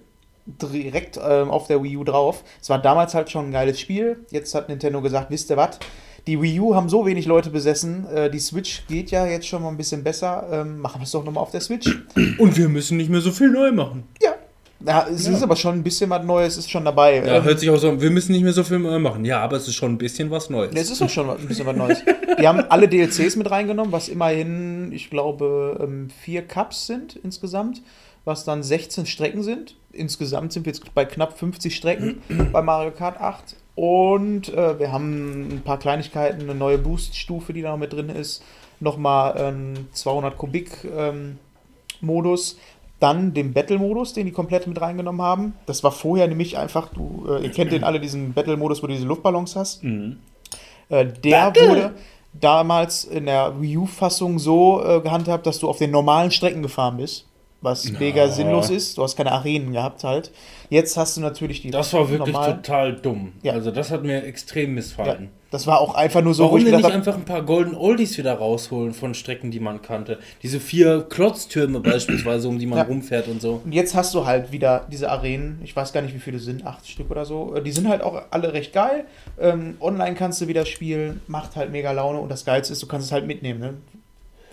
[0.46, 2.44] direkt ähm, auf der Wii U drauf.
[2.62, 4.26] Es war damals halt schon ein geiles Spiel.
[4.30, 5.80] Jetzt hat Nintendo gesagt, wisst ihr was?
[6.28, 8.06] Die Wii U haben so wenig Leute besessen.
[8.14, 10.48] Äh, die Switch geht ja jetzt schon mal ein bisschen besser.
[10.52, 11.88] Ähm, machen wir es doch nochmal auf der Switch.
[12.38, 14.04] Und wir müssen nicht mehr so viel neu machen.
[14.22, 14.32] Ja.
[14.86, 17.24] Ja, es ist aber schon ein bisschen was Neues, ist schon dabei.
[17.26, 19.24] Ja, Ähm, hört sich auch so an, wir müssen nicht mehr so viel neu machen.
[19.24, 20.72] Ja, aber es ist schon ein bisschen was Neues.
[20.76, 22.00] Es ist auch schon ein bisschen was Neues.
[22.40, 27.82] Die haben alle DLCs mit reingenommen, was immerhin, ich glaube, ähm, vier Cups sind insgesamt,
[28.26, 29.76] was dann 16 Strecken sind.
[29.92, 32.22] Insgesamt sind wir jetzt bei knapp 50 Strecken
[32.52, 33.56] bei Mario Kart 8.
[33.76, 38.10] Und äh, wir haben ein paar Kleinigkeiten, eine neue Boost-Stufe, die da noch mit drin
[38.10, 38.44] ist.
[38.80, 42.58] Nochmal einen 200 Kubik-Modus.
[43.04, 45.56] Dann den Battle-Modus, den die komplett mit reingenommen haben.
[45.66, 48.94] Das war vorher nämlich einfach, du, äh, ihr kennt den alle, diesen Battle-Modus, wo du
[48.94, 49.84] diese Luftballons hast.
[49.84, 50.18] Mhm.
[50.90, 51.94] Äh, der wurde
[52.40, 56.98] damals in der Wii U-Fassung so äh, gehandhabt, dass du auf den normalen Strecken gefahren
[56.98, 57.26] bist.
[57.62, 58.98] Was mega sinnlos ist.
[58.98, 60.32] Du hast keine Arenen gehabt halt.
[60.70, 62.58] Jetzt hast du natürlich die Das war wirklich normalen.
[62.58, 63.32] total dumm.
[63.42, 63.54] Ja.
[63.54, 65.18] Also das hat mir extrem Ja.
[65.54, 67.76] Das war auch einfach nur so, Warum ich denn nicht hab, einfach ein paar Golden
[67.76, 70.18] Oldies wieder rausholen von Strecken, die man kannte?
[70.42, 72.86] Diese vier Klotztürme beispielsweise, um die man Ja.
[72.86, 73.62] rumfährt und so.
[73.64, 76.66] Und jetzt hast du halt wieder diese Arenen, ich weiß gar nicht, wie viele sind,
[76.66, 77.54] acht Stück oder so.
[77.56, 79.06] Äh, Die sind halt auch alle recht geil.
[79.40, 82.88] Ähm, online kannst du wieder spielen, macht halt mega Laune und das Geilste ist, du
[82.88, 83.60] kannst es halt mitnehmen.
[83.60, 83.74] Ne?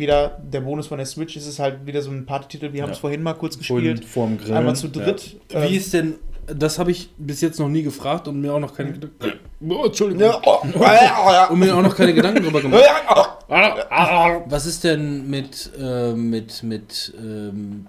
[0.00, 2.90] Wieder der Bonus von der Switch ist es halt wieder so ein Partytitel, wir haben
[2.90, 3.00] es Ja.
[3.02, 4.10] vorhin mal kurz Vorhin gespielt.
[4.10, 4.56] vorm Grillen.
[4.56, 5.36] Einmal zu dritt.
[5.50, 6.14] Ähm, Wie ist denn,
[6.46, 9.38] das habe ich bis jetzt noch nie gefragt und mir auch noch keine Gedanken.
[9.68, 10.22] Oh, Entschuldigung.
[10.22, 12.82] ja, oh, ja, Und mir auch noch keine Gedanken drüber gemacht.
[13.50, 17.86] ja, Was ist denn mit, äh, mit, mit, ähm,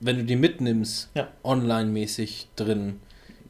[0.00, 1.28] wenn du die mitnimmst, Ja.
[1.42, 3.00] online-mäßig drin?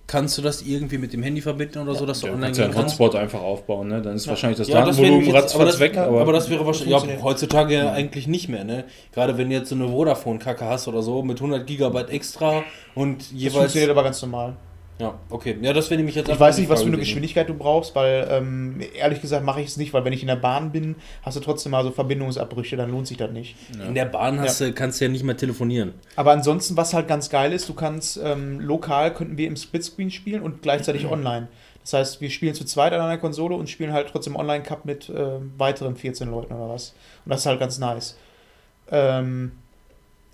[0.08, 2.46] Kannst du das irgendwie mit dem Handy verbinden oder so, dass du Ja, du online
[2.48, 2.98] kannst ja gehen einen kannst?
[3.00, 4.00] Hotspot einfach aufbauen, ne?
[4.00, 5.96] Dann ist wahrscheinlich das Ja, das wäre Datenvolumen ratzfatz das- weg.
[5.96, 8.84] ja, aber, Aber das wäre wahrscheinlich, ja, heutzutage ja eigentlich nicht mehr, ne?
[9.12, 12.62] Gerade wenn du jetzt so eine Vodafone-Kacke hast oder so, mit 100 Gigabyte extra
[12.94, 13.54] und Das jeweils...
[13.56, 14.54] funktioniert aber ganz normal.
[14.98, 15.56] Ja, okay.
[15.60, 16.96] Ja, das wäre nämlich jetzt Ich weiß nicht, was für eine.
[16.96, 20.28] Geschwindigkeit du brauchst, weil ähm, ehrlich gesagt mache ich es nicht, weil wenn ich in
[20.28, 23.56] der Bahn bin, hast du trotzdem mal so Verbindungsabbrüche, dann lohnt sich das nicht.
[23.86, 25.94] In der Bahn hast du, kannst du ja nicht mehr telefonieren.
[26.16, 30.10] Aber ansonsten, was halt ganz geil ist, du kannst ähm, lokal könnten wir im Splitscreen
[30.10, 31.48] spielen und gleichzeitig online.
[31.82, 35.08] Das heißt, wir spielen zu zweit an einer Konsole und spielen halt trotzdem Online-Cup mit
[35.08, 36.94] äh, weiteren 14 Leuten oder was.
[37.24, 38.16] Und das ist halt ganz nice.
[38.90, 39.52] Ähm,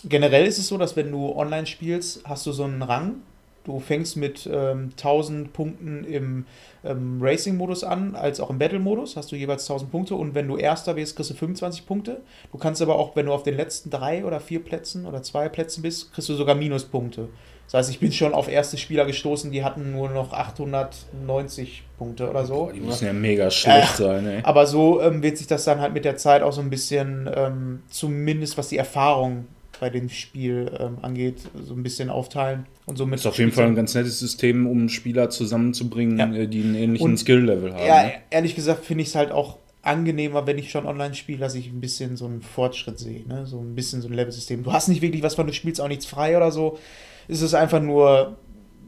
[0.05, 3.17] generell ist es so, dass wenn du online spielst, hast du so einen Rang.
[3.65, 6.47] Du fängst mit ähm, 1000 Punkten im
[6.85, 9.17] ähm, Racing-Modus an, als auch im Battle-Modus.
[9.17, 12.23] Hast du jeweils 1000 Punkte und wenn du Erster wirst, kriegst du 25 Punkte.
[12.51, 15.49] Du kannst aber auch, wenn du auf den letzten drei oder vier Plätzen oder zwei
[15.49, 17.29] Plätzen bist, kriegst du sogar Minuspunkte.
[17.67, 22.29] Das heißt, ich bin schon auf erste Spieler gestoßen, die hatten nur noch 890 Punkte
[22.29, 22.65] oder so.
[22.67, 24.41] Boah, die müssen ja mega schlecht Äh, sein, ey.
[24.43, 27.31] Aber so ähm, wird sich das dann halt mit der Zeit auch so ein bisschen,
[27.35, 29.47] ähm, zumindest was die Erfahrung
[29.83, 32.67] bei dem Spiel ähm, angeht, so ein bisschen aufteilen.
[32.87, 36.33] Und somit Ist auf jeden Fall ein ganz nettes System, um Spieler zusammenzubringen, Ja.
[36.33, 37.85] äh, die einen ähnlichen Und- Skill-Level haben.
[37.85, 38.13] Ja, ne?
[38.31, 41.67] ehrlich gesagt finde ich es halt auch angenehmer, wenn ich schon online spiele, dass ich
[41.67, 43.27] ein bisschen so einen Fortschritt sehe.
[43.27, 43.45] Ne?
[43.45, 44.63] So ein bisschen so ein Level-System.
[44.63, 46.79] Du hast nicht wirklich was von, du spielst auch nichts frei oder so.
[47.27, 48.37] Es ist einfach nur,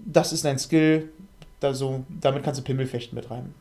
[0.06, 1.08] das ist dein Skill,
[1.58, 3.52] da so, damit kannst du Pimmelfechten betreiben.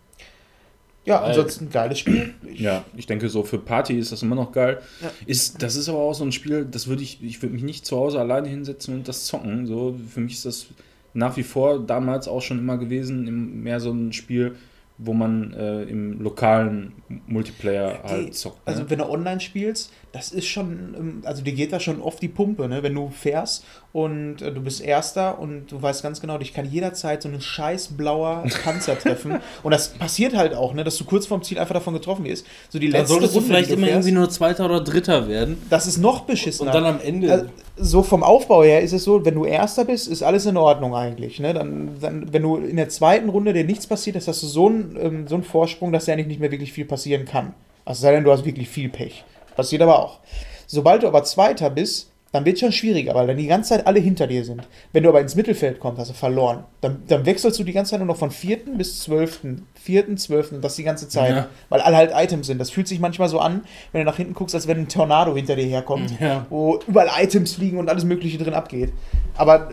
[1.06, 1.30] Ja, Geil.
[1.30, 2.34] ansonsten geiles Spiel.
[2.46, 4.80] Ich, Ja, ich denke, so für Party ist das immer noch geil.
[5.02, 5.12] Ja.
[5.26, 7.86] Ist, das ist aber auch so ein Spiel, das würde ich, ich würde mich nicht
[7.86, 9.68] zu Hause alleine hinsetzen und das zocken.
[9.68, 10.68] So, für mich ist das
[11.14, 14.56] nach wie vor damals auch schon immer gewesen, im, mehr so ein Spiel,
[14.98, 16.94] wo man äh, im lokalen
[17.28, 18.58] Multiplayer halt zockt.
[18.58, 18.62] Ne?
[18.66, 22.22] Also wenn du online spielst, das ist schon, ähm, also dir geht da schon oft
[22.22, 22.83] die Pumpe, ne?
[22.83, 26.69] Wenn du fährst und äh, du bist Erster und du weißt ganz genau, dich kann
[26.72, 29.40] jederzeit so ein scheiß blauer Panzer treffen.
[29.64, 30.83] Und das passiert halt auch, ne?
[30.83, 32.45] Dass du kurz vorm Ziel einfach davon getroffen wirst.
[32.69, 34.66] So die Dann letzte solltest du Runde, vielleicht die du immer fährst, irgendwie nur Zweiter
[34.66, 35.58] oder Dritter werden.
[35.69, 36.69] das ist noch beschissener.
[36.69, 37.32] Und dann am Ende.
[37.32, 40.58] Also, so vom Aufbau her ist es so, wenn du Erster bist, ist alles in
[40.58, 41.40] Ordnung eigentlich.
[41.40, 41.56] Ne?
[41.56, 44.67] Dann, dann, wenn du in der zweiten Runde dir nichts passiert ist, hast du so
[44.67, 47.56] einen, ähm, so einen Vorsprung, dass ja eigentlich nicht mehr wirklich viel passieren kann.
[47.83, 49.24] Also sei denn, du hast wirklich viel Pech.
[49.56, 50.20] Passiert aber auch.
[50.68, 53.86] Sobald du aber Zweiter bist, dann wird es schon schwieriger, weil dann die ganze Zeit
[53.86, 54.68] alle hinter dir sind.
[54.92, 56.64] Wenn du aber ins Mittelfeld kommst, hast du verloren.
[56.82, 60.56] Dann, dann wechselst du die ganze Zeit nur noch von vierten bis zwölften, vierten, zwölften,
[60.56, 61.36] und das die ganze Zeit.
[61.36, 61.48] Ja.
[61.70, 62.58] Weil alle halt Items sind.
[62.58, 65.36] Das fühlt sich manchmal so an, wenn du nach hinten guckst, als wenn ein Tornado
[65.36, 66.48] hinter dir herkommt Ja.
[66.50, 68.92] wo überall Items fliegen und alles Mögliche drin abgeht.
[69.36, 69.70] Aber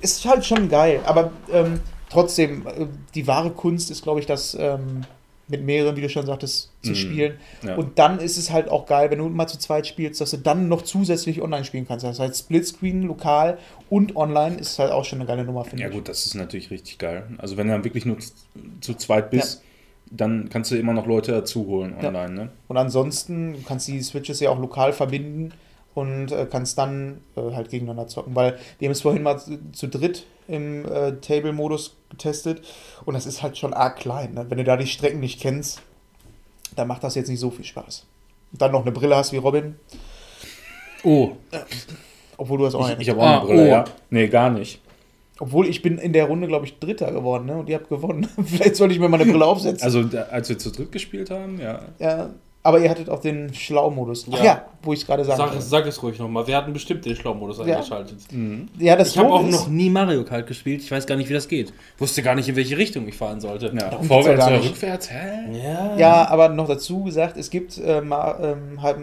[0.00, 1.00] ist halt schon geil.
[1.06, 1.80] Aber ähm,
[2.10, 5.00] trotzdem, äh, die wahre Kunst ist, glaube ich, das ähm,
[5.48, 6.94] mit mehreren, wie du schon sagtest, zu Mhm.
[6.94, 7.38] spielen.
[7.66, 7.74] Ja.
[7.76, 10.38] Und dann ist es halt auch geil, wenn du mal zu zweit spielst, dass du
[10.38, 12.04] dann noch zusätzlich online spielen kannst.
[12.04, 13.58] Das heißt, Splitscreen, lokal
[13.90, 15.94] und online ist halt auch schon eine geile Nummer, finde Ja ich.
[15.94, 17.24] gut, das ist natürlich richtig geil.
[17.38, 18.16] Also wenn du dann wirklich nur
[18.80, 19.62] zu, zweit bist,
[20.10, 22.08] dann kannst du immer noch Leute dazu holen Ja.
[22.08, 22.48] online, ne?
[22.68, 25.52] Und ansonsten kannst du die Switches ja auch lokal verbinden
[25.94, 28.34] und äh, kannst dann äh, halt gegeneinander zocken.
[28.34, 32.62] Weil wir haben es vorhin mal zu, zu dritt im äh, Table-Modus getestet
[33.04, 34.34] und das ist halt schon arg klein.
[34.34, 34.46] Ne?
[34.48, 35.82] Wenn du da die Strecken nicht kennst,
[36.76, 38.04] dann macht das jetzt nicht so viel Spaß.
[38.52, 39.76] Und dann noch eine Brille hast wie Robin,
[41.02, 41.32] oh,
[42.36, 43.02] obwohl du hast auch Ich, eine.
[43.02, 43.66] ich habe auch Ah, eine Brille, oh.
[43.66, 43.84] ja.
[44.10, 44.80] Nee, gar nicht.
[45.40, 47.56] Obwohl ich bin in der Runde, glaube ich, Dritter geworden ne?
[47.56, 48.28] und ihr habt gewonnen.
[48.46, 49.84] Vielleicht sollte ich mir mal eine Brille aufsetzen.
[49.84, 51.80] Also als wir zu dritt gespielt haben, ja.
[51.98, 52.30] ja,
[52.64, 54.26] aber ihr hattet auch den Schlau-Modus.
[54.26, 54.42] Ja.
[54.42, 56.46] ja, wo ich es gerade sagen sag, sag es ruhig nochmal.
[56.46, 57.76] Wir hatten bestimmt den Schlaumodus Ja.
[57.76, 58.18] eingeschaltet.
[58.78, 60.80] Ja, das Ich habe auch noch nie Mario Kart gespielt.
[60.82, 61.72] Ich weiß gar nicht, wie das geht.
[61.98, 63.66] Wusste gar nicht, in welche Richtung ich fahren sollte.
[63.78, 63.90] ja.
[64.02, 65.10] Vorwärts oder rückwärts?
[65.10, 65.62] Hä?
[65.62, 65.96] Ja.
[65.96, 68.96] Ja, aber noch dazu gesagt, es gibt, äh, ma- ähm, halt.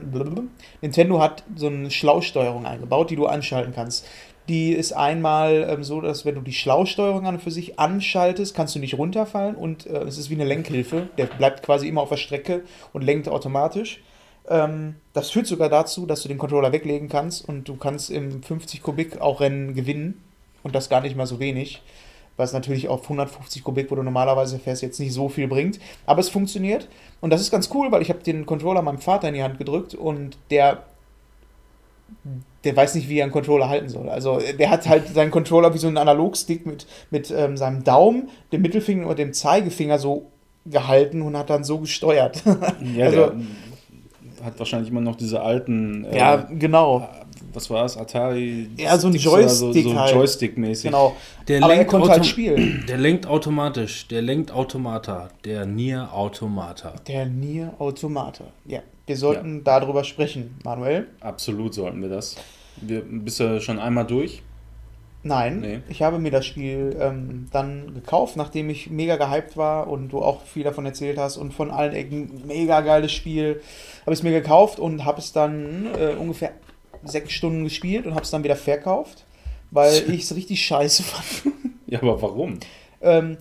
[0.82, 4.08] Nintendo hat so eine Schlausteuerung eingebaut, die du anschalten kannst.
[4.52, 8.54] Die ist einmal ähm, so, dass wenn du die Schlausteuerung an und für sich anschaltest,
[8.54, 11.08] kannst du nicht runterfallen und äh, es ist wie eine Lenkhilfe.
[11.18, 14.04] Der bleibt quasi immer auf der Strecke und lenkt automatisch.
[14.50, 18.44] Ähm, das führt sogar dazu, dass du den Controller weglegen kannst und du kannst im
[18.44, 20.22] 50 Kubik auch Rennen gewinnen
[20.64, 21.82] und das gar nicht mal so wenig.
[22.36, 25.80] was natürlich auf 150 Kubik, wo du normalerweise fährst, jetzt nicht so viel bringt.
[26.06, 26.90] Aber es funktioniert
[27.22, 29.60] und das ist ganz cool, weil ich habe den Controller meinem Vater in die Hand
[29.60, 30.84] gedrückt und der
[32.64, 34.10] der weiß nicht, wie er einen Controller halten soll.
[34.10, 38.30] Also der hat halt seinen Controller wie so einen Analogstick mit, mit ähm, seinem Daumen,
[38.52, 40.32] dem Mittelfinger und dem Zeigefinger so
[40.66, 42.44] gehalten und hat dann so gesteuert.
[42.96, 43.32] Ja, also,
[44.38, 46.06] der hat wahrscheinlich immer noch diese alten.
[46.06, 47.08] äh, ja, genau.
[47.54, 47.98] Was war das?
[47.98, 48.70] Atari?
[48.78, 50.14] Ja, so ein Joystick So, so halt.
[50.14, 50.86] Joystick-mäßig.
[50.90, 51.16] Genau.
[51.48, 52.86] Der Aber er lenkt konnte halt spielen.
[52.88, 54.08] Der lenkt automatisch.
[54.08, 55.30] Der lenkt Automata.
[55.44, 56.94] Der Nier Automata.
[57.08, 58.46] Der Nier Automata.
[58.66, 61.08] Ja, wir sollten darüber sprechen, Manuel.
[61.20, 62.36] Absolut sollten wir das.
[62.82, 64.42] Wir, bist du schon einmal durch?
[65.24, 65.80] Nein, Nee.
[65.88, 70.20] ich habe mir das Spiel ähm, dann gekauft, nachdem ich mega gehypt war und du
[70.24, 73.62] auch viel davon erzählt hast und von allen Ecken mega geiles Spiel.
[74.02, 76.54] Habe ich es mir gekauft und habe es dann äh, ungefähr
[77.04, 79.26] sechs Stunden gespielt und habe es dann wieder verkauft,
[79.70, 81.54] weil ich es richtig scheiße fand.
[81.86, 82.60] Ja, aber warum?
[83.02, 83.38] Ähm,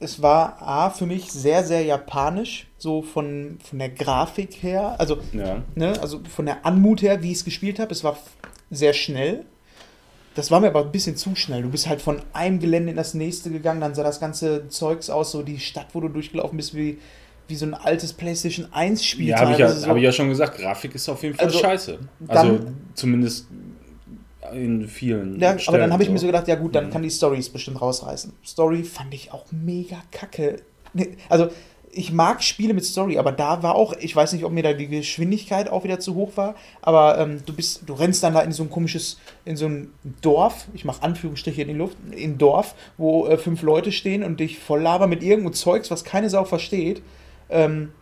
[0.00, 5.18] es war A, für mich sehr, sehr japanisch, so von, von der Grafik her, also,
[5.32, 5.62] Ja.
[5.74, 7.92] ne, also von der Anmut her, wie ich es gespielt habe.
[7.92, 8.18] Es war
[8.70, 9.44] sehr schnell.
[10.34, 11.62] Das war mir aber ein bisschen zu schnell.
[11.62, 15.08] Du bist halt von einem Gelände in das nächste gegangen, dann sah das ganze Zeugs
[15.08, 16.98] aus, so die Stadt, wo du durchgelaufen bist, wie,
[17.46, 19.28] wie so ein altes PlayStation 1 Spiel.
[19.28, 19.88] Ja, habe ich, ja, teilweise so.
[19.88, 21.98] hab ich ja schon gesagt, Grafik ist auf jeden Fall Also, scheiße.
[22.26, 22.60] Also
[22.94, 23.46] zumindest
[24.54, 25.38] in vielen.
[25.40, 26.26] Ja, aber Stellen dann habe ich mir so so.
[26.28, 26.90] gedacht, ja gut, dann Mhm.
[26.90, 28.32] kann die Stories bestimmt rausreißen.
[28.44, 30.60] Story fand ich auch mega kacke.
[31.28, 31.48] Also,
[31.96, 34.72] ich mag Spiele mit Story, aber da war auch, ich weiß nicht, ob mir da
[34.72, 38.40] die Geschwindigkeit auch wieder zu hoch war, aber ähm, du bist, du rennst dann da
[38.40, 42.32] in so ein komisches, in so ein Dorf, ich mache Anführungsstriche in die Luft, in
[42.32, 46.02] ein Dorf, wo äh, fünf Leute stehen und dich voll labern mit irgendeinem Zeugs, was
[46.02, 47.00] keine Sau versteht.
[47.48, 47.92] Ähm,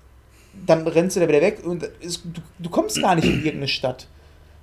[0.66, 3.68] dann rennst du da wieder weg und es, du, du kommst gar nicht in irgendeine
[3.68, 4.06] Stadt.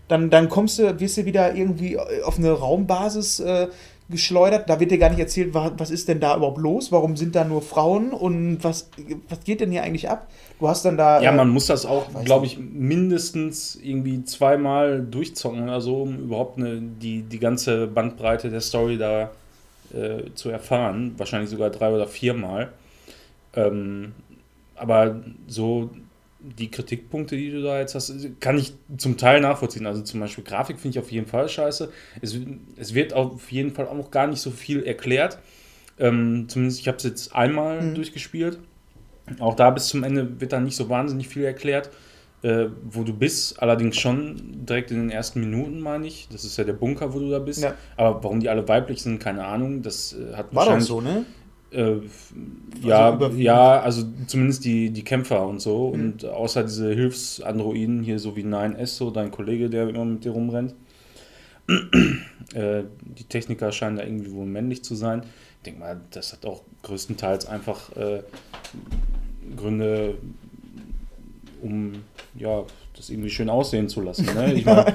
[0.09, 3.67] Dann, dann kommst du, wirst du wieder irgendwie auf eine Raumbasis äh,
[4.09, 4.67] geschleudert.
[4.67, 6.91] Da wird dir gar nicht erzählt, wa- was ist denn da überhaupt los?
[6.91, 8.89] Warum sind da nur Frauen und was,
[9.29, 10.27] was geht denn hier eigentlich ab?
[10.59, 11.21] Du hast dann da.
[11.21, 16.17] Ja, äh, man muss das auch, glaube ich, mindestens irgendwie zweimal durchzocken oder so, um
[16.17, 19.29] überhaupt eine, die, die ganze Bandbreite der Story da
[19.93, 21.13] äh, zu erfahren.
[21.17, 22.69] Wahrscheinlich sogar drei oder viermal.
[23.55, 24.13] Ähm,
[24.75, 25.91] aber so
[26.41, 29.85] die Kritikpunkte, die du da jetzt hast, kann ich zum Teil nachvollziehen.
[29.85, 31.91] Also zum Beispiel Grafik finde ich auf jeden Fall scheiße.
[32.21, 32.37] Es,
[32.77, 35.39] es wird auf jeden Fall auch noch gar nicht so viel erklärt.
[35.99, 37.95] Ähm, zumindest ich habe es jetzt einmal Mhm.
[37.95, 38.59] durchgespielt.
[39.39, 41.89] Auch da bis zum Ende wird da nicht so wahnsinnig viel erklärt,
[42.41, 43.61] äh, wo du bist.
[43.61, 46.29] Allerdings schon direkt in den ersten Minuten, meine ich.
[46.31, 47.61] Das ist ja der Bunker, wo du da bist.
[47.61, 47.75] Ja.
[47.97, 49.81] Aber warum die alle weiblich sind, keine Ahnung.
[49.81, 51.25] Das äh, hat war doch so, ne?
[51.71, 52.33] Äh, f-
[52.83, 53.43] ja, überwiegend.
[53.43, 55.89] ja, also zumindest die, die Kämpfer und so.
[55.93, 56.01] Mhm.
[56.01, 60.31] Und außer diese Hilfsandroiden hier, so wie 9S, so dein Kollege, der immer mit dir
[60.31, 60.73] rumrennt.
[62.53, 65.21] äh, die Techniker scheinen da irgendwie wohl männlich zu sein.
[65.57, 68.21] Ich denke mal, das hat auch größtenteils einfach äh,
[69.55, 70.15] Gründe,
[71.61, 71.93] um
[72.35, 72.63] ja,
[72.95, 74.25] das irgendwie schön aussehen zu lassen.
[74.33, 74.53] Ne?
[74.53, 74.93] Ich meine,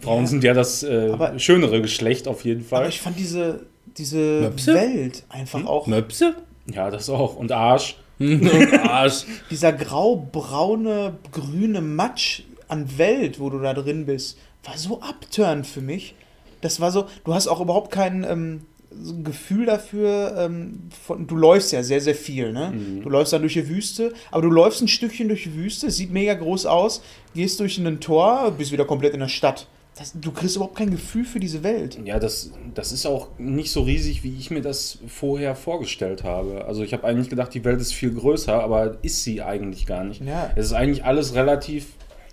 [0.00, 2.80] Frauen sind ja das äh, schönere Geschlecht auf jeden Fall.
[2.80, 3.66] Aber ich fand diese,
[3.98, 4.74] diese Möpse?
[4.74, 5.68] Welt einfach Hm?
[5.68, 5.86] auch.
[5.86, 6.34] Möpse?
[6.66, 7.36] ja, das auch.
[7.36, 7.96] Und Arsch.
[8.18, 8.48] Und
[8.88, 9.24] Arsch.
[9.50, 15.80] Dieser grau-braune, grüne Matsch an Welt, wo du da drin bist, war so abturn für
[15.80, 16.14] mich.
[16.60, 18.60] Das war so, du hast auch überhaupt kein ähm,
[19.02, 22.72] so ein Gefühl dafür, ähm, von, du läufst ja sehr, sehr viel, ne?
[22.74, 23.02] Mhm.
[23.02, 25.96] Du läufst dann durch die Wüste, aber du läufst ein Stückchen durch die Wüste, es
[25.96, 27.02] sieht mega groß aus,
[27.34, 29.66] gehst durch ein Tor, bist wieder komplett in der Stadt.
[29.96, 31.98] Das, du kriegst überhaupt kein Gefühl für diese Welt.
[32.04, 36.64] Ja, das, das ist auch nicht so riesig, wie ich mir das vorher vorgestellt habe.
[36.64, 40.02] Also ich habe eigentlich gedacht, die Welt ist viel größer, aber ist sie eigentlich gar
[40.02, 40.20] nicht.
[40.24, 40.50] Ja.
[40.56, 41.86] Es ist eigentlich alles relativ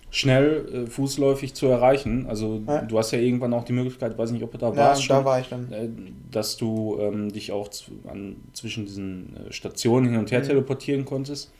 [0.09, 2.25] schnell äh, fußläufig zu erreichen.
[2.27, 2.81] Also Ja.
[2.81, 5.15] du hast ja irgendwann auch die Möglichkeit, weiß nicht, ob du da Ja, warst da
[5.17, 5.71] schon, war ich dann.
[5.71, 5.87] äh,
[6.31, 7.69] dass du ähm, dich auch
[8.07, 10.45] an, zwischen diesen äh, Stationen hin und her Mhm.
[10.47, 11.51] teleportieren konntest.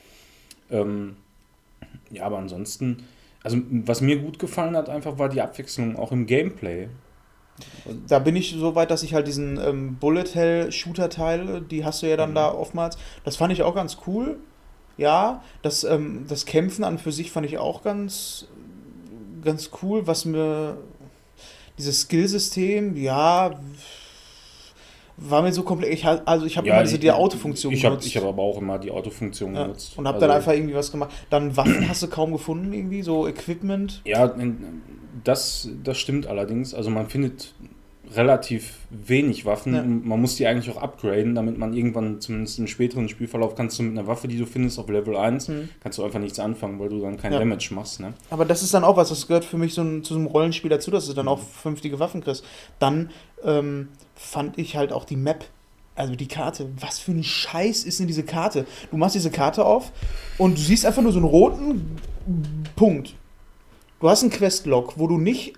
[0.72, 1.16] Ähm,
[2.10, 3.04] ja, aber ansonsten,
[3.44, 6.90] also was mir gut gefallen hat, einfach war die Abwechslung auch im Gameplay.
[8.08, 11.86] Da bin ich so weit, dass ich halt diesen ähm, Bullet Hell Shooter Teil, die
[11.86, 12.36] hast du ja dann Mhm.
[12.36, 12.98] da oftmals.
[13.24, 14.38] Das fand ich auch ganz cool.
[14.98, 18.48] Ja, das, ähm, das Kämpfen an für sich fand ich auch ganz,
[19.44, 20.08] ganz cool.
[20.08, 20.78] Was mir
[21.78, 23.52] dieses Skillsystem, ja,
[25.17, 25.93] war mir so komplett.
[25.93, 28.07] Ich, also ich habe immer diese die Autofunktion Ich habe benutzt.
[28.07, 29.93] ich hab aber auch immer die Autofunktion ja, genutzt.
[29.98, 31.11] und habe Also, dann einfach irgendwie was gemacht.
[31.30, 34.01] Dann Waffen hast du kaum gefunden, irgendwie, so Equipment.
[34.06, 34.33] Ja,
[35.23, 36.73] das, das stimmt allerdings.
[36.73, 37.53] Also man findet
[38.14, 39.73] relativ wenig Waffen.
[39.73, 39.83] Ja.
[39.83, 43.83] Man muss die eigentlich auch upgraden, damit man irgendwann, zumindest im späteren Spielverlauf, kannst du
[43.83, 45.69] mit einer Waffe, die du findest auf Level 1, Mhm.
[45.81, 47.40] kannst du einfach nichts anfangen, weil du dann kein Ja.
[47.40, 48.01] Damage machst.
[48.01, 48.14] Ne?
[48.30, 50.27] Aber das ist dann auch was, das gehört für mich so ein, zu so einem
[50.27, 51.45] Rollenspiel dazu, dass du dann auch Mhm.
[51.61, 52.43] vernünftige Waffen kriegst.
[52.80, 53.11] Dann
[53.45, 53.88] ähm,
[54.22, 55.45] fand ich halt auch die Map,
[55.95, 56.69] also die Karte.
[56.80, 58.66] Was für ein Scheiß ist denn diese Karte?
[58.91, 59.91] Du machst diese Karte auf
[60.38, 61.98] und du siehst einfach nur so einen roten
[62.75, 63.16] Punkt.
[64.00, 65.53] Du hast einen Questlog, wo du nicht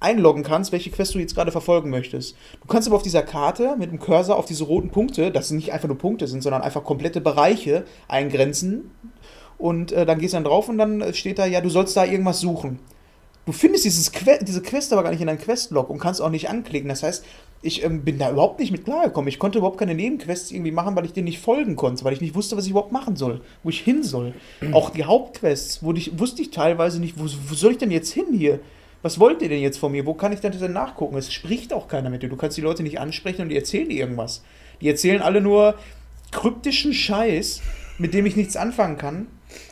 [0.00, 2.34] einloggen kannst, welche Quest du jetzt gerade verfolgen möchtest.
[2.60, 5.72] Du kannst aber auf dieser Karte mit dem Cursor auf diese roten Punkte, das nicht
[5.72, 8.90] einfach nur Punkte sind, sondern einfach komplette Bereiche eingrenzen.
[9.58, 12.04] Und äh, dann gehst du dann drauf und dann steht da, ja, du sollst da
[12.04, 12.80] irgendwas suchen.
[13.46, 16.30] Du findest dieses que diese Quest aber gar nicht in deinem Questlog und kannst auch
[16.30, 16.88] nicht anklicken.
[16.88, 17.24] Das heißt,
[17.62, 19.28] ich ähm, bin da überhaupt nicht mit klargekommen.
[19.28, 22.20] Ich konnte überhaupt keine Nebenquests irgendwie machen, weil ich denen nicht folgen konnte, weil ich
[22.20, 24.34] nicht wusste, was ich überhaupt machen soll, wo ich hin soll.
[24.72, 28.12] Auch die Hauptquests, wo ich, wusste ich teilweise nicht, wo, wo soll ich denn jetzt
[28.12, 28.58] hin hier?
[29.02, 30.06] Was wollt ihr denn jetzt von mir?
[30.06, 31.16] Wo kann ich denn nachgucken?
[31.16, 32.28] Es spricht auch keiner mit dir.
[32.28, 34.42] Du kannst die Leute nicht ansprechen und die erzählen dir irgendwas.
[34.80, 35.74] Die erzählen alle nur
[36.30, 37.60] kryptischen Scheiß,
[37.98, 39.26] mit dem ich nichts anfangen kann.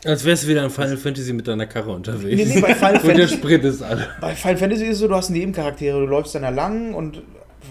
[0.05, 2.35] Als wärst du wieder in Final Fantasy mit deiner Karre unterwegs.
[2.35, 4.09] Nee, nee, bei Final Und der Fantasy, Sprit ist alle.
[4.19, 7.21] bei Final Fantasy ist es so, du hast Nebencharaktere, du läufst dann da lang und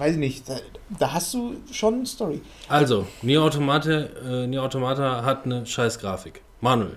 [0.01, 0.57] weiß ich nicht, da,
[0.99, 2.41] da hast du schon eine Story.
[2.69, 3.91] Also, Nier Automata,
[4.27, 6.41] äh, Nier Automata hat eine scheiß Grafik.
[6.63, 6.97] Manuel,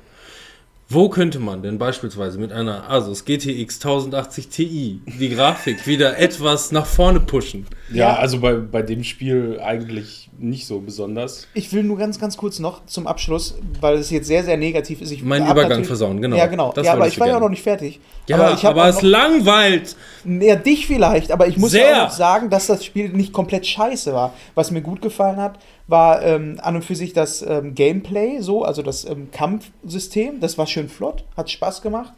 [0.93, 6.71] wo könnte man denn beispielsweise mit einer Asus GTX 1080 Ti die Grafik wieder etwas
[6.71, 7.65] nach vorne pushen?
[7.91, 11.47] Ja, also bei, bei dem Spiel eigentlich nicht so besonders.
[11.53, 15.01] Ich will nur ganz, ganz kurz noch zum Abschluss, weil es jetzt sehr, sehr negativ
[15.01, 15.11] ist.
[15.11, 16.35] Ich Meinen Übergang versauen, genau.
[16.35, 16.71] Ja, genau.
[16.73, 17.99] Das ja, aber ich war ja auch noch nicht fertig.
[18.27, 19.95] Ja, aber aber, ich auch es langweilt.
[20.25, 21.89] Ja, dich vielleicht, aber ich muss Sehr.
[21.89, 24.33] ja auch noch sagen, dass das Spiel nicht komplett scheiße war.
[24.55, 28.63] Was mir gut gefallen hat, war ähm, an und für sich das ähm, Gameplay, so,
[28.63, 30.39] also das ähm, Kampfsystem.
[30.39, 32.13] Das war schön flott, hat Spaß gemacht.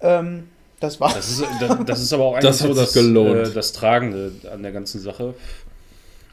[0.00, 0.48] Ähm,
[0.80, 1.12] das war.
[1.14, 3.48] Das ist, das, das ist aber auch eigentlich Das hat so das, gelohnt.
[3.48, 5.34] äh, das Tragende an der ganzen Sache.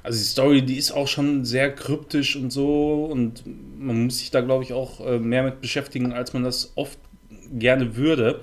[0.04, 3.44] Also die Story, die ist auch schon sehr kryptisch und so und
[3.80, 6.98] man muss sich da, glaube ich, auch äh, mehr mit beschäftigen, als man das oft
[7.54, 8.42] gerne würde.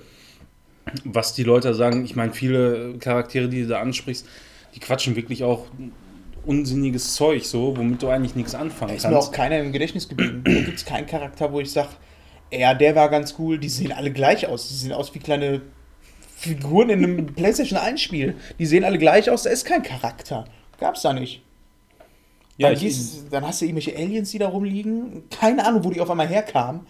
[1.05, 4.25] Was die Leute sagen, ich meine, viele Charaktere, die du da ansprichst,
[4.75, 5.67] die quatschen wirklich auch
[6.47, 9.33] unsinniges Zeug so, womit du eigentlich nichts anfangen ist mir auch kannst.
[9.33, 10.43] keiner im Gedächtnis geblieben.
[10.45, 11.91] Da gibt es keinen Charakter, wo ich sage,
[12.53, 13.59] ja, der war ganz cool.
[13.59, 14.69] Die sehen alle gleich aus.
[14.69, 15.61] Die sehen aus wie kleine
[16.37, 18.37] Figuren in einem PlayStation 1-Spiel.
[18.59, 19.43] Die sehen alle gleich aus.
[19.43, 20.45] Da ist kein Charakter.
[20.81, 21.43] Gab's da nicht.
[22.57, 25.25] Ja, dann, gehst- dann hast du irgendwelche Aliens, die da rumliegen.
[25.31, 26.87] Keine Ahnung, wo die auf einmal herkamen.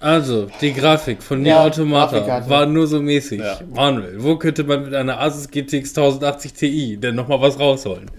[0.00, 3.40] Also, die Grafik von Nier Ja, Automata war nur so mäßig.
[3.40, 3.60] Ja.
[3.74, 8.10] Manuel, wo könnte man mit einer Asus GTX 1080 Ti denn nochmal was rausholen?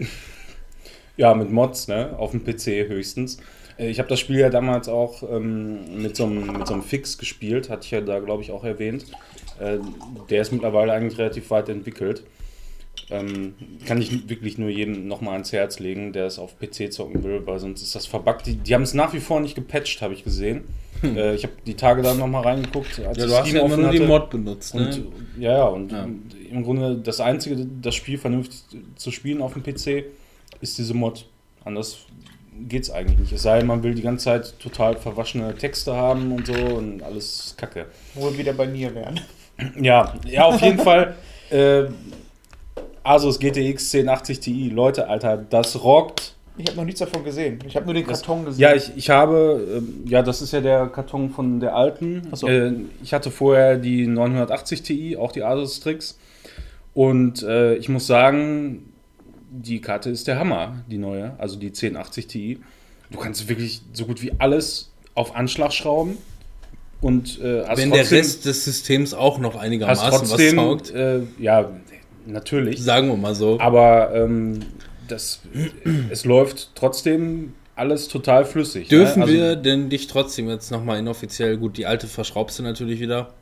[1.17, 2.15] Ja, mit Mods, ne?
[2.17, 3.37] Auf dem PC höchstens.
[3.79, 6.83] Äh, Ich habe das Spiel ja damals auch ähm, mit, so einem, mit so einem
[6.83, 9.05] Fix gespielt, hatte ich ja da, glaube ich, auch erwähnt.
[9.59, 9.77] Äh,
[10.29, 12.23] der ist mittlerweile eigentlich relativ weit entwickelt.
[13.09, 13.55] Ähm,
[13.85, 17.41] kann ich wirklich nur jedem nochmal ans Herz legen, der es auf PC zocken will,
[17.45, 18.45] weil sonst ist das verbuggt.
[18.47, 20.63] Die, die haben es nach wie vor nicht gepatcht, habe ich gesehen.
[21.03, 23.91] Äh, ich habe die Tage da nochmal reingeguckt, als Ja, du hast ja immer nur
[23.91, 23.99] die.
[23.99, 24.81] Mod benutzt, ne?
[24.85, 26.07] Und, ja, ja, und Ja.
[26.51, 28.61] im Grunde das Einzige, das Spiel vernünftig
[28.95, 30.05] zu spielen auf dem PC,
[30.61, 31.25] ist diese Mod.
[31.65, 32.05] Anders
[32.69, 33.33] geht's eigentlich nicht.
[33.33, 37.01] Es sei denn, man will die ganze Zeit total verwaschene Texte haben und so und
[37.03, 37.87] alles Kacke.
[38.13, 39.19] Wo wir wieder bei mir wären.
[39.81, 41.15] Ja, ja, auf jeden Fall.
[41.49, 41.85] Äh,
[43.03, 46.35] Asus GTX 1080 Ti, Leute, Alter, das rockt.
[46.57, 47.59] Ich habe noch nichts davon gesehen.
[47.65, 48.61] Ich habe nur den Das- Karton gesehen.
[48.61, 52.27] Ja, ich, ich habe, ähm, ja, das ist ja der Karton von der alten.
[52.33, 52.47] So.
[52.47, 56.19] Äh, ich hatte vorher die 980 Ti, auch die Asus Strix.
[56.93, 58.91] Und äh, ich muss sagen,
[59.49, 62.59] die Karte ist der Hammer, die neue, also die 1080 Ti.
[63.09, 66.17] Du kannst wirklich so gut wie alles auf Anschlag schrauben.
[67.01, 70.63] Und äh, hast Wenn der trotzdem- Rest des Systems auch noch hast einigermaßen trotzdem, was
[70.63, 71.71] taugt, äh, ja,
[72.25, 72.81] natürlich.
[72.83, 73.59] sagen wir mal so.
[73.59, 74.59] Aber ähm,
[75.07, 75.41] das,
[76.09, 78.87] es läuft trotzdem alles total flüssig.
[78.89, 79.25] Dürfen ne?
[79.25, 83.33] Also- wir denn dich trotzdem jetzt nochmal inoffiziell, gut, die alte verschraubst du natürlich wieder,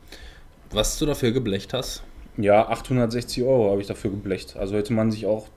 [0.70, 2.02] was du dafür geblecht hast?
[2.36, 4.56] Ja, 860 Euro habe ich dafür geblecht.
[4.56, 5.48] Also hätte man sich auch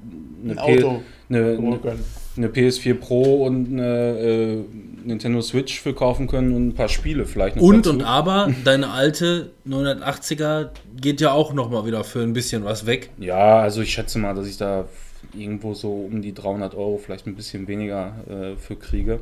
[0.43, 1.01] eine, Ein P- Auto.
[1.29, 2.03] eine, holen eine, können.
[2.37, 4.63] Eine PS4 Pro und eine äh,
[5.05, 7.89] Nintendo Switch für kaufen können und ein paar Spiele vielleicht noch Und dazu.
[7.97, 13.09] und aber, deine alte 980er geht ja auch nochmal wieder für ein bisschen was weg.
[13.17, 14.85] Ja, also ich schätze mal, dass ich da
[15.33, 19.19] irgendwo so um die 300 Euro, vielleicht ein bisschen weniger äh, für kriege.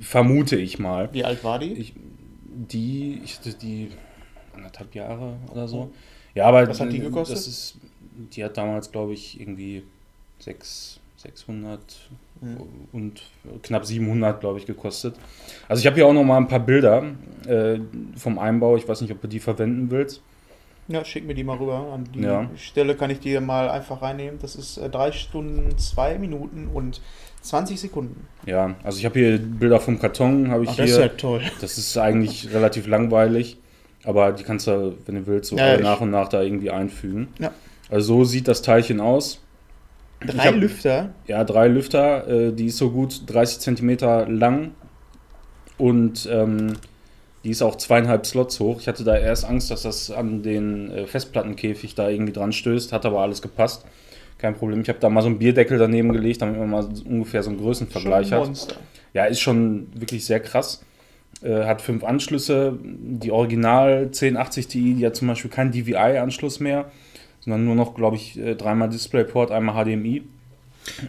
[0.00, 1.08] Vermute ich mal.
[1.12, 1.72] Wie alt war die?
[1.72, 1.92] Ich,
[2.44, 3.88] die, ich hatte die
[4.54, 5.90] anderthalb Jahre oder so.
[6.34, 7.36] Ja, aber Was hat die gekostet?
[7.36, 7.76] Das ist,
[8.34, 9.82] die hat damals, glaube ich, irgendwie
[10.38, 11.80] 6, 600
[12.42, 12.56] Mhm.
[12.92, 13.22] und
[13.62, 15.14] knapp 700, glaube ich, gekostet.
[15.68, 17.04] Also ich habe hier auch noch mal ein paar Bilder
[17.46, 17.78] äh,
[18.16, 18.76] vom Einbau.
[18.78, 20.22] Ich weiß nicht, ob du die verwenden willst.
[20.88, 21.92] Ja, schick mir die mal rüber.
[21.92, 22.48] An die Ja.
[22.56, 24.38] Stelle kann ich die mal einfach reinnehmen.
[24.40, 27.02] Das ist äh, 3 Stunden, 2 Minuten und
[27.42, 28.26] 20 Sekunden.
[28.46, 30.84] Ja, also ich habe hier Bilder vom Karton, habe ich Ach, hier.
[30.84, 31.42] das ist ja toll.
[31.60, 33.58] Das ist eigentlich relativ langweilig,
[34.04, 37.28] aber die kannst du, wenn du willst, so Ja, nach und nach da irgendwie einfügen.
[37.38, 37.50] Ja.
[37.90, 39.40] Also so sieht das Teilchen aus.
[40.26, 41.10] Drei hab- Lüfter.
[41.26, 44.72] Ja, drei Lüfter, äh, die ist so gut 30 Zentimeter lang
[45.78, 46.74] und ähm,
[47.42, 48.80] die ist auch zweieinhalb Slots hoch.
[48.80, 52.92] Ich hatte da erst Angst, dass das an den äh, Festplattenkäfig da irgendwie dran stößt,
[52.92, 53.86] hat aber alles gepasst.
[54.36, 54.80] Kein Problem.
[54.82, 57.50] Ich habe da mal so einen Bierdeckel daneben gelegt, damit man mal so ungefähr so
[57.50, 58.46] einen Größenvergleich Schon ein hat.
[58.48, 58.76] Monster.
[59.14, 60.82] Ja, ist schon wirklich sehr krass.
[61.42, 62.78] Äh, hat fünf Anschlüsse.
[62.82, 66.90] Die Original 1080 Ti, die hat zum Beispiel keinen DVI-Anschluss mehr,
[67.40, 70.22] sondern nur noch, glaube ich, äh, dreimal DisplayPort, einmal HDMI.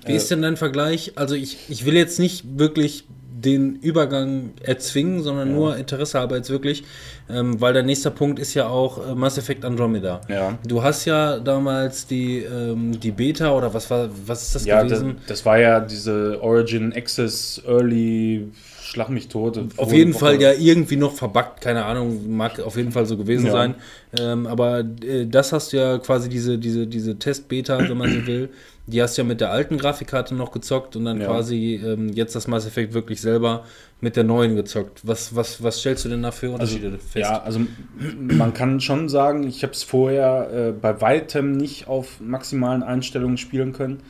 [0.06, 1.14] Wie ist denn dein Vergleich?
[1.16, 3.06] Also ich, ich will jetzt nicht wirklich
[3.43, 6.84] den Übergang erzwingen, sondern nur Interesse halber jetzt wirklich,
[7.30, 10.22] ähm, weil der nächste Punkt ist ja auch äh, Mass Effect Andromeda.
[10.27, 10.58] Ja.
[10.68, 14.84] Du hast ja damals die, ähm, die Beta oder was war, was ist das Ja,
[14.84, 15.18] das, gewesen?
[15.27, 18.51] das war ja diese Origin Access Early
[18.92, 19.58] Schlag mich tot.
[19.78, 23.45] Auf jeden Fall ja irgendwie noch verbuggt, keine Ahnung, mag auf jeden Fall so gewesen
[23.45, 23.52] Ja.
[23.53, 23.76] sein.
[24.20, 28.26] Ähm, aber äh, das hast du ja quasi diese, diese, diese Test-Beta, wenn man so
[28.28, 28.50] will,
[28.88, 31.28] die hast du ja mit der alten Grafikkarte noch gezockt und dann Ja.
[31.28, 33.64] quasi ähm, jetzt das Mass Effect wirklich selber
[34.02, 35.08] mit der neuen gezockt.
[35.08, 37.61] Was, was, was stellst du denn da für Also, Unterschiede ja, also
[38.20, 43.38] man kann schon sagen, ich habe es vorher äh, bei weitem nicht auf maximalen Einstellungen
[43.38, 44.02] spielen können.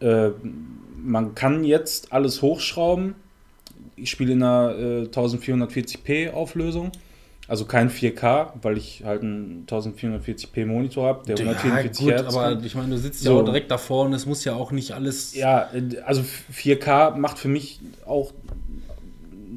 [0.00, 0.30] Äh,
[1.04, 3.14] man kann jetzt alles hochschrauben.
[4.02, 6.92] Ich spiele in einer äh, 1440p Auflösung.
[7.48, 12.54] Also kein 4K, weil ich halt einen 1440p Monitor habe, der 144 gut, Hertz aber
[12.54, 12.64] kann.
[12.64, 13.34] ich meine, du sitzt So.
[13.34, 15.34] ja auch direkt davor und es muss ja auch nicht alles.
[15.34, 16.22] Ja, äh, also
[16.54, 18.32] 4K macht für mich auch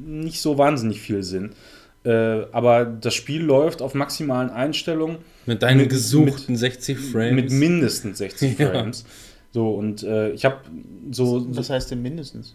[0.04, 1.50] nicht so wahnsinnig viel Sinn.
[2.04, 7.34] Äh, aber das Spiel läuft auf maximalen Einstellungen Mit deinen mit- gesuchten 60 Frames.
[7.34, 8.70] mit mindestens 60 Ja.
[8.70, 9.04] Frames.
[9.52, 10.56] So, und äh, ich habe
[11.12, 12.52] so, so, Was heißt denn mindestens?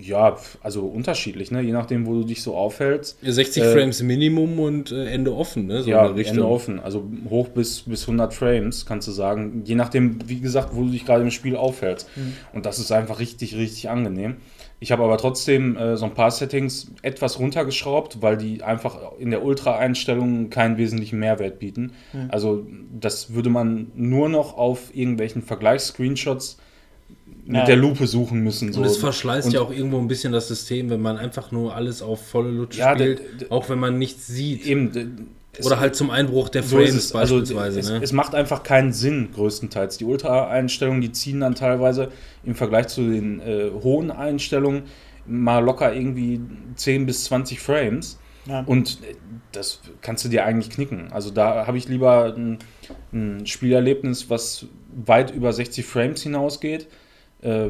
[0.00, 1.60] Ja, also unterschiedlich, ne?
[1.60, 3.18] je nachdem, wo du dich so aufhältst.
[3.22, 5.82] 60 Äh, Frames Minimum und äh, Ende offen, ne?
[5.82, 6.78] So ja, Ende offen.
[6.78, 9.62] Also hoch bis, bis 100 Frames, kannst du sagen.
[9.64, 12.08] Je nachdem, wie gesagt, wo du dich gerade im Spiel aufhältst.
[12.52, 14.36] Und das ist einfach richtig, richtig angenehm.
[14.80, 19.30] Ich habe aber trotzdem äh, so ein paar Settings etwas runtergeschraubt, weil die einfach in
[19.30, 21.92] der Ultra-Einstellung keinen wesentlichen Mehrwert bieten.
[22.28, 26.58] Also das würde man nur noch auf irgendwelchen Vergleichs-Screenshots
[27.48, 27.64] mit Ja.
[27.64, 28.72] der Lupe suchen müssen.
[28.72, 28.80] So.
[28.80, 31.74] Und es verschleißt Und- ja auch irgendwo ein bisschen das System, wenn man einfach nur
[31.74, 34.66] alles auf volle Lutsche Ja, spielt, auch wenn man nichts sieht.
[34.66, 37.14] Eben, es- Oder halt zum Einbruch der So Frames ist es.
[37.14, 37.80] Also beispielsweise.
[37.80, 38.00] es, ne?
[38.02, 39.96] es macht einfach keinen Sinn, größtenteils.
[39.96, 42.10] Die Ultra-Einstellungen, die ziehen dann teilweise
[42.44, 44.82] im Vergleich zu den äh, hohen Einstellungen
[45.26, 46.40] mal locker irgendwie
[46.76, 48.18] 10 bis 20 Frames.
[48.46, 48.60] Ja.
[48.66, 49.14] Und äh,
[49.52, 51.08] das kannst du dir eigentlich knicken.
[51.12, 52.58] Also da habe ich lieber ein,
[53.12, 54.66] ein Spielerlebnis, was
[55.06, 56.86] weit über 60 Frames hinausgeht,
[57.42, 57.68] äh,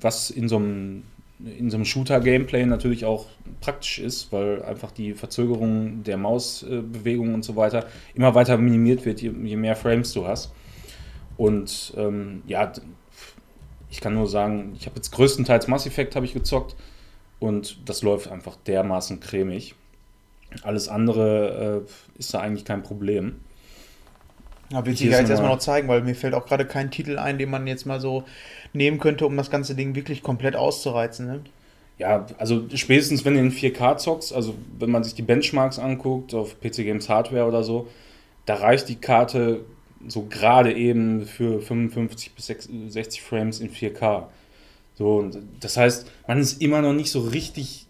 [0.00, 1.02] was in so einem
[1.38, 3.26] in so einem Shooter-Gameplay natürlich auch
[3.60, 9.20] praktisch ist, weil einfach die Verzögerung der Mausbewegung und so weiter immer weiter minimiert wird,
[9.20, 10.52] je, je mehr Frames du hast.
[11.36, 12.72] Und ähm, ja,
[13.90, 16.74] ich kann nur sagen, ich habe jetzt größtenteils Mass Effect habe ich gezockt
[17.38, 19.74] und das läuft einfach dermaßen cremig.
[20.62, 23.40] Alles andere äh, ist da eigentlich kein Problem.
[24.72, 26.66] Ja, will ich Hier dir ist jetzt erstmal noch zeigen, weil mir fällt auch gerade
[26.66, 28.24] kein Titel ein, den man jetzt mal so
[28.76, 31.26] nehmen könnte, um das ganze Ding wirklich komplett auszureizen.
[31.26, 31.40] Ne?
[31.98, 36.34] Ja, also spätestens wenn du in 4K zockst, also wenn man sich die Benchmarks anguckt
[36.34, 37.88] auf PC Games Hardware oder so,
[38.44, 39.60] da reicht die Karte
[40.06, 44.24] so gerade eben für 55 bis 60 Frames in 4K.
[44.94, 45.30] So,
[45.60, 47.86] das heißt, man ist immer noch nicht so richtig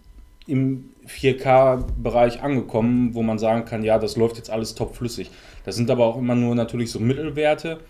[0.46, 5.30] im 4K-Bereich angekommen, wo man sagen kann, ja, das läuft jetzt alles topflüssig.
[5.64, 7.80] Das sind aber auch immer nur natürlich so Mittelwerte.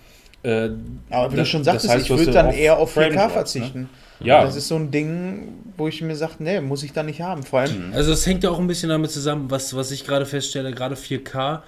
[0.47, 0.71] Äh,
[1.11, 3.17] Aber wie das- du schon das sagtest, heißt, ich würde dann eher auf 4K Frame
[3.17, 3.81] Drops, verzichten.
[4.21, 4.27] Ne?
[4.29, 7.21] Ja, Das ist so ein Ding, wo ich mir sage, nee, muss ich da nicht
[7.21, 7.43] haben.
[7.43, 10.25] Vor allem, Also es hängt ja auch ein bisschen damit zusammen, was, was ich gerade
[10.25, 11.63] feststelle, gerade 4K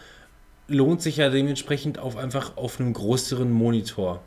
[0.70, 4.20] lohnt sich ja dementsprechend auf einfach auf einem größeren Monitor.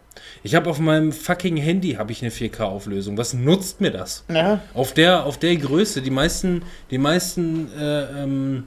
[0.44, 3.18] Ich habe auf meinem fucking Handy habe ich eine 4K-Auflösung.
[3.18, 4.24] Was nutzt mir das?
[4.28, 8.64] ja, Auf der, auf der Größe, die meisten, die meisten äh, ähm,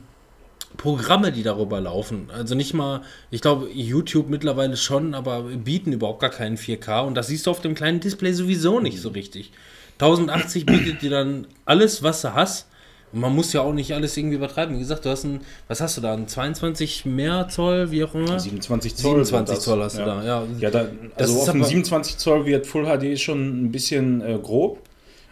[0.76, 6.20] Programme, die darüber laufen, also nicht mal, ich glaube, YouTube mittlerweile schon, aber bieten überhaupt
[6.20, 9.52] gar keinen 4K und das siehst du auf dem kleinen Display sowieso nicht so richtig.
[9.98, 12.66] 1080 bietet dir dann alles, was du hast.
[13.12, 14.74] Und man muss ja auch nicht alles irgendwie übertreiben.
[14.74, 18.12] Wie gesagt, du hast ein, was hast du da, ein 22 mehr Zoll, wie auch
[18.12, 18.40] immer?
[18.40, 19.24] 27 Zoll.
[19.24, 19.64] 27 sind das.
[19.64, 20.06] Zoll hast du ja.
[20.06, 20.42] da, ja.
[20.58, 24.36] Ja, da, also auf dem aber- 27 Zoll wird Full HD schon ein bisschen äh,
[24.42, 24.80] grob,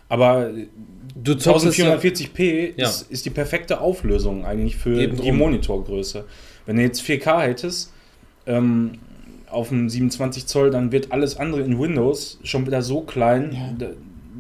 [0.09, 0.51] aber
[1.15, 2.89] Du zockst es ja, 1440p Ja.
[2.89, 5.37] ist, ist die perfekte Auflösung eigentlich für Eben die drum.
[5.39, 6.25] Monitorgröße.
[6.67, 7.93] Wenn du jetzt 4K hättest,
[8.47, 8.93] ähm,
[9.51, 13.53] auf dem 27 Zoll, dann wird alles andere in Windows schon wieder so klein.
[13.79, 13.87] Ja.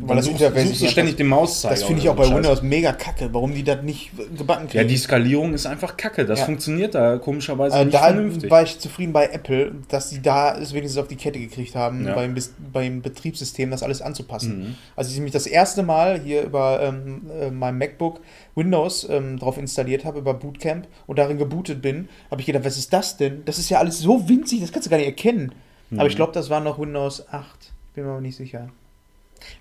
[0.08, 1.74] Weil das suchst, Interface suchst du ständig den Mauszeiger.
[1.74, 2.34] Das finde ich auch bei Scheiß.
[2.34, 4.78] Windows mega kacke, warum die das nicht gebacken kriegen.
[4.82, 6.24] Ja, die Skalierung ist einfach kacke.
[6.26, 6.44] Das Ja.
[6.47, 8.50] funktioniert da komischerweise Äh, nicht da vernünftig.
[8.50, 12.06] war ich zufrieden bei Apple, dass sie da es wenigstens auf die Kette gekriegt haben,
[12.06, 12.14] Ja.
[12.14, 12.34] beim,
[12.72, 14.58] beim Betriebssystem das alles anzupassen.
[14.58, 14.74] Mhm.
[14.97, 18.20] Als ich nämlich das erste Mal hier über ähm, äh, mein MacBook
[18.55, 22.76] Windows ähm, drauf installiert habe, über Bootcamp und darin gebootet bin, habe ich gedacht, was
[22.76, 23.42] ist das denn?
[23.44, 25.52] Das ist ja alles so winzig, das kannst du gar nicht erkennen.
[25.90, 26.00] Mhm.
[26.00, 27.72] Aber ich glaube, das war noch Windows 8.
[27.94, 28.68] Bin mir aber nicht sicher.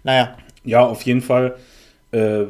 [0.04, 1.56] Naja, Ja, auf jeden Fall.
[2.12, 2.46] Äh,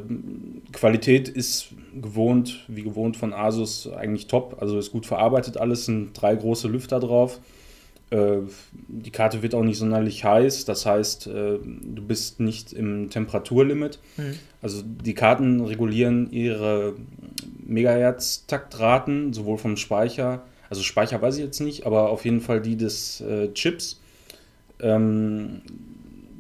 [0.74, 1.68] Qualität ist
[2.00, 4.58] gewohnt, wie gewohnt von Asus, eigentlich top.
[4.60, 7.40] Also ist gut verarbeitet alles, sind drei große Lüfter drauf.
[8.10, 8.40] Äh,
[8.88, 14.00] die Karte wird auch nicht sonderlich heiß, das heißt, äh, du bist nicht im Temperaturlimit.
[14.18, 14.34] Mhm.
[14.62, 16.96] Also die Karten regulieren ihre
[17.66, 22.78] Megahertz-Taktraten, sowohl vom Speicher, also Speicher weiß ich jetzt nicht, aber auf jeden Fall die
[22.78, 24.02] des äh, Chips.
[24.82, 25.62] Ähm,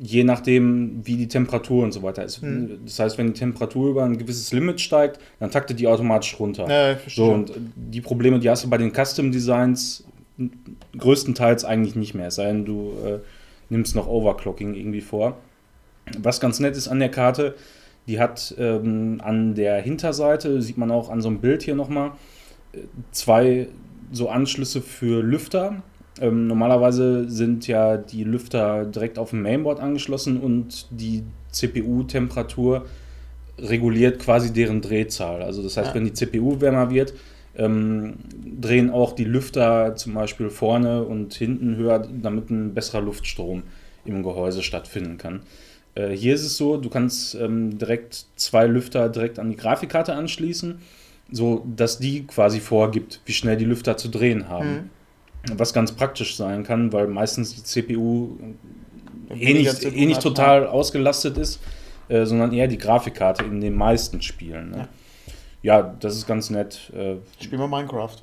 [0.03, 2.41] je nachdem, wie die Temperatur und so weiter ist.
[2.41, 2.79] Mhm.
[2.85, 6.67] Das heißt, wenn die Temperatur über ein gewisses Limit steigt, dann taktet die automatisch runter.
[7.15, 7.25] ja.
[7.25, 10.03] So, und die Probleme, die hast du bei den Custom Designs
[10.97, 13.19] größtenteils eigentlich nicht mehr, es sei denn, du äh,
[13.69, 15.37] nimmst noch Overclocking irgendwie vor.
[16.17, 17.53] Was ganz nett ist an der Karte,
[18.07, 22.13] die hat ähm, an der Hinterseite, sieht man auch an so einem Bild hier nochmal,
[22.73, 22.79] äh,
[23.11, 23.67] zwei
[24.11, 25.83] so Anschlüsse für Lüfter.
[26.21, 32.85] Ähm, normalerweise sind ja die Lüfter direkt auf dem Mainboard angeschlossen und die CPU-Temperatur
[33.57, 35.41] reguliert quasi deren Drehzahl.
[35.41, 35.95] Also das heißt, Ja.
[35.95, 37.13] wenn die CPU wärmer wird,
[37.57, 38.13] ähm,
[38.61, 43.63] drehen auch die Lüfter zum Beispiel vorne und hinten höher, damit ein besserer Luftstrom
[44.05, 45.41] im Gehäuse stattfinden kann.
[45.95, 50.13] Äh, hier ist es so, du kannst ähm, direkt zwei Lüfter direkt an die Grafikkarte
[50.13, 50.79] anschließen,
[51.31, 54.69] so dass die quasi vorgibt, wie schnell die Lüfter zu drehen haben.
[54.73, 54.89] Mhm.
[55.55, 58.29] Was ganz praktisch sein kann, weil meistens die CPU
[59.29, 61.59] eh nicht, eh nicht hat, total ausgelastet ist,
[62.09, 64.69] äh, sondern eher die Grafikkarte in den meisten Spielen.
[64.69, 64.87] Ne?
[65.63, 65.81] Ja.
[65.99, 66.91] das ist ganz nett.
[66.95, 68.17] Äh, Spiel mal Minecraft.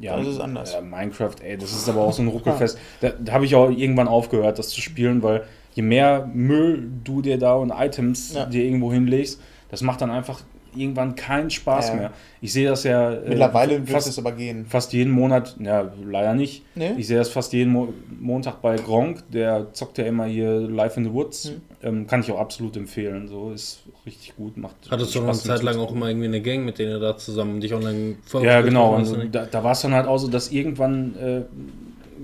[0.00, 0.72] ja, Das ist anders.
[0.74, 2.78] Ja, Minecraft, ey, das ist aber auch so ein Ruckelfest.
[3.00, 7.22] Da, da habe ich auch irgendwann aufgehört, das zu spielen, weil je mehr Müll du
[7.22, 8.44] dir da und Items Ja.
[8.46, 9.40] dir irgendwo hinlegst,
[9.70, 10.40] das macht dann einfach
[10.78, 11.94] irgendwann keinen Spaß Ja.
[11.94, 12.10] mehr.
[12.40, 14.66] Ich sehe das ja äh, Mittlerweile wird fast, es aber gehen.
[14.66, 16.62] fast jeden Monat, ja, leider nicht.
[16.74, 16.92] Nee?
[16.96, 20.96] Ich sehe das fast jeden Mo Montag bei Gronk, der zockt ja immer hier Live
[20.96, 21.50] in the Woods.
[21.50, 21.60] Mhm.
[21.80, 23.28] Ähm, kann ich auch absolut empfehlen.
[23.28, 26.40] So ist richtig gut, macht Hattest du noch eine Zeit lang auch immer irgendwie eine
[26.40, 28.98] Gang, mit denen du da zusammen dich online ja, genau.
[28.98, 29.28] ne?
[29.30, 31.42] da, da war es dann halt auch so, dass irgendwann äh,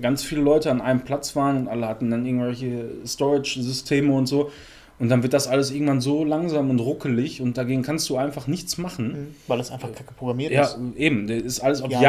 [0.01, 4.51] ganz viele Leute an einem Platz waren und alle hatten dann irgendwelche Storage-Systeme und so.
[4.97, 8.47] Und dann wird das alles irgendwann so langsam und ruckelig und dagegen kannst du einfach
[8.47, 9.07] nichts machen.
[9.11, 9.35] Mhm.
[9.47, 10.77] Weil es einfach kacke programmiert Ja, ist.
[10.95, 11.27] eben.
[11.27, 12.05] Das ist alles auf Java-Basis,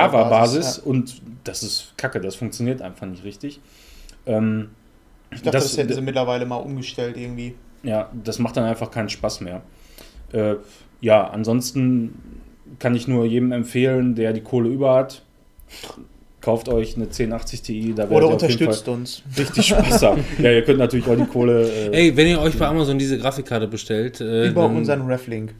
[0.67, 3.61] Java-Basis und das ist kacke, das funktioniert einfach nicht richtig.
[4.25, 4.69] Ähm,
[5.33, 7.55] Ich dachte, das, das- hätten sie mittlerweile mal umgestellt irgendwie.
[7.83, 9.63] ja, das macht dann einfach keinen Spaß mehr.
[10.33, 10.55] Äh,
[11.01, 12.15] ja, ansonsten
[12.79, 15.23] kann ich nur jedem empfehlen, der die Kohle über hat,
[16.47, 19.23] kauft euch eine 1080 Ti, da werdet Oder ihr auf jeden Fall unterstützt uns.
[19.37, 20.25] richtig Spaß haben.
[20.39, 21.69] Ja, ihr könnt natürlich auch die Kohle.
[21.69, 25.55] Äh, Ey, wenn ihr euch bei Amazon diese Grafikkarte bestellt, äh, Über unseren Reflink.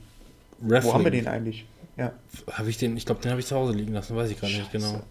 [0.63, 0.85] Reflink.
[0.85, 1.67] Wo haben wir den eigentlich?
[1.97, 2.13] Ja.
[2.53, 2.97] Habe ich den?
[2.97, 4.71] Ich glaube, den habe ich zu Hause liegen lassen, weiß ich gar nicht Scheiße.
[4.79, 5.03] genau.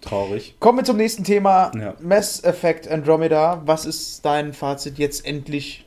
[0.00, 0.56] traurig.
[0.58, 1.70] Kommen wir zum nächsten Thema.
[1.78, 1.94] Ja.
[2.00, 3.62] Mass Effect Andromeda.
[3.66, 5.84] Was ist dein Fazit jetzt endlich?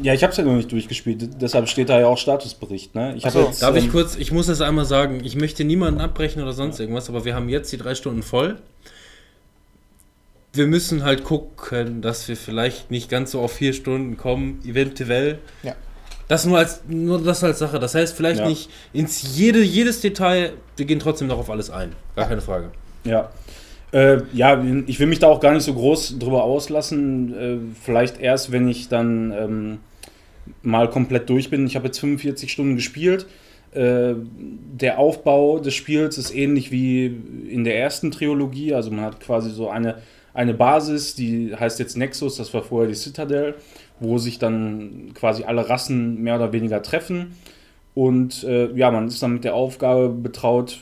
[0.00, 2.94] Ja, ich habe es ja noch nicht durchgespielt, deshalb steht da ja auch Statusbericht.
[2.94, 3.14] Ne?
[3.16, 6.00] Ich so, jetzt, Darf ich ähm, kurz, ich muss das einmal sagen, ich möchte niemanden
[6.00, 8.56] abbrechen oder sonst irgendwas, aber wir haben jetzt die drei Stunden voll.
[10.54, 15.38] Wir müssen halt gucken, dass wir vielleicht nicht ganz so auf vier Stunden kommen, eventuell.
[15.62, 15.74] Ja.
[16.28, 17.78] Das nur als nur das als Sache.
[17.78, 18.48] Das heißt vielleicht Ja.
[18.48, 21.92] nicht ins jede, jedes Detail, wir gehen trotzdem noch auf alles ein.
[22.16, 22.70] Gar keine Frage.
[23.04, 23.30] Ja.
[23.92, 27.34] Äh, ja, ich will mich da auch gar nicht so groß drüber auslassen.
[27.34, 29.78] Äh, vielleicht erst, wenn ich dann ähm,
[30.62, 31.66] mal komplett durch bin.
[31.66, 33.26] Ich habe jetzt 45 Stunden gespielt.
[33.72, 37.06] Äh, der Aufbau des Spiels ist ähnlich wie
[37.48, 38.74] in der ersten Trilogie.
[38.74, 39.96] Also man hat quasi so eine,
[40.32, 43.54] eine Basis, die heißt jetzt Nexus, das war vorher die Citadel,
[44.00, 47.34] wo sich dann quasi alle Rassen mehr oder weniger treffen.
[47.94, 50.80] Und äh, ja, man ist dann mit der Aufgabe betraut,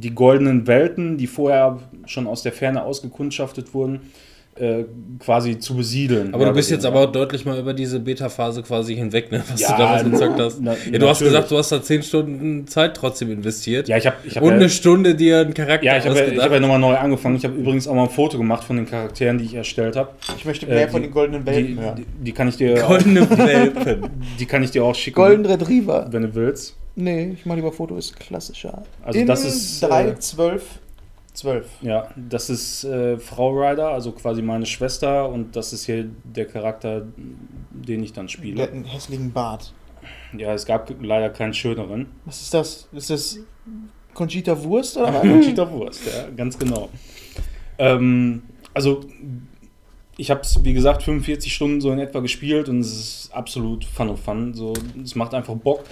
[0.00, 4.00] die goldenen Welten, die vorher schon aus der Ferne ausgekundschaftet wurden,
[4.56, 4.84] äh,
[5.20, 6.34] quasi zu besiedeln.
[6.34, 6.90] Aber du bist jetzt ja.
[6.90, 10.60] aber deutlich mal über diese Beta-Phase quasi hinweg, ne, was Ja, du damals gezockt hast.
[10.60, 11.32] na- ja, du hast natürlich.
[11.32, 13.88] gesagt, du hast da 10 Stunden Zeit trotzdem investiert.
[13.88, 16.34] Ja, ich habe ich hab und ja, eine Stunde dir einen Charakter ja, ich habe
[16.34, 17.36] ja, hab ja nochmal neu angefangen.
[17.36, 20.10] Ich habe übrigens auch mal ein Foto gemacht von den Charakteren, die ich erstellt habe.
[20.36, 21.96] Ich möchte Äh, mehr die- von den goldenen Die, Welten hören.
[21.96, 24.10] die, die kann ich dir auch, Goldene Welpen.
[24.40, 26.08] die kann ich dir auch schicken, Golden Retriever.
[26.10, 26.76] wenn du willst.
[27.00, 28.82] Nee, ich mache lieber Foto, ist klassischer.
[29.02, 30.80] Also das ist, äh, 3, 12,
[31.32, 31.66] Zwölf.
[31.80, 36.44] Ja, das ist äh, Frau Ryder, also quasi meine Schwester und das ist hier der
[36.44, 37.06] Charakter,
[37.70, 38.62] den ich dann Der spiele.
[38.62, 39.72] hat einen hässlichen Bart.
[40.36, 42.06] Ja, es gab leider keinen schöneren.
[42.24, 42.88] Was ist das?
[42.92, 43.38] Ist das
[44.12, 45.22] Conchita Wurst oder was?
[45.22, 46.88] Conchita Wurst, ja, ganz genau.
[47.78, 48.42] Ähm,
[48.74, 49.04] also,
[50.16, 53.84] ich habe es, wie gesagt, 45 Stunden so in etwa gespielt und es ist absolut
[53.84, 54.52] Fun of Fun.
[54.52, 54.72] So,
[55.02, 55.84] es macht einfach Bock.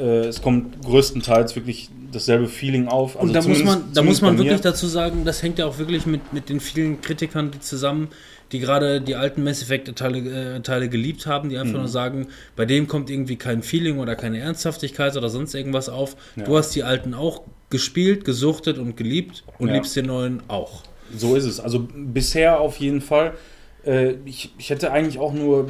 [0.00, 3.16] Äh, es kommt größtenteils wirklich dasselbe Feeling auf.
[3.16, 5.78] Also Und da muss man, da muss man wirklich dazu sagen, das hängt ja auch
[5.78, 8.08] wirklich mit, mit den vielen Kritikern zusammen,
[8.52, 11.60] die gerade die alten Mass Effect-Teile äh, Teile geliebt haben, die Mhm.
[11.62, 15.88] einfach nur sagen, bei dem kommt irgendwie kein Feeling oder keine Ernsthaftigkeit oder sonst irgendwas
[15.88, 16.16] auf.
[16.36, 16.44] Ja.
[16.44, 19.74] Du hast die alten auch gespielt, gesuchtet und geliebt und Ja.
[19.74, 20.82] liebst den neuen auch.
[21.16, 21.60] So ist es.
[21.60, 23.34] Also bisher auf jeden Fall.
[23.86, 25.68] Äh, ich, ich hätte eigentlich auch nur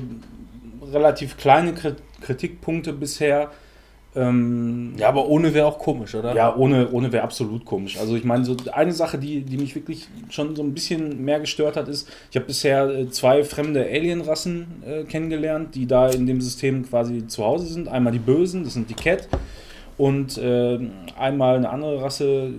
[0.92, 3.50] relativ kleine Kri- Kritikpunkte bisher.
[4.16, 6.34] Ähm, Ja, aber ohne wäre auch komisch, oder?
[6.34, 7.98] Ja, ohne, ohne wäre absolut komisch.
[7.98, 11.38] Also ich meine, so eine Sache, die, die mich wirklich schon so ein bisschen mehr
[11.38, 16.26] gestört hat, ist, ich habe bisher äh, zwei fremde Alienrassen äh, kennengelernt, die da in
[16.26, 17.88] dem System quasi zu Hause sind.
[17.88, 19.28] Einmal die Bösen, das sind die Cat,
[19.96, 20.78] und äh,
[21.18, 22.52] einmal eine andere Rasse,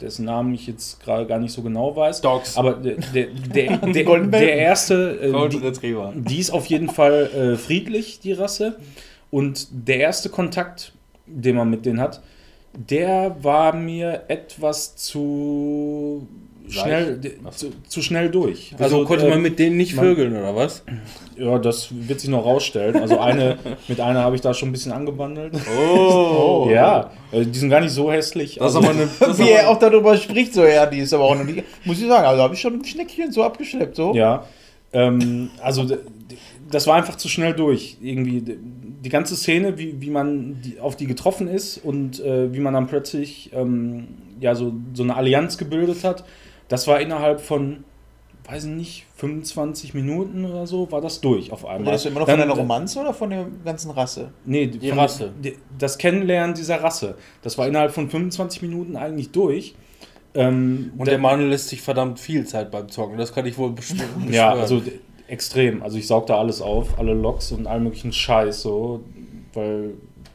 [0.00, 2.22] dessen Namen ich jetzt gerade gar nicht so genau weiß.
[2.22, 2.56] Dogs.
[2.56, 5.60] Aber der, der, der, der, der erste, äh, die,
[6.14, 8.76] die ist auf jeden Fall äh, friedlich, die Rasse.
[9.30, 10.92] Und der erste Kontakt,
[11.26, 12.20] den man mit denen hat,
[12.72, 16.26] der war mir etwas zu
[16.68, 18.74] schnell, zu, zu schnell durch.
[18.78, 20.84] Also, konnte äh, man mit denen nicht man- vögeln, oder was?
[21.36, 22.96] Ja, das wird sich noch rausstellen.
[22.96, 25.54] Also eine, mit einer habe ich da schon ein bisschen angebandelt.
[25.78, 26.68] Oh.
[26.70, 28.56] Ja, äh, die sind gar nicht so hässlich.
[28.56, 29.08] Das Also- eine.
[29.18, 31.64] Das Wie er auch darüber spricht, so, ja, die ist aber auch noch nicht.
[31.84, 34.14] Muss ich sagen, also habe ich schon ein Schneckchen so abgeschleppt, so.
[34.14, 34.44] Ja,
[34.92, 35.86] ähm, also
[36.70, 37.96] das war einfach zu schnell durch.
[38.00, 38.42] Irgendwie
[39.02, 42.74] die ganze Szene, wie, wie man die, auf die getroffen ist und äh, wie man
[42.74, 44.08] dann plötzlich ähm,
[44.40, 46.24] ja, so, so eine Allianz gebildet hat,
[46.68, 47.84] das war innerhalb von,
[48.48, 51.88] weiß ich nicht, 25 Minuten oder so, war das durch auf einmal.
[51.88, 54.30] Redest du immer noch Dann- von deiner Romanze oder von der ganzen Rasse?
[54.44, 55.32] Nee, Die von- Rasse.
[55.42, 59.74] die- Das Kennenlernen dieser Rasse, das war innerhalb von 25 Minuten eigentlich durch.
[60.32, 63.18] Ähm, und der Mann lässt sich verdammt viel Zeit beim Zocken.
[63.18, 64.28] Das kann ich wohl beschwören.
[64.32, 64.80] Ja, also
[65.30, 65.82] extrem.
[65.82, 69.00] Also ich saug da alles auf, alle Loks und allen möglichen Scheiß so,
[69.54, 69.90] weil, weil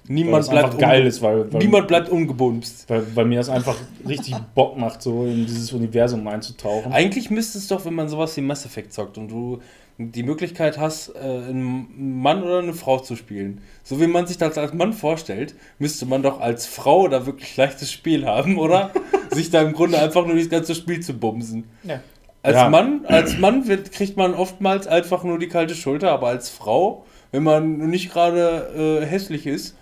[0.08, 2.90] niemand das einfach bleibt geil ist, weil, weil, Niemand bleibt ungebumst.
[2.90, 3.76] weil, weil mir das einfach
[4.08, 6.92] richtig Bock macht, so in dieses Universum einzutauchen.
[6.92, 9.60] Eigentlich müsste es doch, wenn man sowas wie Mass Effect zockt und du
[9.98, 14.38] die Möglichkeit hast, äh, einen Mann oder eine Frau zu spielen, so wie man sich
[14.38, 18.92] das als Mann vorstellt, müsste man doch als Frau da wirklich leichtes Spiel haben, oder?
[19.32, 21.66] sich da im Grunde einfach nur das ganze Spiel zu bumsen.
[21.84, 22.02] Ja.
[22.46, 22.70] Als Ja.
[22.70, 27.04] Mann, als Mann wird, kriegt man oftmals einfach nur die kalte Schulter, aber als Frau,
[27.32, 29.76] wenn man nicht gerade äh, hässlich ist,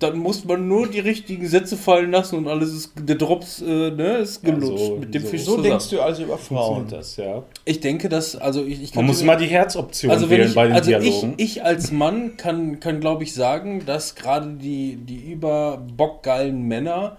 [0.00, 3.90] dann muss man nur die richtigen Sätze fallen lassen und alles ist, der Drops äh,
[3.90, 5.62] ne, ist Ja, gelutscht so- mit dem so- Fisch So zusammen.
[5.70, 6.86] denkst du also über Frauen.
[6.90, 7.42] Das, ja.
[7.64, 10.64] Ich denke, dass, also ich, ich Man muss immer die Herzoption also wählen ich, bei
[10.66, 11.34] den also ich, Dialogen.
[11.36, 17.16] ich als Mann kann, kann glaube ich sagen, dass gerade die, die überbockgeilen Männer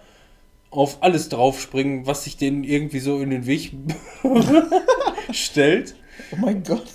[0.75, 3.73] auf alles draufspringen, was sich denen irgendwie so in den Weg
[5.31, 5.95] stellt.
[6.31, 6.85] Oh mein Gott.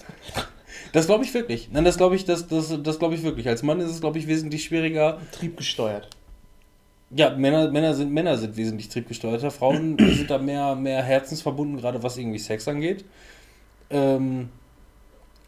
[0.92, 1.68] Das glaube ich wirklich.
[1.72, 3.48] Nein, das glaube ich, das, das, das glaube ich wirklich.
[3.48, 5.20] Als Mann ist es, glaube ich, wesentlich schwieriger.
[5.32, 6.08] Triebgesteuert.
[7.10, 9.50] Ja, Männer, Männer sind Männer sind wesentlich triebgesteuerter.
[9.50, 13.04] Frauen sind da mehr, mehr herzensverbunden, gerade was irgendwie Sex angeht.
[13.90, 14.48] Ähm,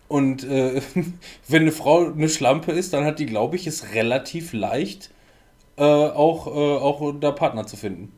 [0.09, 0.81] und äh,
[1.49, 5.11] wenn eine Frau eine Schlampe ist, dann hat die, glaube ich, es relativ leicht,
[5.77, 8.13] äh, auch, äh, auch da Partner zu finden.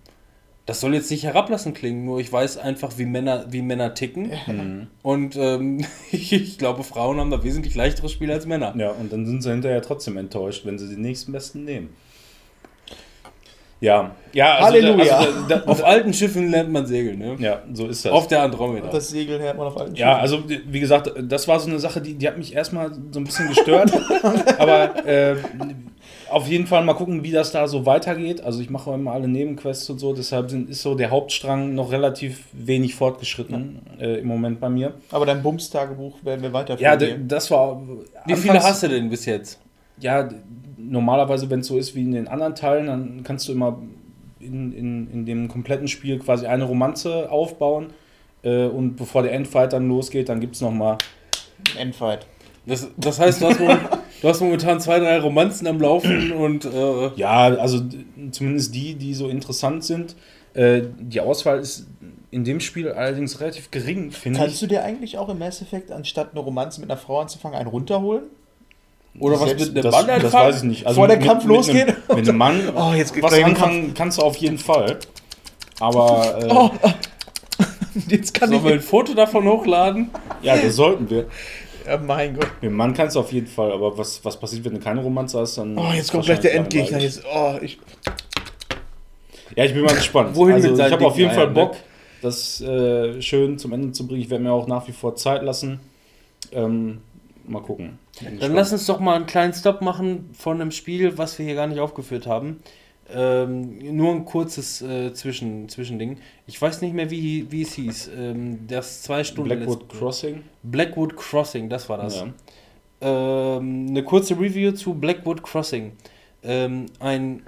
[0.67, 4.33] Das soll jetzt nicht herablassend klingen, nur ich weiß einfach, wie Männer, wie Männer ticken.
[4.47, 4.86] Mhm.
[5.02, 8.75] Und ähm, ich glaube, Frauen haben da wesentlich leichteres Spiel als Männer.
[8.76, 11.91] Ja, und dann sind sie hinterher trotzdem enttäuscht, wenn sie den nächsten Besten nehmen.
[13.84, 15.05] Ja, ja, also Halleluja.
[15.05, 17.36] Da, also da, da, Auf alten Schiffen lernt man segeln, ne?
[17.39, 18.12] ja, so ist das.
[18.12, 18.89] Auf der Andromeda.
[18.89, 22.01] Das Segel hört man auf allen Ja, also wie gesagt, das war so eine Sache,
[22.01, 23.93] die, die hat mich erstmal so ein bisschen gestört.
[24.59, 25.36] aber äh,
[26.35, 28.41] auf jeden Fall mal gucken, wie das da so weitergeht.
[28.41, 31.93] Also ich mache immer alle Nebenquests und so, deshalb sind, ist so der Hauptstrang noch
[31.93, 34.95] relativ wenig fortgeschritten äh, im Moment bei mir.
[35.13, 37.01] Aber dein Bums-Tagebuch werden wir weiterführen.
[37.01, 37.81] Ja, das war.
[38.27, 39.61] Wie viele hast du denn bis jetzt?
[40.01, 40.29] Ja,
[40.77, 43.79] normalerweise, wenn es so ist wie in den anderen Teilen, dann kannst du immer
[44.41, 47.93] in, in, in dem kompletten Spiel quasi eine Romanze aufbauen.
[48.43, 50.99] Äh, und bevor der Endfight dann losgeht, dann gibt es nochmal.
[51.79, 52.27] Endfight.
[52.67, 53.61] Das, das heißt, du hast,
[54.25, 57.81] du hast momentan zwei, drei Romanzen am Laufen und äh, Ja, also
[58.31, 60.17] zumindest die, die so interessant sind.
[60.55, 61.86] Äh, die Auswahl ist
[62.31, 64.61] in dem Spiel allerdings relativ gering, finde Kannst ich.
[64.61, 67.69] du dir eigentlich auch im Mass Effect, anstatt eine Romanze mit einer Frau anzufangen, einen
[67.69, 68.25] runterholen?
[69.20, 70.49] oder was Selbst mit einem das, Mann das anfangen?
[70.49, 70.86] weiß ich nicht.
[70.86, 71.83] Also Bevor der mit, Kampf mit losgeht?
[71.89, 74.99] Einem, mit einem Mann Oh, jetzt geht was anfangen kannst du auf jeden Fall.
[75.78, 76.70] Aber äh, Oh,
[78.09, 78.85] jetzt kann Sollen wir ein ich.
[78.85, 80.11] Foto davon hochladen?
[80.43, 81.27] ja, das sollten wir.
[81.87, 82.51] Ja, mein Gott.
[82.61, 85.01] Mit dem Mann kannst du auf jeden Fall, aber was, was passiert, wenn du keine
[85.03, 85.77] Romanze hast, dann.
[85.77, 86.99] Oh, jetzt kommt gleich der Endgegner.
[86.99, 87.79] Jetzt, oh, ich,
[89.57, 90.35] Ja, ich bin mal gespannt.
[90.35, 91.61] Wohin also, ich habe auf jeden Fall Eiern, ne?
[91.61, 91.77] Bock,
[92.23, 94.23] das äh, schön zum Ende zu bringen.
[94.23, 95.81] Ich werde mir auch nach wie vor Zeit lassen.
[96.53, 97.03] Ähm,
[97.47, 97.99] mal gucken.
[98.41, 101.55] Dann lass uns doch mal einen kleinen Stop machen von einem Spiel, was wir hier
[101.55, 102.61] gar nicht aufgeführt haben.
[103.12, 106.18] Ähm, nur ein kurzes äh, Zwischen, Zwischending.
[106.47, 108.10] Ich weiß nicht mehr, wie, wie es hieß.
[108.16, 109.50] Ähm, das zwei Stunden.
[109.50, 110.42] Blackwood Crossing.
[110.62, 112.16] Blackwood Crossing, das war das.
[112.16, 112.26] Ja.
[113.02, 115.92] ähm, eine kurze Review zu Blackwood Crossing.
[116.42, 117.42] Ähm, ein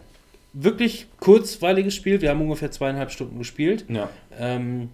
[0.53, 2.21] wirklich kurzweiliges Spiel.
[2.21, 3.87] Wir haben ungefähr zweieinhalb Stunden gespielt.
[3.89, 4.09] ja.
[4.39, 4.91] Ähm,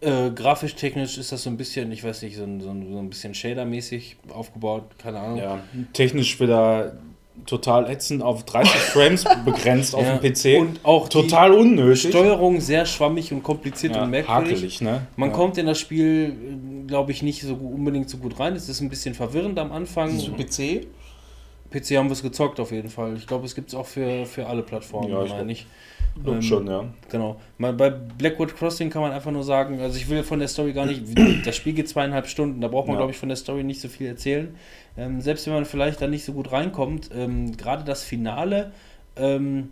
[0.00, 2.92] äh, grafisch, technisch ist das so ein bisschen, ich weiß nicht, so ein, so ein,
[2.92, 5.38] so ein bisschen Shader-mäßig aufgebaut, keine Ahnung.
[5.38, 5.64] ja.
[5.94, 6.98] Technisch wieder
[7.46, 10.60] total ätzend auf 30 Frames begrenzt auf Ja, dem PC.
[10.60, 12.10] Und auch total die unnötig.
[12.10, 14.52] Steuerung sehr schwammig und kompliziert ja, und merkwürdig.
[14.54, 15.06] hakelig, ne?
[15.16, 15.36] Man ja.
[15.36, 16.34] kommt in das Spiel,
[16.86, 18.54] glaube ich, nicht so unbedingt so gut rein.
[18.56, 20.18] Es ist ein bisschen verwirrend am Anfang.
[20.18, 20.86] zu PC.
[21.80, 23.16] PC haben wir es gezockt auf jeden Fall.
[23.16, 25.66] Ich glaube, es gibt es auch für, für alle Plattformen, Ja, ich meine ich.
[26.22, 26.84] Glaub ähm, schon, ja.
[27.10, 27.40] Genau.
[27.58, 30.72] Mal bei Blackwood Crossing kann man einfach nur sagen, also ich will von der Story
[30.72, 31.02] gar nicht,
[31.44, 33.00] das Spiel geht zweieinhalb Stunden, da braucht man, Ja.
[33.00, 34.56] glaube ich, von der Story nicht so viel erzählen.
[34.96, 38.72] Ähm, selbst wenn man vielleicht da nicht so gut reinkommt, ähm, gerade das Finale
[39.16, 39.70] ähm,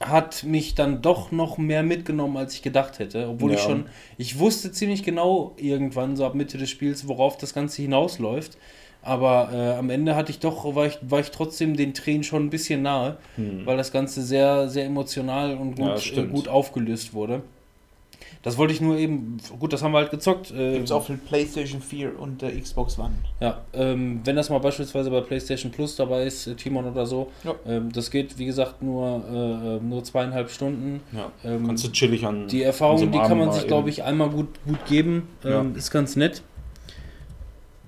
[0.00, 3.28] hat mich dann doch noch mehr mitgenommen, als ich gedacht hätte.
[3.28, 3.66] Obwohl ich Ja.
[3.66, 3.86] schon,
[4.18, 8.58] ich wusste ziemlich genau irgendwann, so ab Mitte des Spiels, worauf das Ganze hinausläuft.
[9.02, 12.44] Aber äh, am Ende hatte ich doch, war ich, war ich trotzdem den Tränen schon
[12.46, 13.66] ein bisschen nahe, Hm.
[13.66, 16.32] weil das Ganze sehr, sehr emotional und Ja, gut, äh, stimmt.
[16.32, 17.42] gut aufgelöst wurde.
[18.44, 20.50] Das wollte ich nur eben, gut, das haben wir halt gezockt.
[20.50, 23.12] Äh, Gibt es auch für PlayStation 4 und äh, Xbox One.
[23.40, 27.30] ja, ähm, wenn das mal beispielsweise bei PlayStation Plus dabei ist, äh, Timon oder so,
[27.44, 27.54] Ja.
[27.66, 31.00] ähm, das geht, wie gesagt, nur, äh, äh, nur zweieinhalb Stunden.
[31.12, 31.30] ja.
[31.44, 32.48] Ähm, Kannst du chillig an.
[32.48, 35.28] die Erfahrung, an so einem die kann man sich, glaube ich, einmal gut, gut geben.
[35.44, 35.60] Ja.
[35.60, 36.42] Ähm, Ist ganz nett.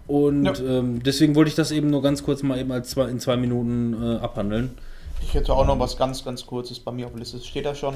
[0.06, 0.52] Und Ja.
[0.78, 3.36] ähm, deswegen wollte ich das eben nur ganz kurz mal eben als zwei, in zwei
[3.36, 4.76] Minuten äh, abhandeln.
[5.22, 7.40] Ich hätte auch noch was ganz, ganz kurzes bei mir auf der Liste.
[7.40, 7.94] Steht da schon.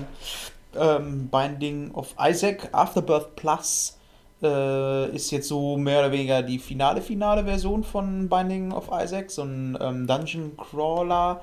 [0.79, 3.99] Ähm, Binding of Isaac Afterbirth Plus
[4.43, 9.31] äh, ist jetzt so mehr oder weniger die finale, finale Version von Binding of Isaac.
[9.31, 11.43] So ein ähm, Dungeon Crawler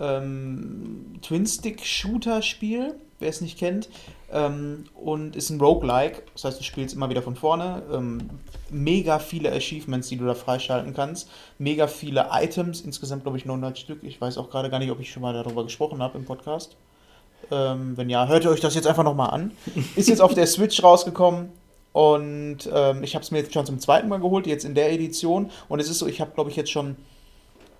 [0.00, 3.88] ähm, Twin-Stick-Shooter-Spiel, wer es nicht kennt.
[4.30, 7.82] Ähm, und ist ein Roguelike, das heißt, du spielst immer wieder von vorne.
[7.90, 8.28] Ähm,
[8.68, 11.30] mega viele Achievements, die du da freischalten kannst.
[11.58, 14.02] Mega viele Items, insgesamt glaube ich 900 Stück.
[14.02, 16.76] Ich weiß auch gerade gar nicht, ob ich schon mal darüber gesprochen habe im Podcast.
[17.50, 19.52] Ähm, wenn ja, hört ihr euch das jetzt einfach nochmal an.
[19.96, 21.50] Ist jetzt auf der Switch rausgekommen
[21.92, 24.92] und ähm, ich habe es mir jetzt schon zum zweiten Mal geholt, jetzt in der
[24.92, 25.50] Edition.
[25.68, 26.96] Und es ist so, ich habe glaube ich jetzt schon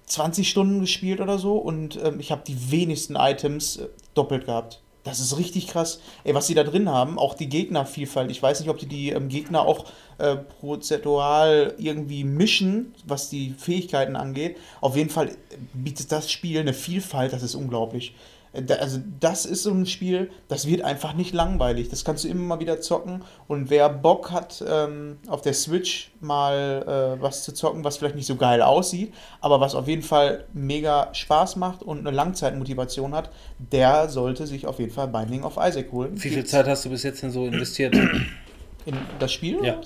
[0.06, 4.80] 20 Stunden gespielt oder so und ähm, ich habe die wenigsten Items äh, doppelt gehabt.
[5.08, 6.00] Das ist richtig krass.
[6.24, 8.30] Ey, was sie da drin haben, auch die Gegnervielfalt.
[8.30, 9.86] Ich weiß nicht, ob die die ähm, Gegner auch
[10.18, 14.58] äh, prozentual irgendwie mischen, was die Fähigkeiten angeht.
[14.82, 15.30] Auf jeden Fall
[15.72, 18.14] bietet das Spiel eine Vielfalt, das ist unglaublich.
[18.52, 21.88] Also das ist so ein Spiel, das wird einfach nicht langweilig.
[21.90, 23.22] Das kannst du immer mal wieder zocken.
[23.46, 28.16] Und wer Bock hat, ähm, auf der Switch mal äh, was zu zocken, was vielleicht
[28.16, 33.14] nicht so geil aussieht, aber was auf jeden Fall mega Spaß macht und eine Langzeitmotivation
[33.14, 36.12] hat, der sollte sich auf jeden Fall Binding of Isaac holen.
[36.14, 37.94] Wie viel Zeit hast du bis jetzt denn so investiert?
[37.94, 39.58] In das Spiel?
[39.62, 39.80] Ja.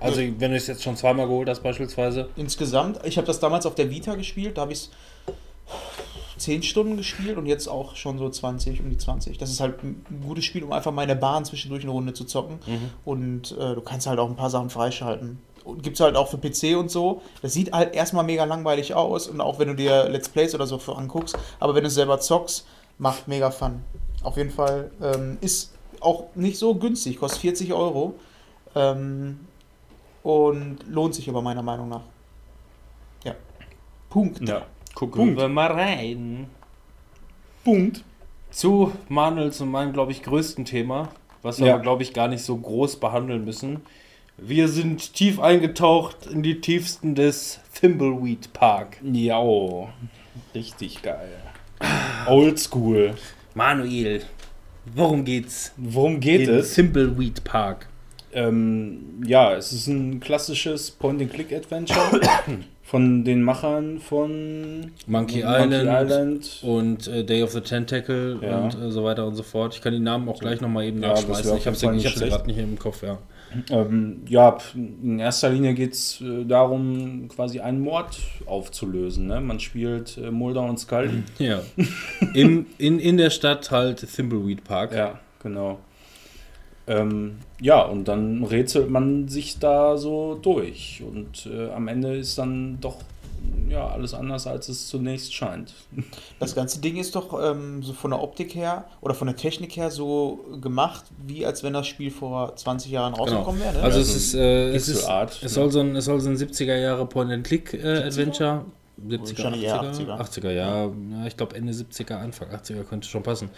[0.00, 2.28] Also, wenn du es jetzt schon zweimal geholt hast, beispielsweise.
[2.36, 4.90] Insgesamt, ich habe das damals auf der Vita gespielt, da habe ich es
[6.44, 9.38] 10 Stunden gespielt und jetzt auch schon so 20, um die 20.
[9.38, 12.12] Das ist halt ein gutes Spiel, um einfach mal in der Bahn zwischendurch eine Runde
[12.12, 12.58] zu zocken.
[13.04, 15.38] Und äh, du kannst halt auch ein paar Sachen freischalten.
[15.64, 17.22] Und gibt es halt auch für PC und so.
[17.40, 20.66] Das sieht halt erstmal mega langweilig aus und auch wenn du dir Let's Plays oder
[20.66, 21.36] so für anguckst.
[21.58, 22.66] Aber wenn du selber zockst,
[22.98, 23.82] macht mega Fun.
[24.22, 28.14] Auf jeden Fall ähm, ist auch nicht so günstig, kostet 40 Euro.
[28.74, 29.40] Ähm,
[30.22, 32.02] und lohnt sich aber meiner Meinung nach.
[33.24, 33.34] Ja.
[34.08, 34.46] Punkt.
[34.48, 34.62] Ja.
[34.94, 35.38] Gucken Punkt.
[35.40, 36.46] wir mal rein.
[37.64, 38.04] Punkt.
[38.50, 41.08] Zu Manuels und meinem, glaube ich, größten Thema,
[41.42, 41.74] was wir Ja.
[41.74, 43.80] aber, glaube ich, gar nicht so groß behandeln müssen.
[44.36, 48.98] Wir sind tief eingetaucht in die tiefsten des Thimbleweed Park.
[49.02, 49.42] Ja,
[50.54, 51.40] richtig geil.
[52.26, 53.14] Oldschool.
[53.54, 54.22] Manuel,
[54.94, 55.72] worum geht's?
[55.76, 56.74] Worum geht in es?
[56.74, 57.88] Thimbleweed Park.
[58.32, 62.22] Ähm, ja, es ist ein klassisches Point-and-Click-Adventure
[62.84, 65.72] von den Machern von Monkey Island.
[65.72, 66.60] Island.
[66.62, 68.58] Und äh, Day of the Tentacle Ja.
[68.58, 69.74] und äh, so weiter und so fort.
[69.74, 71.56] Ich kann die Namen auch gleich nochmal eben Ja, nachschmeißen.
[71.56, 73.18] Ich habe sie, gerade nicht im Kopf, ja.
[73.70, 79.28] Ähm, ja, in erster Linie geht es äh, darum, quasi einen Mord aufzulösen.
[79.28, 79.40] Ne?
[79.40, 81.22] Man spielt äh, Mulder und Scully.
[81.38, 81.60] Ja.
[82.34, 84.92] Im, in, in der Stadt halt Thimbleweed Park.
[84.94, 85.78] Ja, Genau.
[86.86, 91.02] Ähm, ja, und dann rätselt man sich da so durch.
[91.06, 92.98] Und äh, am Ende ist dann doch
[93.68, 95.74] ja, alles anders, als es zunächst scheint.
[96.38, 99.76] Das ganze Ding ist doch ähm, so von der Optik her oder von der Technik
[99.76, 103.74] her so gemacht, wie als wenn das Spiel vor 20 Jahren rausgekommen wäre.
[103.74, 103.82] Ne?
[103.82, 105.48] Also Ja, es so ist, äh, es, ist es ne?
[105.48, 108.64] soll so ein, es soll so ein 70er Jahre Point-and-Click-Adventure.
[109.00, 110.20] 70er, Wahrscheinlich eher 80er, 80er.
[110.20, 113.50] 80er, ja, ja, ich glaube Ende 70er, Anfang 80er könnte schon passen.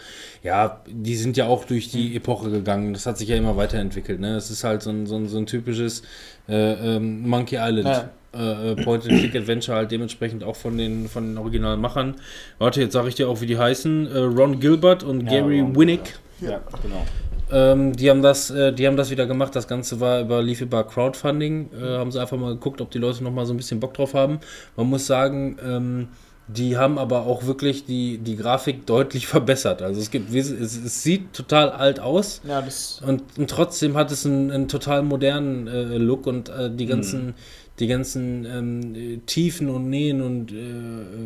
[0.43, 2.93] Ja, die sind ja auch durch die Epoche gegangen.
[2.93, 4.19] Das hat sich ja immer weiterentwickelt.
[4.19, 4.35] Ne?
[4.35, 6.01] Es ist halt so ein, so ein, so ein typisches
[6.49, 8.09] äh, ähm, Monkey Island Ja.
[8.33, 12.15] äh, äh, Point-and-Click-Adventure halt dementsprechend auch von den, von den originalen Machern.
[12.57, 14.07] Warte, jetzt sage ich dir auch, wie die heißen.
[14.11, 16.17] Äh, Ron Gilbert und Ja, Gary Ron Winnick.
[16.41, 17.05] Ja, genau.
[17.51, 19.55] Ähm, die haben das, äh, die haben das wieder gemacht.
[19.55, 21.69] Das Ganze war über lief über Crowdfunding.
[21.73, 23.93] Äh, haben sie einfach mal geguckt, ob die Leute noch mal so ein bisschen Bock
[23.93, 24.39] drauf haben.
[24.75, 26.07] Man muss sagen, ähm,
[26.47, 29.81] die haben aber auch wirklich die, die Grafik deutlich verbessert.
[29.81, 32.41] Also es gibt, es, es sieht total alt aus.
[32.47, 36.69] Ja, das Und, und trotzdem hat es einen, einen total modernen äh, Look und äh,
[36.69, 37.35] die ganzen,
[37.79, 40.55] die ganzen ähm, äh, Tiefen und Nähen und äh,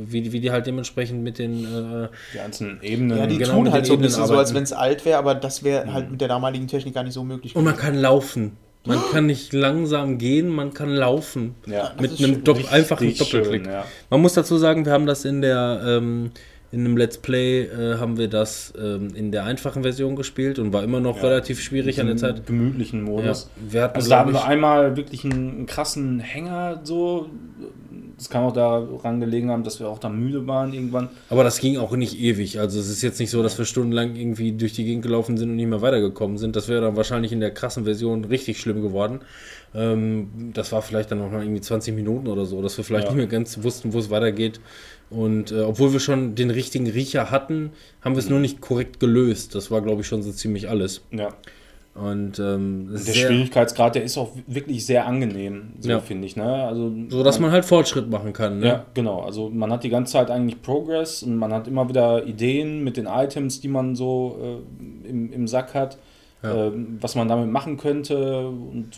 [0.08, 3.18] wie, die- wie die halt dementsprechend mit den äh, Die ganzen Ebenen.
[3.18, 4.56] ja, die genau, tun halt so ein Ebenen bisschen so, als arbeiten.
[4.56, 7.24] wenn es alt wäre, aber das wäre halt mit der damaligen Technik gar nicht so
[7.24, 7.56] möglich.
[7.56, 8.58] Und man kann laufen.
[8.84, 11.54] Man kann nicht langsam gehen, man kann laufen.
[11.68, 12.44] Ja, Mit einem.
[12.44, 13.64] Dopp einfachen Doppelklick.
[13.64, 13.86] schön, ja.
[14.10, 16.32] Man muss dazu sagen, wir haben das in der ähm,
[16.72, 20.72] in einem Let's Play äh, haben wir das ähm, in der einfachen Version gespielt und
[20.72, 21.24] war immer noch Ja.
[21.24, 22.46] relativ schwierig an der Zeit.
[22.46, 23.50] gemütlichen Ja, Modus.
[23.70, 27.30] wir hatten, Also da haben wir einmal wirklich einen, einen krassen Hänger so.
[28.18, 31.10] Das kann auch daran gelegen haben, dass wir auch da müde waren irgendwann.
[31.30, 32.60] aber das ging auch nicht ewig.
[32.60, 35.50] Also es ist jetzt nicht so, dass wir stundenlang irgendwie durch die Gegend gelaufen sind
[35.50, 36.56] und nicht mehr weitergekommen sind.
[36.56, 39.22] Das wäre dann wahrscheinlich in der krassen Version richtig schlimm geworden.
[39.74, 43.06] Ähm, das war vielleicht dann noch mal irgendwie 20 Minuten oder so, dass wir vielleicht
[43.08, 43.12] Ja.
[43.12, 44.60] nicht mehr ganz wussten, wo es weitergeht.
[45.10, 49.00] Und äh, obwohl wir schon den richtigen Riecher hatten, haben wir es nur nicht korrekt
[49.00, 49.56] gelöst.
[49.56, 51.02] Das war, glaube ich, schon so ziemlich alles.
[51.12, 51.30] Ja.
[51.94, 56.00] Und ähm, Der sehr, Schwierigkeitsgrad, der ist auch wirklich sehr angenehm, so Ja.
[56.00, 56.38] finde ich.
[56.38, 56.46] Ne?
[56.46, 58.60] Also, so dass man halt Fortschritt machen kann.
[58.60, 58.68] Ne?
[58.68, 59.20] Ja, genau.
[59.24, 62.96] Also man hat die ganze Zeit eigentlich Progress und man hat immer wieder Ideen mit
[62.96, 64.62] den Items, die man so
[65.06, 65.98] äh, im, im Sack hat,
[66.42, 66.68] Ja.
[66.68, 68.48] ähm, was man damit machen könnte.
[68.48, 68.92] Und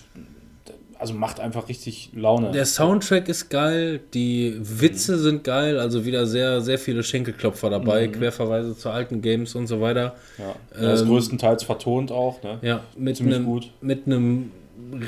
[1.03, 2.51] also macht einfach richtig Laune.
[2.51, 8.07] Der Soundtrack ist geil, die Witze sind geil, also wieder sehr, sehr viele Schenkelklopfer dabei,
[8.07, 10.15] Querverweise zu alten Games und so weiter.
[10.37, 10.55] ja.
[10.79, 12.41] Er ist ähm, größtenteils vertont auch.
[12.41, 12.59] Ne?
[12.61, 13.69] Ja, mit Ziemlich einem, gut.
[13.81, 14.51] mit einem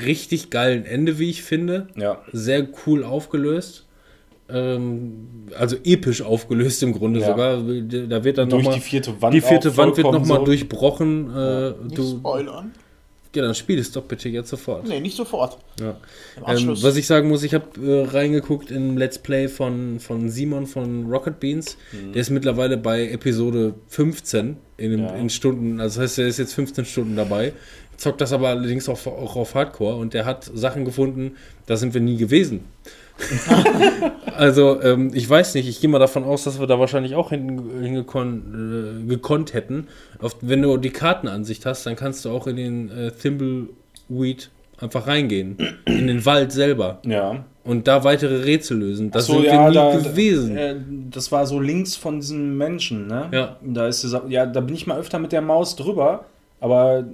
[0.06, 1.88] richtig geilen Ende, wie ich finde.
[1.95, 2.17] Ja.
[2.33, 3.85] Sehr cool aufgelöst.
[4.49, 7.27] Ähm, also episch aufgelöst im Grunde Ja.
[7.27, 7.56] sogar.
[7.57, 9.33] Da wird dann Durch noch mal, die vierte Wand.
[9.33, 10.45] die vierte Wand wird nochmal so.
[10.45, 11.33] durchbrochen.
[11.35, 12.72] Äh, Nicht du, spoilern.
[13.35, 14.88] Ja, dann spiel es doch bitte jetzt sofort.
[14.88, 15.57] Nee, nicht sofort.
[15.80, 15.97] Ja.
[16.47, 20.30] Im Ähm, was ich sagen muss, ich habe äh, reingeguckt in Let's Play von, von
[20.30, 21.77] Simon von Rocket Beans.
[22.14, 25.05] Der ist mittlerweile bei Episode 15 in, dem- Mhm.
[25.07, 25.15] Ja.
[25.15, 25.80] in Stunden.
[25.80, 27.53] Also das heißt, er ist jetzt 15 Stunden dabei.
[27.97, 31.93] Zockt das aber allerdings auch, auch auf Hardcore und der hat Sachen gefunden, da sind
[31.93, 32.65] wir nie gewesen.
[34.37, 37.29] also, ähm, ich weiß nicht, ich gehe mal davon aus, dass wir da wahrscheinlich auch
[37.29, 39.87] hin, hingekon, äh, gekonnt hätten.
[40.19, 45.07] Auf, wenn du die Kartenansicht hast, dann kannst du auch in den äh, Thimbleweed einfach
[45.07, 45.57] reingehen.
[45.85, 46.99] In den Wald selber.
[47.05, 47.45] Ja.
[47.63, 49.11] Und da weitere Rätsel lösen.
[49.11, 50.57] Das so, sind ja, wir nie da- gewesen.
[50.57, 50.75] Äh,
[51.09, 53.29] das war so links von diesem Menschen, ne?
[53.31, 53.55] Ja.
[53.63, 56.25] Da ist dieser, ja, da bin ich mal öfter mit der Maus drüber,
[56.59, 57.05] aber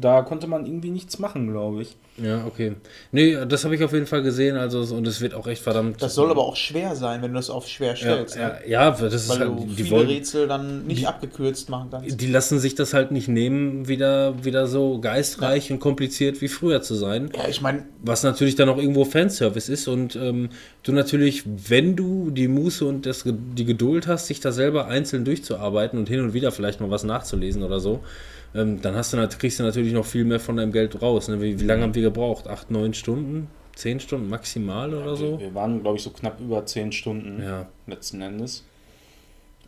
[0.00, 1.96] da konnte man irgendwie nichts machen, glaube ich.
[2.16, 2.74] Ja, okay.
[3.10, 4.56] Nee, das habe ich auf jeden Fall gesehen.
[4.56, 6.00] Also, und es wird auch echt verdammt.
[6.00, 8.36] das soll aber auch schwer sein, wenn du das auf schwer Ja, stellst.
[8.36, 8.58] ja, ne?
[8.68, 9.48] ja, das ist Weil halt.
[9.50, 12.20] du Die, viele wollen, Rätsel dann nicht abgekürzt machen kannst.
[12.20, 16.82] die lassen sich das halt nicht nehmen, wieder, wieder so geistreich und kompliziert wie früher
[16.82, 17.30] zu sein.
[17.36, 20.50] Ja, ich meine, Was natürlich dann auch irgendwo Fanservice ist und ähm,
[20.84, 25.24] du natürlich, wenn du die Muße und das, die Geduld hast, sich da selber einzeln
[25.24, 28.00] durchzuarbeiten und hin und wieder vielleicht mal was nachzulesen oder so,
[28.54, 31.28] ähm, dann hast du, kriegst du natürlich noch viel mehr von deinem Geld raus.
[31.28, 31.40] Ne?
[31.40, 32.48] Wie, wie lange haben wir gebraucht?
[32.48, 33.48] Acht, neun Stunden?
[33.74, 35.32] Zehn Stunden maximal oder so?
[35.32, 37.66] Wir, wir waren, glaube ich, so knapp über zehn Stunden Ja.
[37.88, 38.64] letzten Endes.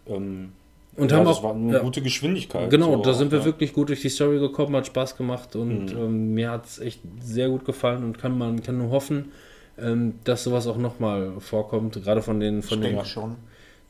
[0.06, 0.52] Ähm,
[0.96, 1.78] Und ja, haben das auch- war eine ja.
[1.80, 2.70] gute Geschwindigkeit.
[2.70, 3.44] Genau, so da sind wir ja.
[3.44, 5.98] wirklich gut durch die Story gekommen, hat Spaß gemacht und Mhm.
[5.98, 9.32] ähm, mir hat es echt sehr gut gefallen und kann man kann nur hoffen,
[9.78, 13.34] ähm, dass sowas auch nochmal vorkommt, gerade von den ich von den, denke schon.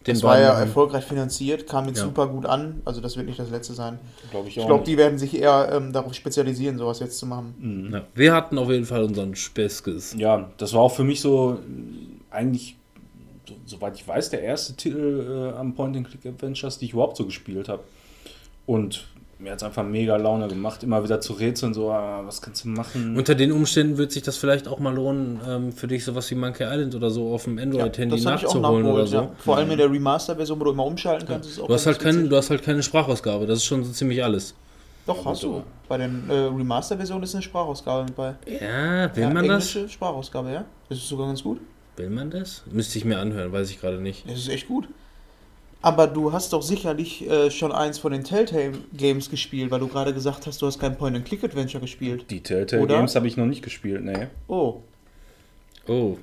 [0.07, 2.05] Den Das war ja beiden- erfolgreich finanziert, kam jetzt Ja.
[2.05, 2.81] super gut an.
[2.85, 3.99] Also das wird nicht das letzte sein.
[4.31, 7.55] Glaube ich Ich glaube, die werden sich eher ähm, darauf spezialisieren, sowas jetzt zu machen.
[7.59, 7.93] Mhm.
[7.95, 10.15] Ja, wir hatten auf jeden Fall unseren Späßkes.
[10.19, 12.77] Ja, das war auch für mich so äh, eigentlich,
[13.49, 17.69] so, soweit ich weiß, der erste Titel äh, am Point-and-Click-Adventures, die ich überhaupt so gespielt
[17.69, 17.83] habe.
[18.67, 19.07] Und
[19.39, 22.65] mir hat es einfach mega Laune gemacht, immer wieder zu rätseln, so, ah, was kannst
[22.65, 23.17] du machen?
[23.17, 26.35] Unter den Umständen wird sich das vielleicht auch mal lohnen, ähm, für dich sowas wie
[26.35, 29.17] Monkey Island oder so auf dem Android-Handy das habe ich auch nachzuholen oder so.
[29.17, 29.31] Ja.
[29.39, 31.51] Vor allem in der Remaster-Version, wo du immer umschalten kannst.
[31.51, 32.31] Ist auch Du hast, halt kein, witzig.
[32.31, 34.55] du hast halt keine Sprachausgabe, das ist schon so ziemlich alles.
[35.07, 35.63] Doch, hast du.
[35.87, 38.35] Bei den äh, Remaster-Versionen ist eine Sprachausgabe mit bei.
[38.47, 39.77] Ja, will ja, man das?
[39.77, 40.65] englische Sprachausgabe, ja.
[40.89, 41.61] Das ist sogar ganz gut.
[41.97, 42.63] Will man das?
[42.71, 44.29] Müsste ich mir anhören, weiß ich gerade nicht.
[44.29, 44.89] Das ist echt gut.
[45.87, 50.13] Aber du hast doch sicherlich äh, schon eins von den Telltale-Games gespielt, weil du gerade
[50.13, 52.25] gesagt hast, du hast kein Point-and-Click-Adventure gespielt.
[52.29, 52.97] Die Telltale Oder?
[52.97, 54.27] Games habe ich noch nicht gespielt, nee.
[54.49, 54.81] Oh.
[55.87, 56.17] Oh.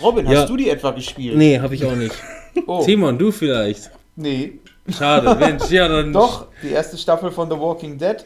[0.00, 0.42] Robin, Ja.
[0.42, 1.36] hast du die etwa gespielt?
[1.36, 2.14] Nee, habe ich auch nicht.
[2.66, 2.84] Oh.
[2.84, 3.90] Timon, du vielleicht.
[4.14, 4.54] Nee.
[4.96, 6.12] Schade, Mensch, ja, dann.
[6.12, 8.24] Doch, die erste Staffel von The Walking Dead.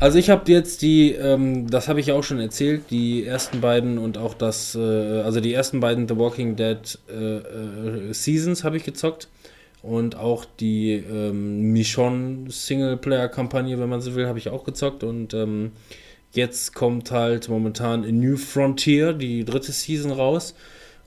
[0.00, 3.60] Also ich habe jetzt die, ähm, das habe ich ja auch schon erzählt, die ersten
[3.60, 8.64] beiden und auch das, äh, also die ersten beiden The Walking Dead äh, äh, Seasons
[8.64, 9.28] habe ich gezockt
[9.82, 15.34] und auch die ähm, Michonne Singleplayer-Kampagne, wenn man so will, habe ich auch gezockt und
[15.34, 15.72] ähm,
[16.32, 20.54] jetzt kommt halt momentan A New Frontier, die dritte Season raus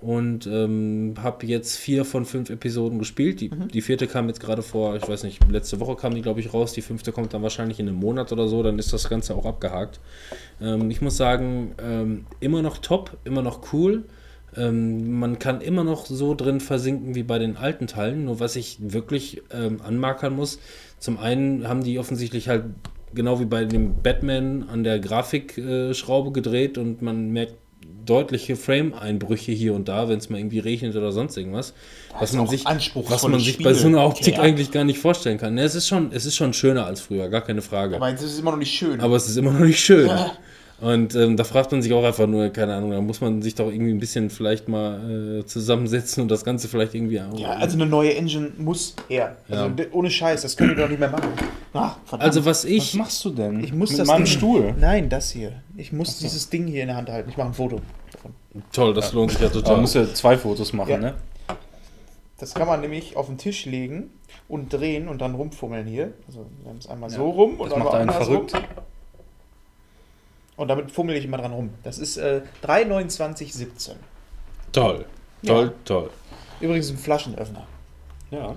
[0.02, 3.42] und ähm, habe jetzt vier von fünf Episoden gespielt.
[3.42, 6.42] Die, die vierte kam jetzt gerade vor, ich weiß nicht, letzte Woche kam die, glaube
[6.42, 6.74] ich, raus.
[6.74, 9.46] Die fünfte kommt dann wahrscheinlich in einem Monat oder so, dann ist das Ganze auch
[9.46, 10.00] abgehakt.
[10.62, 14.04] Ähm, ich muss sagen, ähm, immer noch top, immer noch cool.
[14.58, 18.26] Ähm, man kann immer noch so drin versinken wie bei den alten Teilen.
[18.26, 20.60] Nur was ich wirklich ähm, anmarkern muss,
[21.00, 22.66] zum einen haben die offensichtlich halt
[23.14, 27.56] genau wie bei dem Batman an der Grafikschraube äh, Schraube gedreht und man merkt
[28.06, 31.74] deutliche Frame-Einbrüche hier und da, wenn es mal irgendwie regnet oder sonst irgendwas.
[32.20, 33.66] Was ist man sich, was man sich Spiel.
[33.66, 34.42] bei so einer Optik Ja.
[34.42, 35.56] eigentlich gar nicht vorstellen kann.
[35.56, 37.96] Ne, es, ist schon, es ist schon schöner als früher, gar keine Frage.
[37.96, 39.00] Aber jetzt ist es immer noch nicht schön.
[39.00, 40.08] Aber es ist immer noch nicht schön.
[40.08, 40.32] Ja.
[40.82, 43.56] Und ähm, da fragt man sich auch einfach nur, keine Ahnung, da muss man sich
[43.56, 47.16] doch irgendwie ein bisschen vielleicht mal äh, zusammensetzen und das Ganze vielleicht irgendwie.
[47.16, 49.38] ja, also eine neue Engine muss her.
[49.50, 49.86] Also Ja.
[49.94, 51.30] ohne Scheiß, das können wir doch nicht mehr machen.
[51.74, 52.24] Ach, verdammt.
[52.28, 52.94] also was Was ich.
[52.96, 53.64] machst du denn?
[53.64, 54.74] ich muss Mit das meinem Ding, Stuhl.
[54.78, 55.54] Nein, das hier.
[55.78, 57.30] Ich muss dieses Ding hier in der Hand halten.
[57.30, 57.80] Ich mache ein Foto
[58.12, 58.34] davon.
[58.74, 59.78] Toll, das lohnt sich ja Da total.
[59.82, 60.98] musst du ja zwei Fotos machen, Ja.
[60.98, 61.14] ne?
[62.38, 64.10] Das kann man nämlich auf den Tisch legen
[64.50, 66.12] und drehen und dann rumfummeln hier.
[66.28, 68.52] Also wir haben es einmal Ja, so rum und das macht einen verrückt.
[70.58, 71.70] Und damit fummel ich immer dran rum.
[71.84, 73.92] Das ist äh, 3,29,17.
[74.72, 75.06] Toll.
[75.42, 75.54] Ja.
[75.54, 76.10] Toll, toll.
[76.62, 77.68] Übrigens ein Flaschenöffner.
[78.32, 78.56] Ja.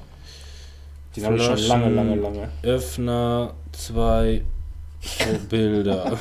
[1.16, 2.48] Den habe ich schon lange, lange, lange.
[2.62, 4.42] Öffner, zwei
[5.02, 6.18] oh, Bilder.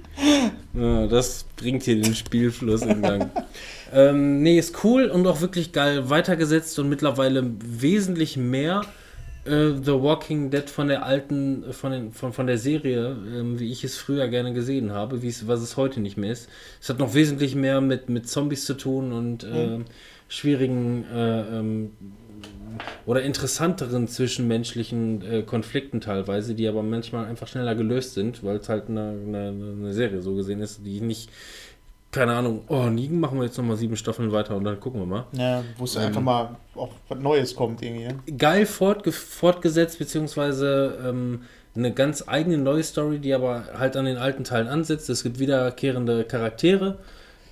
[0.74, 3.30] ja, das bringt hier den Spielfluss in Gang.
[3.92, 8.82] ähm, nee, ist cool und auch wirklich geil weitergesetzt und mittlerweile wesentlich mehr
[9.44, 13.58] äh, The Walking Dead von der alten, äh, von, den, von, von der Serie, ähm,
[13.58, 16.48] wie ich es früher gerne gesehen habe, wie es, was es heute nicht mehr ist.
[16.80, 19.78] Es hat noch wesentlich mehr mit, mit Zombies zu tun und äh,
[20.28, 21.90] schwierigen äh, ähm,
[23.04, 28.68] oder interessanteren zwischenmenschlichen äh, Konflikten teilweise, die aber manchmal einfach schneller gelöst sind, weil es
[28.68, 31.30] halt eine, eine, eine Serie so gesehen ist, die nicht,
[32.12, 35.06] keine Ahnung, oh, Nigen machen wir jetzt nochmal sieben Staffeln weiter und dann gucken wir
[35.06, 35.26] mal.
[35.32, 36.02] Ja, wo es Ähm.
[36.02, 38.04] einfach mal auch was Neues kommt irgendwie.
[38.06, 38.18] Ne?
[38.36, 41.42] Geil fortge fortgesetzt, beziehungsweise ähm,
[41.76, 45.08] eine ganz eigene neue Story, die aber halt an den alten Teilen ansetzt.
[45.08, 46.98] Es gibt wiederkehrende Charaktere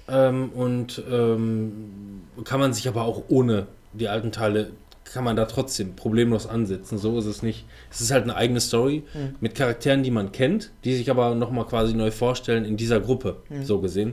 [0.09, 4.71] ähm, und ähm, kann man sich aber auch ohne die alten Teile
[5.13, 6.99] kann man da trotzdem problemlos ansetzen.
[6.99, 7.65] So ist es nicht.
[7.91, 9.37] Es ist halt eine eigene Story Mhm.
[9.41, 13.37] mit Charakteren, die man kennt, die sich aber nochmal quasi neu vorstellen in dieser Gruppe,
[13.63, 14.13] so gesehen.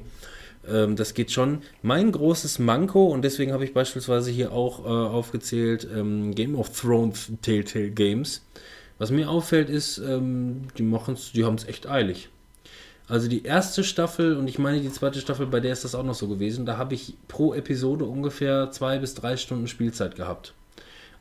[0.69, 1.60] Ähm, das geht schon.
[1.82, 6.69] Mein großes Manko, und deswegen habe ich beispielsweise hier auch äh, aufgezählt, ähm, Game of
[6.80, 8.45] Thrones Telltale Games.
[8.98, 10.84] Was mir auffällt, ist, ähm, die
[11.34, 12.30] die haben es echt eilig.
[13.08, 16.03] Also die erste Staffel und ich meine die zweite Staffel, bei der ist das auch
[16.03, 20.53] noch so gewesen, da habe ich pro Episode ungefähr zwei bis drei Stunden Spielzeit gehabt.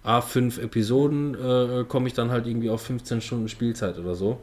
[0.03, 4.39] A, fünf Episoden äh, komme ich dann halt irgendwie auf 15 Stunden Spielzeit oder so.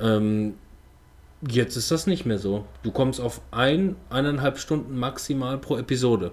[0.00, 0.54] Ähm,
[1.48, 2.64] jetzt ist das nicht mehr so.
[2.82, 6.32] Du kommst auf ein, eineinhalb Stunden maximal pro Episode.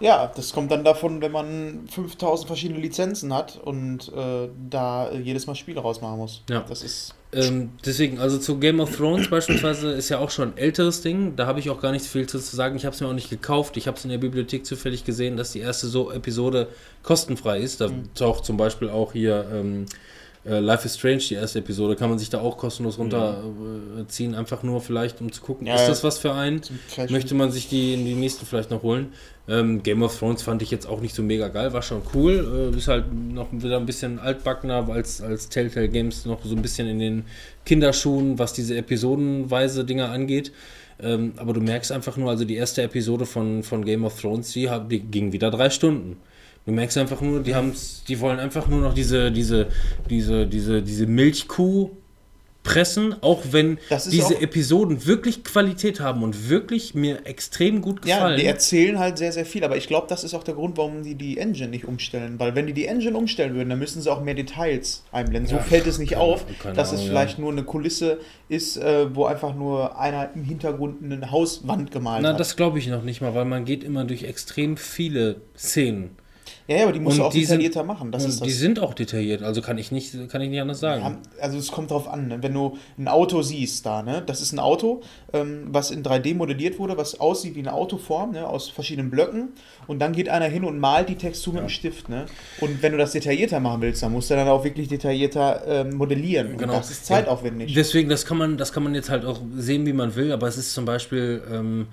[0.00, 5.46] Ja, das kommt dann davon, wenn man 5000 verschiedene Lizenzen hat und äh, da jedes
[5.46, 6.42] Mal Spiele rausmachen muss.
[6.50, 6.64] Ja.
[6.68, 7.14] Das ist.
[7.32, 11.36] Ähm, deswegen, also zu Game of Thrones beispielsweise ist ja auch schon ein älteres Ding.
[11.36, 12.76] Da habe ich auch gar nicht viel zu sagen.
[12.76, 13.76] Ich habe es mir auch nicht gekauft.
[13.76, 16.68] Ich habe es in der Bibliothek zufällig gesehen, dass die erste so Episode
[17.02, 17.80] kostenfrei ist.
[17.80, 19.86] Da taucht zum Beispiel auch hier ähm,
[20.44, 24.34] äh, Life is Strange, die erste Episode, kann man sich da auch kostenlos runterziehen.
[24.34, 25.88] Einfach nur vielleicht, um zu gucken, Ja, ist ja.
[25.88, 26.60] das was für einen?
[27.08, 29.12] Möchte man sich die in die nächsten vielleicht noch holen?
[29.46, 32.70] Ähm, Game of Thrones fand ich jetzt auch nicht so mega geil, war schon cool.
[32.74, 36.62] Äh, ist halt noch wieder ein bisschen altbackener, als, als Telltale Games noch so ein
[36.62, 37.24] bisschen in den
[37.64, 40.52] Kinderschuhen, was diese episodenweise Dinger angeht.
[41.02, 44.52] Ähm, aber du merkst einfach nur, also die erste Episode von, von Game of Thrones,
[44.52, 46.16] die, die ging wieder drei Stunden.
[46.66, 49.66] Du merkst einfach nur, die haben's, die wollen einfach nur noch diese, diese,
[50.08, 51.90] diese, diese, diese Milchkuh
[52.62, 53.76] pressen, auch wenn
[54.10, 58.40] diese auch- Episoden wirklich Qualität haben und wirklich mir extrem gut Ja, gefallen.
[58.40, 61.02] die erzählen halt sehr, sehr viel, aber ich glaube, das ist auch der Grund, warum
[61.02, 62.38] die die Engine nicht umstellen.
[62.38, 65.50] Weil wenn die die Engine umstellen würden, dann müssen sie auch mehr Details einblenden.
[65.50, 67.42] So Ja, fällt es nicht keine- auf, keine dass es Ahnung, vielleicht ja.
[67.42, 72.30] nur eine Kulisse ist, äh, wo einfach nur einer im Hintergrund eine Hauswand gemalt Na,
[72.30, 72.40] hat.
[72.40, 76.16] das glaube ich noch nicht mal, weil man geht immer durch extrem viele Szenen.
[76.66, 78.10] Ja, ja, aber die musst du Und auch die sind- detaillierter machen.
[78.10, 78.46] Das und ist das.
[78.48, 81.02] die sind auch detailliert, also kann ich nicht, kann ich nicht anders sagen.
[81.02, 82.42] Ja, also es kommt drauf an, ne?
[82.42, 84.22] wenn du ein Auto siehst da, ne?
[84.24, 85.02] das ist ein Auto,
[85.34, 88.46] ähm, was in 3D modelliert wurde, was aussieht wie eine Autoform, ne?
[88.48, 89.50] aus verschiedenen Blöcken
[89.86, 92.08] und dann geht einer hin und malt die Textur mit dem Stift.
[92.08, 92.24] Ne?
[92.60, 95.94] Und wenn du das detaillierter machen willst, dann musst du dann auch wirklich detaillierter ähm,
[95.96, 96.52] modellieren.
[96.52, 96.72] Und Genau.
[96.74, 97.74] das ist zeitaufwendig.
[97.74, 100.48] Deswegen, das kann man, das kann man jetzt halt auch sehen, wie man will, aber
[100.48, 101.88] es ist zum Beispiel, ähm,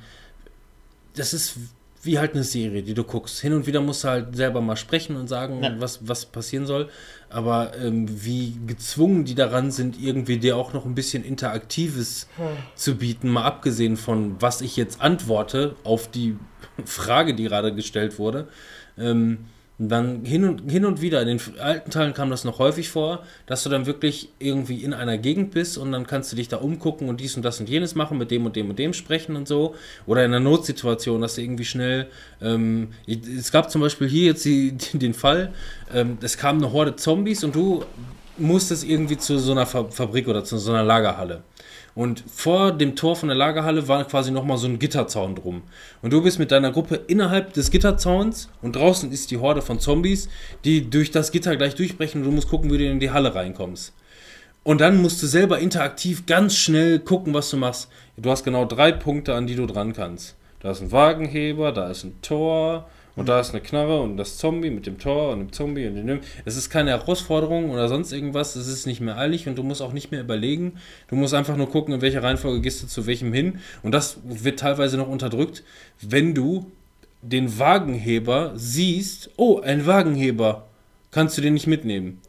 [1.15, 1.55] das ist
[2.03, 3.39] wie halt eine Serie, die du guckst.
[3.41, 5.75] Hin und wieder musst du halt selber mal sprechen und sagen, Ja.
[5.79, 6.89] was, was passieren soll.
[7.29, 12.27] Aber ähm, wie gezwungen die daran sind, irgendwie dir auch noch ein bisschen Interaktives
[12.75, 16.37] zu bieten, mal abgesehen von, was ich jetzt antworte auf die
[16.85, 18.47] Frage, die gerade gestellt wurde.
[18.97, 19.45] Ähm,
[19.89, 23.23] dann hin und, hin und wieder, in den alten Teilen kam das noch häufig vor,
[23.45, 26.57] dass du dann wirklich irgendwie in einer Gegend bist und dann kannst du dich da
[26.57, 29.35] umgucken und dies und das und jenes machen, mit dem und dem und dem sprechen
[29.35, 29.75] und so.
[30.05, 32.07] Oder in einer Notsituation, dass du irgendwie schnell.
[32.41, 35.53] Ähm, es gab zum Beispiel hier jetzt die, den Fall,
[35.93, 37.83] ähm, es kam eine Horde Zombies und du
[38.37, 41.43] musstest irgendwie zu so einer Fa Fabrik oder zu so einer Lagerhalle.
[41.93, 45.63] Und vor dem Tor von der Lagerhalle war quasi nochmal so ein Gitterzaun drum.
[46.01, 49.79] Und du bist mit deiner Gruppe innerhalb des Gitterzauns und draußen ist die Horde von
[49.79, 50.29] Zombies,
[50.63, 53.35] die durch das Gitter gleich durchbrechen und du musst gucken, wie du in die Halle
[53.35, 53.93] reinkommst.
[54.63, 57.89] Und dann musst du selber interaktiv ganz schnell gucken, was du machst.
[58.15, 60.35] Du hast genau drei Punkte, an die du dran kannst.
[60.59, 64.37] Da ist ein Wagenheber, da ist ein Tor und da ist eine Knarre und das
[64.37, 66.19] Zombie mit dem Tor und dem Zombie und dem.
[66.45, 68.55] Es ist keine Herausforderung oder sonst irgendwas.
[68.55, 70.73] Es ist nicht mehr eilig und du musst auch nicht mehr überlegen.
[71.09, 73.59] Du musst einfach nur gucken, in welcher Reihenfolge gehst du zu welchem hin.
[73.83, 75.63] Und das wird teilweise noch unterdrückt,
[75.99, 76.71] wenn du
[77.21, 79.29] den Wagenheber siehst.
[79.35, 80.67] Oh, ein Wagenheber.
[81.11, 82.21] Kannst du den nicht mitnehmen?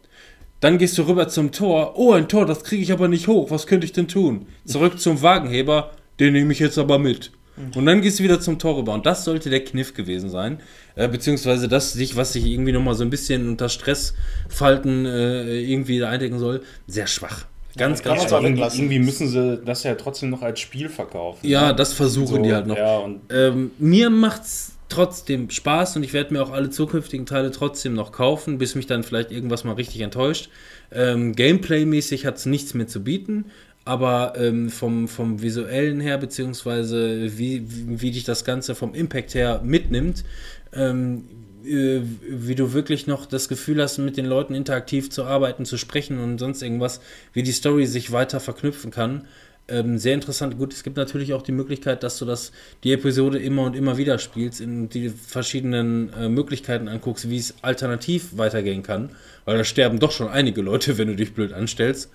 [0.59, 1.95] Dann gehst du rüber zum Tor.
[1.97, 3.51] Oh, ein Tor, das kriege ich aber nicht hoch.
[3.51, 4.47] Was könnte ich denn tun?
[4.65, 5.93] Zurück zum Wagenheber.
[6.19, 7.33] Den nehme ich jetzt aber mit.
[7.75, 8.95] Und dann gehst du wieder zum Tor rüber.
[8.95, 10.61] Und das sollte der Kniff gewesen sein.
[10.95, 15.99] Äh, beziehungsweise das, sich, was sich irgendwie nochmal so ein bisschen unter Stressfalten äh, irgendwie
[15.99, 16.63] da eindecken soll.
[16.87, 17.47] Sehr schwach.
[17.77, 18.43] Ganz, ganz schwach.
[18.43, 21.47] irgendwie, irgendwie müssen sie das ja trotzdem noch als Spiel verkaufen.
[21.47, 21.75] Ja, ne?
[21.75, 22.77] das versuchen So, die halt noch.
[22.77, 27.51] Ja, und Ähm, mir macht's trotzdem Spaß und ich werde mir auch alle zukünftigen Teile
[27.51, 30.51] trotzdem noch kaufen, bis mich dann vielleicht irgendwas mal richtig enttäuscht.
[30.91, 33.47] Ähm, Gameplay-mäßig hat's nichts mehr zu bieten,
[33.85, 39.61] aber ähm, vom, vom visuellen her, beziehungsweise wie, wie, dich das Ganze vom Impact her
[39.65, 40.25] mitnimmt,
[40.73, 41.25] ähm,
[41.65, 45.77] äh, wie du wirklich noch das Gefühl hast, mit den Leuten interaktiv zu arbeiten, zu
[45.79, 47.01] sprechen und sonst irgendwas,
[47.33, 49.27] wie die Story sich weiter verknüpfen kann.
[49.69, 50.59] Ähm, sehr interessant.
[50.59, 52.53] Gut, es gibt natürlich auch die Möglichkeit, dass du das,
[52.83, 57.55] die Episode immer und immer wieder spielst und die verschiedenen äh, Möglichkeiten anguckst, wie es
[57.63, 59.11] alternativ weitergehen kann.
[59.45, 62.11] Weil da sterben doch schon einige Leute, wenn du dich blöd anstellst.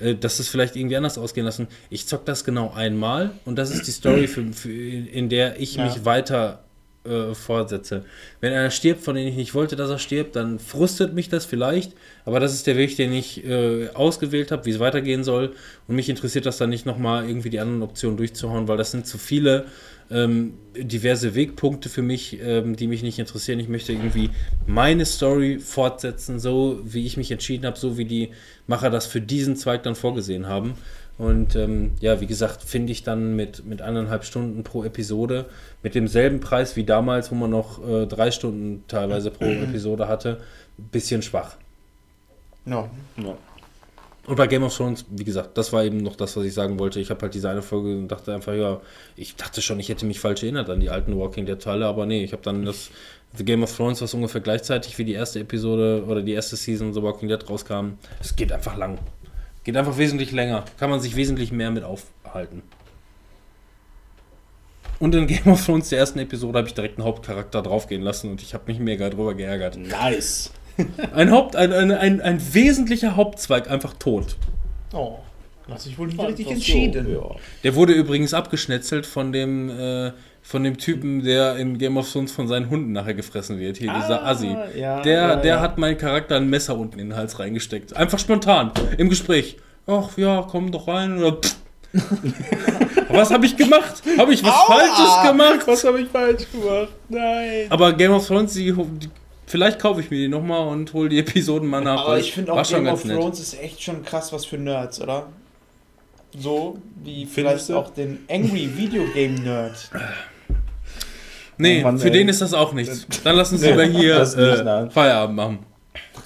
[0.00, 1.66] Äh, dass es vielleicht irgendwie anders ausgehen lassen.
[1.90, 5.76] Ich zock das genau einmal und das ist die Story, für, für, in der ich
[5.76, 5.84] Ja.
[5.84, 6.64] mich weiter
[7.04, 8.04] äh, fortsetze.
[8.40, 11.44] Wenn einer stirbt, von dem ich nicht wollte, dass er stirbt, dann frustet mich das
[11.46, 11.92] vielleicht,
[12.24, 15.52] aber das ist der Weg, den ich äh, ausgewählt habe, wie es weitergehen soll
[15.86, 19.06] und mich interessiert das dann nicht nochmal irgendwie die anderen Optionen durchzuhauen, weil das sind
[19.06, 19.64] zu viele
[20.10, 23.60] ähm, diverse Wegpunkte für mich, ähm, die mich nicht interessieren.
[23.60, 24.30] Ich möchte irgendwie
[24.66, 28.30] meine Story fortsetzen, so wie ich mich entschieden habe, so wie die
[28.66, 30.74] Macher das für diesen Zweig dann vorgesehen haben.
[31.18, 35.46] Und ähm, ja, wie gesagt, finde ich dann mit, mit anderthalb Stunden pro Episode,
[35.82, 40.40] mit demselben Preis wie damals, wo man noch äh, drei Stunden teilweise pro Episode hatte,
[40.78, 41.56] ein bisschen schwach.
[42.66, 42.88] Ja.
[43.16, 43.36] ja.
[44.28, 46.78] Und bei Game of Thrones, wie gesagt, das war eben noch das, was ich sagen
[46.78, 47.00] wollte.
[47.00, 48.78] Ich habe halt diese eine Folge und dachte einfach, ja,
[49.16, 52.04] ich dachte schon, ich hätte mich falsch erinnert an die alten Walking Dead Teile, aber
[52.04, 52.90] nee, ich habe dann das
[53.38, 56.92] The Game of Thrones, was ungefähr gleichzeitig wie die erste Episode oder die erste Season
[56.92, 57.92] The Walking Dead rauskam.
[58.20, 58.98] Es geht einfach lang.
[59.64, 60.66] Geht einfach wesentlich länger.
[60.78, 62.62] Kann man sich wesentlich mehr mit aufhalten.
[64.98, 68.30] Und in Game of Thrones, der ersten Episode, habe ich direkt einen Hauptcharakter draufgehen lassen
[68.30, 69.78] und ich habe mich mega drüber geärgert.
[69.78, 70.52] Nice.
[71.14, 74.36] Ein, Haupt, ein, ein, ein, ein wesentlicher Hauptzweig einfach tot.
[74.92, 75.16] Oh.
[75.70, 77.12] Hast dich wohl nicht richtig so, entschieden.
[77.12, 77.30] Ja.
[77.62, 82.32] Der wurde übrigens abgeschnetzelt von dem, äh, von dem Typen, der in Game of Thrones
[82.32, 83.76] von seinen Hunden nachher gefressen wird.
[83.76, 84.56] Hier, dieser Ah, Assi.
[84.74, 85.60] ja, der ja, der ja.
[85.60, 87.94] hat meinen Charakter ein Messer unten in den Hals reingesteckt.
[87.94, 89.58] Einfach spontan, im Gespräch.
[89.86, 91.18] Ach ja, komm doch rein.
[91.18, 91.56] Oder pff.
[93.08, 94.02] was habe ich gemacht?
[94.18, 94.76] Habe ich was Aua!
[94.76, 95.66] Falsches gemacht?
[95.66, 96.92] Was habe ich falsch gemacht?
[97.08, 97.66] Nein.
[97.70, 99.08] Aber Game of Thrones, die, die,
[99.48, 102.04] vielleicht kaufe ich mir die nochmal und hole die Episoden mal nach.
[102.04, 103.16] Aber ich finde auch Game of nett.
[103.18, 105.26] Thrones ist echt schon krass was für Nerds, oder?
[106.38, 107.76] So wie Findest vielleicht du?
[107.78, 109.90] auch den Angry Video Game Nerd.
[111.56, 112.12] Nee, Oh Mann, für ey.
[112.12, 113.06] den ist das auch nichts.
[113.24, 114.90] Dann lass uns Nee, lieber hier äh.
[114.90, 115.58] Feierabend machen.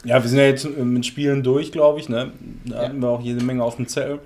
[0.04, 2.08] Ja, wir sind ja jetzt äh, mit Spielen durch, glaube ich.
[2.08, 2.32] Ne?
[2.66, 2.88] Da Ja.
[2.88, 4.18] hatten wir auch jede Menge auf dem Zettel.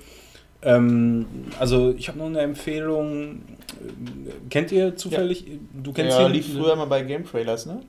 [0.63, 1.27] Ähm,
[1.61, 3.43] also ich habe noch eine Empfehlung.
[3.43, 5.45] Äh, Kennt ihr zufällig?
[5.75, 6.33] Du kennst Ja, ihn?
[6.33, 7.83] lief früher mal bei Game Trailers, ne?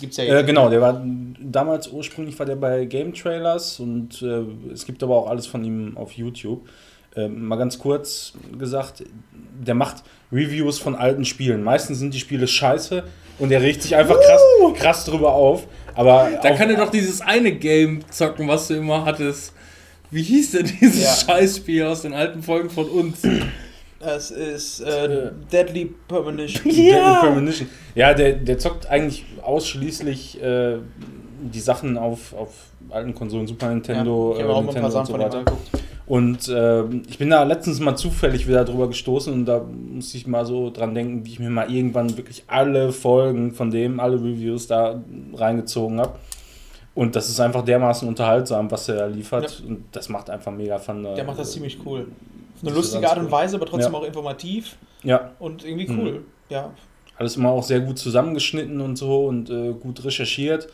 [0.00, 1.02] Gibt's ja Äh, genau, der war
[1.40, 4.42] damals ursprünglich war der bei Game Trailers und äh,
[4.72, 6.68] es gibt aber auch alles von ihm auf YouTube.
[7.16, 9.04] Äh, mal ganz kurz gesagt,
[9.64, 11.62] der macht Reviews von alten Spielen.
[11.62, 13.04] Meistens sind die Spiele scheiße
[13.38, 14.42] und er regt sich einfach krass,
[14.74, 15.66] krass drüber auf.
[15.94, 19.52] Aber Da kann er doch dieses eine Game zocken, was du immer hattest.
[20.10, 21.34] Wie hieß denn dieses Ja.
[21.34, 23.22] Scheißspiel aus den alten Folgen von uns?
[24.06, 26.64] Es ist äh, Deadly Premonition.
[26.72, 27.68] Deadly Premonition.
[27.94, 30.78] Ja, der, der zockt eigentlich ausschließlich äh,
[31.40, 32.50] die Sachen auf, auf
[32.90, 35.38] alten Konsolen, Super Nintendo, ich habe äh, auch mal ein paar Nintendo Sachen und so
[35.38, 35.44] weiter.
[36.06, 40.26] Und äh, ich bin da letztens mal zufällig wieder drüber gestoßen und da musste ich
[40.26, 44.16] mal so dran denken, wie ich mir mal irgendwann wirklich alle Folgen von dem, alle
[44.16, 45.02] Reviews da
[45.34, 46.18] reingezogen habe.
[46.94, 49.64] Und das ist einfach dermaßen unterhaltsam, was er liefert.
[49.66, 51.02] Und das macht einfach mega Fun.
[51.02, 52.06] Der macht das ziemlich cool.
[52.66, 53.30] Eine lustige Art und.
[53.30, 53.98] Weise, aber trotzdem Ja.
[53.98, 55.98] auch informativ Ja, und irgendwie Mhm.
[56.00, 56.24] cool.
[56.48, 56.70] Ja.
[57.16, 60.68] alles immer auch sehr gut zusammengeschnitten und so und äh, gut recherchiert.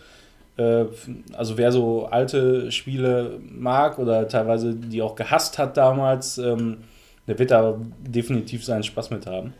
[0.56, 0.86] Äh,
[1.34, 6.78] also wer so alte Spiele mag oder teilweise die auch gehasst hat damals, ähm,
[7.26, 9.52] der wird da definitiv seinen Spaß mit haben.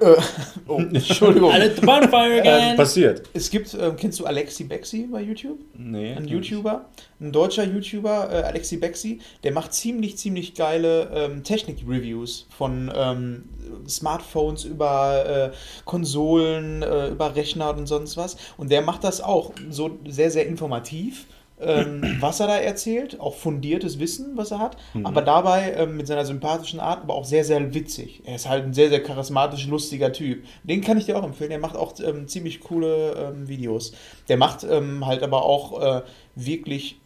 [0.00, 0.16] Äh,
[0.66, 1.52] oh, Entschuldigung.
[1.82, 2.76] Bonfire again!
[2.76, 3.28] Passiert.
[3.32, 5.60] Es gibt, ähm, kennst du Alexi Bexi bei YouTube?
[5.76, 6.12] Nee.
[6.14, 6.86] Ein YouTuber,
[7.20, 13.44] ein deutscher YouTuber, äh, Alexi Bexi, der macht ziemlich, ziemlich geile ähm, Technik-Reviews von ähm,
[13.88, 18.36] Smartphones über äh, Konsolen, äh, über Rechner und sonst was.
[18.56, 21.26] Und der macht das auch so sehr, sehr informativ.
[21.62, 26.06] Ähm, was er da erzählt, auch fundiertes Wissen, was er hat, aber dabei ähm, mit
[26.06, 28.22] seiner sympathischen Art, aber auch sehr, sehr witzig.
[28.24, 30.44] Er ist halt ein sehr, sehr charismatisch, lustiger Typ.
[30.62, 31.50] Den kann ich dir auch empfehlen.
[31.50, 33.92] Der macht auch ähm, ziemlich coole ähm, Videos.
[34.28, 36.02] Der macht ähm, halt aber auch äh,
[36.34, 36.99] wirklich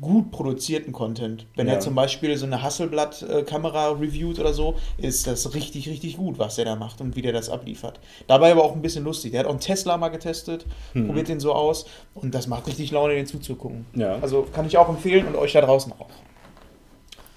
[0.00, 1.46] gut produzierten Content.
[1.56, 1.74] Wenn Ja.
[1.74, 6.56] er zum Beispiel so eine Hasselblatt-Kamera reviewt oder so, ist das richtig, richtig gut, was
[6.56, 8.00] der da macht und wie der das abliefert.
[8.26, 9.32] Dabei aber auch ein bisschen lustig.
[9.32, 10.64] Der hat auch einen Tesla mal getestet,
[10.94, 11.06] Mhm.
[11.08, 13.84] probiert den so aus und das macht richtig Laune, den zuzugucken.
[13.94, 14.16] Ja.
[14.22, 16.08] Also kann ich auch empfehlen und euch da draußen auch.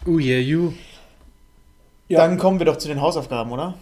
[0.05, 0.71] Oh yeah, you.
[2.07, 2.19] Ja.
[2.19, 3.73] Dann kommen wir doch zu den Hausaufgaben, oder?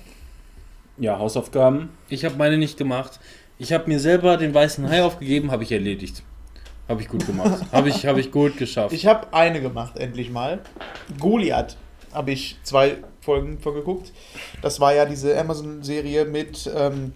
[0.98, 1.90] ja, Hausaufgaben.
[2.10, 3.19] Ich habe meine nicht gemacht.
[3.60, 6.24] Ich habe mir selber den weißen Hai aufgegeben, habe ich erledigt.
[6.88, 7.66] Habe ich gut gemacht.
[7.72, 8.94] habe ich, hab ich gut geschafft.
[8.94, 10.60] Ich habe eine gemacht, endlich mal.
[11.20, 11.78] Goliath
[12.14, 14.12] habe ich zwei Folgen von geguckt.
[14.62, 17.14] Das war ja diese Amazon-Serie mit ähm,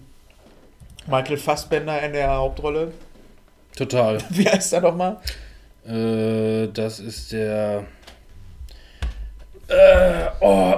[1.06, 2.92] Michael Fassbender in der Hauptrolle.
[3.76, 4.18] Total.
[4.30, 5.18] Wie heißt er nochmal?
[5.86, 7.84] Äh, das ist der.
[9.68, 10.74] Äh, oh,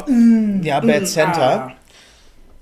[0.62, 1.72] Ja, Bad Center.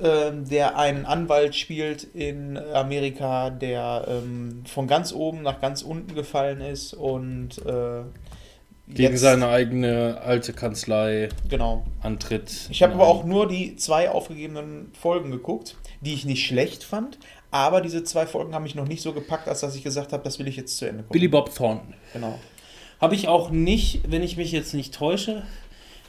[0.03, 6.15] Ähm, der einen Anwalt spielt in Amerika, der ähm, von ganz oben nach ganz unten
[6.15, 8.03] gefallen ist und äh,
[8.89, 11.85] gegen seine eigene alte Kanzlei Genau.
[12.01, 12.51] antritt.
[12.71, 17.19] Ich habe aber auch nur die zwei aufgegebenen Folgen geguckt, die ich nicht schlecht fand,
[17.51, 20.25] aber diese zwei Folgen haben mich noch nicht so gepackt, als dass ich gesagt habe,
[20.25, 21.13] das will ich jetzt zu Ende gucken.
[21.13, 21.95] Billy Bob Thornton.
[22.13, 22.39] Genau.
[23.01, 25.43] Habe ich auch nicht, wenn ich mich jetzt nicht täusche,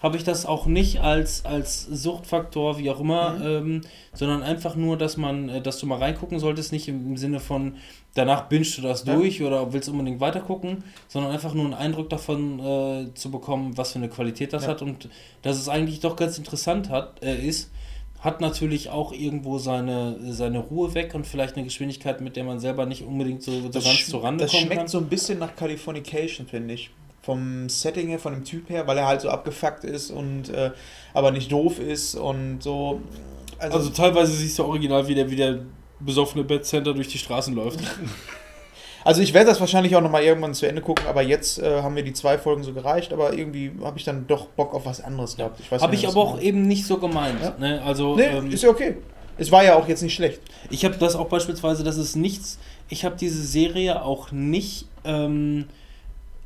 [0.01, 3.41] habe ich das auch nicht als, als Suchtfaktor, wie auch immer, Mhm.
[3.45, 3.81] ähm,
[4.13, 7.75] sondern einfach nur, dass man, äh, dass du mal reingucken solltest, nicht im, Sinne von,
[8.15, 9.15] danach bingst du das Ja.
[9.15, 13.91] durch oder willst unbedingt weitergucken, sondern einfach nur einen Eindruck davon äh, zu bekommen, was
[13.93, 14.69] für eine Qualität das Ja.
[14.69, 15.07] hat und
[15.43, 17.69] dass es eigentlich doch ganz interessant hat, äh, ist.
[18.19, 22.59] Hat natürlich auch irgendwo seine, seine Ruhe weg und vielleicht eine Geschwindigkeit, mit der man
[22.59, 24.87] selber nicht unbedingt so, so Das, ganz zur Rande das kommen schmeckt kann.
[24.87, 26.91] so ein bisschen nach Californication, finde ich.
[27.21, 30.71] Vom Setting her, von dem Typ her, weil er halt so abgefuckt ist und äh,
[31.13, 33.01] aber nicht doof ist und so.
[33.59, 35.59] Also, Also teilweise siehst du original, wie der, wie der
[35.99, 37.79] besoffene Bad Center durch die Straßen läuft.
[39.03, 41.93] also ich werde das wahrscheinlich auch nochmal irgendwann zu Ende gucken, aber jetzt äh, haben
[41.93, 45.01] mir die zwei Folgen so gereicht, aber irgendwie habe ich dann doch Bock auf was
[45.01, 45.59] anderes gehabt.
[45.59, 46.41] Ich weiß Habe ich aber auch war.
[46.41, 47.39] eben nicht so gemeint.
[47.41, 47.55] Ja.
[47.59, 47.81] Ne?
[47.83, 48.97] Also Nee, ähm, ist ja okay.
[49.37, 50.41] Es war ja auch jetzt nicht schlecht.
[50.69, 52.59] ich habe das auch beispielsweise, das ist nichts,
[52.89, 55.65] ich habe diese Serie auch nicht ähm,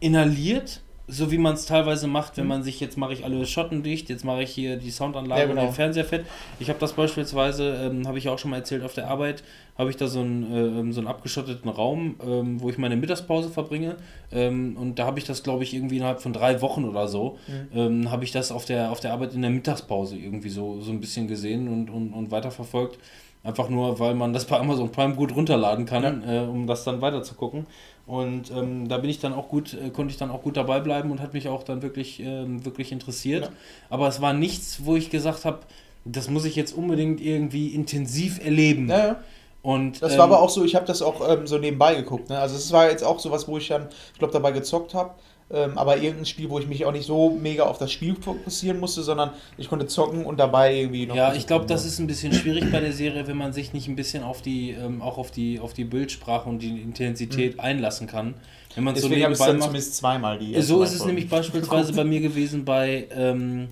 [0.05, 3.83] inhaliert, so wie man es teilweise macht, wenn man sich, jetzt mache ich alle Schotten
[3.83, 5.61] dicht, jetzt mache ich hier die Soundanlage Ja, genau.
[5.61, 6.25] und den Fernseher fett.
[6.59, 9.43] Ich habe das beispielsweise, ähm, habe ich auch schon mal erzählt, auf der Arbeit
[9.77, 13.49] habe ich da so einen, ähm, so einen abgeschotteten Raum, ähm, wo ich meine Mittagspause
[13.49, 13.97] verbringe.
[14.31, 17.37] Ähm, und da habe ich das, glaube ich, irgendwie innerhalb von drei Wochen oder so,
[17.73, 20.91] ähm, habe ich das auf der, auf der Arbeit in der Mittagspause irgendwie so, so
[20.91, 22.97] ein bisschen gesehen und, und, und weiterverfolgt.
[23.45, 26.99] Einfach nur, weil man das bei Amazon Prime gut runterladen kann, äh, um das dann
[27.01, 27.67] weiter zu gucken.
[28.07, 30.79] Und ähm, da bin ich dann auch gut, äh, konnte ich dann auch gut dabei
[30.79, 33.45] bleiben und hat mich auch dann wirklich, ähm, wirklich interessiert.
[33.45, 33.51] Ja.
[33.89, 35.59] Aber es war nichts, wo ich gesagt habe,
[36.05, 38.89] das muss ich jetzt unbedingt irgendwie intensiv erleben.
[38.89, 39.15] Ja, ja.
[39.61, 42.29] Und, Das ähm, war aber auch so, ich habe das auch ähm, so nebenbei geguckt.
[42.29, 42.37] Ne?
[42.37, 45.11] Also es war jetzt auch sowas, wo ich dann, ich glaube, dabei gezockt habe.
[45.51, 48.79] Ähm, aber irgendein Spiel, wo ich mich auch nicht so mega auf das Spiel fokussieren
[48.79, 51.15] musste, sondern ich konnte zocken und dabei irgendwie noch.
[51.15, 53.87] Ja, ich glaube, das ist ein bisschen schwierig bei der Serie, wenn man sich nicht
[53.87, 58.07] ein bisschen auf die, ähm, auch auf die, auf die Bildsprache und die Intensität einlassen
[58.07, 58.33] kann.
[58.73, 59.67] Wenn man so nebenbei dann macht.
[59.67, 60.59] zumindest zweimal die.
[60.61, 63.69] So ist es nämlich beispielsweise bei mir gewesen bei, ähm,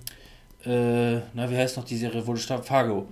[0.66, 2.64] äh, na, wie heißt noch die Serie, wo du starb?
[2.64, 3.06] Fargo.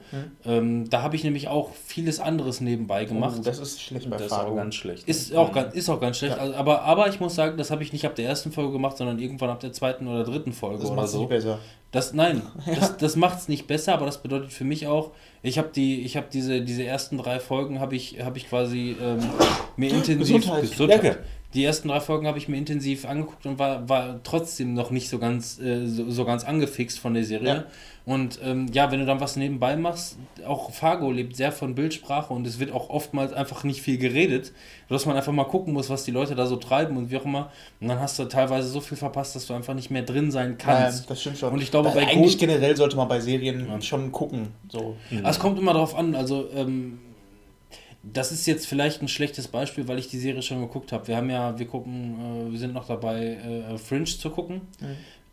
[0.44, 3.36] Ähm, da habe ich nämlich auch vieles anderes nebenbei gemacht.
[3.38, 4.54] Oh, das ist schlecht bei Das ist auch Fargo.
[4.56, 5.08] ganz schlecht.
[5.08, 6.38] Ist auch, ganz, ist auch ganz schlecht.
[6.38, 8.96] Also, aber, aber ich muss sagen, das habe ich nicht ab der ersten Folge gemacht,
[8.96, 11.20] sondern irgendwann ab der zweiten oder dritten Folge Das oder macht es so.
[11.20, 11.58] nicht besser.
[11.90, 12.40] Das, nein,
[12.80, 15.10] das, das macht es nicht besser, aber das bedeutet für mich auch,
[15.42, 18.96] ich habe die, ich habe diese, diese ersten drei Folgen habe ich, habe ich quasi
[19.02, 19.18] ähm,
[19.76, 20.70] mir intensiv Gesundheit.
[20.90, 21.18] Danke.
[21.54, 25.08] Die ersten drei Folgen habe ich mir intensiv angeguckt und war, war trotzdem noch nicht
[25.10, 27.48] so ganz, äh, so, so ganz angefixt von der Serie.
[27.48, 27.64] Ja.
[28.04, 32.32] Und ähm, ja, wenn du dann was nebenbei machst, auch Fargo lebt sehr von Bildsprache
[32.32, 34.52] und es wird auch oftmals einfach nicht viel geredet,
[34.88, 37.24] dass man einfach mal gucken muss, was die Leute da so treiben und wie auch
[37.24, 37.52] immer.
[37.80, 40.58] Und dann hast du teilweise so viel verpasst, dass du einfach nicht mehr drin sein
[40.58, 41.02] kannst.
[41.02, 41.52] Ja, das stimmt schon.
[41.52, 44.48] Und ich glaube, bei eigentlich generell sollte man bei Serien schon gucken.
[44.68, 44.96] So.
[45.22, 46.98] Ah, Es kommt immer darauf an, also ähm,
[48.02, 51.06] das ist jetzt vielleicht ein schlechtes Beispiel, weil ich die Serie schon geguckt habe.
[51.08, 53.36] Wir haben ja, wir gucken, äh, wir sind noch dabei,
[53.72, 54.62] äh, Fringe zu gucken.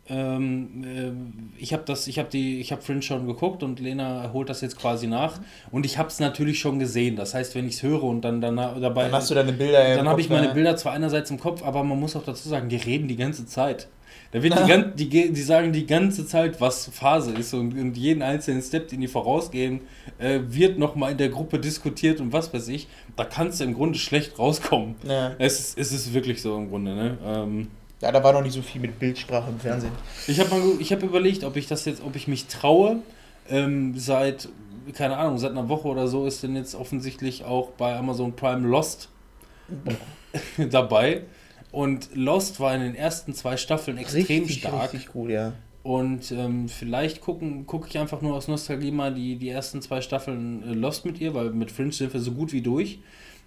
[0.08, 0.84] Ähm,
[1.58, 4.48] äh, ich habe das, ich habe die, ich habe Fringe schon geguckt und Lena holt
[4.48, 5.40] das jetzt quasi nach
[5.70, 7.16] und ich habe es natürlich schon gesehen.
[7.16, 9.86] Das heißt, wenn ich es höre und dann, dann dabei, Dann hast du deine Bilder
[9.88, 10.54] im dann habe ich meine ne?
[10.54, 13.46] Bilder zwar einerseits im Kopf, aber man muss auch dazu sagen, die reden die ganze
[13.46, 13.88] Zeit.
[14.32, 17.96] Da wird die, gan die, die sagen die ganze Zeit, was Phase ist und, und
[17.96, 19.80] jeden einzelnen Step, den die vorausgehen,
[20.18, 22.88] äh, wird nochmal in der Gruppe diskutiert und was weiß ich.
[23.16, 24.94] Da kannst du im Grunde schlecht rauskommen.
[25.02, 25.32] Ja.
[25.38, 26.94] Es, ist, es ist wirklich so im Grunde.
[26.94, 27.18] Ne?
[27.24, 27.68] Ähm,
[28.00, 29.92] ja, da war noch nicht so viel mit Bildsprache im Fernsehen.
[30.26, 32.98] ich habe habe überlegt, ob ich das jetzt, ob ich mich traue.
[33.48, 34.48] Ähm, seit
[34.92, 38.66] keine Ahnung, seit einer Woche oder so ist denn jetzt offensichtlich auch bei Amazon Prime
[38.66, 39.08] Lost
[40.70, 41.22] dabei.
[41.72, 44.92] Und Lost war in den ersten zwei Staffeln extrem stark.
[44.92, 45.52] richtig gut, ja.
[45.82, 50.62] Und ähm, vielleicht gucke ich einfach nur aus Nostalgie mal die, die ersten zwei Staffeln
[50.68, 52.98] äh, Lost mit ihr, weil mit Fringe sind wir so gut wie durch.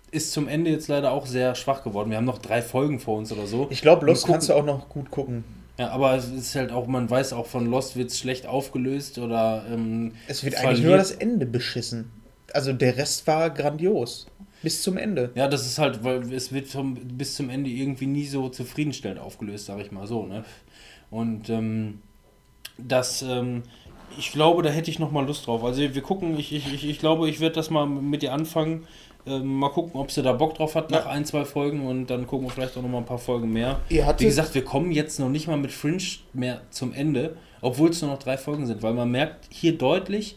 [0.10, 2.10] Ist zum Ende jetzt leider auch sehr schwach geworden.
[2.10, 3.68] Wir haben noch drei Folgen vor uns oder so.
[3.69, 5.43] Ich glaube, Lost kannst du auch noch gut gucken.
[5.77, 9.18] Ja, aber es ist halt auch, man weiß auch von Lost wird es schlecht aufgelöst
[9.18, 9.66] oder.
[9.72, 12.11] Ähm, Es wird verliert- eigentlich nur das Ende beschissen.
[12.53, 14.27] Also der Rest war grandios.
[14.64, 15.32] Bis zum Ende.
[15.35, 19.19] Ja, das ist halt, weil es wird vom, bis zum Ende irgendwie nie so zufriedenstellend
[19.19, 20.25] aufgelöst, sage ich mal so.
[20.25, 20.43] Ne?
[21.11, 22.00] Und ähm,
[22.77, 23.64] das, ähm,
[24.17, 25.64] ich glaube, da hätte ich noch mal Lust drauf.
[25.64, 28.88] Also wir gucken, ich, ich, ich, ich glaube, ich werde das mal mit ihr anfangen.
[29.25, 31.11] Ähm, mal gucken, ob sie da Bock drauf hat nach Ja.
[31.11, 33.80] ein, zwei Folgen und dann gucken wir vielleicht auch noch mal ein paar Folgen mehr.
[33.90, 37.90] Ihr Wie gesagt, wir kommen jetzt noch nicht mal mit Fringe mehr zum Ende, obwohl
[37.92, 40.35] es nur noch drei Folgen sind, weil man merkt hier deutlich,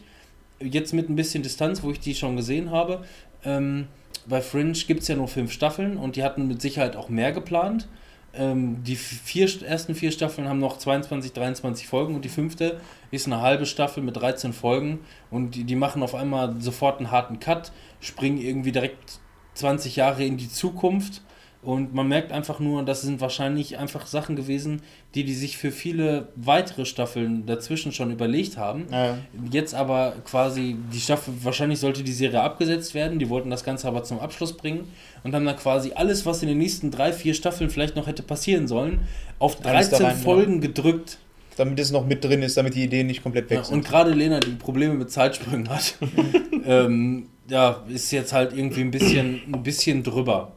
[0.61, 3.03] jetzt mit ein bisschen Distanz, wo ich die schon gesehen habe,
[3.43, 3.87] ähm,
[4.27, 7.31] bei Fringe gibt es ja nur fünf Staffeln und die hatten mit Sicherheit auch mehr
[7.31, 7.87] geplant.
[8.33, 13.25] Ähm, die vier, ersten vier Staffeln haben noch 22, 23 Folgen und die fünfte ist
[13.25, 14.99] eine halbe Staffel mit 13 Folgen
[15.31, 19.19] und die, die machen auf einmal sofort einen harten Cut, springen irgendwie direkt
[19.55, 21.21] 20 Jahre in die Zukunft
[21.67, 24.81] und man merkt einfach nur, das sind wahrscheinlich einfach Sachen gewesen,
[25.15, 28.85] die die sich für viele weitere Staffeln dazwischen schon überlegt haben.
[28.89, 29.17] Ja.
[29.51, 33.89] Jetzt aber quasi die Staffel, wahrscheinlich sollte die Serie abgesetzt werden, die wollten das Ganze
[33.89, 34.87] aber zum Abschluss bringen
[35.25, 38.23] und haben dann quasi alles, was in den nächsten drei, vier Staffeln vielleicht noch hätte
[38.23, 39.01] passieren sollen,
[39.37, 41.17] auf Alles da 13 rein, Folgen gedrückt.
[41.57, 43.75] Damit es noch mit drin ist, damit die Ideen nicht komplett weg Ja, sind.
[43.75, 45.95] und gerade Lena, die Probleme mit Zeitsprüngen hat,
[46.65, 50.53] ähm, ja, ist jetzt halt irgendwie ein bisschen, ein bisschen drüber.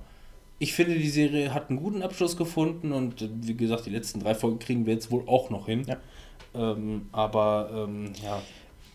[0.62, 4.20] Ich finde, die Serie hat einen guten Abschluss gefunden und äh, wie gesagt, die letzten
[4.20, 5.84] drei Folgen kriegen wir jetzt wohl auch noch hin.
[5.88, 5.96] Ja.
[6.54, 8.42] Ähm, aber ähm, ja,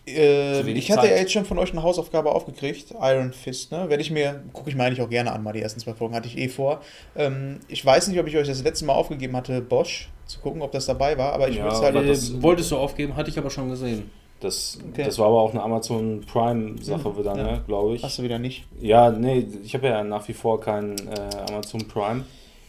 [0.06, 3.90] Äh, wenig ich hatte ja jetzt schon von euch eine Hausaufgabe aufgekriegt, Iron Fist, ne?
[3.90, 6.14] Werde ich mir, gucke ich mir eigentlich auch gerne an, mal die ersten zwei Folgen
[6.14, 6.82] hatte ich eh vor.
[7.16, 10.62] Ähm, ich weiß nicht, ob ich euch das letzte Mal aufgegeben hatte, Bosch zu gucken,
[10.62, 11.96] ob das dabei war, aber ich Ja, würde halt.
[11.96, 14.12] äh, das- wolltest du aufgeben, hatte ich aber schon gesehen.
[14.42, 15.04] Das, Okay.
[15.06, 17.44] das war aber auch eine Amazon Prime-Sache wieder, Ja.
[17.44, 18.04] ne, glaube ich.
[18.04, 18.66] Hast du wieder nicht.
[18.82, 22.24] Ja, nee, ich habe ja nach wie vor keinen äh, Amazon Prime.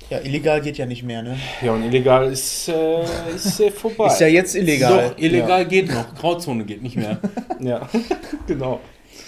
[0.09, 1.37] Ja, illegal geht ja nicht mehr, ne?
[1.61, 3.03] Ja, und illegal ist, äh,
[3.35, 4.07] ist äh, vorbei.
[4.07, 5.11] Ist ja jetzt illegal.
[5.11, 6.15] Doch, illegal geht noch.
[6.15, 7.19] Grauzone geht nicht mehr.
[7.61, 7.89] Ja,
[8.47, 8.81] genau.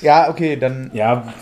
[0.02, 0.90] Ja, okay, dann.
[0.94, 1.32] Ja,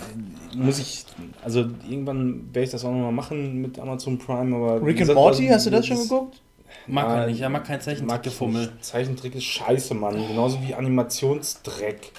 [0.55, 1.05] muss ich,
[1.45, 4.83] also irgendwann werde ich das auch nochmal machen mit Amazon Prime, aber.
[4.87, 6.41] Rick and Morty, also, hast du das schon geguckt?
[6.87, 8.73] Mag Ja, er nicht, er mag kein Mag Zeichentrickgefummel.
[8.81, 10.27] Zeichentrick ist scheiße, Mann.
[10.29, 12.13] Genauso wie Animationsdreck.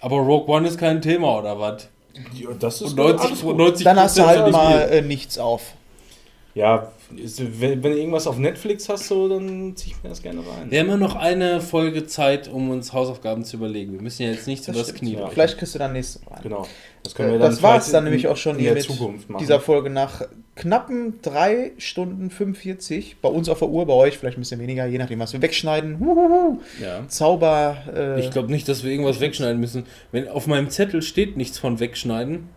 [0.00, 1.88] Aber Rogue One ist kein Thema, oder was?
[2.34, 5.74] Ja, das Und 90, 90 Dann hast du halt mal äh, nichts auf.
[6.54, 10.22] Ja, ist, wenn, wenn du irgendwas auf Netflix hast, so, dann zieh ich mir das
[10.22, 10.70] gerne rein.
[10.70, 13.92] Wir haben ja noch eine Folge Zeit, um uns Hausaufgaben zu überlegen.
[13.94, 14.98] Wir müssen ja jetzt nicht übers stimmt.
[14.98, 15.28] Knie ja.
[15.28, 16.40] Vielleicht kriegst du dann nächstes Mal.
[16.42, 16.66] Genau.
[17.02, 19.38] Das Äh, das war es dann nämlich auch schon in hier der mit Zukunft machen.
[19.40, 20.22] dieser Folge nach
[20.56, 23.16] knappen 3 Stunden 45.
[23.22, 25.40] Bei uns auf der Uhr, bei euch vielleicht ein bisschen weniger, je nachdem, was wir
[25.40, 26.00] wegschneiden.
[26.00, 26.60] Huhuhu.
[26.82, 27.06] Ja.
[27.08, 27.76] Zauber.
[27.94, 29.84] Äh, Ich glaube nicht, dass wir irgendwas wegschneiden müssen.
[30.12, 32.48] Wenn auf meinem Zettel steht nichts von wegschneiden,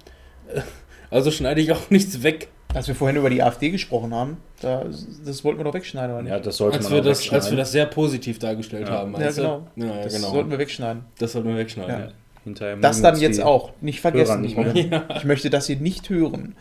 [0.54, 0.62] äh,
[1.10, 2.50] also schneide ich auch nichts weg.
[2.74, 4.84] Als wir vorhin über die AfD gesprochen haben, da,
[5.26, 6.32] das wollten wir doch wegschneiden, oder nicht?
[6.32, 8.94] ja, das sollte Als man wir, auch das, als wir das sehr positiv dargestellt Ja.
[9.00, 9.14] haben.
[9.20, 9.68] ja, genau.
[9.76, 10.30] Ja, ja, das genau.
[10.32, 11.04] sollten wir wegschneiden.
[11.20, 11.94] Das sollten wir wegschneiden.
[11.94, 12.00] Ja.
[12.06, 12.12] Ja.
[12.44, 13.72] Hinterher Das dann jetzt auch.
[13.82, 14.42] Nicht vergessen.
[14.42, 14.58] nicht.
[15.16, 16.56] Ich möchte das hier nicht hören.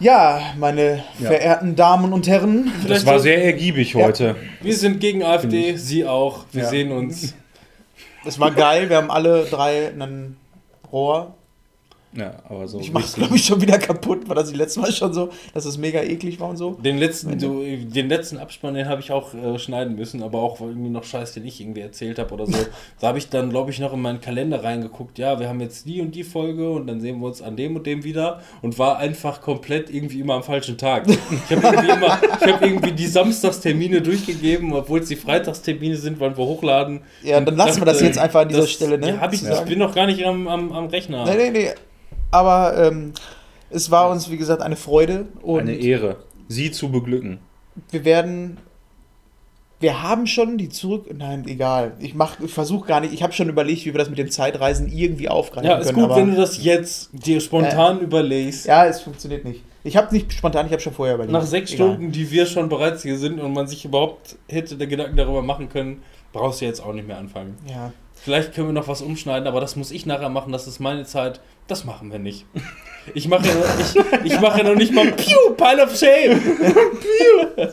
[0.00, 1.26] Ja, meine Ja.
[1.28, 2.70] verehrten Damen und Herren.
[2.86, 4.04] Das war sehr ergiebig Ja.
[4.04, 4.36] heute.
[4.60, 6.44] Wir sind gegen AfD, Sie auch.
[6.52, 6.68] Wir Ja.
[6.68, 7.34] sehen uns.
[8.24, 8.90] Das war geil.
[8.90, 10.36] Wir haben alle drei einen
[10.92, 11.34] Rohr.
[12.16, 12.80] Ja, aber so.
[12.80, 14.28] Ich mach's, glaube ich, schon wieder kaputt.
[14.28, 16.72] War das die letzte Mal schon so, dass es mega eklig war und so?
[16.72, 20.60] Den letzten, du, den letzten Abspann, den habe ich auch äh, schneiden müssen, aber auch
[20.60, 22.56] irgendwie noch Scheiß, den ich irgendwie erzählt habe oder so.
[23.00, 25.18] da habe ich dann, glaube ich, noch in meinen Kalender reingeguckt.
[25.18, 27.76] Ja, wir haben jetzt die und die Folge und dann sehen wir uns an dem
[27.76, 31.06] und dem wieder und war einfach komplett irgendwie immer am falschen Tag.
[31.50, 36.20] Ich habe irgendwie immer, ich habe irgendwie die Samstagstermine durchgegeben, obwohl es die Freitagstermine sind,
[36.20, 37.00] wann wir hochladen.
[37.22, 39.10] Ja, dann lassen wir das Dachte, jetzt einfach an dieser das- Stelle, ne?
[39.10, 41.24] Ja, hab ich, Zu ich bin noch gar nicht am, am, am Rechner.
[41.24, 41.70] Nee, nee, nee.
[42.30, 43.12] Aber ähm,
[43.70, 45.26] es war uns, wie gesagt, eine Freude.
[45.42, 46.16] Und Eine Ehre,
[46.48, 47.38] Sie zu beglücken.
[47.90, 48.58] wir werden.
[49.80, 51.06] Wir haben schon die zurück.
[51.16, 51.92] Nein, egal.
[52.00, 53.12] Ich mach, ich versuche gar nicht.
[53.14, 56.00] Ich habe schon überlegt, wie wir das mit den Zeitreisen irgendwie aufgreifen Ja, ist können.
[56.00, 58.66] gut, aber wenn du das jetzt dir spontan überlegst.
[58.66, 59.62] ja, es funktioniert nicht.
[59.84, 61.32] Ich habe nicht spontan, ich habe schon vorher überlegt.
[61.32, 61.92] Nach sechs Egal.
[61.92, 65.42] Stunden, die wir schon bereits hier sind und man sich überhaupt hätte der Gedanken darüber
[65.42, 67.56] machen können, brauchst du jetzt auch nicht mehr anfangen.
[67.70, 67.92] Ja.
[68.14, 71.04] Vielleicht können wir noch was umschneiden, aber das muss ich nachher machen, das ist meine
[71.04, 71.40] Zeit.
[71.68, 72.46] Das machen wir nicht.
[73.14, 76.40] Ich mache ja, ich, ich mache noch nicht mal Pew, Pile of Shame.
[76.40, 77.68] Pew.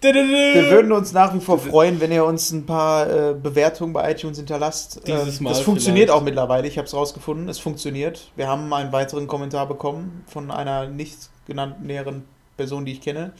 [0.00, 4.12] Wir würden uns nach wie vor freuen, wenn ihr uns ein paar äh, Bewertungen bei
[4.12, 5.00] iTunes hinterlasst.
[5.06, 6.20] Dieses Ähm, Mal das funktioniert vielleicht.
[6.20, 6.68] auch mittlerweile.
[6.68, 7.48] Ich habe es rausgefunden.
[7.48, 8.30] Es funktioniert.
[8.36, 11.16] Wir haben einen weiteren Kommentar bekommen von einer nicht
[11.48, 12.24] genannten näheren
[12.56, 13.32] Person, die ich kenne.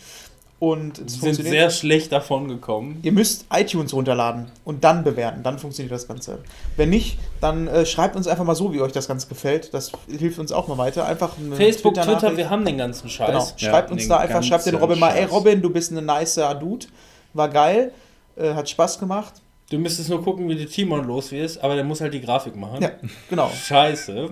[0.61, 1.53] Und es sind funktioniert.
[1.55, 2.99] sehr schlecht davon gekommen.
[3.03, 5.45] Ihr müsst iTunes runterladen und dann bewerten.
[5.45, 6.41] Dann funktioniert das Ganze.
[6.77, 9.73] Wenn nicht, dann äh, schreibt uns einfach mal so, wie euch das Ganze gefällt.
[9.73, 11.07] Das hilft uns auch mal weiter.
[11.07, 12.37] Einfach Facebook, Twitter, Twitter-Nachricht.
[12.39, 13.29] wir haben den ganzen Scheiß.
[13.29, 13.49] Genau.
[13.57, 15.31] Ja, Schreibt uns den da einfach, schreibt den Robin mal, ey Scheiß.
[15.31, 16.87] Robin, du bist ein nicer Dude.
[17.35, 17.93] War geil,
[18.37, 19.35] äh, hat Spaß gemacht.
[19.71, 22.57] Du müsstest nur gucken, wie der Timon los wirst, aber der muss halt die Grafik
[22.57, 22.83] machen.
[22.83, 22.91] Ja,
[23.31, 23.49] genau.
[23.51, 24.31] Scheiße.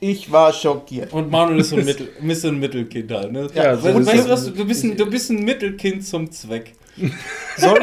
[0.00, 1.12] Ich war schockiert.
[1.12, 3.48] Und Manuel ist so ein, Mittel, ist so ein Mittelkind halt, ne?
[3.54, 6.30] Ja, Ja, so und weißt du was, du bist, ein, du bist ein Mittelkind zum
[6.30, 6.74] Zweck.
[7.56, 7.78] Soll,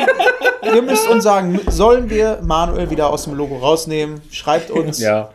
[0.63, 4.21] ihr müsst uns sagen, sollen wir Manuel wieder aus dem Logo rausnehmen?
[4.31, 4.99] Schreibt uns.
[4.99, 5.31] Ja.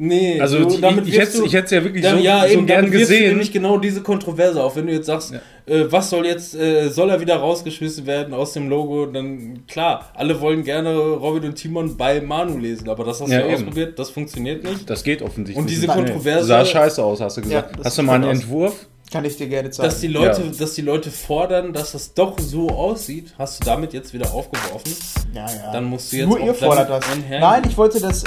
[0.00, 2.46] Nee, Also du, ich, damit ich ich hätte es ja wirklich Ja, so, ja, so
[2.54, 3.28] eben, gern wirst du gesehen.
[3.30, 4.76] nämlich genau diese Kontroverse auf.
[4.76, 5.32] Wenn du jetzt sagst,
[5.66, 10.12] äh, was soll jetzt, äh, soll er wieder rausgeschmissen werden aus dem Logo, dann klar,
[10.14, 13.54] alle wollen gerne Robin und Timon bei Manu lesen, aber das hast Ja, du eben.
[13.56, 14.88] ausprobiert, das funktioniert nicht.
[14.88, 15.94] Das geht offensichtlich Und diese nicht.
[15.96, 17.76] Kontroverse- Sah scheiße aus, hast du gesagt.
[17.78, 18.38] Ja, hast du mal einen aus.
[18.38, 18.86] Entwurf?
[19.10, 19.88] Kann ich dir gerne zeigen.
[19.88, 20.52] Dass die, Leute, Ja.
[20.60, 24.94] dass die Leute fordern, dass das doch so aussieht, hast du damit jetzt wieder aufgeworfen.
[25.34, 25.72] ja, ja.
[25.72, 27.04] Dann musst du jetzt Nur auch ihr fordert das.
[27.28, 28.22] Nein, ich wollte das.
[28.22, 28.26] Äh,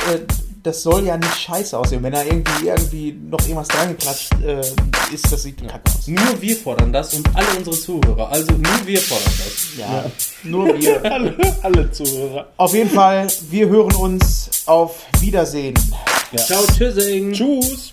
[0.63, 2.03] das soll ja nicht scheiße aussehen.
[2.03, 4.61] Wenn da irgendwie, irgendwie noch irgendwas dran geklatscht äh,
[5.13, 6.07] ist, das sieht kacke aus.
[6.07, 8.29] Nur wir fordern das und alle unsere Zuhörer.
[8.29, 9.77] Also nur wir fordern das.
[9.77, 10.05] Ja,
[10.43, 11.03] nur wir.
[11.11, 12.47] alle, alle Zuhörer.
[12.57, 14.49] Auf jeden Fall, wir hören uns.
[14.65, 15.73] Auf Wiedersehen.
[16.35, 17.33] Ciao, tschüssing.
[17.33, 17.91] Tschüss.